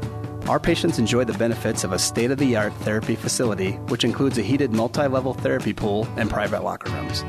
Our 0.49 0.59
patients 0.59 0.97
enjoy 0.97 1.25
the 1.25 1.37
benefits 1.37 1.83
of 1.83 1.91
a 1.91 1.99
state 1.99 2.31
of 2.31 2.39
the 2.39 2.55
art 2.55 2.73
therapy 2.77 3.15
facility, 3.15 3.73
which 3.89 4.03
includes 4.03 4.39
a 4.39 4.41
heated 4.41 4.71
multi 4.71 5.05
level 5.05 5.35
therapy 5.35 5.73
pool 5.73 6.07
and 6.17 6.27
private 6.27 6.63
locker 6.63 6.91
rooms. 6.91 7.23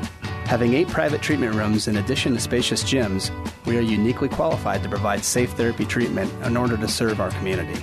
Having 0.45 0.73
eight 0.73 0.87
private 0.87 1.21
treatment 1.21 1.53
rooms 1.53 1.87
in 1.87 1.97
addition 1.97 2.33
to 2.33 2.39
spacious 2.39 2.83
gyms, 2.83 3.29
we 3.67 3.77
are 3.77 3.81
uniquely 3.81 4.27
qualified 4.27 4.81
to 4.81 4.89
provide 4.89 5.23
safe 5.23 5.51
therapy 5.51 5.85
treatment 5.85 6.33
in 6.43 6.57
order 6.57 6.77
to 6.77 6.87
serve 6.87 7.21
our 7.21 7.29
community. 7.29 7.79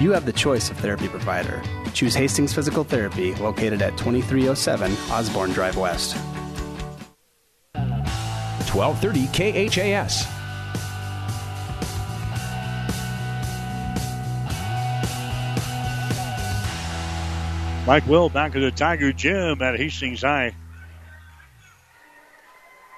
You 0.00 0.12
have 0.12 0.24
the 0.24 0.32
choice 0.32 0.70
of 0.70 0.78
therapy 0.78 1.08
provider. 1.08 1.62
Choose 1.92 2.14
Hastings 2.14 2.54
Physical 2.54 2.84
Therapy, 2.84 3.34
located 3.34 3.82
at 3.82 3.98
2307 3.98 4.92
Osborne 5.10 5.52
Drive 5.52 5.76
West. 5.76 6.16
1230 7.74 9.26
KHAS. 9.68 10.26
Mike 17.86 18.06
Will 18.06 18.30
back 18.30 18.56
at 18.56 18.60
the 18.60 18.70
Tiger 18.70 19.12
Gym 19.12 19.60
at 19.60 19.76
Hastings 19.76 20.22
High. 20.22 20.56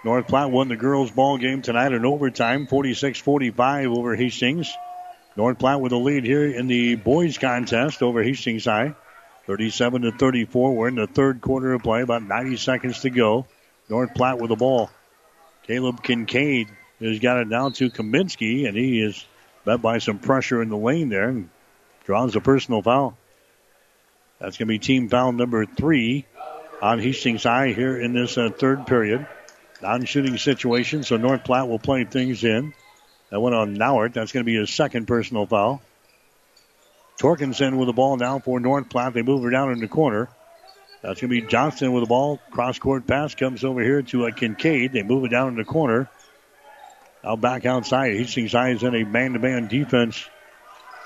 North 0.05 0.29
Platte 0.29 0.53
won 0.53 0.69
the 0.69 0.77
girls' 0.77 1.11
ball 1.11 1.37
game 1.39 1.63
tonight 1.63 1.93
in 1.93 2.05
overtime, 2.05 2.69
46-45 2.69 3.97
over 3.97 4.15
Hastings. 4.15 4.73
North 5.35 5.59
Platte 5.59 5.81
with 5.81 5.93
a 5.93 5.97
lead 5.97 6.25
here 6.25 6.45
in 6.45 6.67
the 6.67 6.97
boys' 6.97 7.39
contest 7.39 8.03
over 8.03 8.23
Hastings 8.23 8.67
High, 8.67 8.95
37 9.47 10.03
to 10.03 10.13
34. 10.13 10.75
We're 10.75 10.89
in 10.89 10.97
the 10.97 11.07
third 11.07 11.41
quarter 11.41 11.73
of 11.73 11.83
play, 11.83 12.03
about 12.03 12.23
90 12.23 12.57
seconds 12.59 13.01
to 13.01 13.11
go. 13.11 13.47
North 13.89 14.15
Platte 14.15 14.39
with 14.39 14.51
the 14.51 14.57
ball. 14.57 14.91
Caleb 15.65 16.03
Kincaid 16.03 16.69
has 17.01 17.19
got 17.19 17.39
it 17.39 17.49
down 17.49 17.73
to 17.75 17.91
Kaminsky, 17.91 18.69
and 18.69 18.77
he 18.77 19.01
is 19.01 19.25
met 19.65 19.81
by 19.81 19.99
some 19.99 20.19
pressure 20.19 20.61
in 20.61 20.69
the 20.69 20.77
lane 20.77 21.09
there 21.09 21.29
and 21.29 21.49
draws 22.05 22.37
a 22.37 22.41
personal 22.41 22.83
foul. 22.83 23.17
That's 24.39 24.59
going 24.59 24.67
to 24.67 24.73
be 24.73 24.79
team 24.79 25.09
foul 25.09 25.33
number 25.33 25.65
three 25.65 26.27
on 26.83 26.99
Hastings 26.99 27.45
High 27.45 27.69
here 27.73 27.97
in 27.97 28.13
this 28.13 28.37
uh, 28.37 28.51
third 28.51 28.87
period. 28.87 29.27
Non-shooting 29.81 30.37
situation, 30.37 31.05
so 31.05 31.17
North 31.17 31.45
Platte 31.45 31.69
will 31.69 31.79
play 31.79 32.05
things 32.05 32.45
in. 32.45 32.75
That 33.33 33.41
went 33.41 33.57
on 33.57 33.77
Nauert. 33.79 34.13
That's 34.13 34.31
going 34.31 34.45
to 34.45 34.47
be 34.47 34.57
his 34.57 34.69
second 34.69 35.07
personal 35.07 35.47
foul. 35.47 35.81
Torkinson 37.19 37.79
with 37.79 37.87
the 37.87 37.95
ball 37.95 38.19
now 38.19 38.39
for 38.39 38.61
North 38.61 38.91
Platte. 38.91 39.15
They 39.15 39.23
move 39.23 39.43
her 39.43 39.49
down 39.49 39.73
in 39.73 39.81
the 39.81 39.89
corner. 39.89 40.29
That's 41.01 41.19
going 41.19 41.31
to 41.31 41.41
be 41.41 41.47
Johnston 41.47 41.93
with 41.93 42.03
the 42.03 42.09
ball. 42.09 42.39
Cross 42.51 42.81
court 42.81 43.07
pass 43.07 43.35
comes 43.35 43.65
over 43.65 43.83
here 43.83 44.03
to 44.03 44.27
a 44.27 44.33
Kincaid. 44.33 44.93
They 44.93 45.03
move 45.03 45.25
it 45.25 45.31
down 45.31 45.49
in 45.49 45.57
the 45.57 45.65
corner. 45.65 46.11
Now 47.25 47.37
back 47.37 47.65
outside. 47.65 48.13
Hastings 48.13 48.53
High 48.53 48.73
is 48.73 48.83
in 48.83 48.95
a 48.95 49.05
man 49.05 49.33
to 49.33 49.39
man 49.39 49.67
defense. 49.67 50.29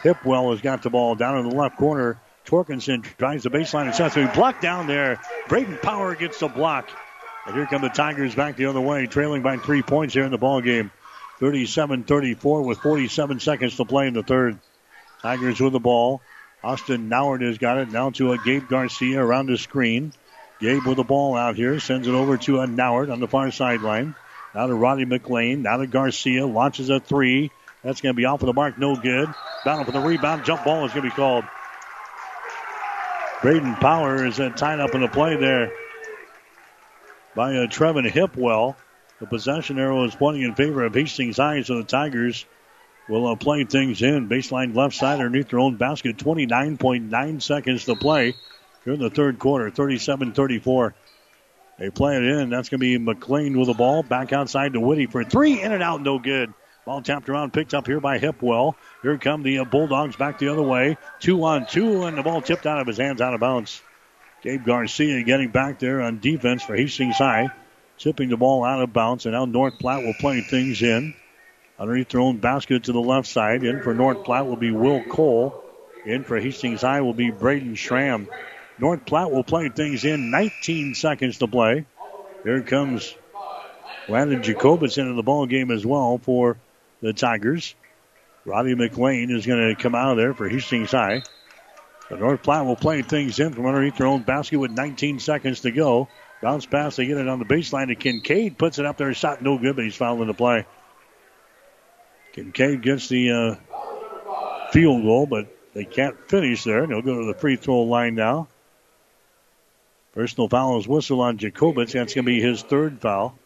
Hipwell 0.02 0.50
has 0.50 0.60
got 0.60 0.82
the 0.82 0.90
ball 0.90 1.14
down 1.14 1.38
in 1.38 1.48
the 1.48 1.54
left 1.54 1.76
corner. 1.76 2.20
Torkinson 2.44 3.06
drives 3.18 3.44
the 3.44 3.50
baseline 3.50 3.86
and 3.86 3.94
shots. 3.94 4.14
So 4.14 4.26
he 4.26 4.34
blocked 4.34 4.62
down 4.62 4.88
there. 4.88 5.20
Braden 5.48 5.78
Power 5.80 6.16
gets 6.16 6.40
the 6.40 6.48
block. 6.48 6.90
And 7.46 7.54
here 7.54 7.66
come 7.66 7.82
the 7.82 7.88
Tigers 7.88 8.34
back 8.34 8.56
the 8.56 8.66
other 8.66 8.80
way, 8.80 9.06
trailing 9.06 9.42
by 9.42 9.58
three 9.58 9.82
points 9.82 10.12
here 10.12 10.24
in 10.24 10.32
the 10.32 10.38
ball 10.38 10.60
game. 10.60 10.90
37-34 11.40 12.64
with 12.64 12.78
47 12.78 13.40
seconds 13.40 13.76
to 13.76 13.84
play 13.84 14.06
in 14.06 14.14
the 14.14 14.22
third. 14.22 14.58
Tigers 15.22 15.60
with 15.60 15.72
the 15.72 15.80
ball. 15.80 16.20
Austin 16.64 17.08
Nauert 17.08 17.42
has 17.42 17.58
got 17.58 17.78
it 17.78 17.90
now 17.90 18.10
to 18.10 18.32
a 18.32 18.38
Gabe 18.38 18.68
Garcia 18.68 19.22
around 19.22 19.46
the 19.46 19.58
screen. 19.58 20.12
Gabe 20.60 20.84
with 20.86 20.96
the 20.96 21.04
ball 21.04 21.36
out 21.36 21.56
here, 21.56 21.78
sends 21.80 22.08
it 22.08 22.14
over 22.14 22.38
to 22.38 22.60
a 22.60 22.66
Nauert 22.66 23.12
on 23.12 23.20
the 23.20 23.28
far 23.28 23.50
sideline. 23.50 24.14
Now 24.54 24.66
to 24.66 24.74
Roddy 24.74 25.04
McLean. 25.04 25.62
Now 25.62 25.76
to 25.76 25.86
Garcia. 25.86 26.46
Launches 26.46 26.88
a 26.88 26.98
three. 26.98 27.50
That's 27.84 28.00
going 28.00 28.14
to 28.14 28.16
be 28.16 28.24
off 28.24 28.40
of 28.42 28.46
the 28.46 28.54
mark. 28.54 28.78
No 28.78 28.96
good. 28.96 29.28
Battle 29.64 29.84
for 29.84 29.92
the 29.92 30.00
rebound. 30.00 30.44
Jump 30.44 30.64
ball 30.64 30.86
is 30.86 30.92
going 30.92 31.04
to 31.04 31.10
be 31.10 31.14
called. 31.14 31.44
Braden 33.42 33.74
Power 33.76 34.24
is 34.24 34.38
tied 34.56 34.80
up 34.80 34.94
in 34.94 35.02
the 35.02 35.08
play 35.08 35.36
there 35.36 35.70
by 37.34 37.54
uh, 37.54 37.66
Trevin 37.66 38.10
Hipwell. 38.10 38.76
The 39.18 39.26
possession 39.26 39.78
arrow 39.78 40.04
is 40.04 40.14
pointing 40.14 40.42
in 40.42 40.54
favor 40.54 40.84
of 40.84 40.94
Hastings 40.94 41.38
High, 41.38 41.62
so 41.62 41.76
the 41.76 41.84
Tigers 41.84 42.44
will 43.08 43.26
uh, 43.26 43.36
play 43.36 43.64
things 43.64 44.02
in. 44.02 44.28
Baseline 44.28 44.74
left 44.74 44.94
side 44.94 45.20
underneath 45.20 45.48
their 45.48 45.58
own 45.58 45.76
basket. 45.76 46.18
29.9 46.18 47.42
seconds 47.42 47.84
to 47.86 47.96
play 47.96 48.34
here 48.84 48.92
in 48.92 49.00
the 49.00 49.10
third 49.10 49.38
quarter. 49.38 49.70
37 49.70 50.32
34. 50.32 50.94
They 51.78 51.90
play 51.90 52.16
it 52.16 52.24
in. 52.24 52.50
That's 52.50 52.68
going 52.68 52.78
to 52.80 52.84
be 52.84 52.98
McLean 52.98 53.58
with 53.58 53.68
the 53.68 53.74
ball. 53.74 54.02
Back 54.02 54.32
outside 54.32 54.72
to 54.74 54.80
Whitty 54.80 55.06
for 55.06 55.24
three. 55.24 55.62
In 55.62 55.72
and 55.72 55.82
out, 55.82 56.02
no 56.02 56.18
good. 56.18 56.52
Ball 56.84 57.02
tapped 57.02 57.28
around, 57.28 57.52
picked 57.52 57.74
up 57.74 57.86
here 57.86 58.00
by 58.00 58.18
Hipwell. 58.18 58.74
Here 59.02 59.18
come 59.18 59.42
the 59.42 59.58
uh, 59.58 59.64
Bulldogs 59.64 60.16
back 60.16 60.38
the 60.38 60.48
other 60.48 60.62
way. 60.62 60.96
Two 61.20 61.42
on 61.44 61.66
two, 61.66 62.04
and 62.04 62.16
the 62.16 62.22
ball 62.22 62.40
tipped 62.40 62.66
out 62.66 62.80
of 62.80 62.86
his 62.86 62.96
hands 62.96 63.20
out 63.20 63.34
of 63.34 63.40
bounds. 63.40 63.82
Gabe 64.42 64.64
Garcia 64.64 65.22
getting 65.24 65.50
back 65.50 65.78
there 65.78 66.00
on 66.00 66.20
defense 66.20 66.62
for 66.62 66.76
Hastings 66.76 67.16
High. 67.16 67.50
Tipping 67.98 68.28
the 68.28 68.36
ball 68.36 68.64
out 68.64 68.82
of 68.82 68.92
bounds, 68.92 69.26
and 69.26 69.34
now 69.34 69.46
North 69.46 69.78
Platte 69.78 70.04
will 70.04 70.14
play 70.14 70.40
things 70.40 70.82
in. 70.82 71.14
Underneath 71.78 72.08
their 72.10 72.20
own 72.20 72.38
basket 72.38 72.84
to 72.84 72.92
the 72.92 73.00
left 73.00 73.28
side. 73.28 73.64
In 73.64 73.82
for 73.82 73.94
North 73.94 74.24
Platte 74.24 74.46
will 74.46 74.56
be 74.56 74.70
Will 74.70 75.02
Cole. 75.04 75.62
In 76.04 76.24
for 76.24 76.38
Hastings 76.38 76.82
High 76.82 77.00
will 77.00 77.14
be 77.14 77.30
Braden 77.30 77.74
Schramm. 77.74 78.28
North 78.78 79.04
Platte 79.06 79.30
will 79.30 79.44
play 79.44 79.68
things 79.68 80.04
in. 80.04 80.30
19 80.30 80.94
seconds 80.94 81.38
to 81.38 81.46
play. 81.46 81.86
Here 82.44 82.62
comes 82.62 83.14
Landon 84.08 84.42
Jacobitz 84.42 84.98
into 84.98 85.14
the 85.14 85.22
ball 85.22 85.46
game 85.46 85.70
as 85.70 85.84
well 85.84 86.18
for 86.18 86.58
the 87.00 87.12
Tigers. 87.12 87.74
Roddy 88.44 88.74
McLean 88.74 89.30
is 89.30 89.46
going 89.46 89.74
to 89.74 89.82
come 89.82 89.94
out 89.94 90.12
of 90.12 90.16
there 90.16 90.32
for 90.32 90.48
Hastings 90.48 90.92
High. 90.92 91.22
The 92.08 92.16
North 92.16 92.42
Platte 92.42 92.64
will 92.64 92.76
play 92.76 93.02
things 93.02 93.40
in 93.40 93.52
from 93.52 93.66
underneath 93.66 93.96
their 93.96 94.06
own 94.06 94.22
basket 94.22 94.58
with 94.58 94.70
19 94.70 95.18
seconds 95.18 95.62
to 95.62 95.72
go. 95.72 96.08
Bounce 96.42 96.66
pass, 96.66 96.96
they 96.96 97.06
get 97.06 97.16
it 97.16 97.28
on 97.28 97.38
the 97.38 97.44
baseline 97.44 97.88
to 97.88 97.94
Kincaid. 97.94 98.58
Puts 98.58 98.78
it 98.78 98.86
up 98.86 98.98
there, 98.98 99.12
shot 99.14 99.42
no 99.42 99.58
good, 99.58 99.76
but 99.76 99.84
he's 99.84 99.96
fouling 99.96 100.28
the 100.28 100.34
play. 100.34 100.66
Kincaid 102.32 102.82
gets 102.82 103.08
the 103.08 103.30
uh, 103.32 104.70
field 104.70 105.02
goal, 105.02 105.26
but 105.26 105.48
they 105.72 105.84
can't 105.84 106.28
finish 106.28 106.64
there. 106.64 106.82
And 106.82 106.92
they'll 106.92 107.02
go 107.02 107.20
to 107.20 107.26
the 107.26 107.38
free 107.38 107.56
throw 107.56 107.82
line 107.82 108.14
now. 108.14 108.48
Personal 110.12 110.48
foul 110.48 110.78
is 110.78 110.88
whistle 110.88 111.20
on 111.20 111.38
Jacobitz. 111.38 111.92
That's 111.92 112.14
going 112.14 112.24
to 112.24 112.30
be 112.30 112.40
his 112.40 112.62
third 112.62 113.00
foul. 113.00 113.38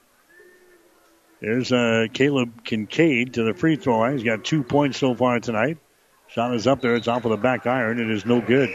There's 1.41 1.73
uh, 1.73 2.07
Caleb 2.13 2.65
Kincaid 2.65 3.35
to 3.35 3.45
the 3.45 3.55
free 3.55 3.77
throw 3.77 3.99
line. 3.99 4.15
He's 4.15 4.25
got 4.25 4.45
two 4.45 4.63
points 4.63 4.99
so 4.99 5.15
far 5.15 5.41
tonight. 5.41 5.79
Shot 6.29 6.55
is 6.55 6.67
up 6.67 6.81
there. 6.81 6.95
It's 6.95 7.09
off 7.09 7.25
of 7.25 7.31
the 7.31 7.37
back 7.37 7.67
iron. 7.67 7.99
It 7.99 8.11
is 8.11 8.27
no 8.27 8.41
good. 8.41 8.71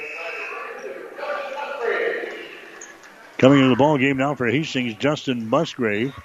Coming 3.45 3.59
into 3.59 3.69
the 3.69 3.75
ball 3.75 3.99
game 3.99 4.17
now 4.17 4.33
for 4.33 4.47
Hastings, 4.47 4.95
Justin 4.95 5.47
Musgrave. 5.47 6.15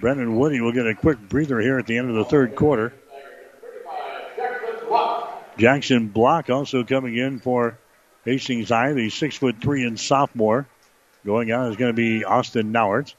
Brendan 0.00 0.36
Whitty 0.36 0.60
will 0.60 0.72
get 0.72 0.88
a 0.88 0.92
quick 0.92 1.20
breather 1.20 1.60
here 1.60 1.78
at 1.78 1.86
the 1.86 1.98
end 1.98 2.10
of 2.10 2.16
the 2.16 2.24
third 2.24 2.56
quarter. 2.56 2.92
Jackson 5.56 6.08
Block 6.08 6.50
also 6.50 6.82
coming 6.82 7.16
in 7.16 7.38
for 7.38 7.78
Hastings 8.24 8.70
High, 8.70 8.92
the 8.92 9.08
six 9.08 9.36
foot 9.36 9.62
three 9.62 9.84
and 9.84 10.00
sophomore. 10.00 10.66
Going 11.24 11.52
out 11.52 11.70
is 11.70 11.76
going 11.76 11.94
to 11.94 11.96
be 11.96 12.24
Austin 12.24 12.72
Nauert. 12.72 13.14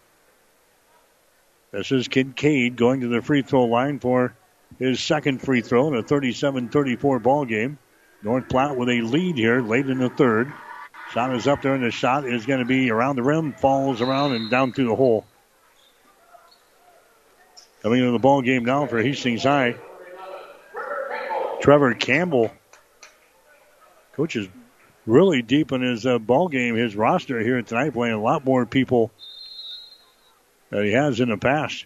This 1.72 1.94
is 1.94 2.10
Kincaid 2.10 2.76
going 2.76 3.00
to 3.00 3.08
the 3.08 3.22
free 3.22 3.42
throw 3.42 3.68
line 3.68 4.00
for 4.00 4.36
his 4.80 5.00
second 5.00 5.42
free 5.42 5.62
throw 5.62 5.88
in 5.88 5.96
a 5.96 6.04
37-34 6.04 7.24
ball 7.24 7.46
game. 7.46 7.78
North 8.22 8.50
Platte 8.50 8.76
with 8.76 8.90
a 8.90 9.00
lead 9.00 9.38
here 9.38 9.62
late 9.62 9.90
in 9.90 10.00
the 10.00 10.10
third. 10.10 10.52
Shot 11.14 11.36
is 11.36 11.46
up 11.46 11.62
there, 11.62 11.74
and 11.74 11.84
the 11.84 11.92
shot 11.92 12.26
is 12.26 12.46
going 12.46 12.60
to 12.60 12.66
be 12.66 12.90
around 12.90 13.18
the 13.18 13.24
rim, 13.24 13.52
falls 13.52 14.00
around 14.00 14.34
and 14.34 14.50
down 14.50 14.72
through 14.72 14.88
the 14.88 14.96
hole. 14.96 15.26
Coming 17.82 18.00
into 18.00 18.12
the 18.12 18.20
ball 18.20 18.42
game 18.42 18.64
now 18.64 18.86
for 18.86 19.02
Hastings 19.02 19.44
High. 19.44 19.76
Trevor 21.60 21.96
Campbell. 21.96 22.52
Coach 24.14 24.38
is 24.38 24.48
really 25.06 25.42
deep 25.42 25.74
in 25.74 25.82
his 25.82 26.06
uh, 26.06 26.18
ball 26.18 26.48
game, 26.48 26.76
his 26.76 26.96
roster 26.96 27.42
here 27.42 27.62
tonight, 27.62 27.92
playing 27.92 28.14
a 28.14 28.22
lot 28.22 28.46
more 28.46 28.66
people 28.66 29.12
than 30.70 30.86
he 30.86 30.94
has 30.94 31.20
in 31.20 31.28
the 31.28 31.38
past. 31.38 31.86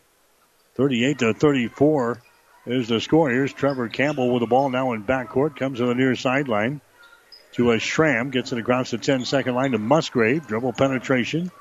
38 0.75 1.19
to 1.19 1.33
34 1.33 2.21
is 2.67 2.89
the 2.89 3.01
score. 3.01 3.31
Here's 3.31 3.53
Trevor 3.53 3.89
Campbell 3.89 4.31
with 4.31 4.41
the 4.41 4.47
ball 4.47 4.69
now 4.69 4.91
in 4.93 5.03
backcourt. 5.03 5.55
Comes 5.55 5.79
to 5.79 5.87
the 5.87 5.95
near 5.95 6.15
sideline 6.15 6.79
to 7.55 7.71
a 7.71 7.79
Schramm. 7.79 8.29
Gets 8.29 8.51
it 8.51 8.59
across 8.59 8.91
the 8.91 8.97
10 8.97 9.25
second 9.25 9.55
line 9.55 9.71
to 9.71 9.77
Musgrave. 9.77 10.47
Dribble 10.47 10.73
penetration. 10.73 11.51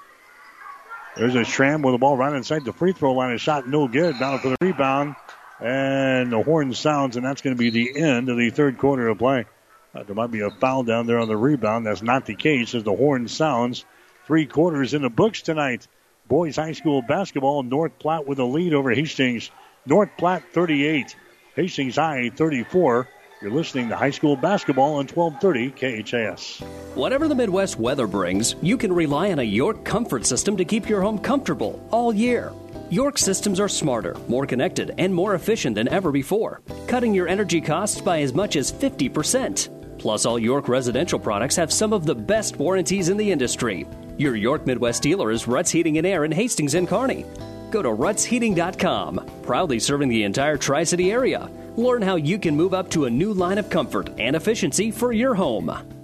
There's 1.17 1.35
a 1.35 1.45
Schramm 1.45 1.83
with 1.83 1.95
the 1.95 1.99
ball 1.99 2.17
right 2.17 2.35
inside 2.35 2.65
the 2.65 2.73
free 2.73 2.93
throw 2.93 3.13
line. 3.13 3.33
A 3.33 3.39
shot 3.39 3.69
no 3.69 3.87
good. 3.87 4.19
Down 4.19 4.39
for 4.41 4.51
the 4.51 4.57
rebound. 4.61 5.15
And 5.61 6.33
the 6.33 6.43
horn 6.43 6.75
sounds, 6.75 7.17
and 7.17 7.25
that's 7.25 7.41
going 7.41 7.57
to 7.57 7.59
be 7.59 7.71
the 7.71 7.97
end 7.97 8.29
of 8.29 8.37
the 8.37 8.51
third 8.51 8.77
quarter 8.77 9.09
of 9.09 9.19
play. 9.19 9.47
Uh, 9.95 10.03
there 10.03 10.17
might 10.17 10.33
be 10.33 10.41
a 10.41 10.51
foul 10.51 10.83
down 10.83 11.07
there 11.07 11.21
on 11.21 11.29
the 11.29 11.37
rebound. 11.37 11.87
That's 11.87 12.03
not 12.03 12.27
the 12.27 12.35
case 12.35 12.75
as 12.75 12.83
the 12.83 12.95
horn 12.95 13.29
sounds. 13.29 13.85
Three 14.27 14.47
quarters 14.47 14.95
in 14.95 15.03
the 15.03 15.11
books 15.11 15.43
tonight. 15.43 15.87
Boys 16.27 16.57
High 16.57 16.73
School 16.73 17.03
basketball. 17.03 17.63
North 17.63 17.97
Platte 18.01 18.27
with 18.27 18.41
a 18.41 18.45
lead 18.45 18.75
over 18.75 18.91
Hastings. 18.91 19.51
North 19.87 20.11
Platte 20.19 20.43
38, 20.53 21.15
Hastings 21.55 21.97
High 21.97 22.31
34. 22.31 23.07
You're 23.45 23.53
listening 23.53 23.91
to 23.91 23.97
high 23.97 24.09
school 24.09 24.37
basketball 24.37 24.95
on 24.95 25.07
1230 25.07 26.03
KHAS. 26.03 26.61
Whatever 26.95 27.29
the 27.29 27.35
Midwest 27.35 27.79
weather 27.79 28.07
brings, 28.07 28.55
you 28.63 28.79
can 28.79 28.91
rely 28.91 29.33
on 29.33 29.39
a 29.39 29.43
York 29.43 29.85
comfort 29.85 30.25
system 30.25 30.57
to 30.57 30.65
keep 30.65 30.89
your 30.89 31.03
home 31.03 31.19
comfortable 31.19 31.87
all 31.91 32.15
year. 32.15 32.55
York 32.89 33.19
systems 33.19 33.61
are 33.61 33.69
smarter, 33.69 34.17
more 34.29 34.47
connected, 34.47 34.95
and 34.97 35.15
more 35.15 35.35
efficient 35.35 35.75
than 35.75 35.89
ever 35.89 36.11
before, 36.11 36.63
cutting 36.87 37.13
your 37.13 37.29
energy 37.29 37.61
costs 37.61 38.01
by 38.01 38.23
as 38.23 38.33
much 38.33 38.57
as 38.57 38.73
50%. 38.73 39.99
Plus, 39.99 40.25
all 40.25 40.39
York 40.39 40.67
residential 40.67 41.19
products 41.19 41.57
have 41.57 41.71
some 41.71 41.93
of 41.93 42.07
the 42.07 42.15
best 42.15 42.57
warranties 42.57 43.11
in 43.11 43.19
the 43.19 43.31
industry. 43.31 43.87
Your 44.17 44.37
York 44.37 44.65
Midwest 44.65 45.03
dealer 45.03 45.31
is 45.31 45.47
Ruts 45.47 45.71
Heating 45.71 45.99
and 45.99 46.07
Air 46.07 46.25
in 46.25 46.33
Hastings 46.33 46.73
and 46.73 46.89
Kearney. 46.89 47.27
Go 47.71 47.83
to 47.83 47.91
rutsheating.com, 47.91 49.43
proudly 49.43 49.79
serving 49.79 50.09
the 50.09 50.23
entire 50.23 50.57
Tri 50.57 50.85
City 50.85 51.13
area. 51.13 51.51
Learn 51.77 52.03
how 52.03 52.15
you 52.15 52.39
can 52.39 52.55
move 52.55 52.73
up 52.73 52.89
to 52.91 53.07
a 53.07 53.11
new 53.11 53.33
line 53.33 53.59
of 53.59 53.69
comfort 53.69 54.11
and 54.19 54.37
efficiency 54.37 54.93
for 54.93 55.13
your 55.13 55.35
home. 55.35 56.04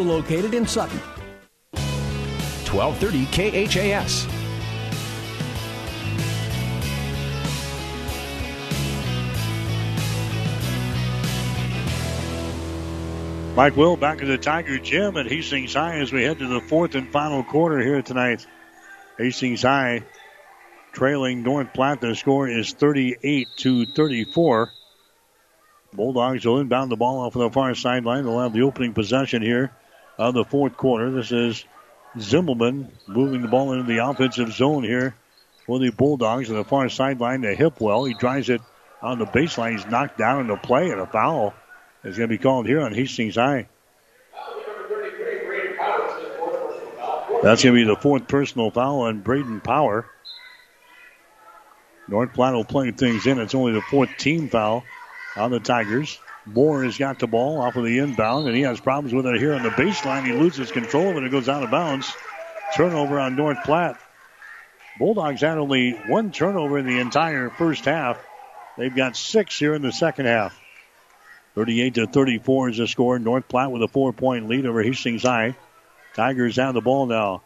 located 0.01 0.53
in 0.53 0.65
Sutton. 0.65 0.99
1230 2.71 3.25
KHAS. 3.67 4.27
Mike 13.55 13.75
Will 13.75 13.97
back 13.97 14.21
at 14.21 14.27
the 14.27 14.37
Tiger 14.37 14.79
Gym 14.79 15.17
at 15.17 15.27
Hastings 15.27 15.73
High 15.73 15.99
as 15.99 16.13
we 16.13 16.23
head 16.23 16.39
to 16.39 16.47
the 16.47 16.61
fourth 16.61 16.95
and 16.95 17.11
final 17.11 17.43
quarter 17.43 17.79
here 17.79 18.01
tonight. 18.01 18.47
Hastings 19.17 19.61
High 19.61 20.03
trailing 20.93 21.43
North 21.43 21.73
Platte. 21.73 22.01
The 22.01 22.15
score 22.15 22.47
is 22.47 22.73
38 22.73 23.47
to 23.57 23.85
34. 23.85 24.71
Bulldogs 25.93 26.45
will 26.45 26.59
inbound 26.59 26.91
the 26.91 26.95
ball 26.95 27.19
off 27.19 27.35
of 27.35 27.41
the 27.41 27.51
far 27.51 27.75
sideline. 27.75 28.23
They'll 28.23 28.39
have 28.39 28.53
the 28.53 28.61
opening 28.61 28.93
possession 28.93 29.41
here 29.41 29.71
of 30.17 30.33
the 30.33 30.45
fourth 30.45 30.77
quarter. 30.77 31.11
This 31.11 31.31
is 31.31 31.65
Zimmelman 32.17 32.87
moving 33.07 33.41
the 33.41 33.47
ball 33.47 33.73
into 33.73 33.85
the 33.85 34.05
offensive 34.05 34.51
zone 34.51 34.83
here 34.83 35.15
for 35.65 35.79
the 35.79 35.91
Bulldogs 35.91 36.49
on 36.49 36.55
the 36.55 36.63
far 36.63 36.89
sideline 36.89 37.41
to 37.41 37.55
Hipwell. 37.55 38.07
He 38.07 38.13
drives 38.13 38.49
it 38.49 38.61
on 39.01 39.19
the 39.19 39.25
baseline. 39.25 39.73
He's 39.73 39.85
knocked 39.85 40.17
down 40.17 40.41
into 40.41 40.57
play, 40.57 40.89
and 40.91 40.99
a 40.99 41.07
foul 41.07 41.53
is 42.03 42.17
going 42.17 42.29
to 42.29 42.35
be 42.35 42.41
called 42.41 42.67
here 42.67 42.81
on 42.81 42.93
Hastings 42.93 43.35
High. 43.35 43.67
That's 47.43 47.63
going 47.63 47.75
to 47.75 47.81
be 47.81 47.83
the 47.83 47.95
fourth 47.95 48.27
personal 48.27 48.69
foul 48.69 49.01
on 49.01 49.21
Braden 49.21 49.61
Power. 49.61 50.05
North 52.07 52.33
Platte 52.33 52.53
will 52.53 52.65
play 52.65 52.91
things 52.91 53.25
in. 53.25 53.39
It's 53.39 53.55
only 53.55 53.71
the 53.71 53.81
fourth 53.81 54.09
team 54.17 54.49
foul 54.49 54.83
on 55.35 55.49
the 55.49 55.59
Tigers. 55.59 56.19
Moore 56.45 56.83
has 56.83 56.97
got 56.97 57.19
the 57.19 57.27
ball 57.27 57.61
off 57.61 57.75
of 57.75 57.83
the 57.83 57.99
inbound, 57.99 58.47
and 58.47 58.55
he 58.55 58.63
has 58.63 58.79
problems 58.79 59.13
with 59.13 59.27
it 59.27 59.39
here 59.39 59.53
on 59.53 59.63
the 59.63 59.69
baseline. 59.69 60.25
He 60.25 60.33
loses 60.33 60.71
control 60.71 61.09
of 61.09 61.17
it. 61.17 61.23
It 61.23 61.31
goes 61.31 61.47
out 61.47 61.63
of 61.63 61.69
bounds. 61.71 62.11
Turnover 62.75 63.19
on 63.19 63.35
North 63.35 63.63
Platte. 63.63 63.99
Bulldogs 64.97 65.41
had 65.41 65.57
only 65.57 65.91
one 65.91 66.31
turnover 66.31 66.77
in 66.77 66.85
the 66.85 66.99
entire 66.99 67.49
first 67.49 67.85
half. 67.85 68.17
They've 68.77 68.95
got 68.95 69.15
six 69.15 69.57
here 69.57 69.73
in 69.73 69.81
the 69.81 69.91
second 69.91 70.25
half. 70.25 70.59
38 71.55 71.95
to 71.95 72.07
34 72.07 72.69
is 72.69 72.77
the 72.77 72.87
score. 72.87 73.19
North 73.19 73.47
Platte 73.47 73.71
with 73.71 73.83
a 73.83 73.87
four 73.87 74.13
point 74.13 74.47
lead 74.47 74.65
over 74.65 74.81
Hastings 74.81 75.23
High. 75.23 75.55
Tigers 76.15 76.55
have 76.55 76.73
the 76.73 76.81
ball 76.81 77.05
now. 77.05 77.41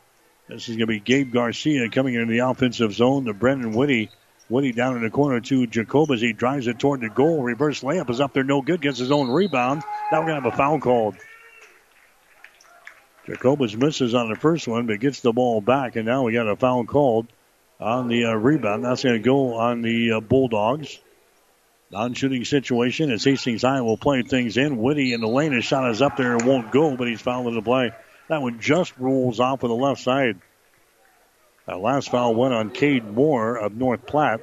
This 0.48 0.70
is 0.70 0.76
going 0.76 0.80
to 0.80 0.88
be 0.88 1.00
Gabe 1.00 1.34
Garcia 1.34 1.90
coming 1.90 2.14
into 2.14 2.32
the 2.32 2.40
offensive 2.40 2.94
zone 2.94 3.26
to 3.26 3.34
Brendan 3.34 3.74
Whitty. 3.74 4.12
Whitty 4.48 4.72
down 4.72 4.96
in 4.96 5.02
the 5.02 5.10
corner 5.10 5.40
to 5.42 5.66
Jacob 5.66 6.12
as 6.12 6.22
he 6.22 6.34
drives 6.34 6.68
it 6.68 6.78
toward 6.78 7.02
the 7.02 7.10
goal. 7.10 7.42
Reverse 7.42 7.82
layup 7.82 8.10
is 8.10 8.22
up 8.22 8.34
there, 8.34 8.44
no 8.44 8.62
good. 8.62 8.82
Gets 8.82 9.00
his 9.00 9.12
own 9.12 9.30
rebound. 9.30 9.84
Now 10.12 10.20
we're 10.20 10.28
going 10.28 10.42
to 10.42 10.50
have 10.50 10.54
a 10.54 10.58
foul 10.58 10.80
called. 10.80 11.16
Jacobitz 13.26 13.76
misses 13.76 14.14
on 14.14 14.30
the 14.30 14.36
first 14.36 14.68
one, 14.68 14.86
but 14.86 15.00
gets 15.00 15.22
the 15.22 15.34
ball 15.34 15.62
back, 15.62 15.96
and 15.96 16.06
now 16.06 16.24
we 16.24 16.34
got 16.34 16.48
a 16.48 16.56
foul 16.56 16.86
called 16.86 17.26
on 17.80 18.08
the 18.08 18.26
uh, 18.26 18.34
rebound. 18.34 18.86
That's 18.86 19.04
going 19.04 19.16
to 19.16 19.24
go 19.24 19.56
on 19.56 19.82
the 19.82 20.14
uh, 20.14 20.20
Bulldogs. 20.20 21.00
Non-shooting 21.92 22.46
situation 22.46 23.12
as 23.12 23.24
Hastings 23.24 23.64
High 23.64 23.82
will 23.82 23.98
play 23.98 24.22
things 24.22 24.58
in. 24.58 24.78
Whitty 24.78 25.14
in 25.14 25.22
the 25.22 25.28
lane. 25.28 25.54
His 25.54 25.66
shot 25.66 25.90
is 25.90 26.02
up 26.02 26.18
there 26.18 26.34
and 26.34 26.46
won't 26.46 26.72
go, 26.72 26.96
but 26.96 27.08
he's 27.08 27.22
fouled 27.22 27.48
in 27.48 27.56
the 27.56 27.62
play. 27.62 27.92
That 28.28 28.42
one 28.42 28.60
just 28.60 28.98
rolls 28.98 29.40
off 29.40 29.64
of 29.64 29.70
the 29.70 29.76
left 29.76 30.02
side. 30.02 30.40
That 31.68 31.80
last 31.80 32.10
foul 32.10 32.36
went 32.36 32.54
on 32.54 32.70
Cade 32.70 33.06
Moore 33.06 33.58
of 33.58 33.76
North 33.76 34.06
Platte. 34.06 34.42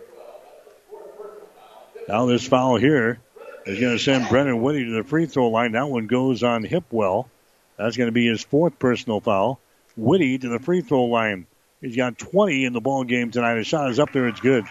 Now 2.09 2.27
this 2.27 2.47
foul 2.47 2.77
here 2.77 3.21
is 3.65 3.79
going 3.79 3.97
to 3.97 4.03
send 4.03 4.29
Brennan 4.29 4.61
Whitty 4.61 4.87
to 4.87 4.91
the 4.91 5.05
free 5.05 5.27
throw 5.27 5.49
line. 5.49 5.73
That 5.73 5.89
one 5.89 6.09
goes 6.09 6.43
on 6.43 6.65
Hipwell. 6.65 7.29
That's 7.77 7.97
going 7.97 8.09
to 8.09 8.13
be 8.13 8.27
his 8.27 8.43
fourth 8.43 8.79
personal 8.79 9.21
foul. 9.21 9.61
Whitty 9.97 10.39
to 10.39 10.49
the 10.49 10.59
free 10.59 10.81
throw 10.81 11.05
line. 11.05 11.47
He's 11.81 11.97
got 11.97 12.19
20 12.19 12.65
in 12.65 12.73
the 12.73 12.81
ball 12.81 13.05
game 13.05 13.31
tonight. 13.31 13.57
His 13.57 13.67
shot 13.67 13.91
is 13.91 13.99
up 14.01 14.13
there. 14.13 14.27
It's 14.27 14.41
good. 14.41 14.65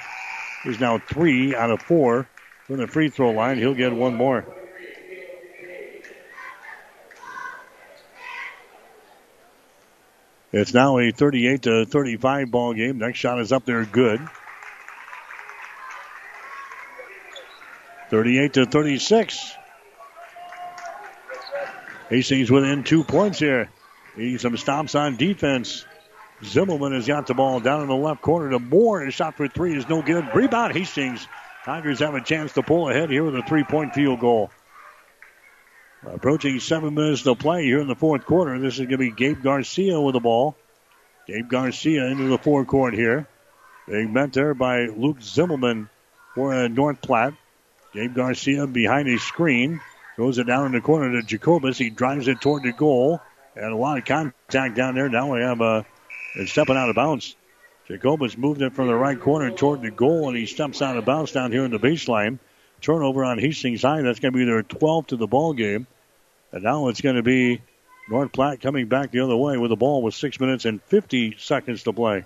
He's 0.63 0.79
now 0.79 0.97
three 0.97 1.55
out 1.55 1.71
of 1.71 1.81
four 1.81 2.27
from 2.67 2.77
the 2.77 2.87
free 2.87 3.09
throw 3.09 3.31
line. 3.31 3.57
He'll 3.57 3.73
get 3.73 3.93
one 3.93 4.15
more. 4.15 4.45
It's 10.53 10.73
now 10.73 10.97
a 10.97 11.11
38 11.11 11.61
to 11.63 11.85
35 11.85 12.51
ball 12.51 12.73
game. 12.73 12.97
Next 12.97 13.19
shot 13.19 13.39
is 13.39 13.51
up 13.51 13.65
there, 13.65 13.85
good. 13.85 14.19
38 18.09 18.53
to 18.53 18.65
36. 18.65 19.53
Hastings 22.09 22.51
within 22.51 22.83
two 22.83 23.05
points 23.05 23.39
here. 23.39 23.69
Need 24.17 24.41
some 24.41 24.57
stops 24.57 24.95
on 24.95 25.15
defense. 25.15 25.85
Zimmelman 26.43 26.93
has 26.93 27.07
got 27.07 27.27
the 27.27 27.33
ball 27.33 27.61
down 27.61 27.81
in 27.81 27.87
the 27.87 27.95
left 27.95 28.21
corner 28.21 28.49
to 28.49 28.59
Moore. 28.59 28.99
His 28.99 29.13
shot 29.13 29.37
for 29.37 29.47
three 29.47 29.77
is 29.77 29.87
no 29.87 30.01
good. 30.01 30.27
Rebound 30.35 30.73
Hastings. 30.73 31.25
Tigers 31.63 31.99
have 31.99 32.15
a 32.15 32.21
chance 32.21 32.51
to 32.53 32.63
pull 32.63 32.89
ahead 32.89 33.09
here 33.09 33.23
with 33.23 33.35
a 33.35 33.43
three 33.43 33.63
point 33.63 33.93
field 33.93 34.19
goal. 34.19 34.51
Approaching 36.03 36.59
seven 36.59 36.95
minutes 36.95 37.21
to 37.23 37.35
play 37.35 37.63
here 37.63 37.79
in 37.79 37.87
the 37.87 37.95
fourth 37.95 38.25
quarter. 38.25 38.57
This 38.57 38.75
is 38.75 38.79
going 38.79 38.89
to 38.89 38.97
be 38.97 39.11
Gabe 39.11 39.43
Garcia 39.43 40.01
with 40.01 40.13
the 40.13 40.19
ball. 40.19 40.55
Gabe 41.27 41.47
Garcia 41.47 42.07
into 42.07 42.23
the 42.23 42.39
forecourt 42.39 42.95
here. 42.95 43.27
Being 43.87 44.11
met 44.11 44.33
there 44.33 44.55
by 44.55 44.85
Luke 44.85 45.19
Zimmelman 45.19 45.89
for 46.33 46.53
uh, 46.53 46.67
North 46.67 47.01
Platte. 47.01 47.35
Gabe 47.93 48.15
Garcia 48.15 48.65
behind 48.65 49.07
his 49.07 49.21
screen. 49.21 49.79
Throws 50.15 50.39
it 50.39 50.47
down 50.47 50.65
in 50.65 50.71
the 50.71 50.81
corner 50.81 51.21
to 51.21 51.37
Jacobitz. 51.37 51.77
He 51.77 51.91
drives 51.91 52.27
it 52.27 52.41
toward 52.41 52.63
the 52.63 52.71
goal. 52.71 53.21
And 53.55 53.71
a 53.71 53.75
lot 53.75 53.99
of 53.99 54.05
contact 54.05 54.75
down 54.75 54.95
there. 54.95 55.07
Now 55.07 55.33
we 55.33 55.41
have 55.41 55.61
a 55.61 55.63
uh, 55.63 56.45
stepping 56.45 56.77
out 56.77 56.89
of 56.89 56.95
bounds. 56.95 57.35
Jacobitz 57.87 58.35
moved 58.35 58.63
it 58.63 58.73
from 58.73 58.87
the 58.87 58.95
right 58.95 59.19
corner 59.19 59.51
toward 59.51 59.83
the 59.83 59.91
goal, 59.91 60.29
and 60.29 60.37
he 60.37 60.47
steps 60.47 60.81
out 60.81 60.97
of 60.97 61.05
bounds 61.05 61.31
down 61.31 61.51
here 61.51 61.65
in 61.65 61.71
the 61.71 61.79
baseline. 61.79 62.39
Turnover 62.81 63.23
on 63.23 63.37
Hastings 63.37 63.83
High. 63.83 64.01
That's 64.01 64.19
going 64.19 64.33
to 64.33 64.37
be 64.37 64.45
their 64.45 64.63
12th 64.63 65.07
to 65.07 65.17
the 65.17 65.27
ball 65.27 65.53
game. 65.53 65.87
And 66.51 66.63
now 66.63 66.87
it's 66.87 67.01
going 67.01 67.15
to 67.15 67.23
be 67.23 67.61
North 68.09 68.31
Platte 68.31 68.59
coming 68.59 68.87
back 68.87 69.11
the 69.11 69.21
other 69.21 69.37
way 69.37 69.57
with 69.57 69.69
the 69.69 69.75
ball 69.75 70.01
with 70.01 70.13
six 70.13 70.39
minutes 70.39 70.65
and 70.65 70.81
50 70.83 71.37
seconds 71.37 71.83
to 71.83 71.93
play. 71.93 72.25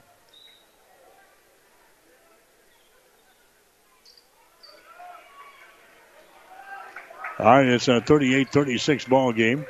All 7.38 7.46
right, 7.46 7.68
it's 7.68 7.90
a 7.90 8.00
38-36 8.00 9.10
ball 9.10 9.34
game. 9.34 9.66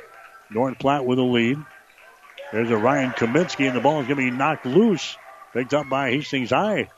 North 0.50 0.78
Platte 0.78 1.04
with 1.04 1.18
a 1.18 1.22
lead. 1.22 1.58
There's 2.52 2.70
a 2.70 2.76
Ryan 2.76 3.10
Kaminsky, 3.10 3.66
and 3.66 3.76
the 3.76 3.80
ball 3.80 4.00
is 4.00 4.06
going 4.06 4.24
to 4.24 4.30
be 4.30 4.36
knocked 4.36 4.66
loose. 4.66 5.16
Picked 5.52 5.74
up 5.74 5.88
by 5.88 6.10
Hastings 6.10 6.50
High. 6.50 6.88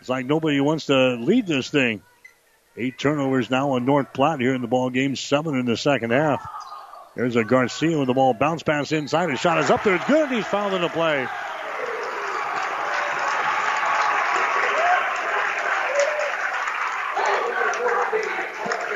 It's 0.00 0.08
like 0.08 0.26
nobody 0.26 0.60
wants 0.60 0.86
to 0.86 1.14
lead 1.14 1.46
this 1.46 1.70
thing. 1.70 2.02
Eight 2.78 2.96
turnovers 2.96 3.50
now 3.50 3.72
on 3.72 3.84
North 3.84 4.12
Platte 4.12 4.40
here 4.40 4.54
in 4.54 4.62
the 4.62 4.68
ball 4.68 4.88
game. 4.88 5.16
Seven 5.16 5.56
in 5.56 5.66
the 5.66 5.76
second 5.76 6.12
half. 6.12 6.46
There's 7.16 7.34
a 7.34 7.42
Garcia 7.42 7.98
with 7.98 8.06
the 8.06 8.14
ball. 8.14 8.34
Bounce 8.34 8.62
pass 8.62 8.92
inside. 8.92 9.30
His 9.30 9.40
shot 9.40 9.58
is 9.58 9.68
up 9.68 9.82
there. 9.82 9.96
It's 9.96 10.04
good. 10.04 10.30
He's 10.30 10.46
fouled 10.46 10.74
in 10.74 10.82
the 10.82 10.88
play. 10.88 11.26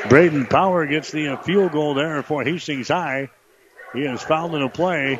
Braden 0.07 0.45
Power 0.45 0.85
gets 0.85 1.11
the 1.11 1.29
uh, 1.29 1.37
field 1.37 1.73
goal 1.73 1.95
there 1.95 2.23
for 2.23 2.41
Hastings 2.43 2.87
High. 2.87 3.29
He 3.93 4.05
has 4.05 4.23
fouled 4.23 4.55
in 4.55 4.61
a 4.61 4.69
play. 4.69 5.19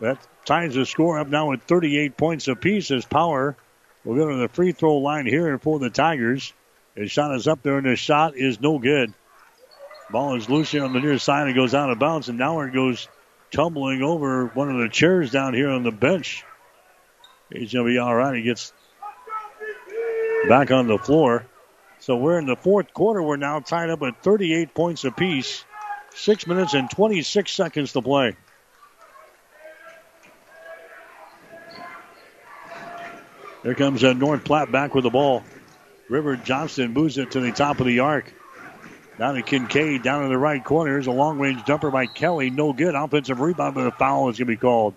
That 0.00 0.18
ties 0.44 0.74
the 0.74 0.84
score 0.84 1.20
up 1.20 1.28
now 1.28 1.52
at 1.52 1.62
38 1.62 2.16
points 2.16 2.48
apiece 2.48 2.90
as 2.90 3.04
Power 3.04 3.56
will 4.04 4.16
go 4.16 4.30
to 4.30 4.36
the 4.38 4.48
free 4.48 4.72
throw 4.72 4.96
line 4.96 5.26
here 5.26 5.58
for 5.58 5.78
the 5.78 5.90
Tigers. 5.90 6.52
His 6.94 7.10
shot 7.10 7.34
is 7.34 7.48
up 7.48 7.62
there, 7.62 7.78
and 7.78 7.86
his 7.86 7.98
shot 7.98 8.36
is 8.36 8.60
no 8.60 8.78
good. 8.78 9.12
Ball 10.10 10.36
is 10.36 10.48
loose 10.48 10.70
here 10.70 10.84
on 10.84 10.92
the 10.92 11.00
near 11.00 11.18
side 11.18 11.46
and 11.46 11.56
goes 11.56 11.74
out 11.74 11.90
of 11.90 11.98
bounds, 11.98 12.28
and 12.28 12.38
now 12.38 12.60
it 12.60 12.72
goes 12.72 13.08
tumbling 13.50 14.02
over 14.02 14.46
one 14.48 14.70
of 14.70 14.78
the 14.78 14.88
chairs 14.88 15.30
down 15.30 15.54
here 15.54 15.70
on 15.70 15.82
the 15.82 15.90
bench. 15.90 16.44
He's 17.50 17.72
going 17.72 17.86
to 17.86 17.92
be 17.92 17.98
all 17.98 18.14
right. 18.14 18.36
He 18.36 18.42
gets 18.42 18.72
back 20.48 20.70
on 20.70 20.86
the 20.86 20.98
floor. 20.98 21.46
So 22.00 22.16
we're 22.16 22.38
in 22.38 22.46
the 22.46 22.56
fourth 22.56 22.92
quarter. 22.92 23.22
We're 23.22 23.36
now 23.36 23.60
tied 23.60 23.90
up 23.90 24.02
at 24.02 24.22
38 24.22 24.74
points 24.74 25.04
apiece. 25.04 25.64
Six 26.14 26.46
minutes 26.46 26.74
and 26.74 26.90
26 26.90 27.50
seconds 27.50 27.92
to 27.92 28.02
play. 28.02 28.36
Here 33.62 33.74
comes 33.74 34.02
uh, 34.02 34.12
North 34.12 34.44
Platte 34.44 34.72
back 34.72 34.94
with 34.94 35.04
the 35.04 35.10
ball. 35.10 35.44
River 36.08 36.36
Johnston 36.36 36.92
moves 36.92 37.18
it 37.18 37.32
to 37.32 37.40
the 37.40 37.52
top 37.52 37.80
of 37.80 37.86
the 37.86 38.00
arc. 38.00 38.32
Down 39.18 39.34
to 39.34 39.42
Kincaid, 39.42 40.02
down 40.02 40.24
in 40.24 40.30
the 40.30 40.38
right 40.38 40.62
corner. 40.62 40.90
Here's 40.90 41.06
a 41.06 41.12
long 41.12 41.38
range 41.38 41.64
jumper 41.64 41.90
by 41.90 42.06
Kelly. 42.06 42.50
No 42.50 42.72
good. 42.72 42.94
Offensive 42.94 43.40
rebound, 43.40 43.74
but 43.74 43.86
a 43.86 43.90
foul 43.90 44.28
is 44.30 44.38
going 44.38 44.46
to 44.46 44.52
be 44.52 44.56
called. 44.56 44.94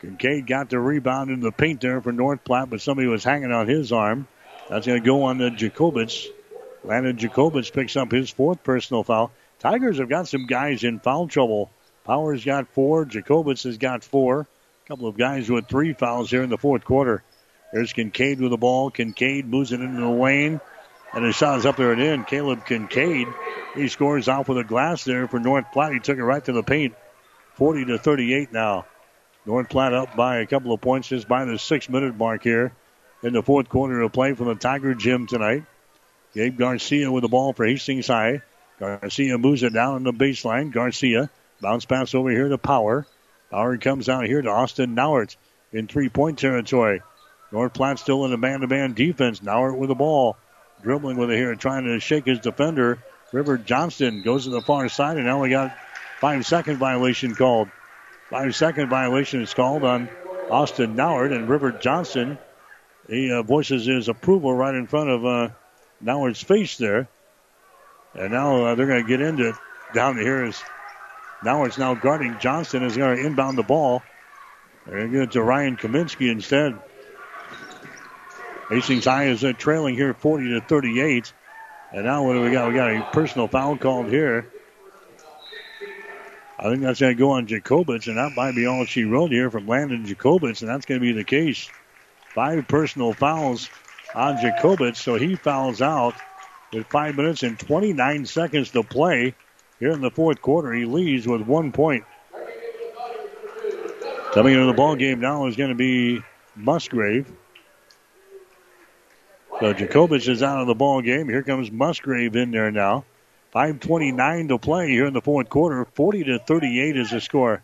Kincaid 0.00 0.46
got 0.46 0.68
the 0.68 0.78
rebound 0.78 1.30
in 1.30 1.40
the 1.40 1.52
paint 1.52 1.80
there 1.80 2.00
for 2.00 2.12
North 2.12 2.44
Platte, 2.44 2.70
but 2.70 2.80
somebody 2.80 3.08
was 3.08 3.24
hanging 3.24 3.52
on 3.52 3.68
his 3.68 3.92
arm. 3.92 4.26
That's 4.68 4.86
going 4.86 5.00
to 5.00 5.06
go 5.06 5.24
on 5.24 5.38
to 5.38 5.50
Jacobitz. 5.50 6.26
Landon 6.84 7.16
Jacobitz 7.16 7.72
picks 7.72 7.96
up 7.96 8.10
his 8.10 8.30
fourth 8.30 8.62
personal 8.64 9.04
foul. 9.04 9.30
Tigers 9.60 9.98
have 9.98 10.08
got 10.08 10.28
some 10.28 10.46
guys 10.46 10.82
in 10.82 10.98
foul 10.98 11.28
trouble. 11.28 11.70
Powers 12.04 12.44
got 12.44 12.68
four. 12.68 13.04
Jacobitz 13.04 13.64
has 13.64 13.78
got 13.78 14.02
four. 14.02 14.40
A 14.40 14.88
couple 14.88 15.06
of 15.06 15.16
guys 15.16 15.48
with 15.48 15.68
three 15.68 15.92
fouls 15.92 16.30
here 16.30 16.42
in 16.42 16.50
the 16.50 16.58
fourth 16.58 16.84
quarter. 16.84 17.22
There's 17.72 17.92
Kincaid 17.92 18.40
with 18.40 18.50
the 18.50 18.58
ball. 18.58 18.90
Kincaid 18.90 19.46
moves 19.46 19.72
it 19.72 19.80
into 19.80 20.00
the 20.00 20.08
lane. 20.08 20.60
And 21.14 21.24
his 21.24 21.34
shot 21.34 21.58
is 21.58 21.66
up 21.66 21.76
there 21.76 21.92
and 21.92 22.00
in. 22.00 22.24
Caleb 22.24 22.64
Kincaid, 22.64 23.28
he 23.74 23.88
scores 23.88 24.28
off 24.28 24.48
with 24.48 24.58
a 24.58 24.64
glass 24.64 25.04
there 25.04 25.28
for 25.28 25.38
North 25.38 25.66
Platte. 25.72 25.92
He 25.92 26.00
took 26.00 26.18
it 26.18 26.24
right 26.24 26.44
to 26.44 26.52
the 26.52 26.62
paint. 26.62 26.94
40 27.54 27.86
to 27.86 27.98
38 27.98 28.52
now. 28.52 28.86
North 29.44 29.68
Platte 29.68 29.92
up 29.92 30.16
by 30.16 30.38
a 30.38 30.46
couple 30.46 30.72
of 30.72 30.80
points 30.80 31.08
just 31.08 31.28
by 31.28 31.44
the 31.44 31.58
six 31.58 31.88
minute 31.88 32.16
mark 32.16 32.42
here 32.42 32.72
in 33.22 33.32
the 33.32 33.42
fourth 33.42 33.68
quarter 33.68 34.00
of 34.00 34.12
play 34.12 34.34
from 34.34 34.46
the 34.46 34.54
Tiger 34.54 34.94
Gym 34.94 35.26
tonight. 35.26 35.64
Gabe 36.34 36.56
Garcia 36.56 37.10
with 37.10 37.22
the 37.22 37.28
ball 37.28 37.52
for 37.52 37.66
Hastings 37.66 38.06
High. 38.06 38.42
Garcia 38.78 39.36
moves 39.38 39.62
it 39.62 39.72
down 39.72 39.94
on 39.94 40.02
the 40.04 40.12
baseline. 40.12 40.72
Garcia 40.72 41.30
bounce 41.60 41.84
pass 41.84 42.14
over 42.14 42.30
here 42.30 42.48
to 42.48 42.58
Power. 42.58 43.06
Power 43.50 43.76
comes 43.76 44.08
out 44.08 44.24
here 44.24 44.40
to 44.40 44.48
Austin 44.48 44.94
Nauert 44.94 45.36
in 45.72 45.86
three 45.86 46.08
point 46.08 46.38
territory. 46.38 47.02
North 47.52 47.74
Platte 47.74 47.98
still 47.98 48.24
in 48.24 48.32
a 48.32 48.36
man 48.36 48.60
to 48.60 48.66
man 48.66 48.94
defense. 48.94 49.40
Nauert 49.40 49.76
with 49.76 49.88
the 49.88 49.94
ball. 49.94 50.36
Dribbling 50.82 51.16
with 51.16 51.30
it 51.30 51.36
here, 51.36 51.52
and 51.52 51.60
trying 51.60 51.84
to 51.84 52.00
shake 52.00 52.24
his 52.24 52.40
defender. 52.40 52.98
River 53.30 53.56
Johnston 53.56 54.22
goes 54.22 54.44
to 54.44 54.50
the 54.50 54.60
far 54.60 54.88
side, 54.88 55.16
and 55.16 55.26
now 55.26 55.40
we 55.40 55.50
got 55.50 55.76
five 56.20 56.44
second 56.44 56.78
violation 56.78 57.34
called. 57.36 57.68
Five 58.30 58.56
second 58.56 58.88
violation 58.88 59.42
is 59.42 59.54
called 59.54 59.84
on 59.84 60.08
Austin 60.50 60.96
Nauert, 60.96 61.32
and 61.32 61.48
River 61.48 61.70
Johnston. 61.70 62.38
He 63.08 63.30
uh, 63.30 63.42
voices 63.42 63.86
his 63.86 64.08
approval 64.08 64.54
right 64.54 64.74
in 64.74 64.86
front 64.86 65.10
of 65.10 65.24
uh, 65.24 65.48
Nauert's 66.02 66.42
face 66.42 66.76
there. 66.78 67.08
And 68.14 68.32
now 68.32 68.64
uh, 68.64 68.74
they're 68.74 68.86
going 68.86 69.02
to 69.02 69.08
get 69.08 69.20
into 69.20 69.50
it 69.50 69.54
down 69.94 70.18
here 70.18 70.44
as 70.44 70.62
Nauert's 71.44 71.78
now 71.78 71.94
guarding 71.94 72.38
Johnston 72.38 72.82
is 72.82 72.96
going 72.96 73.16
to 73.16 73.26
inbound 73.26 73.56
the 73.56 73.62
ball. 73.62 74.02
They're 74.86 74.98
going 74.98 75.12
to 75.12 75.18
get 75.18 75.28
it 75.28 75.32
to 75.32 75.42
Ryan 75.42 75.76
Kaminsky 75.76 76.30
instead. 76.30 76.78
Hastings 78.72 79.04
High 79.04 79.26
is 79.26 79.44
uh, 79.44 79.52
trailing 79.52 79.96
here 79.96 80.14
40 80.14 80.54
to 80.54 80.60
38. 80.62 81.30
And 81.92 82.04
now 82.04 82.24
what 82.24 82.32
do 82.32 82.40
we 82.40 82.50
got? 82.50 82.68
We 82.68 82.74
got 82.74 82.90
a 82.90 83.06
personal 83.12 83.46
foul 83.46 83.76
called 83.76 84.08
here. 84.08 84.50
I 86.58 86.70
think 86.70 86.80
that's 86.80 87.00
going 87.00 87.14
to 87.14 87.18
go 87.18 87.32
on 87.32 87.46
Jacobitz, 87.46 88.06
and 88.06 88.16
that 88.16 88.32
might 88.34 88.54
be 88.54 88.64
all 88.64 88.86
she 88.86 89.04
wrote 89.04 89.30
here 89.30 89.50
from 89.50 89.66
Landon 89.66 90.06
Jacobitz, 90.06 90.62
and 90.62 90.70
that's 90.70 90.86
going 90.86 91.00
to 91.00 91.06
be 91.06 91.12
the 91.12 91.24
case. 91.24 91.68
Five 92.34 92.66
personal 92.66 93.12
fouls 93.12 93.68
on 94.14 94.38
Jacobitz, 94.38 94.96
so 94.96 95.16
he 95.16 95.36
fouls 95.36 95.82
out 95.82 96.14
with 96.72 96.86
five 96.86 97.14
minutes 97.14 97.42
and 97.42 97.58
29 97.58 98.24
seconds 98.24 98.70
to 98.70 98.82
play 98.82 99.34
here 99.80 99.90
in 99.90 100.00
the 100.00 100.10
fourth 100.10 100.40
quarter. 100.40 100.72
He 100.72 100.86
leads 100.86 101.26
with 101.26 101.42
one 101.42 101.72
point. 101.72 102.04
Coming 104.32 104.54
into 104.54 104.64
the 104.64 104.72
ball 104.72 104.96
game 104.96 105.20
now 105.20 105.46
is 105.46 105.56
going 105.56 105.68
to 105.68 105.74
be 105.74 106.22
Musgrave. 106.56 107.30
So 109.62 109.72
Jacobitz 109.72 110.28
is 110.28 110.42
out 110.42 110.60
of 110.60 110.66
the 110.66 110.74
ball 110.74 111.02
game. 111.02 111.28
Here 111.28 111.44
comes 111.44 111.70
Musgrave 111.70 112.34
in 112.34 112.50
there 112.50 112.72
now. 112.72 113.04
5:29 113.54 114.48
to 114.48 114.58
play 114.58 114.88
here 114.88 115.06
in 115.06 115.12
the 115.12 115.20
fourth 115.20 115.48
quarter. 115.48 115.84
40 115.84 116.24
to 116.24 116.40
38 116.40 116.96
is 116.96 117.10
the 117.12 117.20
score. 117.20 117.62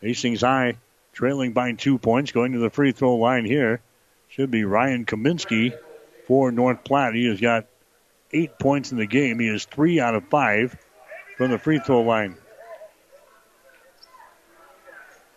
Hastings 0.00 0.40
High 0.40 0.76
trailing 1.12 1.52
by 1.52 1.72
two 1.72 1.98
points, 1.98 2.32
going 2.32 2.52
to 2.52 2.60
the 2.60 2.70
free 2.70 2.92
throw 2.92 3.16
line 3.16 3.44
here. 3.44 3.82
Should 4.28 4.50
be 4.50 4.64
Ryan 4.64 5.04
Kaminsky 5.04 5.76
for 6.26 6.50
North 6.50 6.82
Platte. 6.82 7.14
He 7.14 7.26
has 7.26 7.42
got 7.42 7.66
eight 8.32 8.58
points 8.58 8.90
in 8.90 8.96
the 8.96 9.04
game. 9.04 9.38
He 9.38 9.48
is 9.48 9.66
three 9.66 10.00
out 10.00 10.14
of 10.14 10.26
five 10.28 10.74
from 11.36 11.50
the 11.50 11.58
free 11.58 11.78
throw 11.78 12.00
line. 12.00 12.36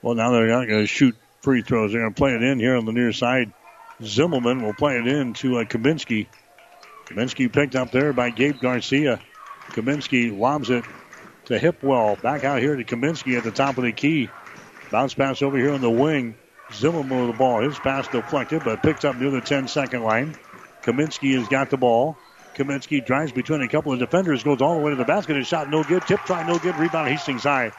Well, 0.01 0.15
now 0.15 0.31
they're 0.31 0.47
not 0.47 0.69
going 0.69 0.84
to 0.84 0.88
shoot 0.88 1.17
free 1.41 1.63
throws. 1.63 1.91
They're 1.91 1.99
going 1.99 2.13
to 2.13 2.17
play 2.17 2.34
it 2.34 2.43
in 2.43 2.61
here 2.61 2.77
on 2.77 2.85
the 2.85 2.93
near 2.93 3.11
side. 3.11 3.51
Zimmelman 4.01 4.61
will 4.61 4.73
play 4.73 4.97
it 4.97 5.07
in 5.07 5.33
to 5.35 5.59
uh, 5.59 5.63
Kaminsky. 5.63 6.27
Kaminsky 7.05 7.51
picked 7.51 7.75
up 7.75 7.91
there 7.91 8.13
by 8.13 8.29
Gabe 8.29 8.59
Garcia. 8.59 9.19
Kaminsky 9.69 10.37
lobs 10.37 10.69
it 10.69 10.83
to 11.45 11.57
Hipwell. 11.57 12.21
Back 12.21 12.43
out 12.43 12.61
here 12.61 12.75
to 12.75 12.83
Kaminsky 12.83 13.37
at 13.37 13.43
the 13.43 13.51
top 13.51 13.77
of 13.77 13.83
the 13.83 13.91
key. 13.91 14.29
Bounce 14.91 15.13
pass 15.13 15.41
over 15.41 15.57
here 15.57 15.71
on 15.71 15.81
the 15.81 15.89
wing. 15.89 16.35
Zimmelman 16.71 17.27
with 17.27 17.31
the 17.35 17.37
ball. 17.37 17.61
His 17.61 17.79
pass 17.79 18.07
deflected, 18.07 18.61
but 18.63 18.83
picked 18.83 19.03
up 19.03 19.15
near 19.15 19.31
the 19.31 19.41
10 19.41 19.67
second 19.67 20.03
line. 20.03 20.35
Kaminsky 20.83 21.37
has 21.37 21.47
got 21.47 21.69
the 21.69 21.77
ball. 21.77 22.17
Kaminsky 22.55 23.03
drives 23.03 23.31
between 23.31 23.61
a 23.61 23.67
couple 23.67 23.93
of 23.93 23.99
defenders, 23.99 24.43
goes 24.43 24.61
all 24.61 24.75
the 24.75 24.81
way 24.81 24.91
to 24.91 24.95
the 24.95 25.05
basket. 25.05 25.35
His 25.35 25.47
shot 25.47 25.69
no 25.69 25.83
good. 25.83 26.03
Tip 26.03 26.19
try 26.21 26.45
no 26.45 26.59
good. 26.59 26.75
Rebound 26.75 27.09
Hastings 27.09 27.43
High. 27.43 27.71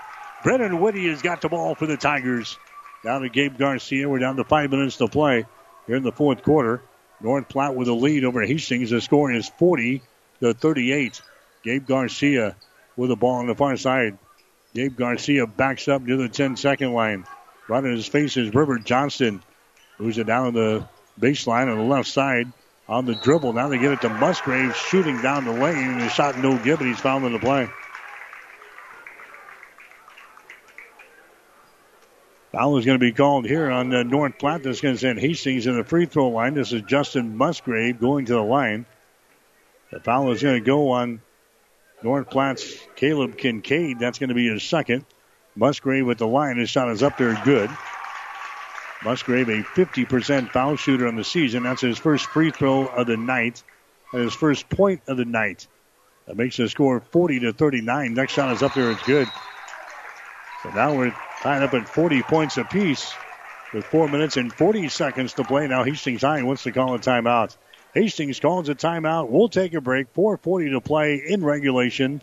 Brennan 0.42 0.80
Whitty 0.80 1.08
has 1.08 1.22
got 1.22 1.40
the 1.42 1.48
ball 1.48 1.74
for 1.74 1.86
the 1.86 1.96
Tigers. 1.96 2.58
Down 3.04 3.22
to 3.22 3.28
Gabe 3.28 3.56
Garcia. 3.56 4.08
We're 4.08 4.18
down 4.18 4.36
to 4.36 4.44
five 4.44 4.70
minutes 4.70 4.96
to 4.96 5.08
play 5.08 5.46
here 5.88 5.96
in 5.96 6.04
the 6.04 6.12
fourth 6.12 6.42
quarter. 6.42 6.80
North 7.20 7.48
Platte 7.48 7.74
with 7.74 7.88
a 7.88 7.92
lead 7.92 8.24
over 8.24 8.42
Hastings. 8.42 8.90
The 8.90 9.00
score 9.00 9.32
is 9.32 9.48
40 9.58 10.02
to 10.40 10.54
38. 10.54 11.20
Gabe 11.64 11.84
Garcia 11.84 12.54
with 12.96 13.08
the 13.08 13.16
ball 13.16 13.36
on 13.36 13.48
the 13.48 13.56
far 13.56 13.76
side. 13.76 14.16
Gabe 14.74 14.96
Garcia 14.96 15.48
backs 15.48 15.88
up 15.88 16.02
near 16.02 16.16
the 16.16 16.28
10 16.28 16.56
second 16.56 16.92
line. 16.92 17.24
Right 17.68 17.82
in 17.82 17.90
his 17.90 18.06
face 18.06 18.36
is 18.36 18.54
River 18.54 18.78
Johnston. 18.78 19.42
Moves 19.98 20.18
it 20.18 20.28
down 20.28 20.54
the 20.54 20.86
baseline 21.18 21.68
on 21.68 21.78
the 21.78 21.84
left 21.84 22.08
side 22.08 22.52
on 22.88 23.04
the 23.04 23.16
dribble. 23.16 23.54
Now 23.54 23.68
they 23.68 23.78
get 23.78 23.92
it 23.92 24.00
to 24.02 24.08
Musgrave 24.08 24.76
shooting 24.76 25.20
down 25.20 25.44
the 25.44 25.52
lane. 25.52 25.98
The 25.98 26.08
shot 26.08 26.38
no 26.38 26.56
good, 26.56 26.78
but 26.78 26.86
he's 26.86 27.00
fouled 27.00 27.24
in 27.24 27.32
the 27.32 27.40
play. 27.40 27.68
Foul 32.52 32.78
is 32.78 32.86
going 32.86 32.98
to 32.98 33.04
be 33.04 33.12
called 33.12 33.44
here 33.44 33.70
on 33.70 33.90
the 33.90 34.04
North 34.04 34.38
Platte. 34.38 34.62
That's 34.62 34.80
going 34.80 34.94
to 34.94 35.00
send 35.00 35.18
Hastings 35.18 35.66
in 35.66 35.76
the 35.76 35.84
free 35.84 36.06
throw 36.06 36.28
line. 36.28 36.54
This 36.54 36.72
is 36.72 36.82
Justin 36.82 37.36
Musgrave 37.36 38.00
going 38.00 38.24
to 38.26 38.32
the 38.32 38.42
line. 38.42 38.86
The 39.90 40.00
foul 40.00 40.32
is 40.32 40.42
going 40.42 40.54
to 40.58 40.64
go 40.64 40.90
on 40.92 41.20
North 42.02 42.30
Platte's 42.30 42.78
Caleb 42.96 43.36
Kincaid. 43.36 43.98
That's 43.98 44.18
going 44.18 44.28
to 44.28 44.34
be 44.34 44.48
his 44.48 44.62
second. 44.62 45.04
Musgrave 45.56 46.06
with 46.06 46.18
the 46.18 46.26
line. 46.26 46.56
His 46.56 46.70
shot 46.70 46.90
is 46.90 47.02
up 47.02 47.18
there 47.18 47.38
good. 47.44 47.70
Musgrave, 49.04 49.48
a 49.48 49.62
50% 49.62 50.50
foul 50.50 50.76
shooter 50.76 51.06
on 51.06 51.16
the 51.16 51.24
season. 51.24 51.64
That's 51.64 51.82
his 51.82 51.98
first 51.98 52.26
free 52.26 52.50
throw 52.50 52.86
of 52.86 53.06
the 53.06 53.16
night 53.16 53.62
and 54.12 54.22
his 54.22 54.34
first 54.34 54.68
point 54.70 55.02
of 55.06 55.16
the 55.16 55.24
night. 55.24 55.66
That 56.26 56.36
makes 56.36 56.56
the 56.56 56.68
score 56.68 57.00
40 57.00 57.40
to 57.40 57.52
39. 57.52 58.14
Next 58.14 58.32
shot 58.32 58.52
is 58.52 58.62
up 58.62 58.74
there. 58.74 58.90
It's 58.90 59.02
good. 59.02 59.28
So 60.62 60.70
now 60.70 60.94
we're 60.94 61.14
tied 61.42 61.62
up 61.62 61.74
at 61.74 61.88
40 61.88 62.22
points 62.22 62.56
apiece 62.56 63.14
with 63.72 63.86
four 63.86 64.08
minutes 64.08 64.36
and 64.36 64.52
40 64.52 64.88
seconds 64.88 65.34
to 65.34 65.44
play. 65.44 65.66
Now 65.66 65.84
Hastings 65.84 66.22
High 66.22 66.42
wants 66.42 66.64
to 66.64 66.72
call 66.72 66.94
a 66.94 66.98
timeout. 66.98 67.56
Hastings 67.94 68.40
calls 68.40 68.68
a 68.68 68.74
timeout. 68.74 69.30
We'll 69.30 69.48
take 69.48 69.74
a 69.74 69.80
break. 69.80 70.12
4:40 70.14 70.70
to 70.70 70.80
play 70.80 71.22
in 71.26 71.44
regulation. 71.44 72.22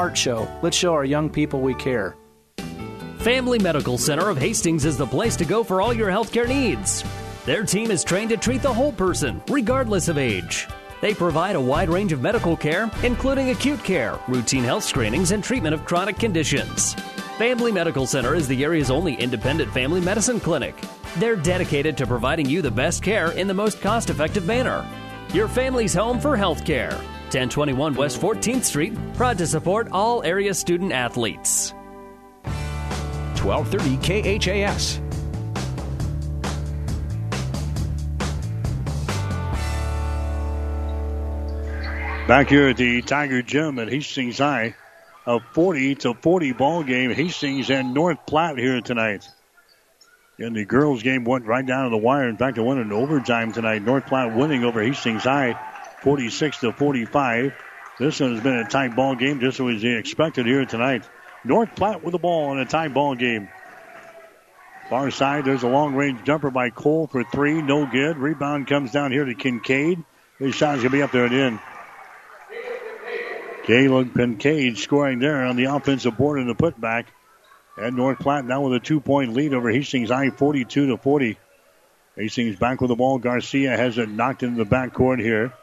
art 0.01 0.17
show. 0.17 0.47
Let's 0.63 0.75
show 0.75 0.93
our 0.93 1.05
young 1.05 1.29
people 1.29 1.61
we 1.61 1.75
care. 1.75 2.15
Family 3.19 3.59
Medical 3.59 3.99
Center 3.99 4.29
of 4.29 4.37
Hastings 4.39 4.83
is 4.83 4.97
the 4.97 5.05
place 5.05 5.35
to 5.35 5.45
go 5.45 5.63
for 5.63 5.79
all 5.79 5.93
your 5.93 6.09
healthcare 6.09 6.47
needs. 6.47 7.03
Their 7.45 7.63
team 7.63 7.91
is 7.91 8.03
trained 8.03 8.31
to 8.31 8.37
treat 8.37 8.63
the 8.63 8.73
whole 8.73 8.91
person, 8.91 9.43
regardless 9.47 10.07
of 10.07 10.17
age. 10.17 10.67
They 11.01 11.13
provide 11.13 11.55
a 11.55 11.61
wide 11.61 11.89
range 11.89 12.13
of 12.13 12.21
medical 12.21 12.57
care, 12.57 12.89
including 13.03 13.51
acute 13.51 13.83
care, 13.83 14.19
routine 14.27 14.63
health 14.63 14.83
screenings, 14.83 15.29
and 15.29 15.43
treatment 15.43 15.75
of 15.75 15.85
chronic 15.85 16.17
conditions. 16.17 16.95
Family 17.37 17.71
Medical 17.71 18.07
Center 18.07 18.33
is 18.33 18.47
the 18.47 18.63
area's 18.63 18.89
only 18.89 19.13
independent 19.13 19.71
family 19.71 20.01
medicine 20.01 20.39
clinic. 20.39 20.75
They're 21.17 21.35
dedicated 21.35 21.95
to 21.97 22.07
providing 22.07 22.49
you 22.49 22.63
the 22.63 22.71
best 22.71 23.03
care 23.03 23.31
in 23.33 23.47
the 23.47 23.53
most 23.53 23.81
cost 23.81 24.09
effective 24.09 24.47
manner. 24.47 24.83
Your 25.31 25.47
family's 25.47 25.93
home 25.93 26.19
for 26.19 26.35
health 26.35 26.65
care. 26.65 26.99
1021 27.31 27.95
West 27.95 28.19
14th 28.19 28.65
Street, 28.65 28.93
proud 29.13 29.37
to 29.37 29.47
support 29.47 29.87
all 29.93 30.21
area 30.23 30.53
student 30.53 30.91
athletes. 30.91 31.73
1230 33.39 34.37
KHAS. 34.37 34.99
Back 42.27 42.49
here 42.49 42.67
at 42.69 42.77
the 42.77 43.01
Tiger 43.01 43.41
Gym 43.41 43.79
at 43.79 43.87
Hastings 43.89 44.37
High, 44.37 44.75
a 45.25 45.39
40 45.53 45.95
to 45.95 46.13
40 46.13 46.51
ball 46.53 46.83
game. 46.83 47.11
Hastings 47.11 47.69
and 47.69 47.93
North 47.93 48.25
Platte 48.25 48.57
here 48.57 48.79
tonight. 48.81 49.27
And 50.37 50.55
the 50.55 50.65
girls' 50.65 51.03
game 51.03 51.23
went 51.23 51.45
right 51.45 51.65
down 51.65 51.85
to 51.85 51.89
the 51.89 51.97
wire. 51.97 52.27
In 52.27 52.37
fact, 52.37 52.57
it 52.57 52.61
went 52.61 52.79
into 52.79 52.95
overtime 52.95 53.51
tonight. 53.51 53.83
North 53.83 54.05
Platte 54.05 54.35
winning 54.35 54.63
over 54.63 54.81
Hastings 54.81 55.23
High, 55.23 55.59
46 56.01 56.59
to 56.59 56.71
45. 56.71 57.53
This 57.99 58.19
one 58.19 58.33
has 58.33 58.43
been 58.43 58.55
a 58.55 58.67
tight 58.67 58.95
ball 58.95 59.15
game, 59.15 59.39
just 59.39 59.59
as 59.59 59.83
we 59.83 59.95
expected 59.95 60.45
here 60.45 60.65
tonight. 60.65 61.07
North 61.43 61.75
Platte 61.75 62.03
with 62.03 62.11
the 62.13 62.19
ball 62.19 62.51
in 62.51 62.59
a 62.59 62.65
tight 62.65 62.93
ball 62.93 63.15
game. 63.15 63.49
Far 64.89 65.09
side, 65.11 65.45
there's 65.45 65.63
a 65.63 65.69
long 65.69 65.95
range 65.95 66.23
jumper 66.25 66.51
by 66.51 66.69
Cole 66.69 67.07
for 67.07 67.23
three, 67.23 67.61
no 67.61 67.85
good. 67.85 68.17
Rebound 68.17 68.67
comes 68.67 68.91
down 68.91 69.11
here 69.11 69.23
to 69.23 69.33
Kincaid. 69.33 70.03
His 70.37 70.55
shot 70.55 70.75
is 70.75 70.81
going 70.81 70.91
to 70.91 70.97
be 70.97 71.01
up 71.03 71.11
there 71.11 71.25
and 71.25 71.33
in. 71.33 71.59
Caleb 73.63 74.15
Kincaid 74.15 74.77
scoring 74.77 75.19
there 75.19 75.45
on 75.45 75.55
the 75.55 75.65
offensive 75.65 76.17
board 76.17 76.39
in 76.39 76.47
the 76.47 76.55
putback. 76.55 77.05
And 77.77 77.95
North 77.95 78.19
Platte 78.19 78.45
now 78.45 78.61
with 78.61 78.73
a 78.73 78.79
two 78.79 78.99
point 78.99 79.33
lead 79.33 79.53
over 79.53 79.71
Hastings 79.71 80.11
I 80.11 80.29
42 80.29 80.87
to 80.87 80.97
40. 80.97 81.37
Hastings 82.15 82.57
back 82.57 82.81
with 82.81 82.89
the 82.89 82.95
ball. 82.95 83.17
Garcia 83.17 83.77
has 83.77 83.97
it 83.97 84.09
knocked 84.09 84.43
into 84.43 84.63
the 84.63 84.69
backcourt 84.69 85.21
here. 85.21 85.53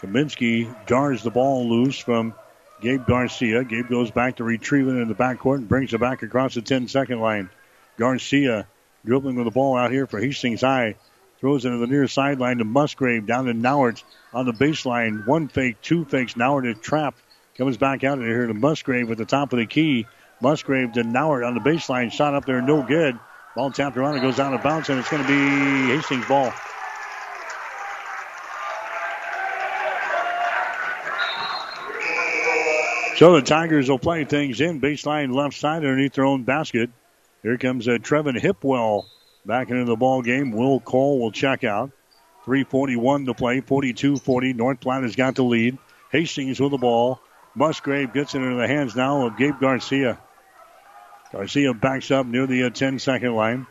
Kaminsky 0.00 0.74
jars 0.86 1.22
the 1.22 1.30
ball 1.30 1.68
loose 1.68 1.98
from 1.98 2.34
Gabe 2.80 3.06
Garcia. 3.06 3.64
Gabe 3.64 3.88
goes 3.88 4.10
back 4.10 4.36
to 4.36 4.44
retrieve 4.44 4.88
it 4.88 4.92
in 4.92 5.08
the 5.08 5.14
backcourt 5.14 5.56
and 5.56 5.68
brings 5.68 5.92
it 5.92 6.00
back 6.00 6.22
across 6.22 6.54
the 6.54 6.62
10 6.62 6.88
second 6.88 7.20
line. 7.20 7.50
Garcia 7.98 8.66
dribbling 9.04 9.36
with 9.36 9.44
the 9.44 9.50
ball 9.50 9.76
out 9.76 9.90
here 9.90 10.06
for 10.06 10.18
Hastings 10.18 10.62
High. 10.62 10.96
Throws 11.38 11.64
it 11.64 11.70
to 11.70 11.76
the 11.76 11.86
near 11.86 12.06
sideline 12.06 12.58
to 12.58 12.64
Musgrave 12.64 13.26
down 13.26 13.46
to 13.46 13.52
Nauert 13.52 14.02
on 14.32 14.46
the 14.46 14.52
baseline. 14.52 15.26
One 15.26 15.48
fake, 15.48 15.80
two 15.82 16.04
fakes. 16.06 16.34
Nauert 16.34 16.66
is 16.66 16.78
trapped. 16.80 17.18
Comes 17.56 17.76
back 17.76 18.04
out 18.04 18.18
of 18.18 18.24
here 18.24 18.46
to 18.46 18.54
Musgrave 18.54 19.10
at 19.10 19.18
the 19.18 19.26
top 19.26 19.52
of 19.52 19.58
the 19.58 19.66
key. 19.66 20.06
Musgrave 20.40 20.92
to 20.92 21.02
Nauert 21.02 21.46
on 21.46 21.54
the 21.54 21.60
baseline. 21.60 22.10
Shot 22.10 22.34
up 22.34 22.46
there, 22.46 22.62
no 22.62 22.82
good. 22.82 23.18
Ball 23.54 23.70
tapped 23.70 23.96
around. 23.96 24.16
It 24.16 24.20
goes 24.20 24.38
out 24.38 24.54
of 24.54 24.62
bounds, 24.62 24.88
and 24.88 24.98
it's 24.98 25.10
going 25.10 25.22
to 25.22 25.28
be 25.28 25.94
Hastings' 25.94 26.26
ball. 26.26 26.52
So 33.20 33.34
the 33.34 33.42
Tigers 33.42 33.90
will 33.90 33.98
play 33.98 34.24
things 34.24 34.62
in 34.62 34.80
baseline 34.80 35.34
left 35.34 35.54
side 35.54 35.84
underneath 35.84 36.14
their 36.14 36.24
own 36.24 36.44
basket. 36.44 36.88
Here 37.42 37.58
comes 37.58 37.86
uh, 37.86 37.98
Trevin 37.98 38.40
Hipwell 38.40 39.04
back 39.44 39.68
into 39.68 39.84
the 39.84 39.94
ball 39.94 40.22
game. 40.22 40.52
Will 40.52 40.80
Cole 40.80 41.20
will 41.20 41.30
check 41.30 41.62
out. 41.62 41.90
341 42.46 43.26
to 43.26 43.34
play, 43.34 43.60
42-40. 43.60 44.56
North 44.56 44.80
Platte 44.80 45.02
has 45.02 45.16
got 45.16 45.34
the 45.34 45.44
lead. 45.44 45.76
Hastings 46.10 46.58
with 46.58 46.70
the 46.70 46.78
ball. 46.78 47.20
Musgrave 47.54 48.14
gets 48.14 48.34
it 48.34 48.38
into 48.38 48.56
the 48.56 48.66
hands 48.66 48.96
now 48.96 49.26
of 49.26 49.36
Gabe 49.36 49.60
Garcia. 49.60 50.18
Garcia 51.30 51.74
backs 51.74 52.10
up 52.10 52.24
near 52.24 52.46
the 52.46 52.62
uh, 52.62 52.70
10 52.70 52.98
second 53.00 53.34
line. 53.34 53.66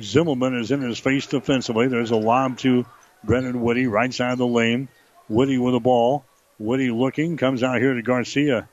Zimmelman 0.00 0.60
is 0.60 0.72
in 0.72 0.80
his 0.80 0.98
face 0.98 1.28
defensively. 1.28 1.86
There's 1.86 2.10
a 2.10 2.16
lob 2.16 2.58
to 2.58 2.84
Brennan 3.22 3.60
Whitty, 3.60 3.86
right 3.86 4.12
side 4.12 4.32
of 4.32 4.38
the 4.38 4.48
lane. 4.48 4.88
Whitty 5.28 5.58
with 5.58 5.74
the 5.74 5.80
ball. 5.80 6.24
Whitty 6.58 6.90
looking, 6.90 7.36
comes 7.36 7.62
out 7.62 7.80
here 7.80 7.94
to 7.94 8.02
Garcia. 8.02 8.68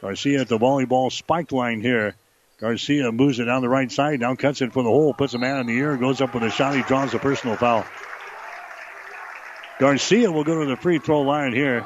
Garcia 0.00 0.40
at 0.40 0.48
the 0.48 0.58
volleyball 0.58 1.12
spike 1.12 1.52
line 1.52 1.80
here. 1.80 2.14
Garcia 2.58 3.12
moves 3.12 3.38
it 3.38 3.44
down 3.44 3.60
the 3.60 3.68
right 3.68 3.92
side, 3.92 4.20
now 4.20 4.34
cuts 4.34 4.62
it 4.62 4.72
for 4.72 4.82
the 4.82 4.88
hole, 4.88 5.12
puts 5.12 5.34
a 5.34 5.38
man 5.38 5.60
in 5.60 5.66
the 5.66 5.78
air, 5.78 5.96
goes 5.96 6.22
up 6.22 6.32
with 6.32 6.42
a 6.42 6.50
shot. 6.50 6.74
He 6.74 6.82
draws 6.82 7.12
a 7.12 7.18
personal 7.18 7.56
foul. 7.56 7.84
Garcia 9.78 10.32
will 10.32 10.44
go 10.44 10.60
to 10.60 10.66
the 10.66 10.76
free 10.76 10.98
throw 10.98 11.20
line 11.20 11.52
here. 11.52 11.84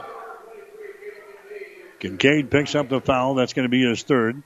Kincaid 1.99 2.51
picks 2.51 2.77
up 2.77 2.89
the 2.89 3.01
foul. 3.01 3.35
That's 3.35 3.53
going 3.53 3.65
to 3.65 3.69
be 3.69 3.85
his 3.85 4.05
third. 4.05 4.43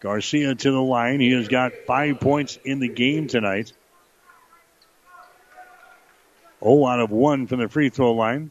Garcia 0.00 0.54
to 0.54 0.70
the 0.70 0.80
line. 0.80 1.20
He 1.20 1.32
has 1.32 1.48
got 1.48 1.72
five 1.86 2.20
points 2.20 2.58
in 2.64 2.80
the 2.80 2.88
game 2.88 3.28
tonight. 3.28 3.72
Oh, 6.60 6.86
out 6.86 7.00
of 7.00 7.10
one 7.10 7.46
from 7.46 7.60
the 7.60 7.68
free 7.68 7.90
throw 7.90 8.12
line. 8.12 8.50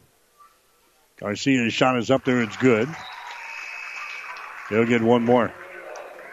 Garcia's 1.17 1.73
shot 1.73 1.97
is 1.97 2.11
up 2.11 2.25
there. 2.25 2.41
It's 2.41 2.57
good. 2.57 2.89
He'll 4.69 4.85
get 4.85 5.01
one 5.01 5.23
more. 5.23 5.53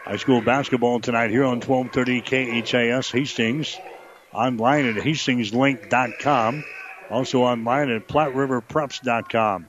High 0.04 0.16
school 0.16 0.40
basketball 0.40 0.98
tonight 0.98 1.30
here 1.30 1.44
on 1.44 1.60
1230 1.60 2.62
KHAS 2.62 3.10
Hastings. 3.10 3.78
Online 4.32 4.86
at 4.86 4.96
hastingslink.com. 4.96 6.64
Also 7.10 7.42
online 7.42 7.90
at 7.90 8.08
PlatteRiverPreps.com. 8.08 9.68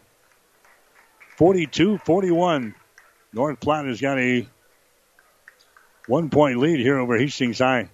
42 1.37 1.97
41. 1.99 2.75
North 3.33 3.59
Platte 3.59 3.85
has 3.85 4.01
got 4.01 4.17
a 4.17 4.47
one 6.07 6.29
point 6.29 6.57
lead 6.57 6.79
here 6.79 6.97
over 6.97 7.17
Hastings 7.17 7.59
High. 7.59 7.89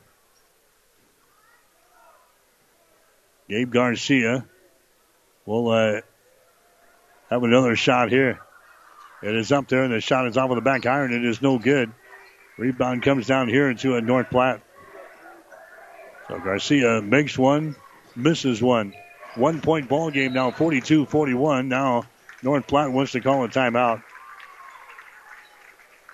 Gabe 3.50 3.72
Garcia 3.72 4.46
will 5.46 5.70
uh, 5.70 6.02
have 7.30 7.43
another 7.43 7.76
shot 7.76 8.10
here. 8.10 8.39
It 9.22 9.35
is 9.35 9.51
up 9.51 9.68
there, 9.68 9.84
and 9.84 9.93
the 9.93 10.01
shot 10.01 10.27
is 10.27 10.38
off 10.38 10.49
of 10.49 10.56
the 10.56 10.61
back 10.61 10.85
iron. 10.85 11.14
It 11.14 11.26
is 11.26 11.41
no 11.41 11.60
good. 11.60 11.91
Rebound 12.57 13.03
comes 13.03 13.27
down 13.27 13.49
here 13.49 13.69
into 13.69 13.95
a 13.95 14.01
North 14.01 14.30
Platte. 14.30 14.61
So 16.27 16.39
Garcia 16.39 17.01
makes 17.01 17.38
one, 17.38 17.76
misses 18.15 18.61
one. 18.61 18.93
One 19.35 19.61
point 19.61 19.89
ball 19.89 20.11
game 20.11 20.34
now, 20.34 20.51
42 20.51 21.06
41. 21.06 21.69
Now 21.69 22.03
North 22.43 22.68
Platte 22.68 22.91
wants 22.91 23.14
to 23.14 23.22
call 23.22 23.43
a 23.43 23.49
timeout. 23.49 24.03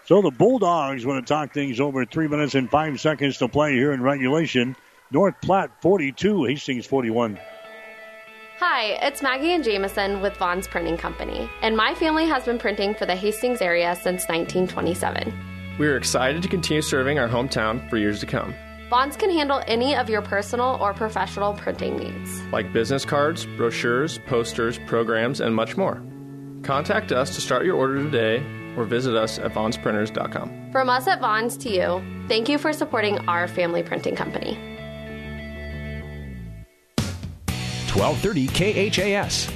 So 0.05 0.21
the 0.21 0.31
Bulldogs 0.31 1.05
want 1.05 1.25
to 1.25 1.33
talk 1.33 1.53
things 1.53 1.79
over. 1.79 2.05
Three 2.05 2.27
minutes 2.27 2.55
and 2.55 2.69
five 2.69 2.99
seconds 3.01 3.39
to 3.39 3.47
play 3.47 3.73
here 3.73 3.91
in 3.91 4.01
regulation. 4.01 4.75
North 5.11 5.35
Platte 5.41 5.81
42, 5.81 6.45
Hastings 6.45 6.85
41. 6.85 7.39
Hi, 8.60 8.98
it's 9.06 9.22
Maggie 9.22 9.52
and 9.52 9.65
Jameson 9.65 10.22
with 10.22 10.38
Vaughn's 10.38 10.65
Printing 10.65 10.95
Company, 10.95 11.49
and 11.61 11.76
my 11.76 11.94
family 11.94 12.26
has 12.26 12.45
been 12.45 12.57
printing 12.57 12.95
for 12.95 13.06
the 13.06 13.14
Hastings 13.14 13.61
area 13.61 13.94
since 13.95 14.30
1927. 14.30 15.34
We 15.77 15.88
are 15.88 15.98
excited 15.98 16.41
to 16.41 16.48
continue 16.48 16.82
serving 16.82 17.19
our 17.19 17.27
hometown 17.27 17.90
for 17.90 17.98
years 17.98 18.22
to 18.22 18.26
come. 18.26 18.56
Vaughn's 18.90 19.18
can 19.18 19.30
handle 19.30 19.61
any 19.68 19.94
of 19.94 20.10
your 20.10 20.22
personal 20.22 20.77
or 20.80 20.94
professional 20.94 21.52
printing 21.52 21.98
needs, 21.98 22.41
like 22.53 22.72
business 22.72 23.03
cards, 23.03 23.45
brochures, 23.57 24.19
posters, 24.19 24.80
programs, 24.88 25.41
and 25.41 25.53
much 25.53 25.76
more. 25.76 26.02
Contact 26.64 27.11
us 27.11 27.36
to 27.36 27.41
start 27.41 27.65
your 27.65 27.76
order 27.76 28.02
today 28.02 28.38
or 28.77 28.86
visit 28.86 29.15
us 29.15 29.38
at 29.38 29.52
vaughnsprinters.com. 29.52 30.72
From 30.72 30.90
us 30.90 31.07
at 31.07 31.19
Vaughn's 31.19 31.57
to 31.57 31.69
you, 31.69 32.02
thank 32.30 32.48
you 32.48 32.57
for 32.57 32.72
supporting 32.72 33.19
our 33.27 33.49
family 33.49 33.84
printing 33.84 34.15
company. 34.15 34.74
1230 37.95 38.89
KHAS. 38.91 39.49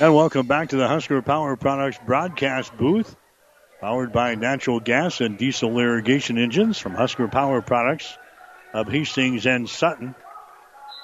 And 0.00 0.14
welcome 0.14 0.46
back 0.46 0.70
to 0.70 0.76
the 0.76 0.88
Husker 0.88 1.20
Power 1.20 1.56
Products 1.56 1.98
broadcast 2.06 2.74
booth, 2.76 3.14
powered 3.82 4.12
by 4.12 4.34
natural 4.34 4.80
gas 4.80 5.20
and 5.20 5.36
diesel 5.36 5.78
irrigation 5.78 6.38
engines 6.38 6.78
from 6.78 6.94
Husker 6.94 7.28
Power 7.28 7.60
Products 7.60 8.16
of 8.72 8.88
Hastings 8.88 9.44
and 9.44 9.68
Sutton. 9.68 10.14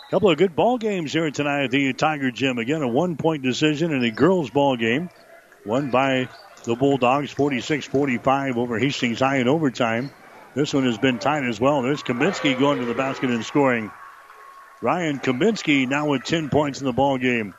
A 0.08 0.10
couple 0.10 0.30
of 0.30 0.38
good 0.38 0.56
ball 0.56 0.78
games 0.78 1.12
here 1.12 1.30
tonight 1.30 1.64
at 1.64 1.70
the 1.70 1.92
Tiger 1.92 2.30
Gym. 2.30 2.56
Again, 2.56 2.80
a 2.80 2.88
one-point 2.88 3.42
decision 3.42 3.92
in 3.92 4.00
the 4.00 4.10
girls' 4.10 4.48
ball 4.48 4.78
game, 4.78 5.10
won 5.66 5.90
by 5.90 6.30
the 6.64 6.74
Bulldogs, 6.74 7.34
46-45 7.34 8.56
over 8.56 8.78
Hastings 8.78 9.20
High 9.20 9.36
in 9.36 9.48
overtime. 9.48 10.10
This 10.58 10.74
one 10.74 10.86
has 10.86 10.98
been 10.98 11.20
tight 11.20 11.44
as 11.44 11.60
well. 11.60 11.82
There's 11.82 12.02
Kaminsky 12.02 12.58
going 12.58 12.80
to 12.80 12.84
the 12.84 12.92
basket 12.92 13.30
and 13.30 13.44
scoring. 13.44 13.92
Ryan 14.82 15.20
Kaminsky 15.20 15.86
now 15.86 16.08
with 16.08 16.24
10 16.24 16.48
points 16.48 16.80
in 16.80 16.86
the 16.86 16.92
ball 16.92 17.16
game. 17.16 17.54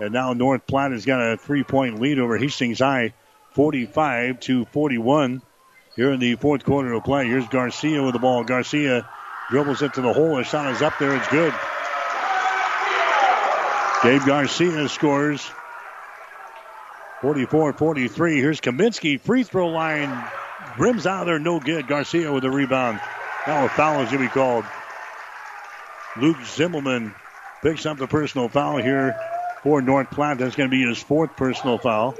And 0.00 0.14
now 0.14 0.32
North 0.32 0.66
Platte 0.66 0.92
has 0.92 1.04
got 1.04 1.20
a 1.20 1.36
three-point 1.36 2.00
lead 2.00 2.18
over 2.18 2.38
Hastings 2.38 2.78
High, 2.78 3.12
45 3.50 4.40
to 4.40 4.64
41. 4.64 5.42
Here 5.94 6.10
in 6.10 6.20
the 6.20 6.36
fourth 6.36 6.64
quarter 6.64 6.90
of 6.94 7.04
play, 7.04 7.26
here's 7.26 7.46
Garcia 7.48 8.02
with 8.02 8.14
the 8.14 8.18
ball. 8.18 8.44
Garcia 8.44 9.06
dribbles 9.50 9.82
it 9.82 9.92
to 9.94 10.00
the 10.00 10.14
hole. 10.14 10.36
The 10.36 10.44
shot 10.44 10.72
is 10.72 10.80
up 10.80 10.94
there. 10.98 11.14
It's 11.16 11.28
good. 11.28 11.52
Gabe 14.02 14.26
Garcia 14.26 14.88
scores 14.88 15.50
44-43. 17.20 18.36
Here's 18.36 18.62
Kaminsky. 18.62 19.20
Free 19.20 19.42
throw 19.42 19.68
line. 19.68 20.30
Rims 20.78 21.06
out 21.06 21.26
there. 21.26 21.38
No 21.38 21.58
good. 21.58 21.88
Garcia 21.88 22.32
with 22.32 22.44
the 22.44 22.50
rebound. 22.50 23.00
Now 23.46 23.64
a 23.64 23.68
foul 23.68 24.02
is 24.02 24.10
going 24.10 24.22
to 24.22 24.28
be 24.28 24.32
called. 24.32 24.64
Luke 26.16 26.36
Zimmelman 26.38 27.14
picks 27.62 27.86
up 27.86 27.98
the 27.98 28.06
personal 28.06 28.48
foul 28.48 28.78
here 28.78 29.18
for 29.62 29.82
North 29.82 30.10
Platte. 30.10 30.38
That's 30.38 30.54
going 30.54 30.70
to 30.70 30.76
be 30.76 30.86
his 30.86 30.98
fourth 30.98 31.36
personal 31.36 31.78
foul. 31.78 32.14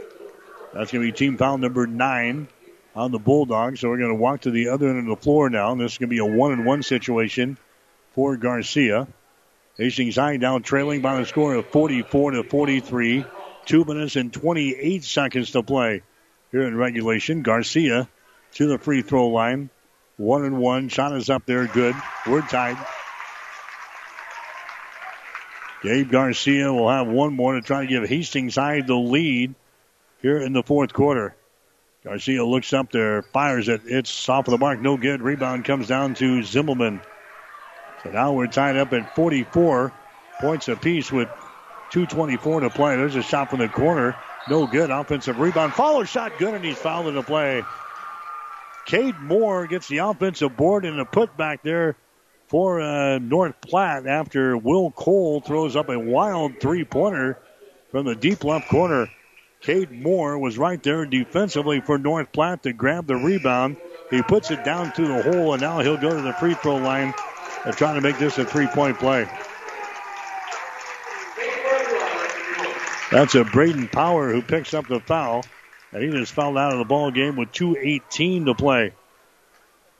That's 0.75 0.91
going 0.91 1.07
to 1.07 1.13
be 1.13 1.17
team 1.17 1.37
foul 1.37 1.59
number 1.59 1.87
nine 1.87 2.49
on 2.97 3.13
the 3.13 3.19
Bulldogs. 3.19 3.81
So 3.81 3.89
we're 3.89 3.99
going 3.99 4.11
to 4.11 4.17
walk 4.17 4.43
to 4.43 4.51
the 4.51 4.69
other 4.69 4.89
end 4.89 4.99
of 4.99 5.07
the 5.07 5.23
floor 5.23 5.51
now. 5.51 5.73
And 5.73 5.81
this 5.81 5.93
is 5.93 5.99
going 5.99 6.09
to 6.09 6.15
be 6.15 6.19
a 6.19 6.25
one 6.25 6.53
and 6.53 6.67
one 6.67 6.83
situation 6.83 7.59
for 8.15 8.37
Garcia. 8.37 9.07
Hastings 9.77 10.17
High 10.17 10.37
down 10.37 10.63
trailing 10.63 11.01
by 11.01 11.19
the 11.21 11.27
score 11.27 11.55
of 11.55 11.67
44 11.69 12.33
to 12.33 12.43
43. 12.43 13.25
Two 13.67 13.85
minutes 13.85 14.17
and 14.17 14.33
28 14.33 15.05
seconds 15.05 15.53
to 15.53 15.63
play 15.63 16.03
here 16.51 16.63
in 16.63 16.77
regulation. 16.77 17.43
Garcia 17.43 18.09
to 18.55 18.67
the 18.67 18.79
free 18.79 19.03
throw 19.03 19.29
line. 19.29 19.71
One 20.17 20.45
and 20.45 20.59
one. 20.59 20.89
Shot 20.89 21.17
is 21.17 21.31
up 21.31 21.47
there. 21.47 21.67
Good. 21.67 21.95
We're 22.27 22.43
tied. 22.43 22.77
Gabe 25.83 26.11
Garcia 26.11 26.73
will 26.73 26.91
have 26.91 27.07
one 27.07 27.35
more 27.35 27.55
to 27.55 27.61
try 27.61 27.83
to 27.83 27.87
give 27.87 28.09
Hastings 28.09 28.57
High 28.57 28.81
the 28.81 28.97
lead 28.97 29.55
here 30.21 30.39
in 30.39 30.53
the 30.53 30.63
fourth 30.63 30.93
quarter. 30.93 31.37
Garcia 32.03 32.45
looks 32.45 32.73
up 32.73 32.91
there, 32.91 33.23
fires 33.23 33.69
it. 33.69 33.83
It's 33.85 34.29
off 34.29 34.49
of 34.49 34.53
the 34.53 34.59
mark, 34.59 34.81
no 34.81 34.97
good. 34.97 35.23
Rebound 35.23 35.65
comes 35.65 35.87
down 35.87 36.15
to 36.15 36.41
Zimmelman. 36.41 37.01
So 38.03 38.11
now 38.11 38.33
we're 38.33 38.47
tied 38.47 38.77
up 38.77 38.93
at 38.93 39.15
44 39.15 39.93
points 40.41 40.69
apiece 40.69 41.13
with 41.13 41.29
2.24 41.91 42.61
to 42.61 42.71
play. 42.71 42.97
There's 42.97 43.17
a 43.17 43.23
shot 43.23 43.51
from 43.51 43.61
the 43.61 43.69
corner. 43.69 44.17
No 44.49 44.67
good. 44.67 44.91
Offensive 44.91 45.39
rebound. 45.39 45.75
Follow 45.75 46.05
shot 46.05 46.33
good, 46.39 46.55
and 46.55 46.65
he's 46.65 46.79
fouled 46.79 47.09
in 47.09 47.15
the 47.15 47.23
play. 47.23 47.63
Cade 48.89 49.21
Moore 49.21 49.67
gets 49.67 49.87
the 49.87 49.99
offensive 49.99 50.57
board 50.57 50.87
and 50.87 50.99
a 50.99 51.05
putback 51.05 51.59
there 51.63 51.95
for 52.47 52.81
uh, 52.81 53.19
North 53.19 53.61
Platte 53.61 54.07
after 54.07 54.57
Will 54.57 54.91
Cole 54.91 55.43
throws 55.43 55.77
up 55.77 55.91
a 55.91 55.99
wild 55.99 56.59
three 56.59 56.85
pointer 56.85 57.39
from 57.91 58.07
the 58.07 58.15
deep 58.15 58.45
left 58.45 58.67
corner. 58.71 59.11
Cade 59.61 59.93
Moore 59.93 60.39
was 60.39 60.57
right 60.57 60.83
there 60.83 61.05
defensively 61.05 61.83
for 61.83 61.99
North 61.99 62.33
Platte 62.33 62.63
to 62.63 62.73
grab 62.73 63.07
the 63.07 63.17
rebound. 63.17 63.77
He 64.09 64.23
puts 64.23 64.51
it 64.51 64.65
down 64.65 64.91
to 64.93 65.07
the 65.07 65.23
hole, 65.23 65.53
and 65.53 65.61
now 65.61 65.81
he'll 65.81 65.99
go 65.99 66.17
to 66.17 66.23
the 66.23 66.33
free 66.33 66.55
throw 66.55 66.77
line 66.77 67.13
and 67.67 67.77
try 67.77 67.93
to 67.93 68.01
make 68.01 68.19
this 68.19 68.39
a 68.39 68.47
three 68.47 68.69
point 68.69 68.99
play. 68.99 69.29
That's 73.11 73.35
a 73.35 73.45
Braden 73.45 73.89
Power 73.89 74.33
who 74.33 74.41
picks 74.41 74.73
up 74.73 74.87
the 74.87 75.01
foul, 75.01 75.45
and 75.93 76.03
he 76.03 76.11
just 76.11 76.33
fouled 76.33 76.59
out 76.59 76.73
of 76.73 76.79
the 76.79 76.85
ball 76.85 77.11
game 77.11 77.37
with 77.37 77.53
2.18 77.53 78.47
to 78.47 78.55
play. 78.55 78.93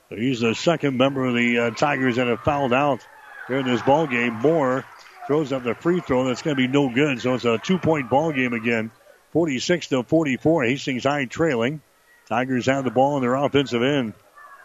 So 0.09 0.15
he's 0.15 0.39
the 0.39 0.55
second 0.55 0.97
member 0.97 1.25
of 1.25 1.35
the 1.35 1.59
uh, 1.59 1.71
Tigers 1.71 2.15
that 2.15 2.27
have 2.27 2.41
fouled 2.41 2.73
out 2.73 3.05
here 3.47 3.57
in 3.57 3.65
this 3.65 3.81
ball 3.81 4.07
game. 4.07 4.33
Moore 4.33 4.85
throws 5.27 5.51
up 5.51 5.63
the 5.63 5.75
free 5.75 5.99
throw. 5.99 6.25
That's 6.25 6.41
going 6.41 6.55
to 6.55 6.61
be 6.61 6.67
no 6.67 6.89
good. 6.89 7.21
So 7.21 7.35
it's 7.35 7.45
a 7.45 7.59
two 7.59 7.77
point 7.77 8.09
ball 8.09 8.31
game 8.31 8.53
again. 8.53 8.91
46 9.31 9.87
to 9.87 10.03
44. 10.03 10.63
Hastings 10.63 11.03
High 11.03 11.25
trailing. 11.25 11.81
Tigers 12.27 12.65
have 12.65 12.83
the 12.83 12.91
ball 12.91 13.17
in 13.17 13.21
their 13.21 13.35
offensive 13.35 13.83
end. 13.83 14.13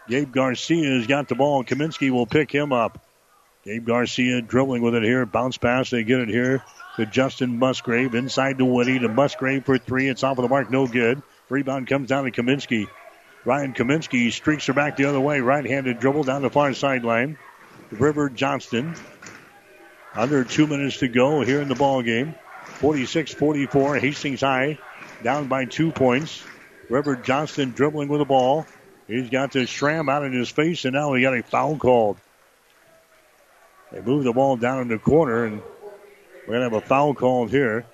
Gabe 0.07 0.31
Garcia 0.31 0.97
has 0.97 1.07
got 1.07 1.27
the 1.27 1.35
ball. 1.35 1.63
Kaminsky 1.63 2.09
will 2.09 2.25
pick 2.25 2.51
him 2.51 2.73
up. 2.73 3.04
Gabe 3.65 3.83
Garcia 3.83 4.43
dribbling 4.43 4.83
with 4.83 4.93
it 4.93 5.01
here. 5.01 5.25
Bounce 5.25 5.57
pass. 5.57 5.89
They 5.89 6.03
get 6.03 6.19
it 6.19 6.29
here 6.29 6.63
to 6.97 7.05
Justin 7.07 7.57
Musgrave. 7.57 8.13
Inside 8.13 8.59
to 8.59 8.65
Woody 8.65 8.99
to 8.99 9.09
Musgrave 9.09 9.65
for 9.65 9.79
three. 9.79 10.07
It's 10.07 10.23
off 10.23 10.37
of 10.37 10.43
the 10.43 10.49
mark. 10.49 10.69
No 10.69 10.85
good. 10.85 11.23
Rebound 11.49 11.87
comes 11.87 12.09
down 12.09 12.25
to 12.25 12.31
Kaminsky. 12.31 12.87
Ryan 13.43 13.73
Kaminsky 13.73 14.31
streaks 14.31 14.67
her 14.67 14.73
back 14.73 14.97
the 14.97 15.05
other 15.05 15.19
way. 15.19 15.39
Right 15.39 15.65
handed 15.65 15.99
dribble 15.99 16.25
down 16.25 16.43
the 16.43 16.51
far 16.51 16.75
sideline. 16.75 17.39
River 17.89 18.29
Johnston. 18.29 18.93
Under 20.13 20.43
two 20.43 20.67
minutes 20.67 20.97
to 20.97 21.07
go 21.07 21.41
here 21.41 21.59
in 21.59 21.67
the 21.67 21.75
ball 21.75 22.03
game. 22.03 22.35
46-44. 22.79 23.99
Hastings 23.99 24.41
High 24.41 24.77
down 25.23 25.47
by 25.47 25.65
two 25.65 25.91
points. 25.91 26.43
River 26.87 27.15
Johnston 27.15 27.71
dribbling 27.71 28.09
with 28.09 28.19
the 28.19 28.25
ball. 28.25 28.67
He's 29.07 29.31
got 29.31 29.51
this 29.51 29.69
Schramm 29.69 30.07
out 30.07 30.23
in 30.23 30.33
his 30.33 30.49
face, 30.49 30.85
and 30.85 30.93
now 30.93 31.15
he 31.15 31.23
got 31.23 31.35
a 31.35 31.41
foul 31.41 31.77
called. 31.77 32.17
They 33.91 34.01
move 34.01 34.23
the 34.23 34.33
ball 34.33 34.57
down 34.57 34.81
in 34.81 34.87
the 34.87 34.97
corner, 34.97 35.45
and 35.45 35.61
we're 36.47 36.59
going 36.59 36.69
to 36.69 36.75
have 36.75 36.83
a 36.83 36.87
foul 36.87 37.13
called 37.13 37.49
here. 37.49 37.85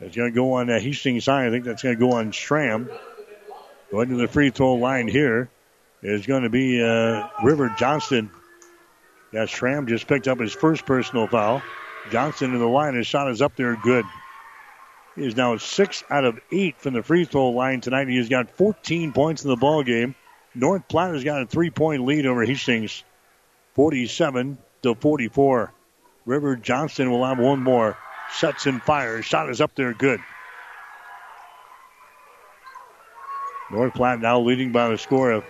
It's 0.00 0.16
going 0.16 0.30
to 0.30 0.34
go 0.34 0.54
on 0.54 0.70
uh, 0.70 0.78
Hastings 0.78 1.24
side. 1.24 1.48
I 1.48 1.50
think 1.50 1.64
that's 1.64 1.82
going 1.82 1.96
to 1.96 2.00
go 2.00 2.12
on 2.12 2.30
Schramm. 2.30 2.88
Going 3.90 4.08
to 4.10 4.16
the 4.16 4.28
free 4.28 4.50
throw 4.50 4.74
line 4.74 5.08
here 5.08 5.48
is 6.02 6.26
going 6.26 6.42
to 6.42 6.50
be 6.50 6.82
uh, 6.82 7.28
River 7.42 7.74
Johnston. 7.78 8.30
Yeah, 9.32 9.46
Schramm 9.46 9.86
just 9.86 10.06
picked 10.06 10.28
up 10.28 10.38
his 10.38 10.52
first 10.52 10.86
personal 10.86 11.26
foul. 11.26 11.62
Johnston 12.10 12.52
in 12.52 12.58
the 12.58 12.66
line. 12.66 12.94
His 12.94 13.06
shot 13.06 13.30
is 13.30 13.42
up 13.42 13.56
there 13.56 13.76
good. 13.76 14.04
He 15.16 15.26
is 15.26 15.36
now 15.36 15.56
six 15.56 16.04
out 16.10 16.24
of 16.24 16.38
eight 16.52 16.80
from 16.80 16.94
the 16.94 17.02
free 17.02 17.24
throw 17.24 17.48
line 17.48 17.80
tonight. 17.80 18.08
He 18.08 18.16
has 18.18 18.28
got 18.28 18.50
14 18.50 19.12
points 19.12 19.42
in 19.42 19.50
the 19.50 19.56
ball 19.56 19.82
game. 19.82 20.14
North 20.54 20.86
Platte 20.88 21.14
has 21.14 21.24
got 21.24 21.42
a 21.42 21.46
three-point 21.46 22.04
lead 22.04 22.26
over 22.26 22.44
Hastings, 22.44 23.04
47 23.74 24.58
to 24.82 24.94
44. 24.94 25.72
River 26.26 26.56
Johnston 26.56 27.10
will 27.10 27.24
have 27.24 27.38
one 27.38 27.62
more. 27.62 27.96
Sets 28.32 28.66
and 28.66 28.82
fires. 28.82 29.24
Shot 29.24 29.48
is 29.48 29.60
up 29.60 29.74
there 29.74 29.94
good. 29.94 30.20
North 33.70 33.94
Platte 33.94 34.20
now 34.20 34.40
leading 34.40 34.72
by 34.72 34.88
the 34.88 34.98
score 34.98 35.30
of 35.30 35.44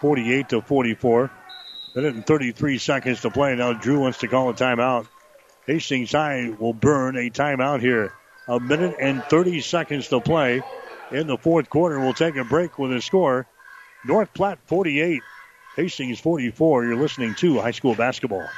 48 0.00 0.48
to 0.50 0.62
44. 0.62 1.30
Minute 1.94 2.14
and 2.14 2.26
33 2.26 2.78
seconds 2.78 3.20
to 3.22 3.30
play. 3.30 3.54
Now 3.56 3.72
Drew 3.72 4.00
wants 4.00 4.18
to 4.18 4.28
call 4.28 4.50
a 4.50 4.54
timeout. 4.54 5.06
Hastings 5.66 6.12
High 6.12 6.50
will 6.50 6.74
burn 6.74 7.16
a 7.16 7.30
timeout 7.30 7.80
here. 7.80 8.12
A 8.48 8.60
minute 8.60 8.96
and 9.00 9.24
30 9.24 9.60
seconds 9.60 10.08
to 10.08 10.20
play 10.20 10.62
in 11.10 11.26
the 11.26 11.36
fourth 11.36 11.68
quarter. 11.68 11.98
We'll 11.98 12.12
take 12.12 12.36
a 12.36 12.44
break 12.44 12.78
with 12.78 12.92
a 12.92 13.00
score. 13.00 13.46
North 14.04 14.32
Platte 14.34 14.58
48, 14.66 15.22
Hastings 15.76 16.18
44. 16.20 16.86
You're 16.86 16.96
listening 16.96 17.34
to 17.34 17.60
high 17.60 17.70
school 17.70 17.94
basketball. 17.94 18.48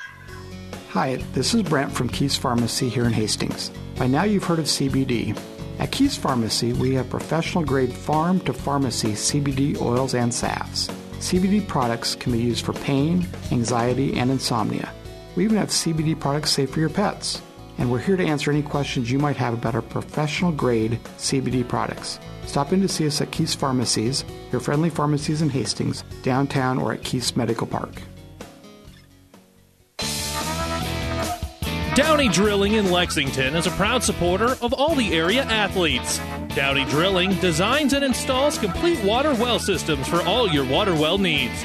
Hi, 0.91 1.17
this 1.33 1.53
is 1.53 1.65
Brent 1.65 1.91
from 1.91 2.09
Keith's 2.09 2.37
Pharmacy 2.37 2.89
here 2.89 3.07
in 3.07 3.13
Hastings. 3.13 3.73
By 3.97 4.07
now 4.07 4.23
you've 4.23 4.45
heard 4.45 4.61
of 4.61 4.67
CBD. 4.67 5.37
At 5.81 5.91
Keith's 5.91 6.17
Pharmacy, 6.17 6.75
we 6.75 6.95
have 6.95 7.11
professional 7.11 7.65
grade 7.65 7.93
farm 7.93 8.39
to 8.41 8.53
pharmacy 8.53 9.15
CBD 9.15 9.81
oils 9.81 10.15
and 10.15 10.33
salves. 10.33 10.87
CBD 11.19 11.67
products 11.67 12.15
can 12.15 12.31
be 12.31 12.39
used 12.39 12.65
for 12.65 12.73
pain, 12.73 13.27
anxiety, 13.51 14.17
and 14.17 14.31
insomnia. 14.31 14.89
We 15.35 15.43
even 15.43 15.57
have 15.57 15.71
CBD 15.71 16.19
products 16.19 16.53
safe 16.53 16.71
for 16.71 16.79
your 16.79 16.89
pets. 16.89 17.43
And 17.79 17.91
we're 17.91 18.01
here 18.01 18.17
to 18.17 18.25
answer 18.25 18.51
any 18.51 18.63
questions 18.63 19.11
you 19.11 19.19
might 19.19 19.37
have 19.37 19.55
about 19.55 19.75
our 19.75 19.83
professional 19.83 20.53
grade 20.53 20.99
CBD 21.17 21.67
products. 21.67 22.19
Stop 22.45 22.73
in 22.73 22.81
to 22.81 22.89
see 22.89 23.07
us 23.07 23.21
at 23.21 23.31
Keith's 23.31 23.55
Pharmacies, 23.55 24.25
your 24.51 24.61
friendly 24.61 24.91
pharmacies 24.91 25.43
in 25.43 25.49
Hastings, 25.49 26.03
downtown, 26.23 26.79
or 26.79 26.93
at 26.93 27.05
Keith's 27.05 27.37
Medical 27.37 27.67
Park. 27.67 28.03
Downey 31.95 32.29
Drilling 32.29 32.75
in 32.75 32.93
Lexington 32.93 33.57
is 33.57 33.67
a 33.67 33.73
proud 33.73 34.05
supporter 34.05 34.57
of 34.63 34.73
all 34.73 34.95
the 34.95 35.13
area 35.13 35.43
athletes. 35.43 36.21
Downey 36.55 36.85
Drilling 36.85 37.35
designs 37.41 37.93
and 37.93 38.05
installs 38.05 38.57
complete 38.57 39.03
water 39.05 39.35
well 39.35 39.59
systems 39.59 40.07
for 40.07 40.23
all 40.23 40.49
your 40.49 40.65
water 40.65 40.95
well 40.95 41.19
needs. 41.19 41.65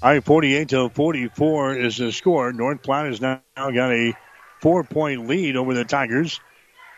I 0.00 0.20
48 0.20 0.68
to 0.68 0.88
44 0.90 1.74
is 1.76 1.96
the 1.96 2.12
score. 2.12 2.52
North 2.52 2.82
Platte 2.82 3.06
has 3.06 3.20
now 3.20 3.40
got 3.56 3.90
a 3.90 4.14
four 4.60 4.84
point 4.84 5.26
lead 5.26 5.56
over 5.56 5.74
the 5.74 5.84
Tigers 5.84 6.40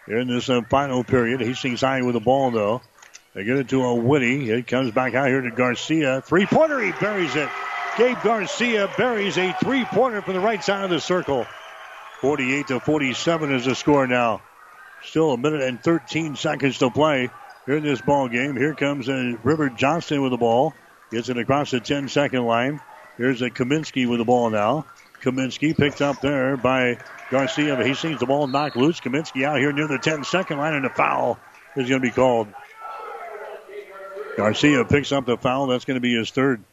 in 0.07 0.29
this 0.29 0.51
uh, 0.51 0.61
final 0.69 1.03
period. 1.03 1.41
Hastings 1.41 1.81
High 1.81 2.03
with 2.03 2.13
the 2.13 2.21
ball, 2.21 2.51
though. 2.51 2.83
They 3.35 3.45
get 3.45 3.57
it 3.57 3.69
to 3.71 3.85
a 3.85 3.95
Whitty. 3.95 4.51
It 4.51 4.67
comes 4.67 4.91
back 4.91 5.15
out 5.15 5.29
here 5.29 5.41
to 5.41 5.51
Garcia. 5.51 6.21
Three 6.21 6.45
pointer, 6.45 6.79
he 6.79 6.93
buries 6.93 7.35
it. 7.37 7.49
Gabe 7.97 8.19
Garcia 8.23 8.91
buries 8.99 9.39
a 9.39 9.57
three 9.63 9.87
pointer 9.87 10.21
from 10.21 10.35
the 10.35 10.41
right 10.41 10.63
side 10.63 10.85
of 10.85 10.91
the 10.91 11.01
circle. 11.01 11.47
48 12.21 12.67
to 12.69 12.81
47 12.81 13.55
is 13.55 13.65
the 13.65 13.75
score 13.75 14.07
now. 14.07 14.43
Still 15.05 15.33
a 15.33 15.39
minute 15.39 15.63
and 15.63 15.83
13 15.83 16.37
seconds 16.37 16.79
to 16.81 16.91
play 16.91 17.31
here 17.65 17.77
in 17.79 17.83
this 17.83 18.03
ball 18.03 18.29
game. 18.29 18.57
Here 18.57 18.75
comes 18.75 19.09
uh, 19.09 19.37
River 19.43 19.71
Johnston 19.71 20.21
with 20.21 20.33
the 20.33 20.39
ball. 20.39 20.75
Gets 21.11 21.31
it 21.31 21.39
across 21.39 21.71
the 21.71 21.81
10 21.81 22.09
second 22.09 22.45
line. 22.45 22.81
Here's 23.21 23.43
a 23.43 23.51
Kaminsky 23.51 24.09
with 24.09 24.19
the 24.19 24.25
ball 24.25 24.49
now. 24.49 24.87
Kaminsky 25.21 25.77
picked 25.77 26.01
up 26.01 26.23
there 26.23 26.57
by 26.57 26.97
Garcia 27.31 27.79
of 27.79 27.87
Hastings. 27.87 28.19
The 28.19 28.25
ball 28.25 28.47
knocked 28.47 28.77
loose. 28.77 28.99
Kaminsky 28.99 29.45
out 29.45 29.59
here 29.59 29.73
near 29.73 29.87
the 29.87 29.99
10 29.99 30.25
second 30.25 30.57
line, 30.57 30.73
and 30.73 30.87
a 30.87 30.89
foul 30.89 31.39
is 31.77 31.87
going 31.87 32.01
to 32.01 32.09
be 32.09 32.11
called. 32.11 32.49
Garcia 34.39 34.87
picks 34.87 35.13
up 35.13 35.27
the 35.27 35.37
foul. 35.37 35.67
That's 35.67 35.85
going 35.85 35.97
to 35.97 36.01
be 36.01 36.17
his 36.17 36.31
third. 36.31 36.65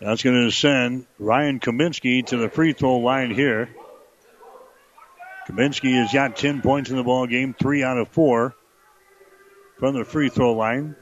That's 0.00 0.22
going 0.22 0.44
to 0.44 0.52
send 0.52 1.06
Ryan 1.18 1.58
Kaminsky 1.58 2.24
to 2.26 2.36
the 2.36 2.48
free 2.48 2.74
throw 2.74 2.98
line 2.98 3.32
here. 3.32 3.70
Kaminsky 5.48 6.00
has 6.00 6.12
got 6.12 6.36
10 6.36 6.62
points 6.62 6.90
in 6.90 6.96
the 6.96 7.02
ball 7.02 7.26
game, 7.26 7.56
three 7.58 7.82
out 7.82 7.98
of 7.98 8.06
four 8.10 8.54
from 9.80 9.96
the 9.96 10.04
free 10.04 10.28
throw 10.28 10.52
line. 10.52 10.94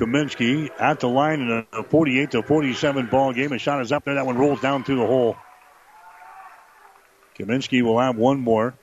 Kaminsky 0.00 0.70
at 0.78 1.00
the 1.00 1.08
line 1.08 1.40
in 1.40 1.66
a 1.72 1.82
48 1.82 2.30
to 2.30 2.42
47 2.42 3.06
ball 3.06 3.34
game. 3.34 3.52
A 3.52 3.58
shot 3.58 3.82
is 3.82 3.92
up 3.92 4.04
there. 4.04 4.14
That 4.14 4.24
one 4.24 4.38
rolls 4.38 4.60
down 4.60 4.82
through 4.82 4.96
the 4.96 5.06
hole. 5.06 5.36
Kaminsky 7.38 7.82
will 7.82 8.00
have 8.00 8.16
one 8.16 8.40
more. 8.40 8.74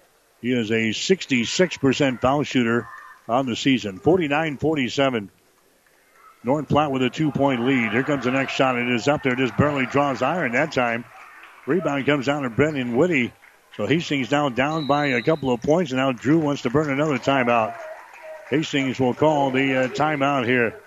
He 0.42 0.54
is 0.54 0.70
a 0.70 0.90
66% 0.90 2.22
foul 2.22 2.44
shooter 2.44 2.88
on 3.28 3.48
the 3.48 3.56
season. 3.56 3.98
49 3.98 4.58
47. 4.58 5.32
North 6.44 6.70
Platte 6.70 6.92
with 6.92 7.02
a 7.02 7.10
two 7.10 7.32
point 7.32 7.66
lead. 7.66 7.92
Here 7.92 8.04
comes 8.04 8.26
the 8.26 8.32
next 8.32 8.54
shot. 8.54 8.78
It 8.78 8.88
is 8.88 9.08
up 9.08 9.24
there. 9.24 9.36
Just 9.36 9.58
barely 9.58 9.88
draws 9.88 10.22
iron 10.22 10.52
that 10.52 10.72
time. 10.72 11.04
Rebound 11.66 12.06
comes 12.06 12.28
down 12.28 12.44
to 12.44 12.50
Brennan 12.52 12.96
Whitty. 12.96 13.34
So 13.76 13.88
Hastings 13.88 14.32
now 14.32 14.50
down 14.50 14.88
by 14.88 15.08
a 15.08 15.22
couple 15.22 15.52
of 15.52 15.62
points, 15.62 15.92
and 15.92 15.98
now 15.98 16.12
Drew 16.12 16.40
wants 16.40 16.62
to 16.62 16.70
burn 16.70 16.90
another 16.90 17.18
timeout. 17.18 17.76
Hastings 18.50 19.00
will 19.00 19.14
call 19.14 19.52
the 19.52 19.76
uh, 19.76 19.88
timeout 19.90 20.46
here. 20.46 20.80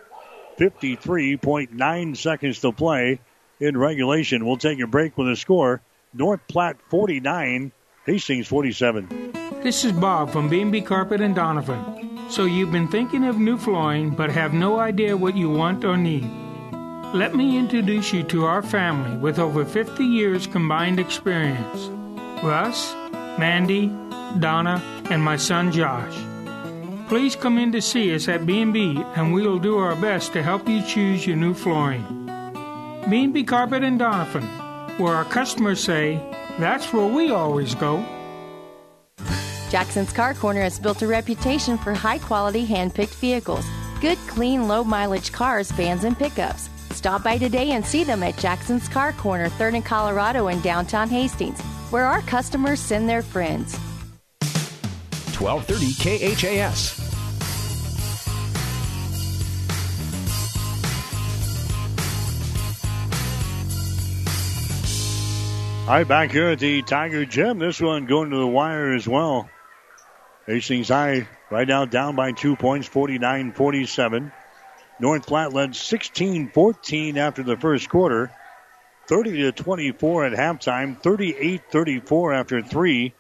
53.9 0.61 2.17
seconds 2.19 2.61
to 2.61 2.71
play 2.71 3.19
in 3.61 3.79
regulation. 3.79 4.45
We'll 4.45 4.59
take 4.59 4.79
a 4.81 4.87
break 4.87 5.17
with 5.17 5.31
a 5.31 5.37
score. 5.37 5.81
North 6.13 6.41
Platte 6.49 6.77
49, 6.91 7.73
Hastings 8.05 8.47
47. 8.47 9.33
This 9.63 9.87
is 9.87 9.93
Bob 9.93 10.31
from 10.31 10.51
B&B 10.51 10.83
Carpet 10.83 11.23
and 11.23 11.35
Donovan. 11.35 12.29
So 12.29 12.45
you've 12.45 12.73
been 12.73 12.89
thinking 12.89 13.25
of 13.25 13.39
new 13.39 13.57
flooring 13.57 14.11
but 14.11 14.31
have 14.31 14.53
no 14.53 14.79
idea 14.79 15.17
what 15.17 15.35
you 15.35 15.49
want 15.49 15.85
or 15.85 15.97
need. 15.97 16.29
Let 17.15 17.35
me 17.35 17.59
introduce 17.59 18.13
you 18.13 18.23
to 18.25 18.45
our 18.45 18.63
family 18.63 19.17
with 19.17 19.39
over 19.39 19.65
50 19.65 20.05
years 20.05 20.47
combined 20.47 21.01
experience. 21.01 21.89
Russ, 22.45 22.95
Mandy, 23.39 23.87
Donna, 24.39 24.83
and 25.11 25.23
my 25.23 25.37
son 25.37 25.73
Josh. 25.73 26.30
Please 27.11 27.35
come 27.35 27.59
in 27.59 27.73
to 27.73 27.83
see 27.83 28.15
us 28.15 28.29
at 28.29 28.47
B&B 28.47 29.03
and 29.17 29.35
we 29.35 29.45
will 29.45 29.59
do 29.59 29.79
our 29.79 29.97
best 29.97 30.33
to 30.33 30.45
help 30.45 30.69
you 30.69 30.81
choose 30.81 31.27
your 31.27 31.37
new 31.37 31.53
flooring. 31.53 32.05
B&B 33.11 33.43
Carpet 33.43 33.83
and 33.83 33.99
Donovan, 33.99 34.45
where 34.97 35.17
our 35.17 35.25
customers 35.25 35.81
say, 35.81 36.23
that's 36.61 36.93
where 36.93 37.13
we 37.13 37.33
always 37.33 37.75
go. 37.75 37.97
Jackson's 39.71 40.13
Car 40.13 40.35
Corner 40.35 40.61
has 40.63 40.79
built 40.79 41.03
a 41.03 41.09
reputation 41.09 41.77
for 41.79 41.95
high 41.95 42.19
quality 42.19 42.65
hand 42.65 42.95
picked 42.95 43.17
vehicles. 43.17 43.67
Good, 44.01 44.19
clean, 44.29 44.69
low 44.69 44.85
mileage 44.85 45.33
cars, 45.33 45.73
vans, 45.73 46.05
and 46.05 46.17
pickups. 46.17 46.71
Stop 46.93 47.25
by 47.25 47.39
today 47.39 47.73
and 47.73 47.85
see 47.85 48.05
them 48.05 48.23
at 48.23 48.39
Jackson's 48.39 48.89
Car 48.89 49.15
Corner, 49.15 49.49
3rd 49.49 49.75
and 49.75 49.85
Colorado 49.85 50.47
in 50.47 50.61
downtown 50.61 51.09
Hastings, 51.09 51.61
where 51.91 52.05
our 52.05 52.23
customers 52.23 52.79
send 52.79 53.09
their 53.09 53.23
friends. 53.23 53.77
1230 55.41 56.37
KHAS. 56.37 57.00
Right, 65.97 66.07
back 66.07 66.31
here 66.31 66.51
at 66.51 66.61
the 66.61 66.83
Tiger 66.83 67.25
Gym. 67.25 67.59
This 67.59 67.81
one 67.81 68.07
going 68.07 68.31
to 68.31 68.37
the 68.37 68.47
wire 68.47 68.93
as 68.93 69.09
well. 69.09 69.51
Hastings 70.47 70.89
High 70.89 71.27
right 71.51 71.67
now 71.67 71.85
down 71.85 72.15
by 72.15 72.31
two 72.31 72.55
points, 72.55 72.87
49 72.87 73.53
47. 73.53 74.31
North 75.01 75.27
Platte 75.27 75.53
led 75.53 75.75
16 75.75 76.51
14 76.51 77.19
after 77.19 77.43
the 77.43 77.57
first 77.57 77.89
quarter, 77.89 78.31
30 79.09 79.43
to 79.43 79.53
24 79.53 80.27
at 80.27 80.33
halftime, 80.33 81.03
38 81.03 81.63
34 81.73 82.35
after 82.35 82.63
three. 82.63 83.13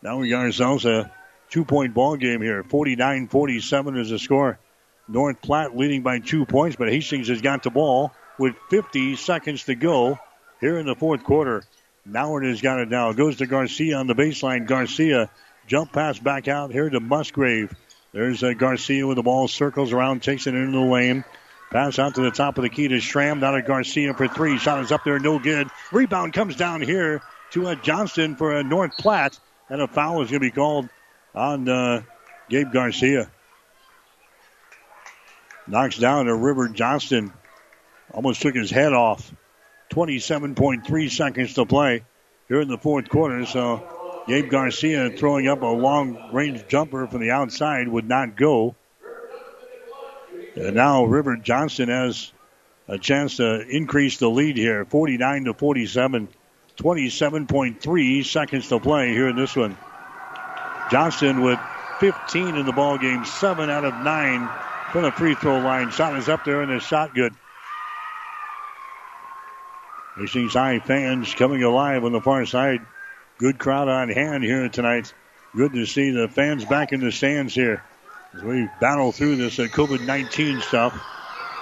Now 0.00 0.18
we 0.18 0.30
got 0.30 0.44
ourselves 0.44 0.86
a 0.86 1.12
two 1.50 1.66
point 1.66 1.92
ball 1.92 2.16
game 2.16 2.40
here. 2.40 2.62
49 2.62 3.28
47 3.28 3.98
is 3.98 4.08
the 4.08 4.18
score. 4.18 4.58
North 5.06 5.42
Platte 5.42 5.76
leading 5.76 6.02
by 6.02 6.20
two 6.20 6.46
points, 6.46 6.76
but 6.76 6.88
Hastings 6.88 7.28
has 7.28 7.42
got 7.42 7.62
the 7.62 7.70
ball 7.70 8.12
with 8.38 8.54
50 8.70 9.16
seconds 9.16 9.64
to 9.64 9.74
go 9.74 10.18
here 10.62 10.78
in 10.78 10.86
the 10.86 10.94
fourth 10.94 11.22
quarter. 11.22 11.62
Nauert 12.08 12.44
has 12.48 12.60
got 12.60 12.80
it 12.80 12.88
now. 12.88 13.12
Goes 13.12 13.36
to 13.36 13.46
Garcia 13.46 13.96
on 13.96 14.06
the 14.06 14.14
baseline. 14.14 14.66
Garcia 14.66 15.30
jump 15.66 15.92
pass 15.92 16.18
back 16.18 16.48
out 16.48 16.70
here 16.70 16.88
to 16.88 17.00
Musgrave. 17.00 17.74
There's 18.12 18.42
uh, 18.42 18.52
Garcia 18.52 19.06
with 19.06 19.16
the 19.16 19.22
ball, 19.22 19.48
circles 19.48 19.92
around, 19.92 20.22
takes 20.22 20.46
it 20.46 20.54
into 20.54 20.78
the 20.78 20.84
lane. 20.84 21.24
Pass 21.70 21.98
out 21.98 22.14
to 22.14 22.22
the 22.22 22.30
top 22.30 22.58
of 22.58 22.62
the 22.62 22.70
key 22.70 22.88
to 22.88 23.00
Schramm. 23.00 23.40
Down 23.40 23.54
to 23.54 23.62
Garcia 23.62 24.14
for 24.14 24.28
three. 24.28 24.56
Shot 24.58 24.82
is 24.82 24.92
up 24.92 25.02
there, 25.04 25.18
no 25.18 25.38
good. 25.38 25.68
Rebound 25.92 26.32
comes 26.32 26.54
down 26.54 26.80
here 26.80 27.22
to 27.50 27.68
uh, 27.68 27.74
Johnston 27.74 28.36
for 28.36 28.56
a 28.56 28.62
North 28.62 28.96
Platte, 28.96 29.38
and 29.68 29.82
a 29.82 29.88
foul 29.88 30.22
is 30.22 30.30
going 30.30 30.40
to 30.40 30.46
be 30.46 30.52
called 30.52 30.88
on 31.34 31.68
uh, 31.68 32.02
Gabe 32.48 32.72
Garcia. 32.72 33.28
Knocks 35.66 35.98
down 35.98 36.28
a 36.28 36.36
River 36.36 36.68
Johnston. 36.68 37.32
Almost 38.12 38.40
took 38.40 38.54
his 38.54 38.70
head 38.70 38.92
off. 38.92 39.32
27.3 39.90 41.10
seconds 41.10 41.54
to 41.54 41.66
play 41.66 42.04
here 42.48 42.60
in 42.60 42.68
the 42.68 42.78
fourth 42.78 43.08
quarter. 43.08 43.46
So 43.46 44.24
Gabe 44.26 44.50
Garcia 44.50 45.10
throwing 45.10 45.48
up 45.48 45.62
a 45.62 45.66
long 45.66 46.32
range 46.32 46.66
jumper 46.68 47.06
from 47.06 47.20
the 47.20 47.30
outside 47.30 47.88
would 47.88 48.08
not 48.08 48.36
go. 48.36 48.74
And 50.54 50.74
now 50.74 51.04
River 51.04 51.36
Johnston 51.36 51.88
has 51.88 52.32
a 52.88 52.98
chance 52.98 53.36
to 53.36 53.60
increase 53.68 54.18
the 54.18 54.28
lead 54.28 54.56
here 54.56 54.84
49 54.84 55.44
to 55.44 55.54
47. 55.54 56.28
27.3 56.76 58.24
seconds 58.24 58.68
to 58.68 58.78
play 58.78 59.10
here 59.10 59.28
in 59.28 59.36
this 59.36 59.56
one. 59.56 59.76
Johnston 60.90 61.42
with 61.42 61.58
15 62.00 62.56
in 62.56 62.66
the 62.66 62.72
ball 62.72 62.98
game, 62.98 63.24
seven 63.24 63.70
out 63.70 63.84
of 63.84 63.94
nine 63.94 64.48
from 64.92 65.02
the 65.02 65.10
free 65.10 65.34
throw 65.34 65.58
line. 65.58 65.90
Shot 65.90 66.16
is 66.18 66.28
up 66.28 66.44
there 66.44 66.60
and 66.60 66.70
the 66.70 66.80
shot 66.80 67.14
good. 67.14 67.32
Hastings 70.16 70.54
High 70.54 70.78
fans 70.78 71.34
coming 71.34 71.62
alive 71.62 72.04
on 72.04 72.12
the 72.12 72.20
far 72.20 72.46
side. 72.46 72.80
Good 73.38 73.58
crowd 73.58 73.88
on 73.88 74.08
hand 74.08 74.42
here 74.42 74.68
tonight. 74.68 75.12
Good 75.54 75.72
to 75.74 75.84
see 75.84 76.10
the 76.10 76.26
fans 76.26 76.64
back 76.64 76.92
in 76.92 77.00
the 77.00 77.12
stands 77.12 77.54
here 77.54 77.82
as 78.34 78.42
we 78.42 78.68
battle 78.80 79.12
through 79.12 79.36
this 79.36 79.58
uh, 79.58 79.64
COVID 79.64 80.06
19 80.06 80.62
stuff. 80.62 80.98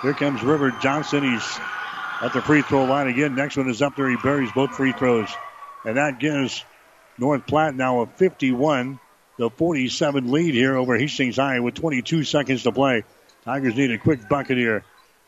Here 0.03 0.15
comes 0.15 0.43
River 0.43 0.71
Johnston. 0.71 1.25
He's 1.25 1.59
at 2.23 2.33
the 2.33 2.43
free 2.43 2.63
throw 2.63 2.85
line 2.85 3.09
again. 3.09 3.35
Next 3.35 3.57
one 3.57 3.69
is 3.69 3.83
up 3.83 3.97
there. 3.97 4.09
He 4.09 4.17
buries 4.23 4.53
both 4.53 4.75
free 4.77 4.93
throws. 4.93 5.29
And 5.85 5.97
that 5.97 6.21
gives 6.21 6.65
North 7.19 7.47
Platte 7.47 7.75
now 7.75 8.01
a 8.03 8.07
51 8.07 9.01
to 9.39 9.51
47 9.51 10.31
lead 10.31 10.55
here 10.55 10.77
over 10.77 10.97
Hastings 10.97 11.37
High 11.37 11.59
with 11.59 11.75
22 11.75 12.23
seconds 12.23 12.63
to 12.63 12.73
play. 12.73 13.03
Tigers 13.45 13.75
need 13.75 13.91
a 13.91 13.99
quick 13.99 14.29
bucket 14.29 14.57
here. 14.59 14.85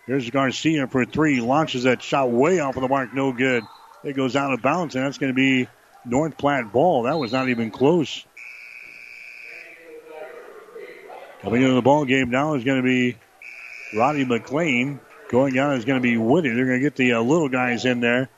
Here's 0.06 0.30
Garcia 0.30 0.86
for 0.86 1.04
three. 1.04 1.40
Launches 1.40 1.82
that 1.82 2.00
shot 2.00 2.30
way 2.30 2.60
off 2.60 2.76
of 2.76 2.82
the 2.82 2.88
mark. 2.88 3.12
No 3.12 3.32
good. 3.32 3.64
It 4.04 4.14
goes 4.14 4.36
out 4.36 4.52
of 4.52 4.62
bounds, 4.62 4.94
and 4.94 5.04
that's 5.04 5.18
going 5.18 5.32
to 5.32 5.36
be 5.36 5.68
North 6.04 6.38
Platte 6.38 6.72
ball. 6.72 7.04
That 7.04 7.18
was 7.18 7.32
not 7.32 7.48
even 7.48 7.72
close. 7.72 8.24
Coming 11.42 11.62
into 11.62 11.74
the 11.74 11.82
ball 11.82 12.04
game 12.04 12.30
now 12.30 12.54
is 12.54 12.62
going 12.62 12.78
to 12.78 12.86
be 12.86 13.16
Roddy 13.96 14.24
McLean. 14.24 15.00
Going 15.28 15.58
out 15.58 15.76
is 15.76 15.84
going 15.84 16.00
to 16.00 16.02
be 16.02 16.16
Woody. 16.16 16.50
They're 16.50 16.66
going 16.66 16.78
to 16.78 16.84
get 16.84 16.94
the 16.94 17.14
uh, 17.14 17.20
little 17.20 17.48
guys 17.48 17.84
in 17.84 17.98
there. 17.98 18.28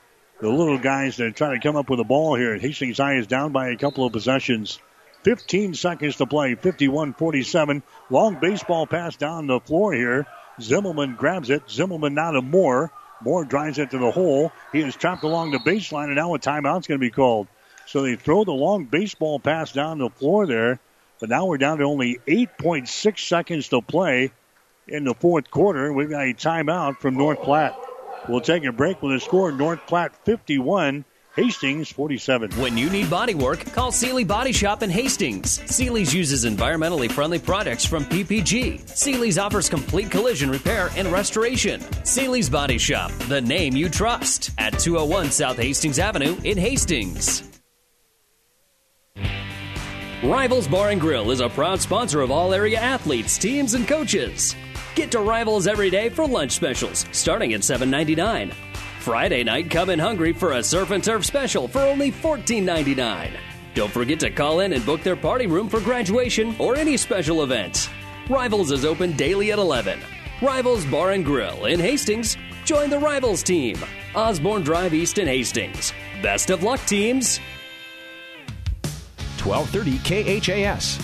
The 0.41 0.49
little 0.49 0.79
guys 0.79 1.19
that 1.19 1.37
try 1.37 1.55
to 1.55 1.61
come 1.61 1.77
up 1.77 1.91
with 1.91 1.99
the 1.99 2.05
ball 2.05 2.35
here. 2.35 2.57
Hastings 2.57 2.97
High 2.97 3.17
is 3.17 3.27
down 3.27 3.53
by 3.53 3.69
a 3.69 3.77
couple 3.77 4.07
of 4.07 4.13
possessions. 4.13 4.79
15 5.25 5.75
seconds 5.75 6.17
to 6.17 6.27
play. 6.27 6.55
51 6.55 7.13
47. 7.13 7.83
Long 8.09 8.37
baseball 8.41 8.87
pass 8.87 9.17
down 9.17 9.47
the 9.47 9.61
floor 9.61 9.93
here 9.93 10.27
Zimmelman 10.61 11.17
grabs 11.17 11.51
it. 11.51 11.67
Zimmelman 11.67 12.13
now 12.13 12.33
to 12.33 12.43
Moore. 12.43 12.91
Moore 13.21 13.45
drives 13.45 13.79
it 13.79 13.91
to 13.91 13.99
the 13.99 14.11
hole. 14.11 14.53
He 14.73 14.81
is 14.81 14.97
trapped 14.97 15.25
along 15.25 15.51
the 15.51 15.59
baseline, 15.59 16.07
and 16.07 16.17
now 16.17 16.35
a 16.35 16.39
timeout's 16.39 16.87
going 16.87 17.01
to 17.01 17.07
be 17.07 17.11
called. 17.11 17.49
So 17.87 18.03
they 18.03 18.17
throw 18.17 18.45
the 18.45 18.53
long 18.53 18.85
baseball 18.85 19.41
pass 19.41 19.73
down 19.73 19.99
the 19.99 20.11
floor 20.11 20.47
there, 20.47 20.79
but 21.21 21.31
now 21.31 21.47
we're 21.47 21.59
down 21.59 21.79
to 21.79 21.85
only 21.85 22.21
8.6 22.27 23.19
seconds 23.19 23.69
to 23.71 23.81
play 23.81 24.31
in 24.87 25.05
the 25.05 25.15
fourth 25.15 25.51
quarter. 25.51 25.93
We've 25.93 26.11
got 26.11 26.29
a 26.29 26.35
timeout 26.35 26.99
from 26.99 27.17
North 27.17 27.43
Platte. 27.43 27.77
We'll 28.29 28.41
take 28.41 28.65
a 28.65 28.73
break 28.73 29.03
with 29.03 29.17
a 29.17 29.21
score 29.21 29.51
North 29.53 29.81
Platte 29.87 30.15
51, 30.25 31.05
Hastings 31.39 31.93
47. 31.93 32.51
When 32.61 32.77
you 32.77 32.91
need 32.91 33.09
body 33.09 33.37
work, 33.37 33.65
call 33.67 33.93
Seely 33.93 34.25
Body 34.25 34.51
Shop 34.51 34.83
in 34.83 34.91
Hastings. 34.91 35.61
Seely's 35.73 36.13
uses 36.13 36.45
environmentally 36.45 37.09
friendly 37.09 37.39
products 37.39 37.85
from 37.85 38.05
PPG. 38.07 38.89
Seely's 38.89 39.39
offers 39.39 39.69
complete 39.69 40.11
collision 40.11 40.51
repair 40.51 40.91
and 40.97 41.07
restoration. 41.13 41.81
Seely's 42.05 42.51
Body 42.51 42.77
Shop, 42.77 43.13
the 43.29 43.41
name 43.41 43.77
you 43.77 43.89
trust, 43.89 44.51
at 44.59 44.77
201 44.81 45.31
South 45.31 45.57
Hastings 45.59 46.01
Avenue 46.01 46.37
in 46.43 46.59
Hastings. 46.59 47.45
Rivals 50.25 50.67
Bar 50.67 50.91
and 50.91 51.01
Grill 51.01 51.31
is 51.31 51.39
a 51.39 51.49
proud 51.49 51.81
sponsor 51.81 52.21
of 52.21 52.33
all 52.33 52.53
area 52.53 52.81
athletes, 52.81 53.39
teams, 53.39 53.75
and 53.75 53.87
coaches. 53.87 54.57
Get 54.97 55.13
to 55.13 55.21
Rivals 55.21 55.69
every 55.69 55.89
day 55.89 56.09
for 56.09 56.27
lunch 56.27 56.51
specials, 56.51 57.07
starting 57.13 57.55
at 57.55 57.61
$7.99. 57.61 58.53
Friday 59.09 59.43
night, 59.43 59.71
come 59.71 59.89
in 59.89 59.99
hungry 59.99 60.35
for 60.35 60.53
a 60.53 60.63
surf 60.63 60.91
and 60.91 61.03
turf 61.03 61.25
special 61.25 61.67
for 61.67 61.79
only 61.79 62.13
$14.99. 62.13 63.31
Don't 63.73 63.91
forget 63.91 64.21
to 64.21 64.29
call 64.29 64.61
in 64.61 64.75
and 64.75 64.85
book 64.85 65.03
their 65.03 65.17
party 65.17 65.47
room 65.47 65.67
for 65.67 65.81
graduation 65.81 66.55
or 66.59 66.77
any 66.77 66.95
special 66.99 67.43
event. 67.43 67.89
Rivals 68.29 68.71
is 68.71 68.85
open 68.85 69.17
daily 69.17 69.51
at 69.51 69.59
11. 69.59 69.99
Rivals 70.43 70.85
Bar 70.85 71.13
and 71.13 71.25
Grill 71.25 71.65
in 71.65 71.81
Hastings. 71.81 72.37
Join 72.67 72.91
the 72.91 72.99
Rivals 72.99 73.43
team. 73.43 73.79
Osborne 74.15 74.63
Drive 74.63 74.93
East 74.93 75.17
in 75.17 75.27
Hastings. 75.27 75.95
Best 76.21 76.51
of 76.51 76.63
luck, 76.63 76.81
teams. 76.85 77.41
1230 79.43 80.41
KHAS. 80.41 80.99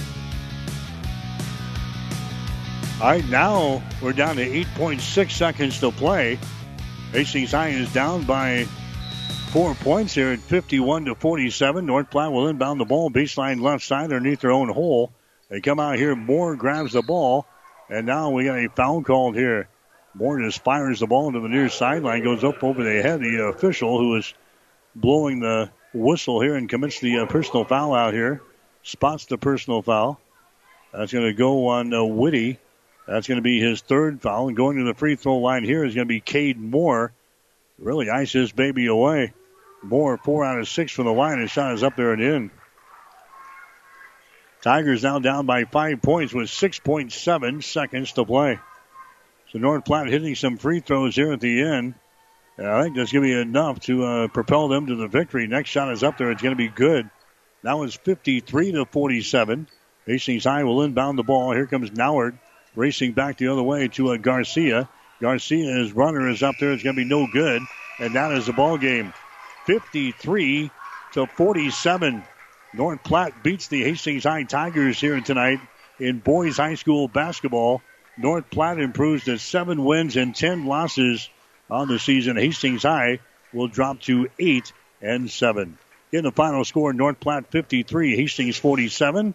All 3.00 3.12
right, 3.12 3.26
now 3.30 3.82
we're 4.02 4.12
down 4.12 4.36
to 4.36 4.46
8.6 4.46 5.30
seconds 5.30 5.80
to 5.80 5.90
play. 5.90 6.38
Hastings 7.14 7.52
High 7.52 7.68
is 7.68 7.92
down 7.92 8.24
by 8.24 8.64
four 9.52 9.76
points 9.76 10.14
here 10.14 10.32
at 10.32 10.40
51 10.40 11.04
to 11.04 11.14
47. 11.14 11.86
North 11.86 12.10
Platte 12.10 12.32
will 12.32 12.48
inbound 12.48 12.80
the 12.80 12.84
ball 12.84 13.08
baseline 13.08 13.60
left 13.60 13.84
side 13.84 14.12
underneath 14.12 14.40
their 14.40 14.50
own 14.50 14.68
hole. 14.68 15.12
They 15.48 15.60
come 15.60 15.78
out 15.78 15.96
here. 15.96 16.16
Moore 16.16 16.56
grabs 16.56 16.94
the 16.94 17.02
ball, 17.02 17.46
and 17.88 18.04
now 18.04 18.30
we 18.30 18.46
got 18.46 18.58
a 18.58 18.68
foul 18.68 19.04
called 19.04 19.36
here. 19.36 19.68
Moore 20.12 20.40
just 20.40 20.64
fires 20.64 20.98
the 20.98 21.06
ball 21.06 21.28
into 21.28 21.38
the 21.38 21.48
near 21.48 21.68
sideline, 21.68 22.24
goes 22.24 22.42
up 22.42 22.64
over 22.64 22.82
the 22.82 23.00
head 23.00 23.14
of 23.14 23.20
the 23.20 23.44
official 23.44 23.96
who 23.96 24.16
is 24.16 24.34
blowing 24.96 25.38
the 25.38 25.70
whistle 25.92 26.40
here 26.40 26.56
and 26.56 26.68
commits 26.68 26.98
the 26.98 27.18
uh, 27.18 27.26
personal 27.26 27.64
foul 27.64 27.94
out 27.94 28.12
here. 28.12 28.42
Spots 28.82 29.26
the 29.26 29.38
personal 29.38 29.82
foul. 29.82 30.18
That's 30.92 31.12
going 31.12 31.26
to 31.26 31.32
go 31.32 31.68
on 31.68 31.94
uh. 31.94 32.58
That's 33.06 33.28
going 33.28 33.36
to 33.36 33.42
be 33.42 33.60
his 33.60 33.80
third 33.80 34.22
foul. 34.22 34.48
And 34.48 34.56
going 34.56 34.78
to 34.78 34.84
the 34.84 34.94
free 34.94 35.16
throw 35.16 35.38
line 35.38 35.64
here 35.64 35.84
is 35.84 35.94
going 35.94 36.06
to 36.06 36.12
be 36.12 36.20
Cade 36.20 36.58
Moore. 36.58 37.12
Really 37.78 38.08
ice 38.08 38.32
this 38.32 38.52
baby 38.52 38.86
away. 38.86 39.32
Moore, 39.82 40.16
four 40.16 40.44
out 40.44 40.58
of 40.58 40.68
six 40.68 40.92
from 40.92 41.04
the 41.04 41.12
line. 41.12 41.40
His 41.40 41.50
shot 41.50 41.74
is 41.74 41.82
up 41.82 41.96
there 41.96 42.12
and 42.12 42.22
in. 42.22 42.50
Tigers 44.62 45.02
now 45.02 45.18
down 45.18 45.44
by 45.44 45.64
five 45.64 46.00
points 46.00 46.32
with 46.32 46.48
6.7 46.48 47.62
seconds 47.62 48.12
to 48.12 48.24
play. 48.24 48.58
So 49.50 49.58
North 49.58 49.84
Platte 49.84 50.08
hitting 50.08 50.34
some 50.34 50.56
free 50.56 50.80
throws 50.80 51.14
here 51.14 51.32
at 51.32 51.40
the 51.40 51.62
end. 51.62 51.94
And 52.56 52.66
I 52.66 52.82
think 52.82 52.96
that's 52.96 53.12
going 53.12 53.28
to 53.28 53.34
be 53.34 53.40
enough 53.40 53.80
to 53.80 54.04
uh, 54.04 54.28
propel 54.28 54.68
them 54.68 54.86
to 54.86 54.96
the 54.96 55.08
victory. 55.08 55.46
Next 55.46 55.68
shot 55.68 55.92
is 55.92 56.02
up 56.02 56.16
there. 56.16 56.30
It's 56.30 56.40
going 56.40 56.54
to 56.54 56.56
be 56.56 56.68
good. 56.68 57.10
Now 57.62 57.82
it's 57.82 57.94
53 57.94 58.72
to 58.72 58.86
47. 58.86 59.66
Hastings 60.06 60.44
High 60.44 60.64
will 60.64 60.82
inbound 60.82 61.18
the 61.18 61.22
ball. 61.22 61.52
Here 61.52 61.66
comes 61.66 61.90
Nauert. 61.90 62.38
Racing 62.76 63.12
back 63.12 63.38
the 63.38 63.48
other 63.48 63.62
way 63.62 63.88
to 63.88 64.10
a 64.10 64.14
uh, 64.14 64.16
Garcia. 64.16 64.88
Garcia's 65.20 65.92
runner 65.92 66.28
is 66.28 66.42
up 66.42 66.56
there. 66.58 66.72
It's 66.72 66.82
going 66.82 66.96
to 66.96 67.02
be 67.02 67.08
no 67.08 67.26
good. 67.26 67.62
And 67.98 68.14
that 68.14 68.32
is 68.32 68.46
the 68.46 68.52
ball 68.52 68.78
game. 68.78 69.12
53 69.66 70.70
to 71.12 71.26
47. 71.26 72.24
North 72.74 73.02
Platte 73.04 73.42
beats 73.42 73.68
the 73.68 73.84
Hastings 73.84 74.24
High 74.24 74.42
Tigers 74.42 75.00
here 75.00 75.20
tonight 75.20 75.60
in 76.00 76.18
boys 76.18 76.56
high 76.56 76.74
school 76.74 77.06
basketball. 77.06 77.82
North 78.16 78.50
Platte 78.50 78.80
improves 78.80 79.24
to 79.24 79.38
seven 79.38 79.84
wins 79.84 80.16
and 80.16 80.34
ten 80.34 80.66
losses 80.66 81.28
on 81.70 81.88
the 81.88 81.98
season. 81.98 82.36
Hastings 82.36 82.82
High 82.82 83.20
will 83.52 83.68
drop 83.68 84.00
to 84.02 84.28
eight 84.38 84.72
and 85.00 85.30
seven. 85.30 85.78
In 86.12 86.24
the 86.24 86.32
final 86.32 86.64
score, 86.64 86.92
North 86.92 87.20
Platte 87.20 87.46
53, 87.50 88.16
Hastings 88.16 88.56
47. 88.56 89.34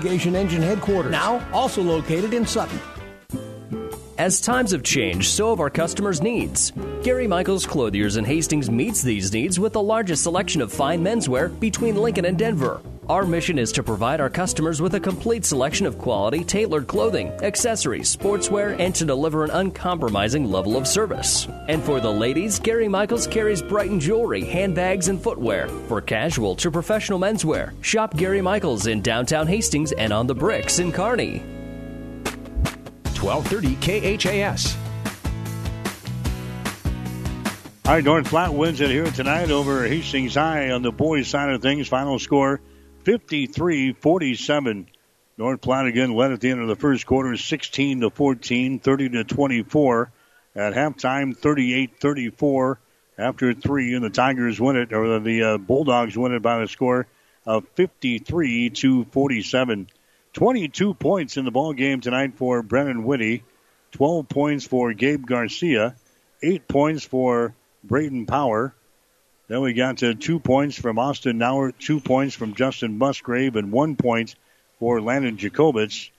Irrigation 0.01 0.35
Engine 0.35 0.63
headquarters, 0.63 1.11
now 1.11 1.47
also 1.53 1.83
located 1.83 2.33
in 2.33 2.43
Sutton. 2.43 2.79
As 4.17 4.41
times 4.41 4.71
have 4.71 4.81
changed, 4.81 5.29
so 5.29 5.51
have 5.51 5.59
our 5.59 5.69
customers' 5.69 6.23
needs. 6.23 6.71
Gary 7.03 7.27
Michaels 7.27 7.67
Clothiers 7.67 8.17
in 8.17 8.25
Hastings 8.25 8.71
meets 8.71 9.03
these 9.03 9.31
needs 9.31 9.59
with 9.59 9.73
the 9.73 9.81
largest 9.81 10.23
selection 10.23 10.59
of 10.61 10.73
fine 10.73 11.03
menswear 11.03 11.59
between 11.59 11.95
Lincoln 11.95 12.25
and 12.25 12.35
Denver. 12.35 12.81
Our 13.09 13.25
mission 13.25 13.57
is 13.57 13.71
to 13.73 13.81
provide 13.81 14.21
our 14.21 14.29
customers 14.29 14.79
with 14.79 14.93
a 14.93 14.99
complete 14.99 15.43
selection 15.43 15.87
of 15.87 15.97
quality, 15.97 16.43
tailored 16.43 16.85
clothing, 16.85 17.29
accessories, 17.41 18.15
sportswear, 18.15 18.79
and 18.79 18.93
to 18.93 19.05
deliver 19.05 19.43
an 19.43 19.49
uncompromising 19.49 20.51
level 20.51 20.77
of 20.77 20.87
service. 20.87 21.47
And 21.67 21.81
for 21.81 21.99
the 21.99 22.11
ladies, 22.11 22.59
Gary 22.59 22.87
Michaels 22.87 23.25
carries 23.25 23.63
Brighton 23.63 23.99
jewelry, 23.99 24.43
handbags, 24.45 25.07
and 25.07 25.19
footwear. 25.19 25.67
For 25.87 25.99
casual 25.99 26.55
to 26.57 26.69
professional 26.69 27.17
menswear, 27.19 27.73
shop 27.83 28.15
Gary 28.15 28.41
Michaels 28.41 28.85
in 28.85 29.01
downtown 29.01 29.47
Hastings 29.47 29.91
and 29.93 30.13
on 30.13 30.27
the 30.27 30.35
bricks 30.35 30.77
in 30.77 30.91
Kearney. 30.91 31.39
1230 33.19 34.17
KHAS. 34.17 34.77
All 37.83 37.95
right, 37.95 38.03
North 38.03 38.27
Platte 38.27 38.53
wins 38.53 38.79
it 38.79 38.91
here 38.91 39.09
tonight 39.09 39.49
over 39.49 39.87
Hastings 39.87 40.35
High 40.35 40.69
on 40.69 40.83
the 40.83 40.91
boys' 40.91 41.27
side 41.27 41.49
of 41.49 41.63
things. 41.63 41.87
Final 41.87 42.19
score 42.19 42.61
53 43.03 43.93
47. 43.93 44.87
North 45.37 45.61
Platte 45.61 45.87
again 45.87 46.13
led 46.13 46.31
at 46.31 46.39
the 46.39 46.51
end 46.51 46.61
of 46.61 46.67
the 46.67 46.75
first 46.75 47.05
quarter 47.05 47.35
16 47.35 48.01
to 48.01 48.09
14, 48.09 48.79
30 48.79 49.09
to 49.09 49.23
24. 49.23 50.11
At 50.53 50.73
halftime, 50.73 51.35
38 51.35 51.99
34 51.99 52.79
after 53.17 53.53
three, 53.53 53.93
and 53.93 54.03
the 54.03 54.09
Tigers 54.09 54.59
win 54.59 54.75
it, 54.75 54.91
or 54.93 55.19
the 55.19 55.43
uh, 55.43 55.57
Bulldogs 55.57 56.17
win 56.17 56.33
it 56.33 56.41
by 56.41 56.61
a 56.61 56.67
score 56.67 57.07
of 57.45 57.67
53 57.75 58.69
to 58.71 59.05
47. 59.05 59.87
22 60.33 60.93
points 60.93 61.37
in 61.37 61.45
the 61.45 61.51
ball 61.51 61.73
game 61.73 62.01
tonight 62.01 62.33
for 62.35 62.61
Brennan 62.61 63.03
Whitty, 63.03 63.43
12 63.93 64.29
points 64.29 64.65
for 64.65 64.93
Gabe 64.93 65.25
Garcia, 65.25 65.95
8 66.41 66.67
points 66.67 67.03
for 67.03 67.53
Braden 67.83 68.25
Power, 68.25 68.73
then 69.51 69.59
we 69.59 69.73
got 69.73 69.97
to 69.97 70.15
two 70.15 70.39
points 70.39 70.77
from 70.77 70.97
Austin 70.97 71.37
Nauert, 71.37 71.73
two 71.77 71.99
points 71.99 72.33
from 72.33 72.55
Justin 72.55 72.97
Musgrave, 72.97 73.57
and 73.57 73.69
one 73.69 73.97
point 73.97 74.35
for 74.79 75.01
Landon 75.01 75.35
Jacobitz. 75.35 76.09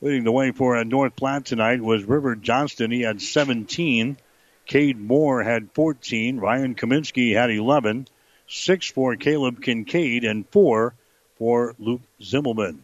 Leading 0.00 0.24
the 0.24 0.32
way 0.32 0.50
for 0.50 0.82
North 0.84 1.14
Platte 1.14 1.44
tonight 1.44 1.80
was 1.80 2.02
River 2.02 2.34
Johnston. 2.34 2.90
He 2.90 3.02
had 3.02 3.22
17. 3.22 4.16
Cade 4.66 4.98
Moore 4.98 5.44
had 5.44 5.70
14. 5.72 6.38
Ryan 6.38 6.74
Kaminsky 6.74 7.32
had 7.32 7.52
11. 7.52 8.08
Six 8.48 8.90
for 8.90 9.14
Caleb 9.14 9.62
Kincaid 9.62 10.24
and 10.24 10.44
four 10.48 10.94
for 11.38 11.76
Luke 11.78 12.02
Zimmelman. 12.20 12.78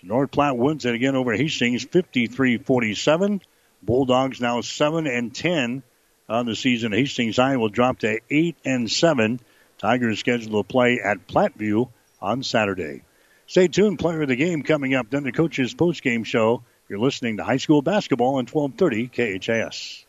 So 0.00 0.08
North 0.08 0.32
Platte 0.32 0.56
wins 0.56 0.86
it 0.86 0.94
again 0.96 1.14
over 1.14 1.34
Hastings 1.34 1.86
53-47. 1.86 3.40
Bulldogs 3.80 4.40
now 4.40 4.60
7 4.60 5.06
and 5.06 5.32
10 5.32 5.84
on 6.28 6.46
the 6.46 6.56
season. 6.56 6.90
Hastings 6.90 7.36
High 7.36 7.58
will 7.58 7.68
drop 7.68 8.00
to 8.00 8.18
8 8.28 8.56
and 8.64 8.90
7 8.90 9.38
Tigers 9.82 10.20
scheduled 10.20 10.52
to 10.52 10.72
play 10.72 11.00
at 11.00 11.26
Platteview 11.26 11.90
on 12.20 12.44
Saturday. 12.44 13.02
Stay 13.48 13.66
tuned, 13.66 13.98
player 13.98 14.22
of 14.22 14.28
the 14.28 14.36
game 14.36 14.62
coming 14.62 14.94
up, 14.94 15.10
then 15.10 15.24
the 15.24 15.32
coach's 15.32 15.74
post-game 15.74 16.22
show. 16.22 16.62
You're 16.88 17.00
listening 17.00 17.38
to 17.38 17.44
high 17.44 17.56
school 17.56 17.82
basketball 17.82 18.36
on 18.36 18.46
1230 18.46 19.08
KHAS. 19.40 20.06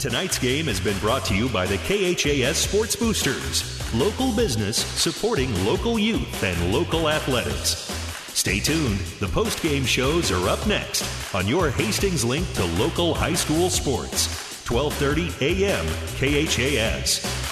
Tonight's 0.00 0.38
game 0.40 0.66
has 0.66 0.80
been 0.80 0.98
brought 0.98 1.24
to 1.26 1.34
you 1.34 1.48
by 1.50 1.64
the 1.64 1.78
KHAS 1.78 2.56
Sports 2.56 2.96
Boosters, 2.96 3.94
local 3.94 4.32
business 4.32 4.78
supporting 4.78 5.54
local 5.64 5.96
youth 5.96 6.42
and 6.42 6.72
local 6.72 7.08
athletics. 7.08 7.88
Stay 8.34 8.58
tuned. 8.58 8.98
The 9.20 9.28
post-game 9.28 9.84
shows 9.84 10.32
are 10.32 10.48
up 10.48 10.66
next 10.66 11.04
on 11.36 11.46
your 11.46 11.70
Hastings 11.70 12.24
link 12.24 12.52
to 12.54 12.64
local 12.64 13.14
high 13.14 13.34
school 13.34 13.70
sports. 13.70 14.26
1230 14.68 15.62
AM 15.62 15.86
KHAS. 16.18 17.51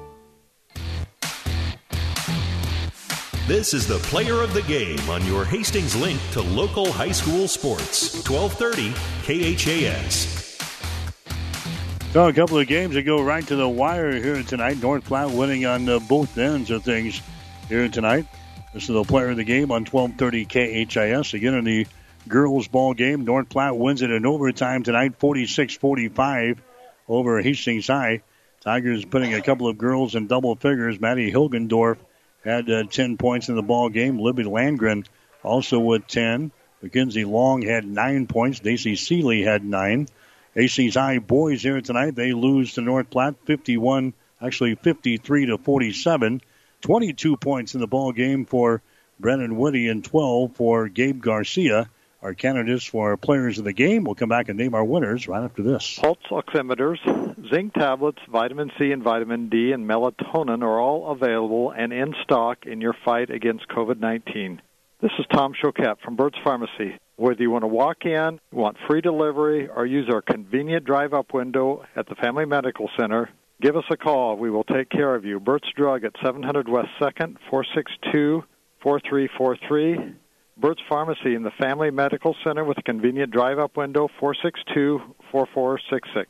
This 3.51 3.73
is 3.73 3.85
the 3.85 3.97
player 3.97 4.41
of 4.41 4.53
the 4.53 4.61
game 4.61 5.09
on 5.09 5.25
your 5.25 5.43
Hastings 5.43 5.93
link 5.93 6.21
to 6.31 6.41
local 6.41 6.89
high 6.89 7.11
school 7.11 7.49
sports. 7.49 8.25
1230 8.25 8.93
KHAS. 9.25 10.57
So 12.13 12.29
a 12.29 12.31
couple 12.31 12.59
of 12.59 12.67
games 12.67 12.93
that 12.93 13.01
go 13.01 13.21
right 13.21 13.45
to 13.47 13.57
the 13.57 13.67
wire 13.67 14.13
here 14.13 14.41
tonight. 14.43 14.81
North 14.81 15.03
Platte 15.03 15.31
winning 15.31 15.65
on 15.65 15.89
uh, 15.89 15.99
both 15.99 16.37
ends 16.37 16.71
of 16.71 16.85
things 16.85 17.21
here 17.67 17.89
tonight. 17.89 18.25
This 18.73 18.83
is 18.83 18.95
the 18.95 19.03
player 19.03 19.31
of 19.31 19.35
the 19.35 19.43
game 19.43 19.69
on 19.69 19.83
1230 19.83 20.85
KHAS. 20.85 21.33
Again 21.33 21.55
in 21.55 21.65
the 21.65 21.87
girls 22.29 22.69
ball 22.69 22.93
game, 22.93 23.25
North 23.25 23.49
Platte 23.49 23.77
wins 23.77 24.01
it 24.01 24.11
in 24.11 24.25
overtime 24.25 24.83
tonight, 24.83 25.19
46-45 25.19 26.57
over 27.09 27.41
Hastings 27.41 27.87
High. 27.87 28.21
Tigers 28.61 29.03
putting 29.03 29.33
a 29.33 29.41
couple 29.41 29.67
of 29.67 29.77
girls 29.77 30.15
in 30.15 30.27
double 30.27 30.55
figures. 30.55 31.01
Maddie 31.01 31.33
Hilgendorf 31.33 31.97
had 32.43 32.69
uh, 32.69 32.83
10 32.83 33.17
points 33.17 33.49
in 33.49 33.55
the 33.55 33.61
ball 33.61 33.89
game. 33.89 34.19
Libby 34.19 34.43
Landgren 34.43 35.05
also 35.43 35.79
with 35.79 36.07
10. 36.07 36.51
Mackenzie 36.81 37.25
Long 37.25 37.61
had 37.61 37.85
9 37.85 38.27
points. 38.27 38.59
Daisy 38.59 38.95
Seeley 38.95 39.43
had 39.43 39.63
9. 39.63 40.07
Hastings 40.55 40.95
High 40.95 41.19
boys 41.19 41.61
here 41.61 41.79
tonight. 41.81 42.15
They 42.15 42.33
lose 42.33 42.73
to 42.73 42.81
North 42.81 43.09
Platte 43.09 43.35
51, 43.45 44.13
actually 44.41 44.75
53 44.75 45.45
to 45.47 45.57
47. 45.57 46.41
22 46.81 47.37
points 47.37 47.75
in 47.75 47.79
the 47.79 47.87
ball 47.87 48.11
game 48.11 48.45
for 48.45 48.81
Brennan 49.19 49.55
Whitty 49.55 49.87
and 49.87 50.03
12 50.03 50.55
for 50.55 50.89
Gabe 50.89 51.21
Garcia. 51.21 51.89
Our 52.21 52.35
candidates 52.35 52.85
for 52.85 53.17
players 53.17 53.57
of 53.57 53.65
the 53.65 53.73
game. 53.73 54.03
We'll 54.03 54.13
come 54.13 54.29
back 54.29 54.47
and 54.47 54.57
name 54.57 54.75
our 54.75 54.83
winners 54.83 55.27
right 55.27 55.43
after 55.43 55.63
this. 55.63 55.97
Pulse 55.99 56.19
oximeters, 56.29 56.99
zinc 57.49 57.73
tablets, 57.73 58.19
vitamin 58.31 58.71
C 58.77 58.91
and 58.91 59.01
vitamin 59.01 59.49
D, 59.49 59.71
and 59.71 59.89
melatonin 59.89 60.61
are 60.61 60.79
all 60.79 61.11
available 61.11 61.71
and 61.71 61.91
in 61.91 62.13
stock 62.23 62.67
in 62.67 62.79
your 62.79 62.95
fight 63.03 63.31
against 63.31 63.67
COVID 63.69 63.99
19. 63.99 64.61
This 65.01 65.11
is 65.17 65.25
Tom 65.33 65.53
Choquette 65.53 65.99
from 66.01 66.15
Burt's 66.15 66.37
Pharmacy. 66.43 66.95
Whether 67.15 67.41
you 67.41 67.49
want 67.49 67.63
to 67.63 67.67
walk 67.67 68.05
in, 68.05 68.39
want 68.51 68.77
free 68.87 69.01
delivery, 69.01 69.67
or 69.67 69.87
use 69.87 70.07
our 70.13 70.21
convenient 70.21 70.85
drive 70.85 71.15
up 71.15 71.33
window 71.33 71.85
at 71.95 72.07
the 72.07 72.13
Family 72.15 72.45
Medical 72.45 72.87
Center, 72.99 73.31
give 73.61 73.75
us 73.75 73.83
a 73.89 73.97
call. 73.97 74.37
We 74.37 74.51
will 74.51 74.63
take 74.63 74.91
care 74.91 75.15
of 75.15 75.25
you. 75.25 75.39
Burt's 75.39 75.69
Drug 75.75 76.03
at 76.03 76.13
700 76.23 76.69
West 76.69 76.89
2nd, 76.99 77.37
462 77.49 78.43
4343. 78.83 80.15
Burt's 80.61 80.81
Pharmacy 80.87 81.33
in 81.33 81.41
the 81.41 81.51
Family 81.59 81.89
Medical 81.89 82.35
Center 82.43 82.63
with 82.63 82.77
a 82.77 82.83
convenient 82.83 83.31
drive-up 83.31 83.75
window, 83.75 84.07
462-4466. 84.21 86.27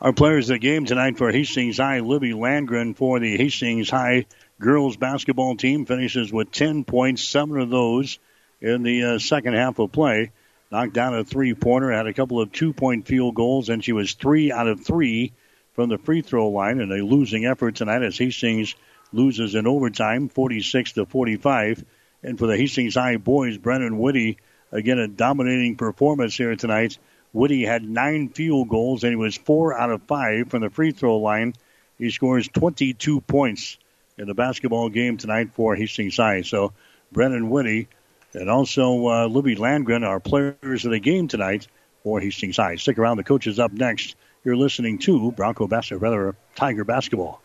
Our 0.00 0.12
players 0.12 0.48
of 0.48 0.54
the 0.54 0.58
game 0.60 0.84
tonight 0.84 1.18
for 1.18 1.32
Hastings 1.32 1.78
High, 1.78 1.98
Libby 1.98 2.30
Landgren 2.30 2.96
for 2.96 3.18
the 3.18 3.36
Hastings 3.36 3.90
High 3.90 4.26
girls 4.60 4.96
basketball 4.96 5.56
team 5.56 5.86
finishes 5.86 6.32
with 6.32 6.52
10 6.52 6.84
points, 6.84 7.24
seven 7.24 7.58
of 7.58 7.68
those 7.68 8.20
in 8.60 8.84
the 8.84 9.02
uh, 9.02 9.18
second 9.18 9.54
half 9.54 9.80
of 9.80 9.90
play. 9.90 10.30
Knocked 10.70 10.92
down 10.92 11.18
a 11.18 11.24
three-pointer, 11.24 11.90
had 11.90 12.06
a 12.06 12.14
couple 12.14 12.40
of 12.40 12.52
two-point 12.52 13.08
field 13.08 13.34
goals, 13.34 13.70
and 13.70 13.84
she 13.84 13.92
was 13.92 14.12
three 14.12 14.52
out 14.52 14.68
of 14.68 14.84
three 14.84 15.32
from 15.72 15.88
the 15.88 15.98
free 15.98 16.22
throw 16.22 16.50
line, 16.50 16.80
and 16.80 16.92
a 16.92 17.04
losing 17.04 17.44
effort 17.44 17.74
tonight 17.74 18.04
as 18.04 18.16
Hastings 18.16 18.76
loses 19.12 19.56
in 19.56 19.66
overtime, 19.66 20.28
46 20.28 20.92
to 20.92 21.06
45. 21.06 21.84
And 22.22 22.38
for 22.38 22.46
the 22.46 22.56
Hastings 22.56 22.94
High 22.94 23.16
boys, 23.16 23.58
Brennan 23.58 23.98
Whitty 23.98 24.38
again 24.72 24.98
a 24.98 25.08
dominating 25.08 25.76
performance 25.76 26.36
here 26.36 26.54
tonight. 26.56 26.98
Whitty 27.32 27.64
had 27.64 27.82
nine 27.88 28.28
field 28.28 28.68
goals 28.68 29.04
and 29.04 29.12
he 29.12 29.16
was 29.16 29.36
four 29.36 29.78
out 29.78 29.90
of 29.90 30.02
five 30.02 30.50
from 30.50 30.62
the 30.62 30.70
free 30.70 30.92
throw 30.92 31.18
line. 31.18 31.54
He 31.98 32.10
scores 32.10 32.48
22 32.48 33.20
points 33.20 33.78
in 34.18 34.26
the 34.26 34.34
basketball 34.34 34.88
game 34.88 35.16
tonight 35.16 35.50
for 35.54 35.74
Hastings 35.74 36.16
High. 36.16 36.42
So 36.42 36.72
Brennan 37.12 37.50
Whitty 37.50 37.88
and 38.34 38.50
also 38.50 39.06
uh, 39.08 39.26
Libby 39.26 39.56
Landgren 39.56 40.06
are 40.06 40.20
players 40.20 40.84
of 40.84 40.90
the 40.90 41.00
game 41.00 41.28
tonight 41.28 41.68
for 42.02 42.20
Hastings 42.20 42.56
High. 42.56 42.76
Stick 42.76 42.98
around. 42.98 43.16
The 43.16 43.24
coach 43.24 43.46
is 43.46 43.58
up 43.58 43.72
next. 43.72 44.16
You're 44.44 44.56
listening 44.56 44.98
to 45.00 45.32
Bronco 45.32 45.66
basketball, 45.66 46.10
rather 46.10 46.36
Tiger 46.54 46.84
basketball. 46.84 47.42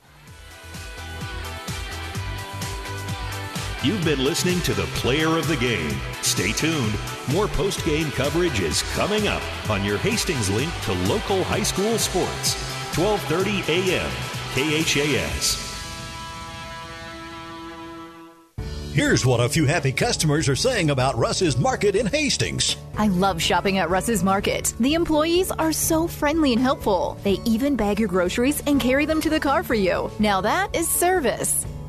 You've 3.86 4.04
been 4.04 4.24
listening 4.24 4.62
to 4.62 4.74
the 4.74 4.88
player 4.96 5.38
of 5.38 5.48
the 5.48 5.58
game. 5.58 5.96
Stay 6.24 6.52
tuned. 6.54 6.96
More 7.32 7.48
post 7.48 7.86
game 7.86 8.10
coverage 8.10 8.60
is 8.60 8.82
coming 8.94 9.28
up 9.28 9.44
on 9.70 9.86
your 9.86 10.00
Hastings 10.00 10.50
link 10.50 10.74
to 10.86 10.94
local 11.08 11.44
high 11.44 11.62
school 11.62 12.00
sports. 12.00 12.56
1230 12.98 13.92
a.m. 13.92 14.10
KHAS. 14.56 15.62
Here's 18.92 19.24
what 19.24 19.40
a 19.40 19.48
few 19.48 19.68
happy 19.68 19.92
customers 19.92 20.50
are 20.50 20.56
saying 20.56 20.90
about 20.90 21.16
Russ's 21.16 21.56
Market 21.56 21.96
in 21.96 22.08
Hastings. 22.08 22.78
I 22.98 23.10
love 23.10 23.40
shopping 23.40 23.78
at 23.78 23.92
Russ's 23.92 24.24
Market. 24.24 24.74
The 24.80 24.96
employees 24.96 25.52
are 25.52 25.74
so 25.74 26.08
friendly 26.08 26.54
and 26.54 26.62
helpful. 26.62 27.20
They 27.24 27.38
even 27.46 27.76
bag 27.76 28.00
your 28.00 28.10
groceries 28.10 28.64
and 28.66 28.82
carry 28.82 29.06
them 29.06 29.22
to 29.22 29.30
the 29.30 29.40
car 29.40 29.62
for 29.62 29.76
you. 29.76 30.10
Now 30.18 30.42
that 30.42 30.76
is 30.76 30.90
service. 30.90 31.68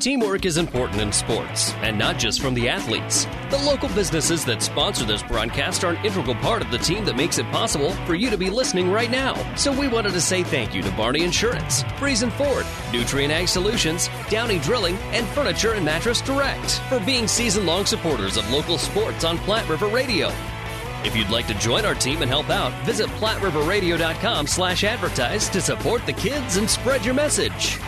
Teamwork 0.00 0.44
is 0.44 0.58
important 0.58 1.00
in 1.00 1.10
sports, 1.10 1.72
and 1.82 1.98
not 1.98 2.20
just 2.20 2.40
from 2.40 2.54
the 2.54 2.68
athletes. 2.68 3.26
The 3.50 3.58
local 3.58 3.88
businesses 3.88 4.44
that 4.44 4.62
sponsor 4.62 5.04
this 5.04 5.24
broadcast 5.24 5.82
are 5.82 5.94
an 5.94 6.06
integral 6.06 6.36
part 6.36 6.62
of 6.62 6.70
the 6.70 6.78
team 6.78 7.04
that 7.06 7.16
makes 7.16 7.38
it 7.38 7.50
possible 7.50 7.90
for 8.06 8.14
you 8.14 8.30
to 8.30 8.38
be 8.38 8.48
listening 8.48 8.92
right 8.92 9.10
now. 9.10 9.34
So 9.56 9.76
we 9.76 9.88
wanted 9.88 10.12
to 10.12 10.20
say 10.20 10.44
thank 10.44 10.72
you 10.72 10.82
to 10.82 10.90
Barney 10.92 11.24
Insurance, 11.24 11.82
Friesen 11.98 12.30
Ford, 12.30 12.64
Nutrien 12.92 13.30
Ag 13.30 13.48
Solutions, 13.48 14.08
Downey 14.30 14.60
Drilling, 14.60 14.94
and 15.10 15.26
Furniture 15.30 15.72
and 15.72 15.84
Mattress 15.84 16.20
Direct 16.20 16.78
for 16.88 17.00
being 17.00 17.26
season 17.26 17.66
long 17.66 17.84
supporters 17.84 18.36
of 18.36 18.48
local 18.52 18.78
sports 18.78 19.24
on 19.24 19.36
Platte 19.38 19.68
River 19.68 19.88
Radio. 19.88 20.28
If 21.04 21.16
you'd 21.16 21.30
like 21.30 21.48
to 21.48 21.54
join 21.54 21.84
our 21.84 21.94
team 21.94 22.22
and 22.22 22.30
help 22.30 22.50
out, 22.50 22.72
visit 22.84 23.08
PlatteRiverRadio.com 23.18 24.46
slash 24.46 24.84
advertise 24.84 25.48
to 25.48 25.60
support 25.60 26.06
the 26.06 26.12
kids 26.12 26.56
and 26.56 26.70
spread 26.70 27.04
your 27.04 27.14
message. 27.14 27.78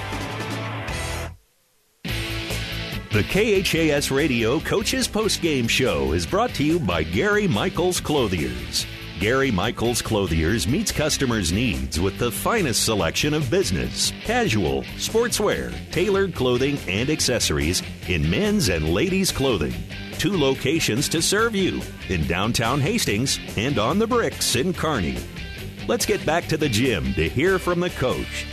The 3.12 3.24
KHAS 3.24 4.12
Radio 4.12 4.61
Coaches 4.61 5.09
Post 5.09 5.43
Game 5.43 5.66
Show 5.66 6.12
is 6.12 6.24
brought 6.24 6.55
to 6.55 6.62
you 6.62 6.78
by 6.78 7.03
Gary 7.03 7.49
Michaels 7.49 7.99
Clothiers. 7.99 8.87
Gary 9.19 9.51
Michaels 9.51 10.01
Clothiers 10.01 10.69
meets 10.69 10.93
customers' 10.93 11.51
needs 11.51 11.99
with 11.99 12.16
the 12.19 12.31
finest 12.31 12.85
selection 12.85 13.35
of 13.35 13.51
business, 13.51 14.12
casual, 14.23 14.85
sportswear, 14.95 15.74
tailored 15.91 16.37
clothing, 16.37 16.78
and 16.87 17.11
accessories 17.11 17.82
in 18.07 18.31
men's 18.31 18.69
and 18.69 18.95
ladies' 18.95 19.32
clothing. 19.32 19.74
Two 20.19 20.37
locations 20.39 21.09
to 21.09 21.20
serve 21.20 21.57
you 21.57 21.81
in 22.11 22.24
downtown 22.28 22.81
Hastings 22.81 23.41
and 23.57 23.77
on 23.81 23.99
the 23.99 24.07
bricks 24.07 24.55
in 24.55 24.73
Kearney. 24.73 25.19
Let's 25.89 26.07
get 26.07 26.24
back 26.24 26.47
to 26.47 26.57
the 26.57 26.69
gym 26.69 27.12
to 27.15 27.28
hear 27.28 27.59
from 27.59 27.81
the 27.81 27.91
coach. 27.91 28.47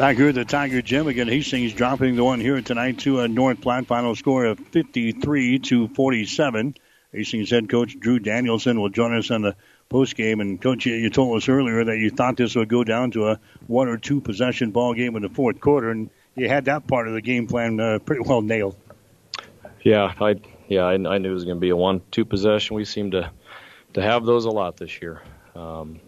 Back 0.00 0.16
here 0.16 0.30
at 0.30 0.34
the 0.34 0.46
Tiger 0.46 0.80
Gym 0.80 1.08
again, 1.08 1.28
Hastings 1.28 1.74
dropping 1.74 2.16
the 2.16 2.24
one 2.24 2.40
here 2.40 2.62
tonight 2.62 3.00
to 3.00 3.20
a 3.20 3.28
North 3.28 3.60
Platte 3.60 3.84
final 3.84 4.16
score 4.16 4.46
of 4.46 4.58
53 4.58 5.58
to 5.58 5.88
47. 5.88 6.74
Hastings 7.12 7.50
head 7.50 7.68
coach 7.68 8.00
Drew 8.00 8.18
Danielson 8.18 8.80
will 8.80 8.88
join 8.88 9.14
us 9.14 9.30
on 9.30 9.42
the 9.42 9.56
post 9.90 10.16
game. 10.16 10.40
And 10.40 10.58
coach, 10.58 10.86
you 10.86 11.10
told 11.10 11.36
us 11.36 11.50
earlier 11.50 11.84
that 11.84 11.98
you 11.98 12.08
thought 12.08 12.38
this 12.38 12.54
would 12.54 12.70
go 12.70 12.82
down 12.82 13.10
to 13.10 13.28
a 13.28 13.40
one 13.66 13.88
or 13.88 13.98
two 13.98 14.22
possession 14.22 14.70
ball 14.70 14.94
game 14.94 15.16
in 15.16 15.22
the 15.22 15.28
fourth 15.28 15.60
quarter, 15.60 15.90
and 15.90 16.08
you 16.34 16.48
had 16.48 16.64
that 16.64 16.86
part 16.86 17.06
of 17.06 17.12
the 17.12 17.20
game 17.20 17.46
plan 17.46 17.78
uh, 17.78 17.98
pretty 17.98 18.22
well 18.22 18.40
nailed. 18.40 18.76
Yeah, 19.82 20.14
I 20.18 20.36
yeah 20.66 20.84
I, 20.84 20.94
I 20.94 21.18
knew 21.18 21.30
it 21.30 21.34
was 21.34 21.44
going 21.44 21.58
to 21.58 21.60
be 21.60 21.68
a 21.68 21.76
one 21.76 22.00
two 22.10 22.24
possession. 22.24 22.74
We 22.74 22.86
seem 22.86 23.10
to 23.10 23.30
to 23.92 24.00
have 24.00 24.24
those 24.24 24.46
a 24.46 24.50
lot 24.50 24.78
this 24.78 25.02
year. 25.02 25.20
Um, 25.54 26.00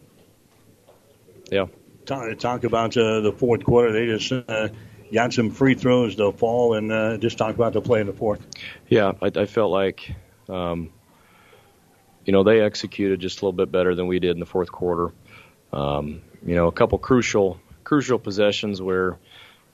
yeah 1.51 1.67
talk, 2.07 2.39
talk 2.39 2.65
about 2.65 2.97
uh, 2.97 3.21
the 3.21 3.33
fourth 3.33 3.65
quarter. 3.65 3.93
They 3.93 4.07
just 4.07 4.33
uh, 4.33 4.69
got 5.13 5.33
some 5.33 5.51
free 5.51 5.75
throws 5.75 6.17
to 6.17 6.33
fall, 6.33 6.75
and 6.75 6.93
uh, 6.93 7.17
just 7.19 7.39
talk 7.39 7.55
about 7.55 7.73
the 7.73 7.81
play 7.81 8.01
in 8.01 8.07
the 8.07 8.13
fourth. 8.13 8.45
Yeah, 8.89 9.13
I, 9.21 9.31
I 9.35 9.47
felt 9.47 9.71
like, 9.71 10.15
um, 10.49 10.91
you 12.25 12.33
know, 12.33 12.43
they 12.43 12.61
executed 12.61 13.21
just 13.21 13.41
a 13.41 13.45
little 13.45 13.57
bit 13.57 13.71
better 13.73 13.95
than 13.95 14.07
we 14.07 14.19
did 14.19 14.33
in 14.33 14.41
the 14.41 14.47
fourth 14.47 14.71
quarter. 14.71 15.13
Um, 15.73 16.23
you 16.45 16.55
know, 16.55 16.67
a 16.67 16.73
couple 16.73 16.99
crucial 16.99 17.61
crucial 17.85 18.19
possessions 18.19 18.81
where, 18.81 19.19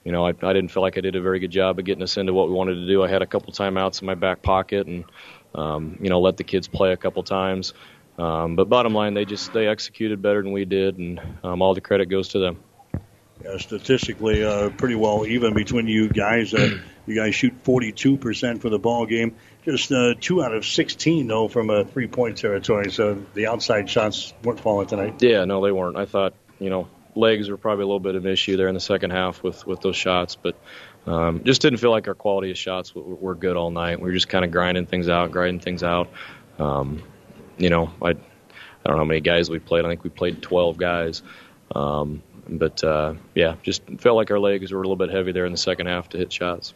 you 0.03 0.11
know, 0.11 0.25
I, 0.25 0.29
I 0.29 0.53
didn't 0.53 0.69
feel 0.69 0.81
like 0.81 0.97
I 0.97 1.01
did 1.01 1.15
a 1.15 1.21
very 1.21 1.39
good 1.39 1.51
job 1.51 1.77
of 1.77 1.85
getting 1.85 2.03
us 2.03 2.17
into 2.17 2.33
what 2.33 2.47
we 2.47 2.53
wanted 2.53 2.75
to 2.75 2.87
do. 2.87 3.03
I 3.03 3.07
had 3.07 3.21
a 3.21 3.27
couple 3.27 3.53
timeouts 3.53 4.01
in 4.01 4.07
my 4.07 4.15
back 4.15 4.41
pocket, 4.41 4.87
and 4.87 5.05
um, 5.53 5.97
you 6.01 6.09
know, 6.09 6.21
let 6.21 6.37
the 6.37 6.43
kids 6.43 6.67
play 6.67 6.91
a 6.91 6.97
couple 6.97 7.23
times. 7.23 7.73
Um, 8.19 8.55
but 8.57 8.67
bottom 8.67 8.93
line, 8.93 9.13
they 9.13 9.23
just 9.23 9.53
they 9.53 9.67
executed 9.67 10.21
better 10.21 10.41
than 10.41 10.51
we 10.51 10.65
did, 10.65 10.97
and 10.97 11.21
um, 11.43 11.61
all 11.61 11.73
the 11.73 11.81
credit 11.81 12.07
goes 12.07 12.29
to 12.29 12.39
them. 12.39 12.59
Yeah, 13.43 13.57
statistically, 13.57 14.43
uh, 14.43 14.69
pretty 14.71 14.95
well 14.95 15.25
even 15.25 15.53
between 15.53 15.87
you 15.87 16.09
guys. 16.09 16.53
Uh, 16.53 16.79
you 17.07 17.15
guys 17.15 17.33
shoot 17.33 17.63
42% 17.63 18.61
for 18.61 18.69
the 18.69 18.77
ball 18.77 19.05
game. 19.05 19.35
Just 19.63 19.91
uh, 19.91 20.13
two 20.19 20.43
out 20.43 20.53
of 20.53 20.65
16 20.65 21.27
though 21.27 21.47
from 21.47 21.69
a 21.69 21.85
three-point 21.85 22.37
territory. 22.37 22.91
So 22.91 23.25
the 23.33 23.47
outside 23.47 23.89
shots 23.89 24.33
weren't 24.43 24.59
falling 24.59 24.87
tonight. 24.87 25.21
Yeah, 25.21 25.45
no, 25.45 25.63
they 25.63 25.71
weren't. 25.71 25.95
I 25.95 26.05
thought 26.05 26.33
you 26.59 26.69
know 26.69 26.89
legs 27.15 27.49
were 27.49 27.57
probably 27.57 27.83
a 27.83 27.87
little 27.87 28.01
bit 28.01 28.15
of 28.15 28.25
an 28.25 28.31
issue 28.31 28.57
there 28.57 28.67
in 28.67 28.73
the 28.73 28.81
second 28.81 29.11
half 29.11 29.41
with 29.41 29.65
with 29.65 29.79
those 29.79 29.95
shots, 29.95 30.35
but 30.35 30.59
um, 31.07 31.45
just 31.45 31.61
didn't 31.61 31.79
feel 31.79 31.91
like 31.91 32.09
our 32.09 32.15
quality 32.15 32.51
of 32.51 32.57
shots 32.57 32.93
were, 32.93 33.01
were 33.01 33.35
good 33.35 33.55
all 33.55 33.71
night. 33.71 34.01
We 34.01 34.09
were 34.09 34.13
just 34.13 34.27
kind 34.27 34.43
of 34.43 34.51
grinding 34.51 34.85
things 34.85 35.07
out, 35.07 35.31
grinding 35.31 35.61
things 35.61 35.83
out. 35.83 36.09
Um, 36.59 37.01
you 37.59 37.69
know, 37.69 37.91
I 38.01 38.09
I 38.09 38.13
don't 38.85 38.95
know 38.95 39.03
how 39.03 39.03
many 39.03 39.21
guys 39.21 39.49
we 39.49 39.59
played. 39.59 39.85
I 39.85 39.89
think 39.89 40.03
we 40.03 40.09
played 40.09 40.41
12 40.41 40.77
guys. 40.77 41.21
Um, 41.75 42.23
but 42.47 42.83
uh, 42.83 43.13
yeah, 43.35 43.55
just 43.61 43.83
felt 43.99 44.15
like 44.15 44.31
our 44.31 44.39
legs 44.39 44.71
were 44.71 44.79
a 44.79 44.81
little 44.81 44.95
bit 44.95 45.11
heavy 45.11 45.31
there 45.31 45.45
in 45.45 45.51
the 45.51 45.57
second 45.57 45.87
half 45.87 46.09
to 46.09 46.17
hit 46.17 46.33
shots. 46.33 46.73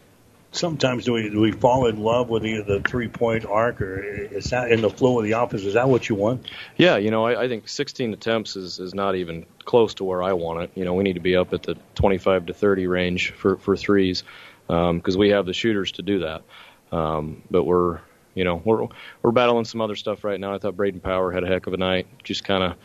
Sometimes 0.51 1.05
do 1.05 1.13
we 1.13 1.29
do 1.31 1.39
we 1.39 1.51
fall 1.51 1.87
in 1.87 1.97
love 1.97 2.29
with 2.29 2.45
either 2.45 2.61
the 2.77 2.79
three 2.81 3.07
point 3.07 3.43
arc, 3.43 3.81
or 3.81 4.03
is 4.03 4.51
that 4.51 4.71
in 4.71 4.81
the 4.81 4.89
flow 4.89 5.17
of 5.17 5.25
the 5.25 5.31
offense? 5.31 5.63
Is 5.63 5.73
that 5.73 5.89
what 5.89 6.07
you 6.07 6.13
want? 6.13 6.47
Yeah, 6.77 6.97
you 6.97 7.09
know, 7.09 7.25
I, 7.25 7.45
I 7.45 7.47
think 7.47 7.67
16 7.67 8.13
attempts 8.13 8.55
is 8.55 8.77
is 8.77 8.93
not 8.93 9.15
even 9.15 9.47
close 9.65 9.95
to 9.95 10.03
where 10.03 10.21
I 10.21 10.33
want 10.33 10.61
it. 10.61 10.71
You 10.75 10.85
know, 10.85 10.93
we 10.93 11.03
need 11.03 11.13
to 11.13 11.19
be 11.19 11.35
up 11.35 11.53
at 11.53 11.63
the 11.63 11.75
25 11.95 12.47
to 12.47 12.53
30 12.53 12.85
range 12.85 13.31
for 13.31 13.57
for 13.57 13.75
threes 13.75 14.23
because 14.67 15.15
um, 15.15 15.19
we 15.19 15.29
have 15.29 15.47
the 15.47 15.53
shooters 15.53 15.93
to 15.93 16.03
do 16.03 16.19
that. 16.19 16.43
Um, 16.91 17.41
but 17.49 17.63
we're 17.63 18.01
you 18.35 18.43
know, 18.43 18.61
we're 18.63 18.87
we're 19.21 19.31
battling 19.31 19.65
some 19.65 19.81
other 19.81 19.95
stuff 19.95 20.23
right 20.23 20.39
now. 20.39 20.53
I 20.53 20.57
thought 20.57 20.75
Braden 20.75 20.99
Power 20.99 21.31
had 21.31 21.43
a 21.43 21.47
heck 21.47 21.67
of 21.67 21.73
a 21.73 21.77
night. 21.77 22.07
Just 22.23 22.43
kind 22.43 22.75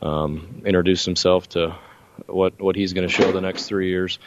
of 0.00 0.06
um, 0.06 0.62
introduced 0.64 1.04
himself 1.06 1.48
to 1.50 1.76
what 2.26 2.60
what 2.60 2.76
he's 2.76 2.92
going 2.92 3.06
to 3.08 3.12
show 3.12 3.32
the 3.32 3.40
next 3.40 3.66
three 3.66 3.88
years. 3.88 4.18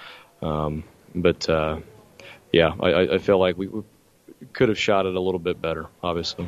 Um, 0.41 0.83
but 1.13 1.47
uh, 1.49 1.79
yeah, 2.51 2.73
I, 2.79 3.15
I 3.15 3.17
feel 3.19 3.39
like 3.39 3.57
we, 3.57 3.67
we 3.67 3.83
could 4.53 4.69
have 4.69 4.79
shot 4.79 5.05
it 5.05 5.15
a 5.15 5.19
little 5.19 5.39
bit 5.39 5.61
better. 5.61 5.87
Obviously, 6.03 6.47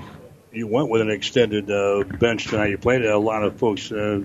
you 0.51 0.67
went 0.67 0.89
with 0.89 1.01
an 1.01 1.09
extended 1.09 1.69
uh, 1.69 2.03
bench 2.03 2.47
tonight. 2.47 2.69
You 2.69 2.77
played 2.77 3.05
a 3.05 3.17
lot 3.17 3.43
of 3.43 3.57
folks. 3.57 3.91
Uh, 3.91 4.23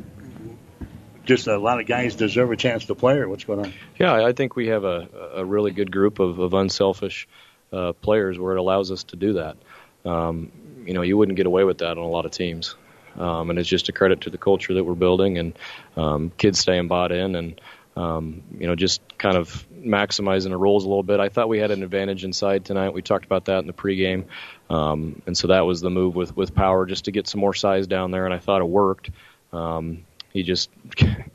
just 1.25 1.47
a 1.47 1.57
lot 1.57 1.81
of 1.81 1.87
guys 1.87 2.17
deserve 2.17 2.51
a 2.51 2.57
chance 2.57 2.87
to 2.87 2.95
play, 2.97 3.17
or 3.19 3.29
what's 3.29 3.45
going 3.45 3.61
on? 3.61 3.73
Yeah, 3.97 4.27
I 4.27 4.33
think 4.33 4.57
we 4.57 4.69
have 4.69 4.83
a, 4.83 5.09
a 5.37 5.45
really 5.45 5.71
good 5.71 5.93
group 5.93 6.19
of, 6.19 6.41
of 6.41 6.53
unselfish 6.53 7.29
uh, 7.73 7.93
players 7.93 8.39
where 8.39 8.57
it 8.57 8.59
allows 8.59 8.91
us 8.91 9.05
to 9.05 9.17
do 9.17 9.35
that. 9.35 9.57
Um, 10.05 10.53
you 10.85 10.95
know, 10.95 11.03
you 11.03 11.17
wouldn't 11.17 11.37
get 11.37 11.47
away 11.47 11.65
with 11.65 11.79
that 11.79 11.93
on 11.93 11.99
a 11.99 12.09
lot 12.09 12.27
of 12.27 12.33
teams. 12.33 12.75
Um, 13.17 13.51
and 13.51 13.59
it's 13.59 13.69
just 13.69 13.89
a 13.89 13.93
credit 13.93 14.23
to 14.23 14.31
the 14.31 14.39
culture 14.39 14.75
that 14.75 14.85
we're 14.85 14.95
building 14.95 15.39
and 15.39 15.59
um, 15.97 16.33
kids 16.39 16.59
staying 16.59 16.89
bought 16.89 17.13
in 17.13 17.37
and 17.37 17.61
um, 17.97 18.43
you 18.59 18.67
know 18.67 18.75
just 18.75 19.03
kind 19.19 19.37
of 19.37 19.67
maximizing 19.75 20.49
the 20.49 20.57
roles 20.57 20.85
a 20.85 20.89
little 20.89 21.03
bit. 21.03 21.21
I 21.21 21.29
thought 21.29 21.49
we 21.49 21.59
had 21.59 21.71
an 21.71 21.83
advantage 21.83 22.25
inside 22.25 22.65
tonight. 22.65 22.95
We 22.95 23.03
talked 23.03 23.25
about 23.25 23.47
that 23.47 23.59
in 23.59 23.67
the 23.67 23.73
pregame, 23.73 24.25
um, 24.71 25.21
and 25.27 25.37
so 25.37 25.49
that 25.49 25.67
was 25.67 25.81
the 25.81 25.91
move 25.91 26.15
with 26.15 26.35
with 26.35 26.55
power 26.55 26.87
just 26.87 27.05
to 27.05 27.11
get 27.11 27.29
some 27.29 27.41
more 27.41 27.55
size 27.55 27.87
down 27.87 28.11
there, 28.11 28.25
and 28.25 28.33
I 28.33 28.39
thought 28.39 28.63
it 28.63 28.69
worked. 28.69 29.11
Um, 29.53 30.05
he 30.33 30.43
just 30.43 30.71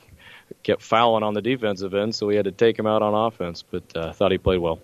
kept 0.64 0.82
fouling 0.82 1.24
on 1.24 1.36
the 1.36 1.42
defensive 1.42 1.94
end, 1.94 2.16
so 2.16 2.26
we 2.26 2.36
had 2.36 2.46
to 2.46 2.52
take 2.52 2.78
him 2.78 2.88
out 2.88 3.04
on 3.04 3.14
offense. 3.14 3.64
But 3.70 3.96
uh, 3.96 4.14
thought 4.14 4.32
he 4.32 4.40
played 4.40 4.60
well. 4.60 4.80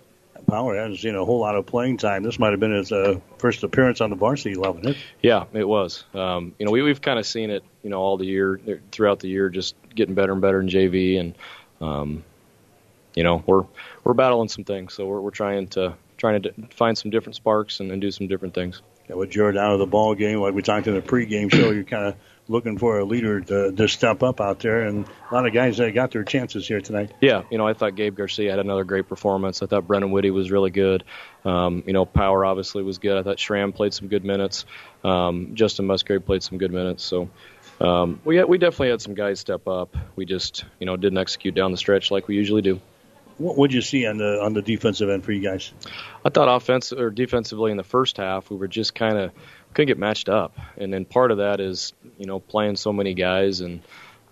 Power 0.46 0.76
hasn't 0.76 1.00
seen 1.00 1.14
a 1.14 1.24
whole 1.24 1.40
lot 1.40 1.56
of 1.56 1.66
playing 1.66 1.96
time. 1.96 2.22
This 2.22 2.38
might 2.38 2.50
have 2.50 2.60
been 2.60 2.74
his 2.74 2.92
uh, 2.92 3.20
first 3.38 3.62
appearance 3.62 4.00
on 4.00 4.10
the 4.10 4.16
varsity 4.16 4.54
level. 4.54 4.86
It? 4.88 4.96
Yeah, 5.22 5.44
it 5.52 5.66
was. 5.66 6.04
Um, 6.14 6.54
you 6.58 6.66
know, 6.66 6.72
we, 6.72 6.82
we've 6.82 7.00
kind 7.00 7.18
of 7.18 7.26
seen 7.26 7.50
it, 7.50 7.64
you 7.82 7.90
know, 7.90 8.00
all 8.00 8.16
the 8.16 8.26
year 8.26 8.60
throughout 8.92 9.20
the 9.20 9.28
year, 9.28 9.48
just 9.48 9.74
getting 9.94 10.14
better 10.14 10.32
and 10.32 10.40
better 10.40 10.60
in 10.60 10.68
JV, 10.68 11.18
and 11.18 11.34
um, 11.80 12.24
you 13.14 13.22
know, 13.22 13.42
we're 13.46 13.64
we're 14.02 14.14
battling 14.14 14.48
some 14.48 14.64
things, 14.64 14.94
so 14.94 15.06
we're 15.06 15.20
we're 15.20 15.30
trying 15.30 15.68
to 15.68 15.94
trying 16.16 16.42
to 16.42 16.52
find 16.70 16.96
some 16.96 17.10
different 17.10 17.36
sparks 17.36 17.80
and, 17.80 17.90
and 17.90 18.00
do 18.00 18.10
some 18.10 18.28
different 18.28 18.54
things. 18.54 18.82
Yeah, 19.08 19.16
with 19.16 19.30
Jared 19.30 19.56
out 19.56 19.72
of 19.72 19.78
the 19.78 19.86
ball 19.86 20.14
game, 20.14 20.40
like 20.40 20.54
we 20.54 20.62
talked 20.62 20.86
in 20.86 20.94
the 20.94 21.02
pregame 21.02 21.52
show, 21.52 21.70
you're 21.70 21.84
kind 21.84 22.06
of 22.06 22.16
looking 22.48 22.78
for 22.78 22.98
a 22.98 23.04
leader 23.04 23.40
to, 23.40 23.72
to 23.72 23.88
step 23.88 24.22
up 24.22 24.40
out 24.40 24.60
there, 24.60 24.82
and 24.82 25.06
a 25.30 25.34
lot 25.34 25.46
of 25.46 25.52
guys 25.52 25.78
that 25.78 25.92
got 25.92 26.10
their 26.10 26.24
chances 26.24 26.66
here 26.66 26.80
tonight. 26.80 27.12
Yeah, 27.20 27.42
you 27.50 27.58
know, 27.58 27.66
I 27.66 27.74
thought 27.74 27.94
Gabe 27.94 28.16
Garcia 28.16 28.50
had 28.50 28.58
another 28.58 28.84
great 28.84 29.08
performance. 29.08 29.62
I 29.62 29.66
thought 29.66 29.86
Brennan 29.86 30.10
Whitty 30.10 30.30
was 30.30 30.50
really 30.50 30.70
good. 30.70 31.04
Um, 31.44 31.82
you 31.86 31.92
know, 31.92 32.04
Power 32.04 32.44
obviously 32.44 32.82
was 32.82 32.98
good. 32.98 33.16
I 33.16 33.22
thought 33.22 33.38
Schramm 33.38 33.72
played 33.72 33.94
some 33.94 34.08
good 34.08 34.24
minutes. 34.24 34.66
Um, 35.02 35.54
Justin 35.54 35.86
Musgrave 35.86 36.24
played 36.24 36.42
some 36.42 36.58
good 36.58 36.72
minutes. 36.72 37.02
So 37.02 37.30
um, 37.80 38.20
we 38.24 38.36
had, 38.36 38.48
we 38.48 38.58
definitely 38.58 38.90
had 38.90 39.02
some 39.02 39.14
guys 39.14 39.40
step 39.40 39.66
up. 39.66 39.96
We 40.16 40.26
just 40.26 40.64
you 40.78 40.86
know 40.86 40.96
didn't 40.96 41.18
execute 41.18 41.54
down 41.54 41.70
the 41.70 41.78
stretch 41.78 42.10
like 42.10 42.28
we 42.28 42.36
usually 42.36 42.62
do. 42.62 42.80
What 43.36 43.58
would 43.58 43.72
you 43.72 43.82
see 43.82 44.06
on 44.06 44.18
the 44.18 44.40
on 44.40 44.52
the 44.52 44.62
defensive 44.62 45.10
end 45.10 45.24
for 45.24 45.32
you 45.32 45.42
guys? 45.42 45.72
I 46.24 46.30
thought 46.30 46.48
offensive 46.48 47.00
or 47.00 47.10
defensively 47.10 47.72
in 47.72 47.76
the 47.76 47.82
first 47.82 48.16
half 48.18 48.48
we 48.48 48.56
were 48.56 48.68
just 48.68 48.94
kind 48.94 49.18
of 49.18 49.32
couldn't 49.74 49.88
get 49.88 49.98
matched 49.98 50.28
up, 50.28 50.56
and 50.76 50.92
then 50.92 51.04
part 51.04 51.30
of 51.30 51.38
that 51.38 51.60
is 51.60 51.92
you 52.18 52.26
know 52.26 52.40
playing 52.40 52.76
so 52.76 52.92
many 52.92 53.14
guys 53.14 53.60
and. 53.60 53.80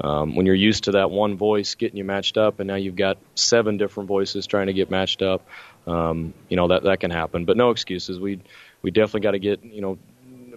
Um, 0.01 0.35
when 0.35 0.47
you're 0.47 0.55
used 0.57 0.85
to 0.85 0.93
that 0.93 1.13
one 1.13 1.37
voice 1.37 1.77
getting 1.77 1.97
you 1.97 2.03
matched 2.03 2.37
up, 2.37 2.59
and 2.59 2.67
now 2.67 2.75
you've 2.75 2.97
got 2.97 3.19
seven 3.37 3.77
different 3.77 4.09
voices 4.09 4.49
trying 4.49 4.67
to 4.67 4.73
get 4.73 4.91
matched 4.91 5.23
up, 5.23 5.47
um, 5.87 6.35
you 6.49 6.57
know 6.57 6.69
that 6.69 6.83
that 6.85 6.99
can 6.99 7.13
happen. 7.13 7.45
But 7.45 7.57
no 7.57 7.71
excuses. 7.71 8.19
We 8.19 8.41
we 8.81 8.91
definitely 8.91 9.21
got 9.21 9.33
to 9.33 9.39
get 9.39 9.63
you 9.63 9.81
know 9.81 9.99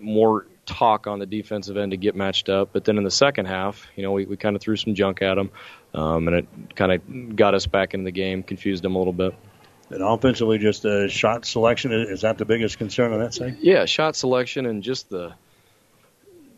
more 0.02 0.48
talk 0.66 1.08
on 1.08 1.20
the 1.20 1.26
defensive 1.26 1.78
end 1.78 1.92
to 1.92 1.98
get 1.98 2.16
matched 2.16 2.50
up. 2.50 2.70
But 2.74 2.86
then 2.86 2.98
in 2.98 3.04
the 3.04 3.12
second 3.12 3.46
half, 3.46 3.86
you 3.96 4.04
know, 4.04 4.12
we, 4.12 4.26
we 4.26 4.38
kind 4.38 4.56
of 4.56 4.62
threw 4.62 4.76
some 4.76 4.96
junk 4.96 5.22
at 5.22 5.36
them, 5.36 5.52
um, 5.94 6.28
and 6.28 6.38
it 6.38 6.48
kind 6.76 6.92
of 6.92 7.36
got 7.36 7.54
us 7.54 7.68
back 7.68 7.94
into 7.94 8.06
the 8.06 8.12
game, 8.12 8.44
confused 8.44 8.84
them 8.84 8.96
a 8.96 8.98
little 8.98 9.14
bit. 9.14 9.36
And 9.90 10.02
offensively, 10.02 10.58
just 10.58 10.84
a 10.86 11.08
shot 11.08 11.46
selection 11.46 11.92
is 11.92 12.22
that 12.22 12.38
the 12.38 12.46
biggest 12.46 12.78
concern 12.78 13.14
on 13.14 13.20
that 13.20 13.34
side? 13.34 13.58
Yeah, 13.62 13.86
shot 13.86 14.16
selection 14.16 14.66
and 14.66 14.82
just 14.82 15.10
the 15.10 15.34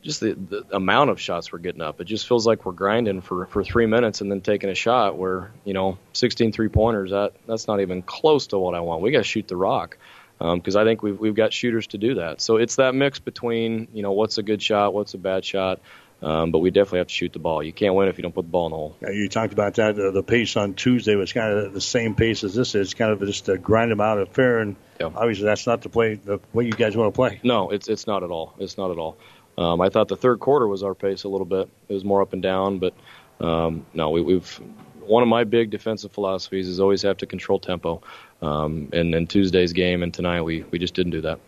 just 0.01 0.21
the, 0.21 0.33
the 0.33 0.65
amount 0.71 1.09
of 1.09 1.19
shots 1.19 1.51
we're 1.51 1.59
getting 1.59 1.81
up. 1.81 1.99
It 1.99 2.05
just 2.05 2.27
feels 2.27 2.47
like 2.47 2.65
we're 2.65 2.71
grinding 2.71 3.21
for 3.21 3.45
for 3.47 3.63
three 3.63 3.85
minutes 3.85 4.21
and 4.21 4.31
then 4.31 4.41
taking 4.41 4.69
a 4.69 4.75
shot 4.75 5.17
where 5.17 5.51
you 5.65 5.73
know 5.73 5.97
16 6.13 6.53
three 6.53 6.69
pointers. 6.69 7.11
That 7.11 7.33
that's 7.45 7.67
not 7.67 7.81
even 7.81 8.01
close 8.01 8.47
to 8.47 8.57
what 8.57 8.75
I 8.75 8.79
want. 8.79 9.01
We 9.01 9.11
got 9.11 9.19
to 9.19 9.23
shoot 9.23 9.47
the 9.47 9.57
rock 9.57 9.97
because 10.39 10.75
um, 10.75 10.81
I 10.81 10.85
think 10.85 11.03
we've 11.03 11.19
we've 11.19 11.35
got 11.35 11.51
shooters 11.51 11.87
to 11.87 11.97
do 11.97 12.15
that. 12.15 12.41
So 12.41 12.57
it's 12.57 12.77
that 12.77 12.95
mix 12.95 13.19
between 13.19 13.89
you 13.93 14.03
know 14.03 14.13
what's 14.13 14.37
a 14.37 14.43
good 14.43 14.61
shot, 14.61 14.93
what's 14.93 15.13
a 15.13 15.17
bad 15.17 15.43
shot. 15.43 15.81
Um, 16.21 16.51
but 16.51 16.59
we 16.59 16.71
definitely 16.71 16.99
have 16.99 17.07
to 17.07 17.13
shoot 17.13 17.33
the 17.33 17.39
ball. 17.39 17.61
You 17.61 17.71
can't 17.71 17.93
win 17.93 18.07
if 18.07 18.17
you 18.17 18.23
don't 18.23 18.33
put 18.33 18.45
the 18.45 18.51
ball 18.51 18.65
in 18.65 18.71
the 18.71 18.77
hole. 18.77 18.97
Yeah, 19.01 19.11
you 19.11 19.29
talked 19.29 19.53
about 19.53 19.75
that. 19.75 19.99
Uh, 19.99 20.09
the 20.09 20.23
pace 20.23 20.57
on 20.57 20.73
Tuesday 20.73 21.15
was 21.15 21.31
kind 21.31 21.53
of 21.53 21.73
the 21.73 21.81
same 21.81 22.15
pace 22.15 22.43
as 22.43 22.55
this 22.55 22.73
is. 22.73 22.95
Kind 22.95 23.11
of 23.11 23.19
just 23.19 23.47
a 23.49 23.57
grind 23.57 23.91
them 23.91 24.01
out 24.01 24.17
of 24.17 24.29
fair, 24.29 24.59
and 24.59 24.75
yeah. 24.99 25.11
obviously 25.15 25.45
that's 25.45 25.67
not 25.67 25.83
the 25.83 25.89
play 25.89 26.15
the 26.15 26.39
way 26.53 26.65
you 26.65 26.71
guys 26.71 26.97
want 26.97 27.13
to 27.13 27.15
play. 27.15 27.39
No, 27.43 27.69
it's 27.69 27.87
it's 27.87 28.07
not 28.07 28.23
at 28.23 28.31
all. 28.31 28.55
It's 28.57 28.77
not 28.79 28.89
at 28.89 28.97
all. 28.97 29.17
Um, 29.59 29.79
I 29.79 29.89
thought 29.89 30.07
the 30.07 30.17
third 30.17 30.39
quarter 30.39 30.67
was 30.67 30.81
our 30.81 30.95
pace 30.95 31.23
a 31.23 31.29
little 31.29 31.45
bit. 31.45 31.69
It 31.87 31.93
was 31.93 32.03
more 32.03 32.21
up 32.21 32.33
and 32.33 32.41
down, 32.41 32.79
but 32.79 32.93
um, 33.39 33.85
no, 33.93 34.09
we, 34.09 34.21
we've 34.21 34.61
one 35.07 35.23
of 35.23 35.29
my 35.29 35.43
big 35.43 35.69
defensive 35.69 36.11
philosophies 36.11 36.67
is 36.67 36.79
always 36.79 37.03
have 37.03 37.17
to 37.17 37.25
control 37.25 37.59
tempo. 37.59 38.01
Um, 38.41 38.89
and 38.93 39.15
in 39.15 39.27
Tuesday's 39.27 39.73
game 39.73 40.03
and 40.03 40.13
tonight, 40.13 40.41
we, 40.41 40.63
we 40.63 40.79
just 40.79 40.93
didn't 40.93 41.11
do 41.11 41.21
that. 41.21 41.39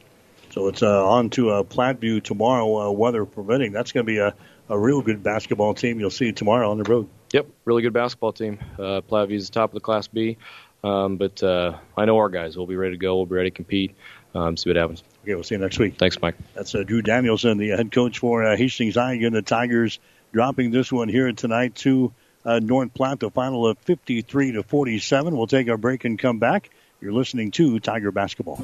So 0.51 0.67
it's 0.67 0.81
uh, 0.81 1.07
on 1.07 1.29
to 1.31 1.51
uh, 1.51 1.63
Platteview 1.63 2.23
tomorrow, 2.23 2.87
uh, 2.87 2.91
weather 2.91 3.25
permitting. 3.25 3.71
That's 3.71 3.91
going 3.91 4.05
to 4.05 4.11
be 4.11 4.17
a, 4.17 4.33
a 4.69 4.77
real 4.77 5.01
good 5.01 5.23
basketball 5.23 5.73
team 5.73 5.99
you'll 5.99 6.09
see 6.09 6.31
tomorrow 6.31 6.71
on 6.71 6.77
the 6.77 6.83
road. 6.83 7.09
Yep, 7.33 7.47
really 7.65 7.81
good 7.81 7.93
basketball 7.93 8.33
team. 8.33 8.59
Uh, 8.77 9.01
Platteview's 9.01 9.49
top 9.49 9.71
of 9.71 9.73
the 9.73 9.79
Class 9.79 10.07
B, 10.07 10.37
um, 10.83 11.17
but 11.17 11.41
uh, 11.43 11.77
I 11.97 12.05
know 12.05 12.17
our 12.17 12.29
guys. 12.29 12.57
will 12.57 12.67
be 12.67 12.75
ready 12.75 12.95
to 12.95 12.99
go. 12.99 13.17
We'll 13.17 13.25
be 13.25 13.35
ready 13.35 13.51
to 13.51 13.55
compete. 13.55 13.95
Um, 14.33 14.57
see 14.57 14.69
what 14.69 14.77
happens. 14.77 15.03
Okay, 15.23 15.35
we'll 15.35 15.43
see 15.43 15.55
you 15.55 15.61
next 15.61 15.79
week. 15.79 15.97
Thanks, 15.97 16.21
Mike. 16.21 16.35
That's 16.53 16.73
uh, 16.73 16.83
Drew 16.83 17.01
Danielson, 17.01 17.57
the 17.57 17.69
head 17.69 17.91
coach 17.91 18.19
for 18.19 18.43
uh, 18.43 18.55
Hastings. 18.55 18.95
Again, 18.95 19.33
the 19.33 19.41
Tigers 19.41 19.99
dropping 20.31 20.71
this 20.71 20.91
one 20.91 21.09
here 21.09 21.31
tonight 21.33 21.75
to 21.75 22.13
uh, 22.45 22.59
North 22.59 22.93
Platte, 22.93 23.19
the 23.19 23.31
final 23.31 23.67
of 23.67 23.77
53 23.79 24.53
to 24.53 24.63
47. 24.63 25.35
We'll 25.35 25.47
take 25.47 25.67
our 25.69 25.77
break 25.77 26.05
and 26.05 26.17
come 26.17 26.39
back. 26.39 26.69
You're 27.01 27.13
listening 27.13 27.51
to 27.51 27.79
Tiger 27.79 28.11
Basketball. 28.11 28.63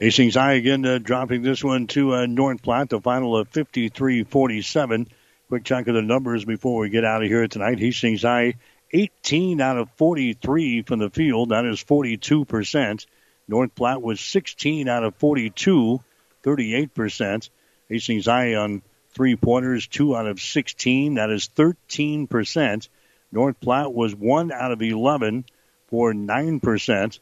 Hastings 0.00 0.34
High 0.34 0.54
again 0.54 0.86
uh, 0.86 0.96
dropping 0.96 1.42
this 1.42 1.62
one 1.62 1.86
to 1.88 2.14
uh, 2.14 2.24
North 2.24 2.62
Platte, 2.62 2.88
the 2.88 3.02
final 3.02 3.36
of 3.36 3.48
53 3.48 4.24
47. 4.24 5.06
Quick 5.48 5.64
chunk 5.64 5.88
of 5.88 5.94
the 5.94 6.00
numbers 6.00 6.42
before 6.46 6.80
we 6.80 6.88
get 6.88 7.04
out 7.04 7.22
of 7.22 7.28
here 7.28 7.46
tonight. 7.46 7.78
Hastings 7.78 8.22
High 8.22 8.54
18 8.92 9.60
out 9.60 9.76
of 9.76 9.90
43 9.98 10.84
from 10.84 11.00
the 11.00 11.10
field. 11.10 11.50
That 11.50 11.66
is 11.66 11.84
42%. 11.84 13.04
North 13.46 13.74
Platte 13.74 14.00
was 14.00 14.22
16 14.22 14.88
out 14.88 15.04
of 15.04 15.16
42, 15.16 16.00
38%. 16.44 17.50
Hastings 17.90 18.24
High 18.24 18.54
on 18.54 18.80
three 19.10 19.36
pointers, 19.36 19.86
2 19.86 20.16
out 20.16 20.26
of 20.26 20.40
16. 20.40 21.16
That 21.16 21.28
is 21.28 21.50
13%. 21.54 22.88
North 23.32 23.60
Platte 23.60 23.92
was 23.92 24.14
1 24.14 24.50
out 24.50 24.72
of 24.72 24.80
11 24.80 25.44
for 25.88 26.14
9%. 26.14 27.18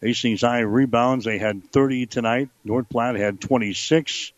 Hastings 0.00 0.42
High 0.42 0.60
rebounds. 0.60 1.24
They 1.24 1.38
had 1.38 1.72
30 1.72 2.06
tonight. 2.06 2.48
North 2.64 2.88
Platte 2.88 3.16
had 3.16 3.40
26. 3.40 4.32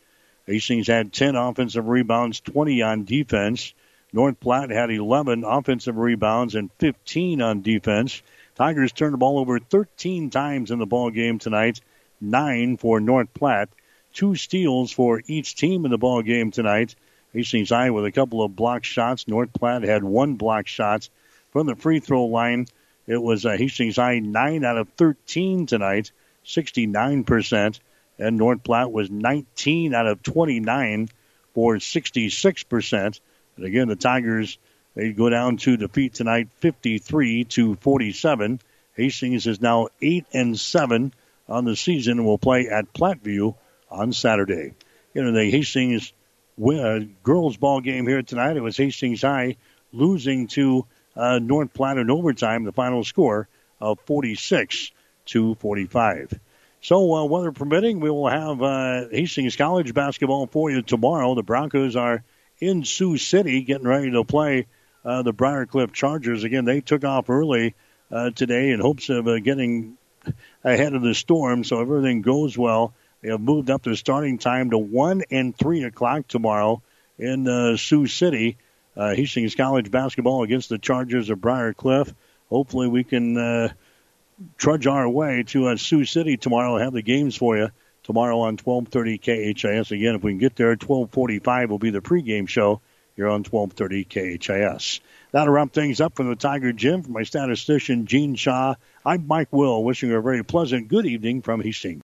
Hastings 0.46 0.86
had 0.86 1.12
10 1.12 1.36
offensive 1.36 1.86
rebounds, 1.86 2.40
20 2.40 2.82
on 2.82 3.04
defense. 3.04 3.74
North 4.12 4.40
Platte 4.40 4.70
had 4.70 4.90
11 4.90 5.44
offensive 5.44 5.96
rebounds 5.96 6.54
and 6.54 6.70
15 6.78 7.42
on 7.42 7.62
defense. 7.62 8.22
Tigers 8.56 8.92
turned 8.92 9.14
the 9.14 9.18
ball 9.18 9.38
over 9.38 9.58
13 9.58 10.30
times 10.30 10.70
in 10.70 10.78
the 10.78 10.86
ball 10.86 11.10
game 11.10 11.38
tonight, 11.38 11.80
nine 12.20 12.76
for 12.76 13.00
North 13.00 13.32
Platte. 13.32 13.68
Two 14.12 14.34
steals 14.34 14.90
for 14.90 15.22
each 15.26 15.54
team 15.54 15.84
in 15.84 15.90
the 15.90 15.98
ball 15.98 16.22
game 16.22 16.50
tonight. 16.50 16.96
Hastings 17.32 17.68
High 17.68 17.90
with 17.90 18.04
a 18.04 18.12
couple 18.12 18.42
of 18.42 18.56
block 18.56 18.82
shots. 18.82 19.28
North 19.28 19.52
Platte 19.52 19.84
had 19.84 20.02
one 20.02 20.34
block 20.34 20.66
shot 20.66 21.08
from 21.52 21.66
the 21.66 21.76
free 21.76 22.00
throw 22.00 22.24
line. 22.24 22.66
It 23.10 23.20
was 23.20 23.44
uh, 23.44 23.56
Hastings 23.56 23.96
High 23.96 24.20
9 24.20 24.64
out 24.64 24.78
of 24.78 24.88
13 24.90 25.66
tonight, 25.66 26.12
69%. 26.46 27.80
And 28.20 28.36
North 28.36 28.62
Platte 28.62 28.92
was 28.92 29.10
19 29.10 29.94
out 29.94 30.06
of 30.06 30.22
29 30.22 31.08
for 31.52 31.74
66%. 31.74 33.20
And 33.56 33.66
again, 33.66 33.88
the 33.88 33.96
Tigers, 33.96 34.58
they 34.94 35.10
go 35.10 35.28
down 35.28 35.56
to 35.56 35.76
defeat 35.76 36.14
tonight 36.14 36.50
53 36.58 37.46
to 37.46 37.74
47. 37.74 38.60
Hastings 38.94 39.48
is 39.48 39.60
now 39.60 39.88
8 40.00 40.26
and 40.32 40.56
7 40.56 41.12
on 41.48 41.64
the 41.64 41.74
season 41.74 42.18
and 42.18 42.24
will 42.24 42.38
play 42.38 42.68
at 42.68 42.92
Platteview 42.92 43.56
on 43.90 44.12
Saturday. 44.12 44.74
You 45.14 45.24
know, 45.24 45.32
the 45.32 45.50
Hastings 45.50 46.12
uh, 46.64 47.00
girls 47.24 47.56
ball 47.56 47.80
game 47.80 48.06
here 48.06 48.22
tonight, 48.22 48.56
it 48.56 48.62
was 48.62 48.76
Hastings 48.76 49.22
High 49.22 49.56
losing 49.92 50.46
to 50.46 50.86
uh, 51.20 51.38
North 51.38 51.72
Platte 51.72 51.98
in 51.98 52.10
overtime. 52.10 52.64
The 52.64 52.72
final 52.72 53.04
score 53.04 53.48
of 53.80 53.98
46 54.06 54.90
to 55.26 55.54
45. 55.56 56.38
So, 56.82 57.14
uh, 57.14 57.24
weather 57.26 57.52
permitting, 57.52 58.00
we 58.00 58.10
will 58.10 58.28
have 58.28 58.62
uh, 58.62 59.08
Hastings 59.10 59.56
College 59.56 59.92
basketball 59.92 60.46
for 60.46 60.70
you 60.70 60.80
tomorrow. 60.80 61.34
The 61.34 61.42
Broncos 61.42 61.94
are 61.94 62.24
in 62.58 62.84
Sioux 62.84 63.18
City 63.18 63.62
getting 63.62 63.86
ready 63.86 64.10
to 64.12 64.24
play 64.24 64.66
uh, 65.04 65.22
the 65.22 65.32
Briar 65.32 65.66
Cliff 65.66 65.92
Chargers. 65.92 66.44
Again, 66.44 66.64
they 66.64 66.80
took 66.80 67.04
off 67.04 67.28
early 67.28 67.74
uh, 68.10 68.30
today 68.30 68.70
in 68.70 68.80
hopes 68.80 69.10
of 69.10 69.28
uh, 69.28 69.38
getting 69.40 69.98
ahead 70.64 70.94
of 70.94 71.02
the 71.02 71.14
storm, 71.14 71.64
so 71.64 71.80
everything 71.80 72.22
goes 72.22 72.56
well. 72.56 72.94
They 73.22 73.28
have 73.30 73.40
moved 73.40 73.70
up 73.70 73.82
their 73.82 73.94
starting 73.94 74.38
time 74.38 74.70
to 74.70 74.78
1 74.78 75.24
and 75.30 75.56
3 75.56 75.84
o'clock 75.84 76.28
tomorrow 76.28 76.82
in 77.18 77.46
uh, 77.46 77.76
Sioux 77.76 78.06
City. 78.06 78.56
Uh, 79.00 79.14
Hastings 79.14 79.54
College 79.54 79.90
basketball 79.90 80.42
against 80.42 80.68
the 80.68 80.76
Chargers 80.76 81.30
of 81.30 81.40
Briar 81.40 81.72
Cliff. 81.72 82.12
Hopefully, 82.50 82.86
we 82.86 83.02
can 83.02 83.34
uh, 83.38 83.72
trudge 84.58 84.86
our 84.86 85.08
way 85.08 85.42
to 85.44 85.68
uh, 85.68 85.76
Sioux 85.76 86.04
City 86.04 86.36
tomorrow. 86.36 86.76
Have 86.76 86.92
the 86.92 87.00
games 87.00 87.34
for 87.34 87.56
you 87.56 87.70
tomorrow 88.02 88.40
on 88.40 88.58
12:30 88.58 89.56
KHAS. 89.56 89.90
Again, 89.90 90.16
if 90.16 90.22
we 90.22 90.32
can 90.32 90.38
get 90.38 90.54
there, 90.54 90.76
12:45 90.76 91.70
will 91.70 91.78
be 91.78 91.88
the 91.88 92.02
pregame 92.02 92.46
show 92.46 92.82
here 93.16 93.28
on 93.28 93.42
12:30 93.42 94.04
KHAS. 94.38 95.00
That'll 95.32 95.54
wrap 95.54 95.72
things 95.72 96.02
up 96.02 96.14
from 96.14 96.28
the 96.28 96.36
Tiger 96.36 96.74
Gym. 96.74 97.02
From 97.02 97.14
my 97.14 97.22
statistician 97.22 98.04
Gene 98.04 98.34
Shaw, 98.34 98.74
I'm 99.06 99.26
Mike 99.26 99.50
Will, 99.50 99.82
wishing 99.82 100.10
you 100.10 100.18
a 100.18 100.20
very 100.20 100.44
pleasant 100.44 100.88
good 100.88 101.06
evening 101.06 101.40
from 101.40 101.62
Hastings. 101.62 101.98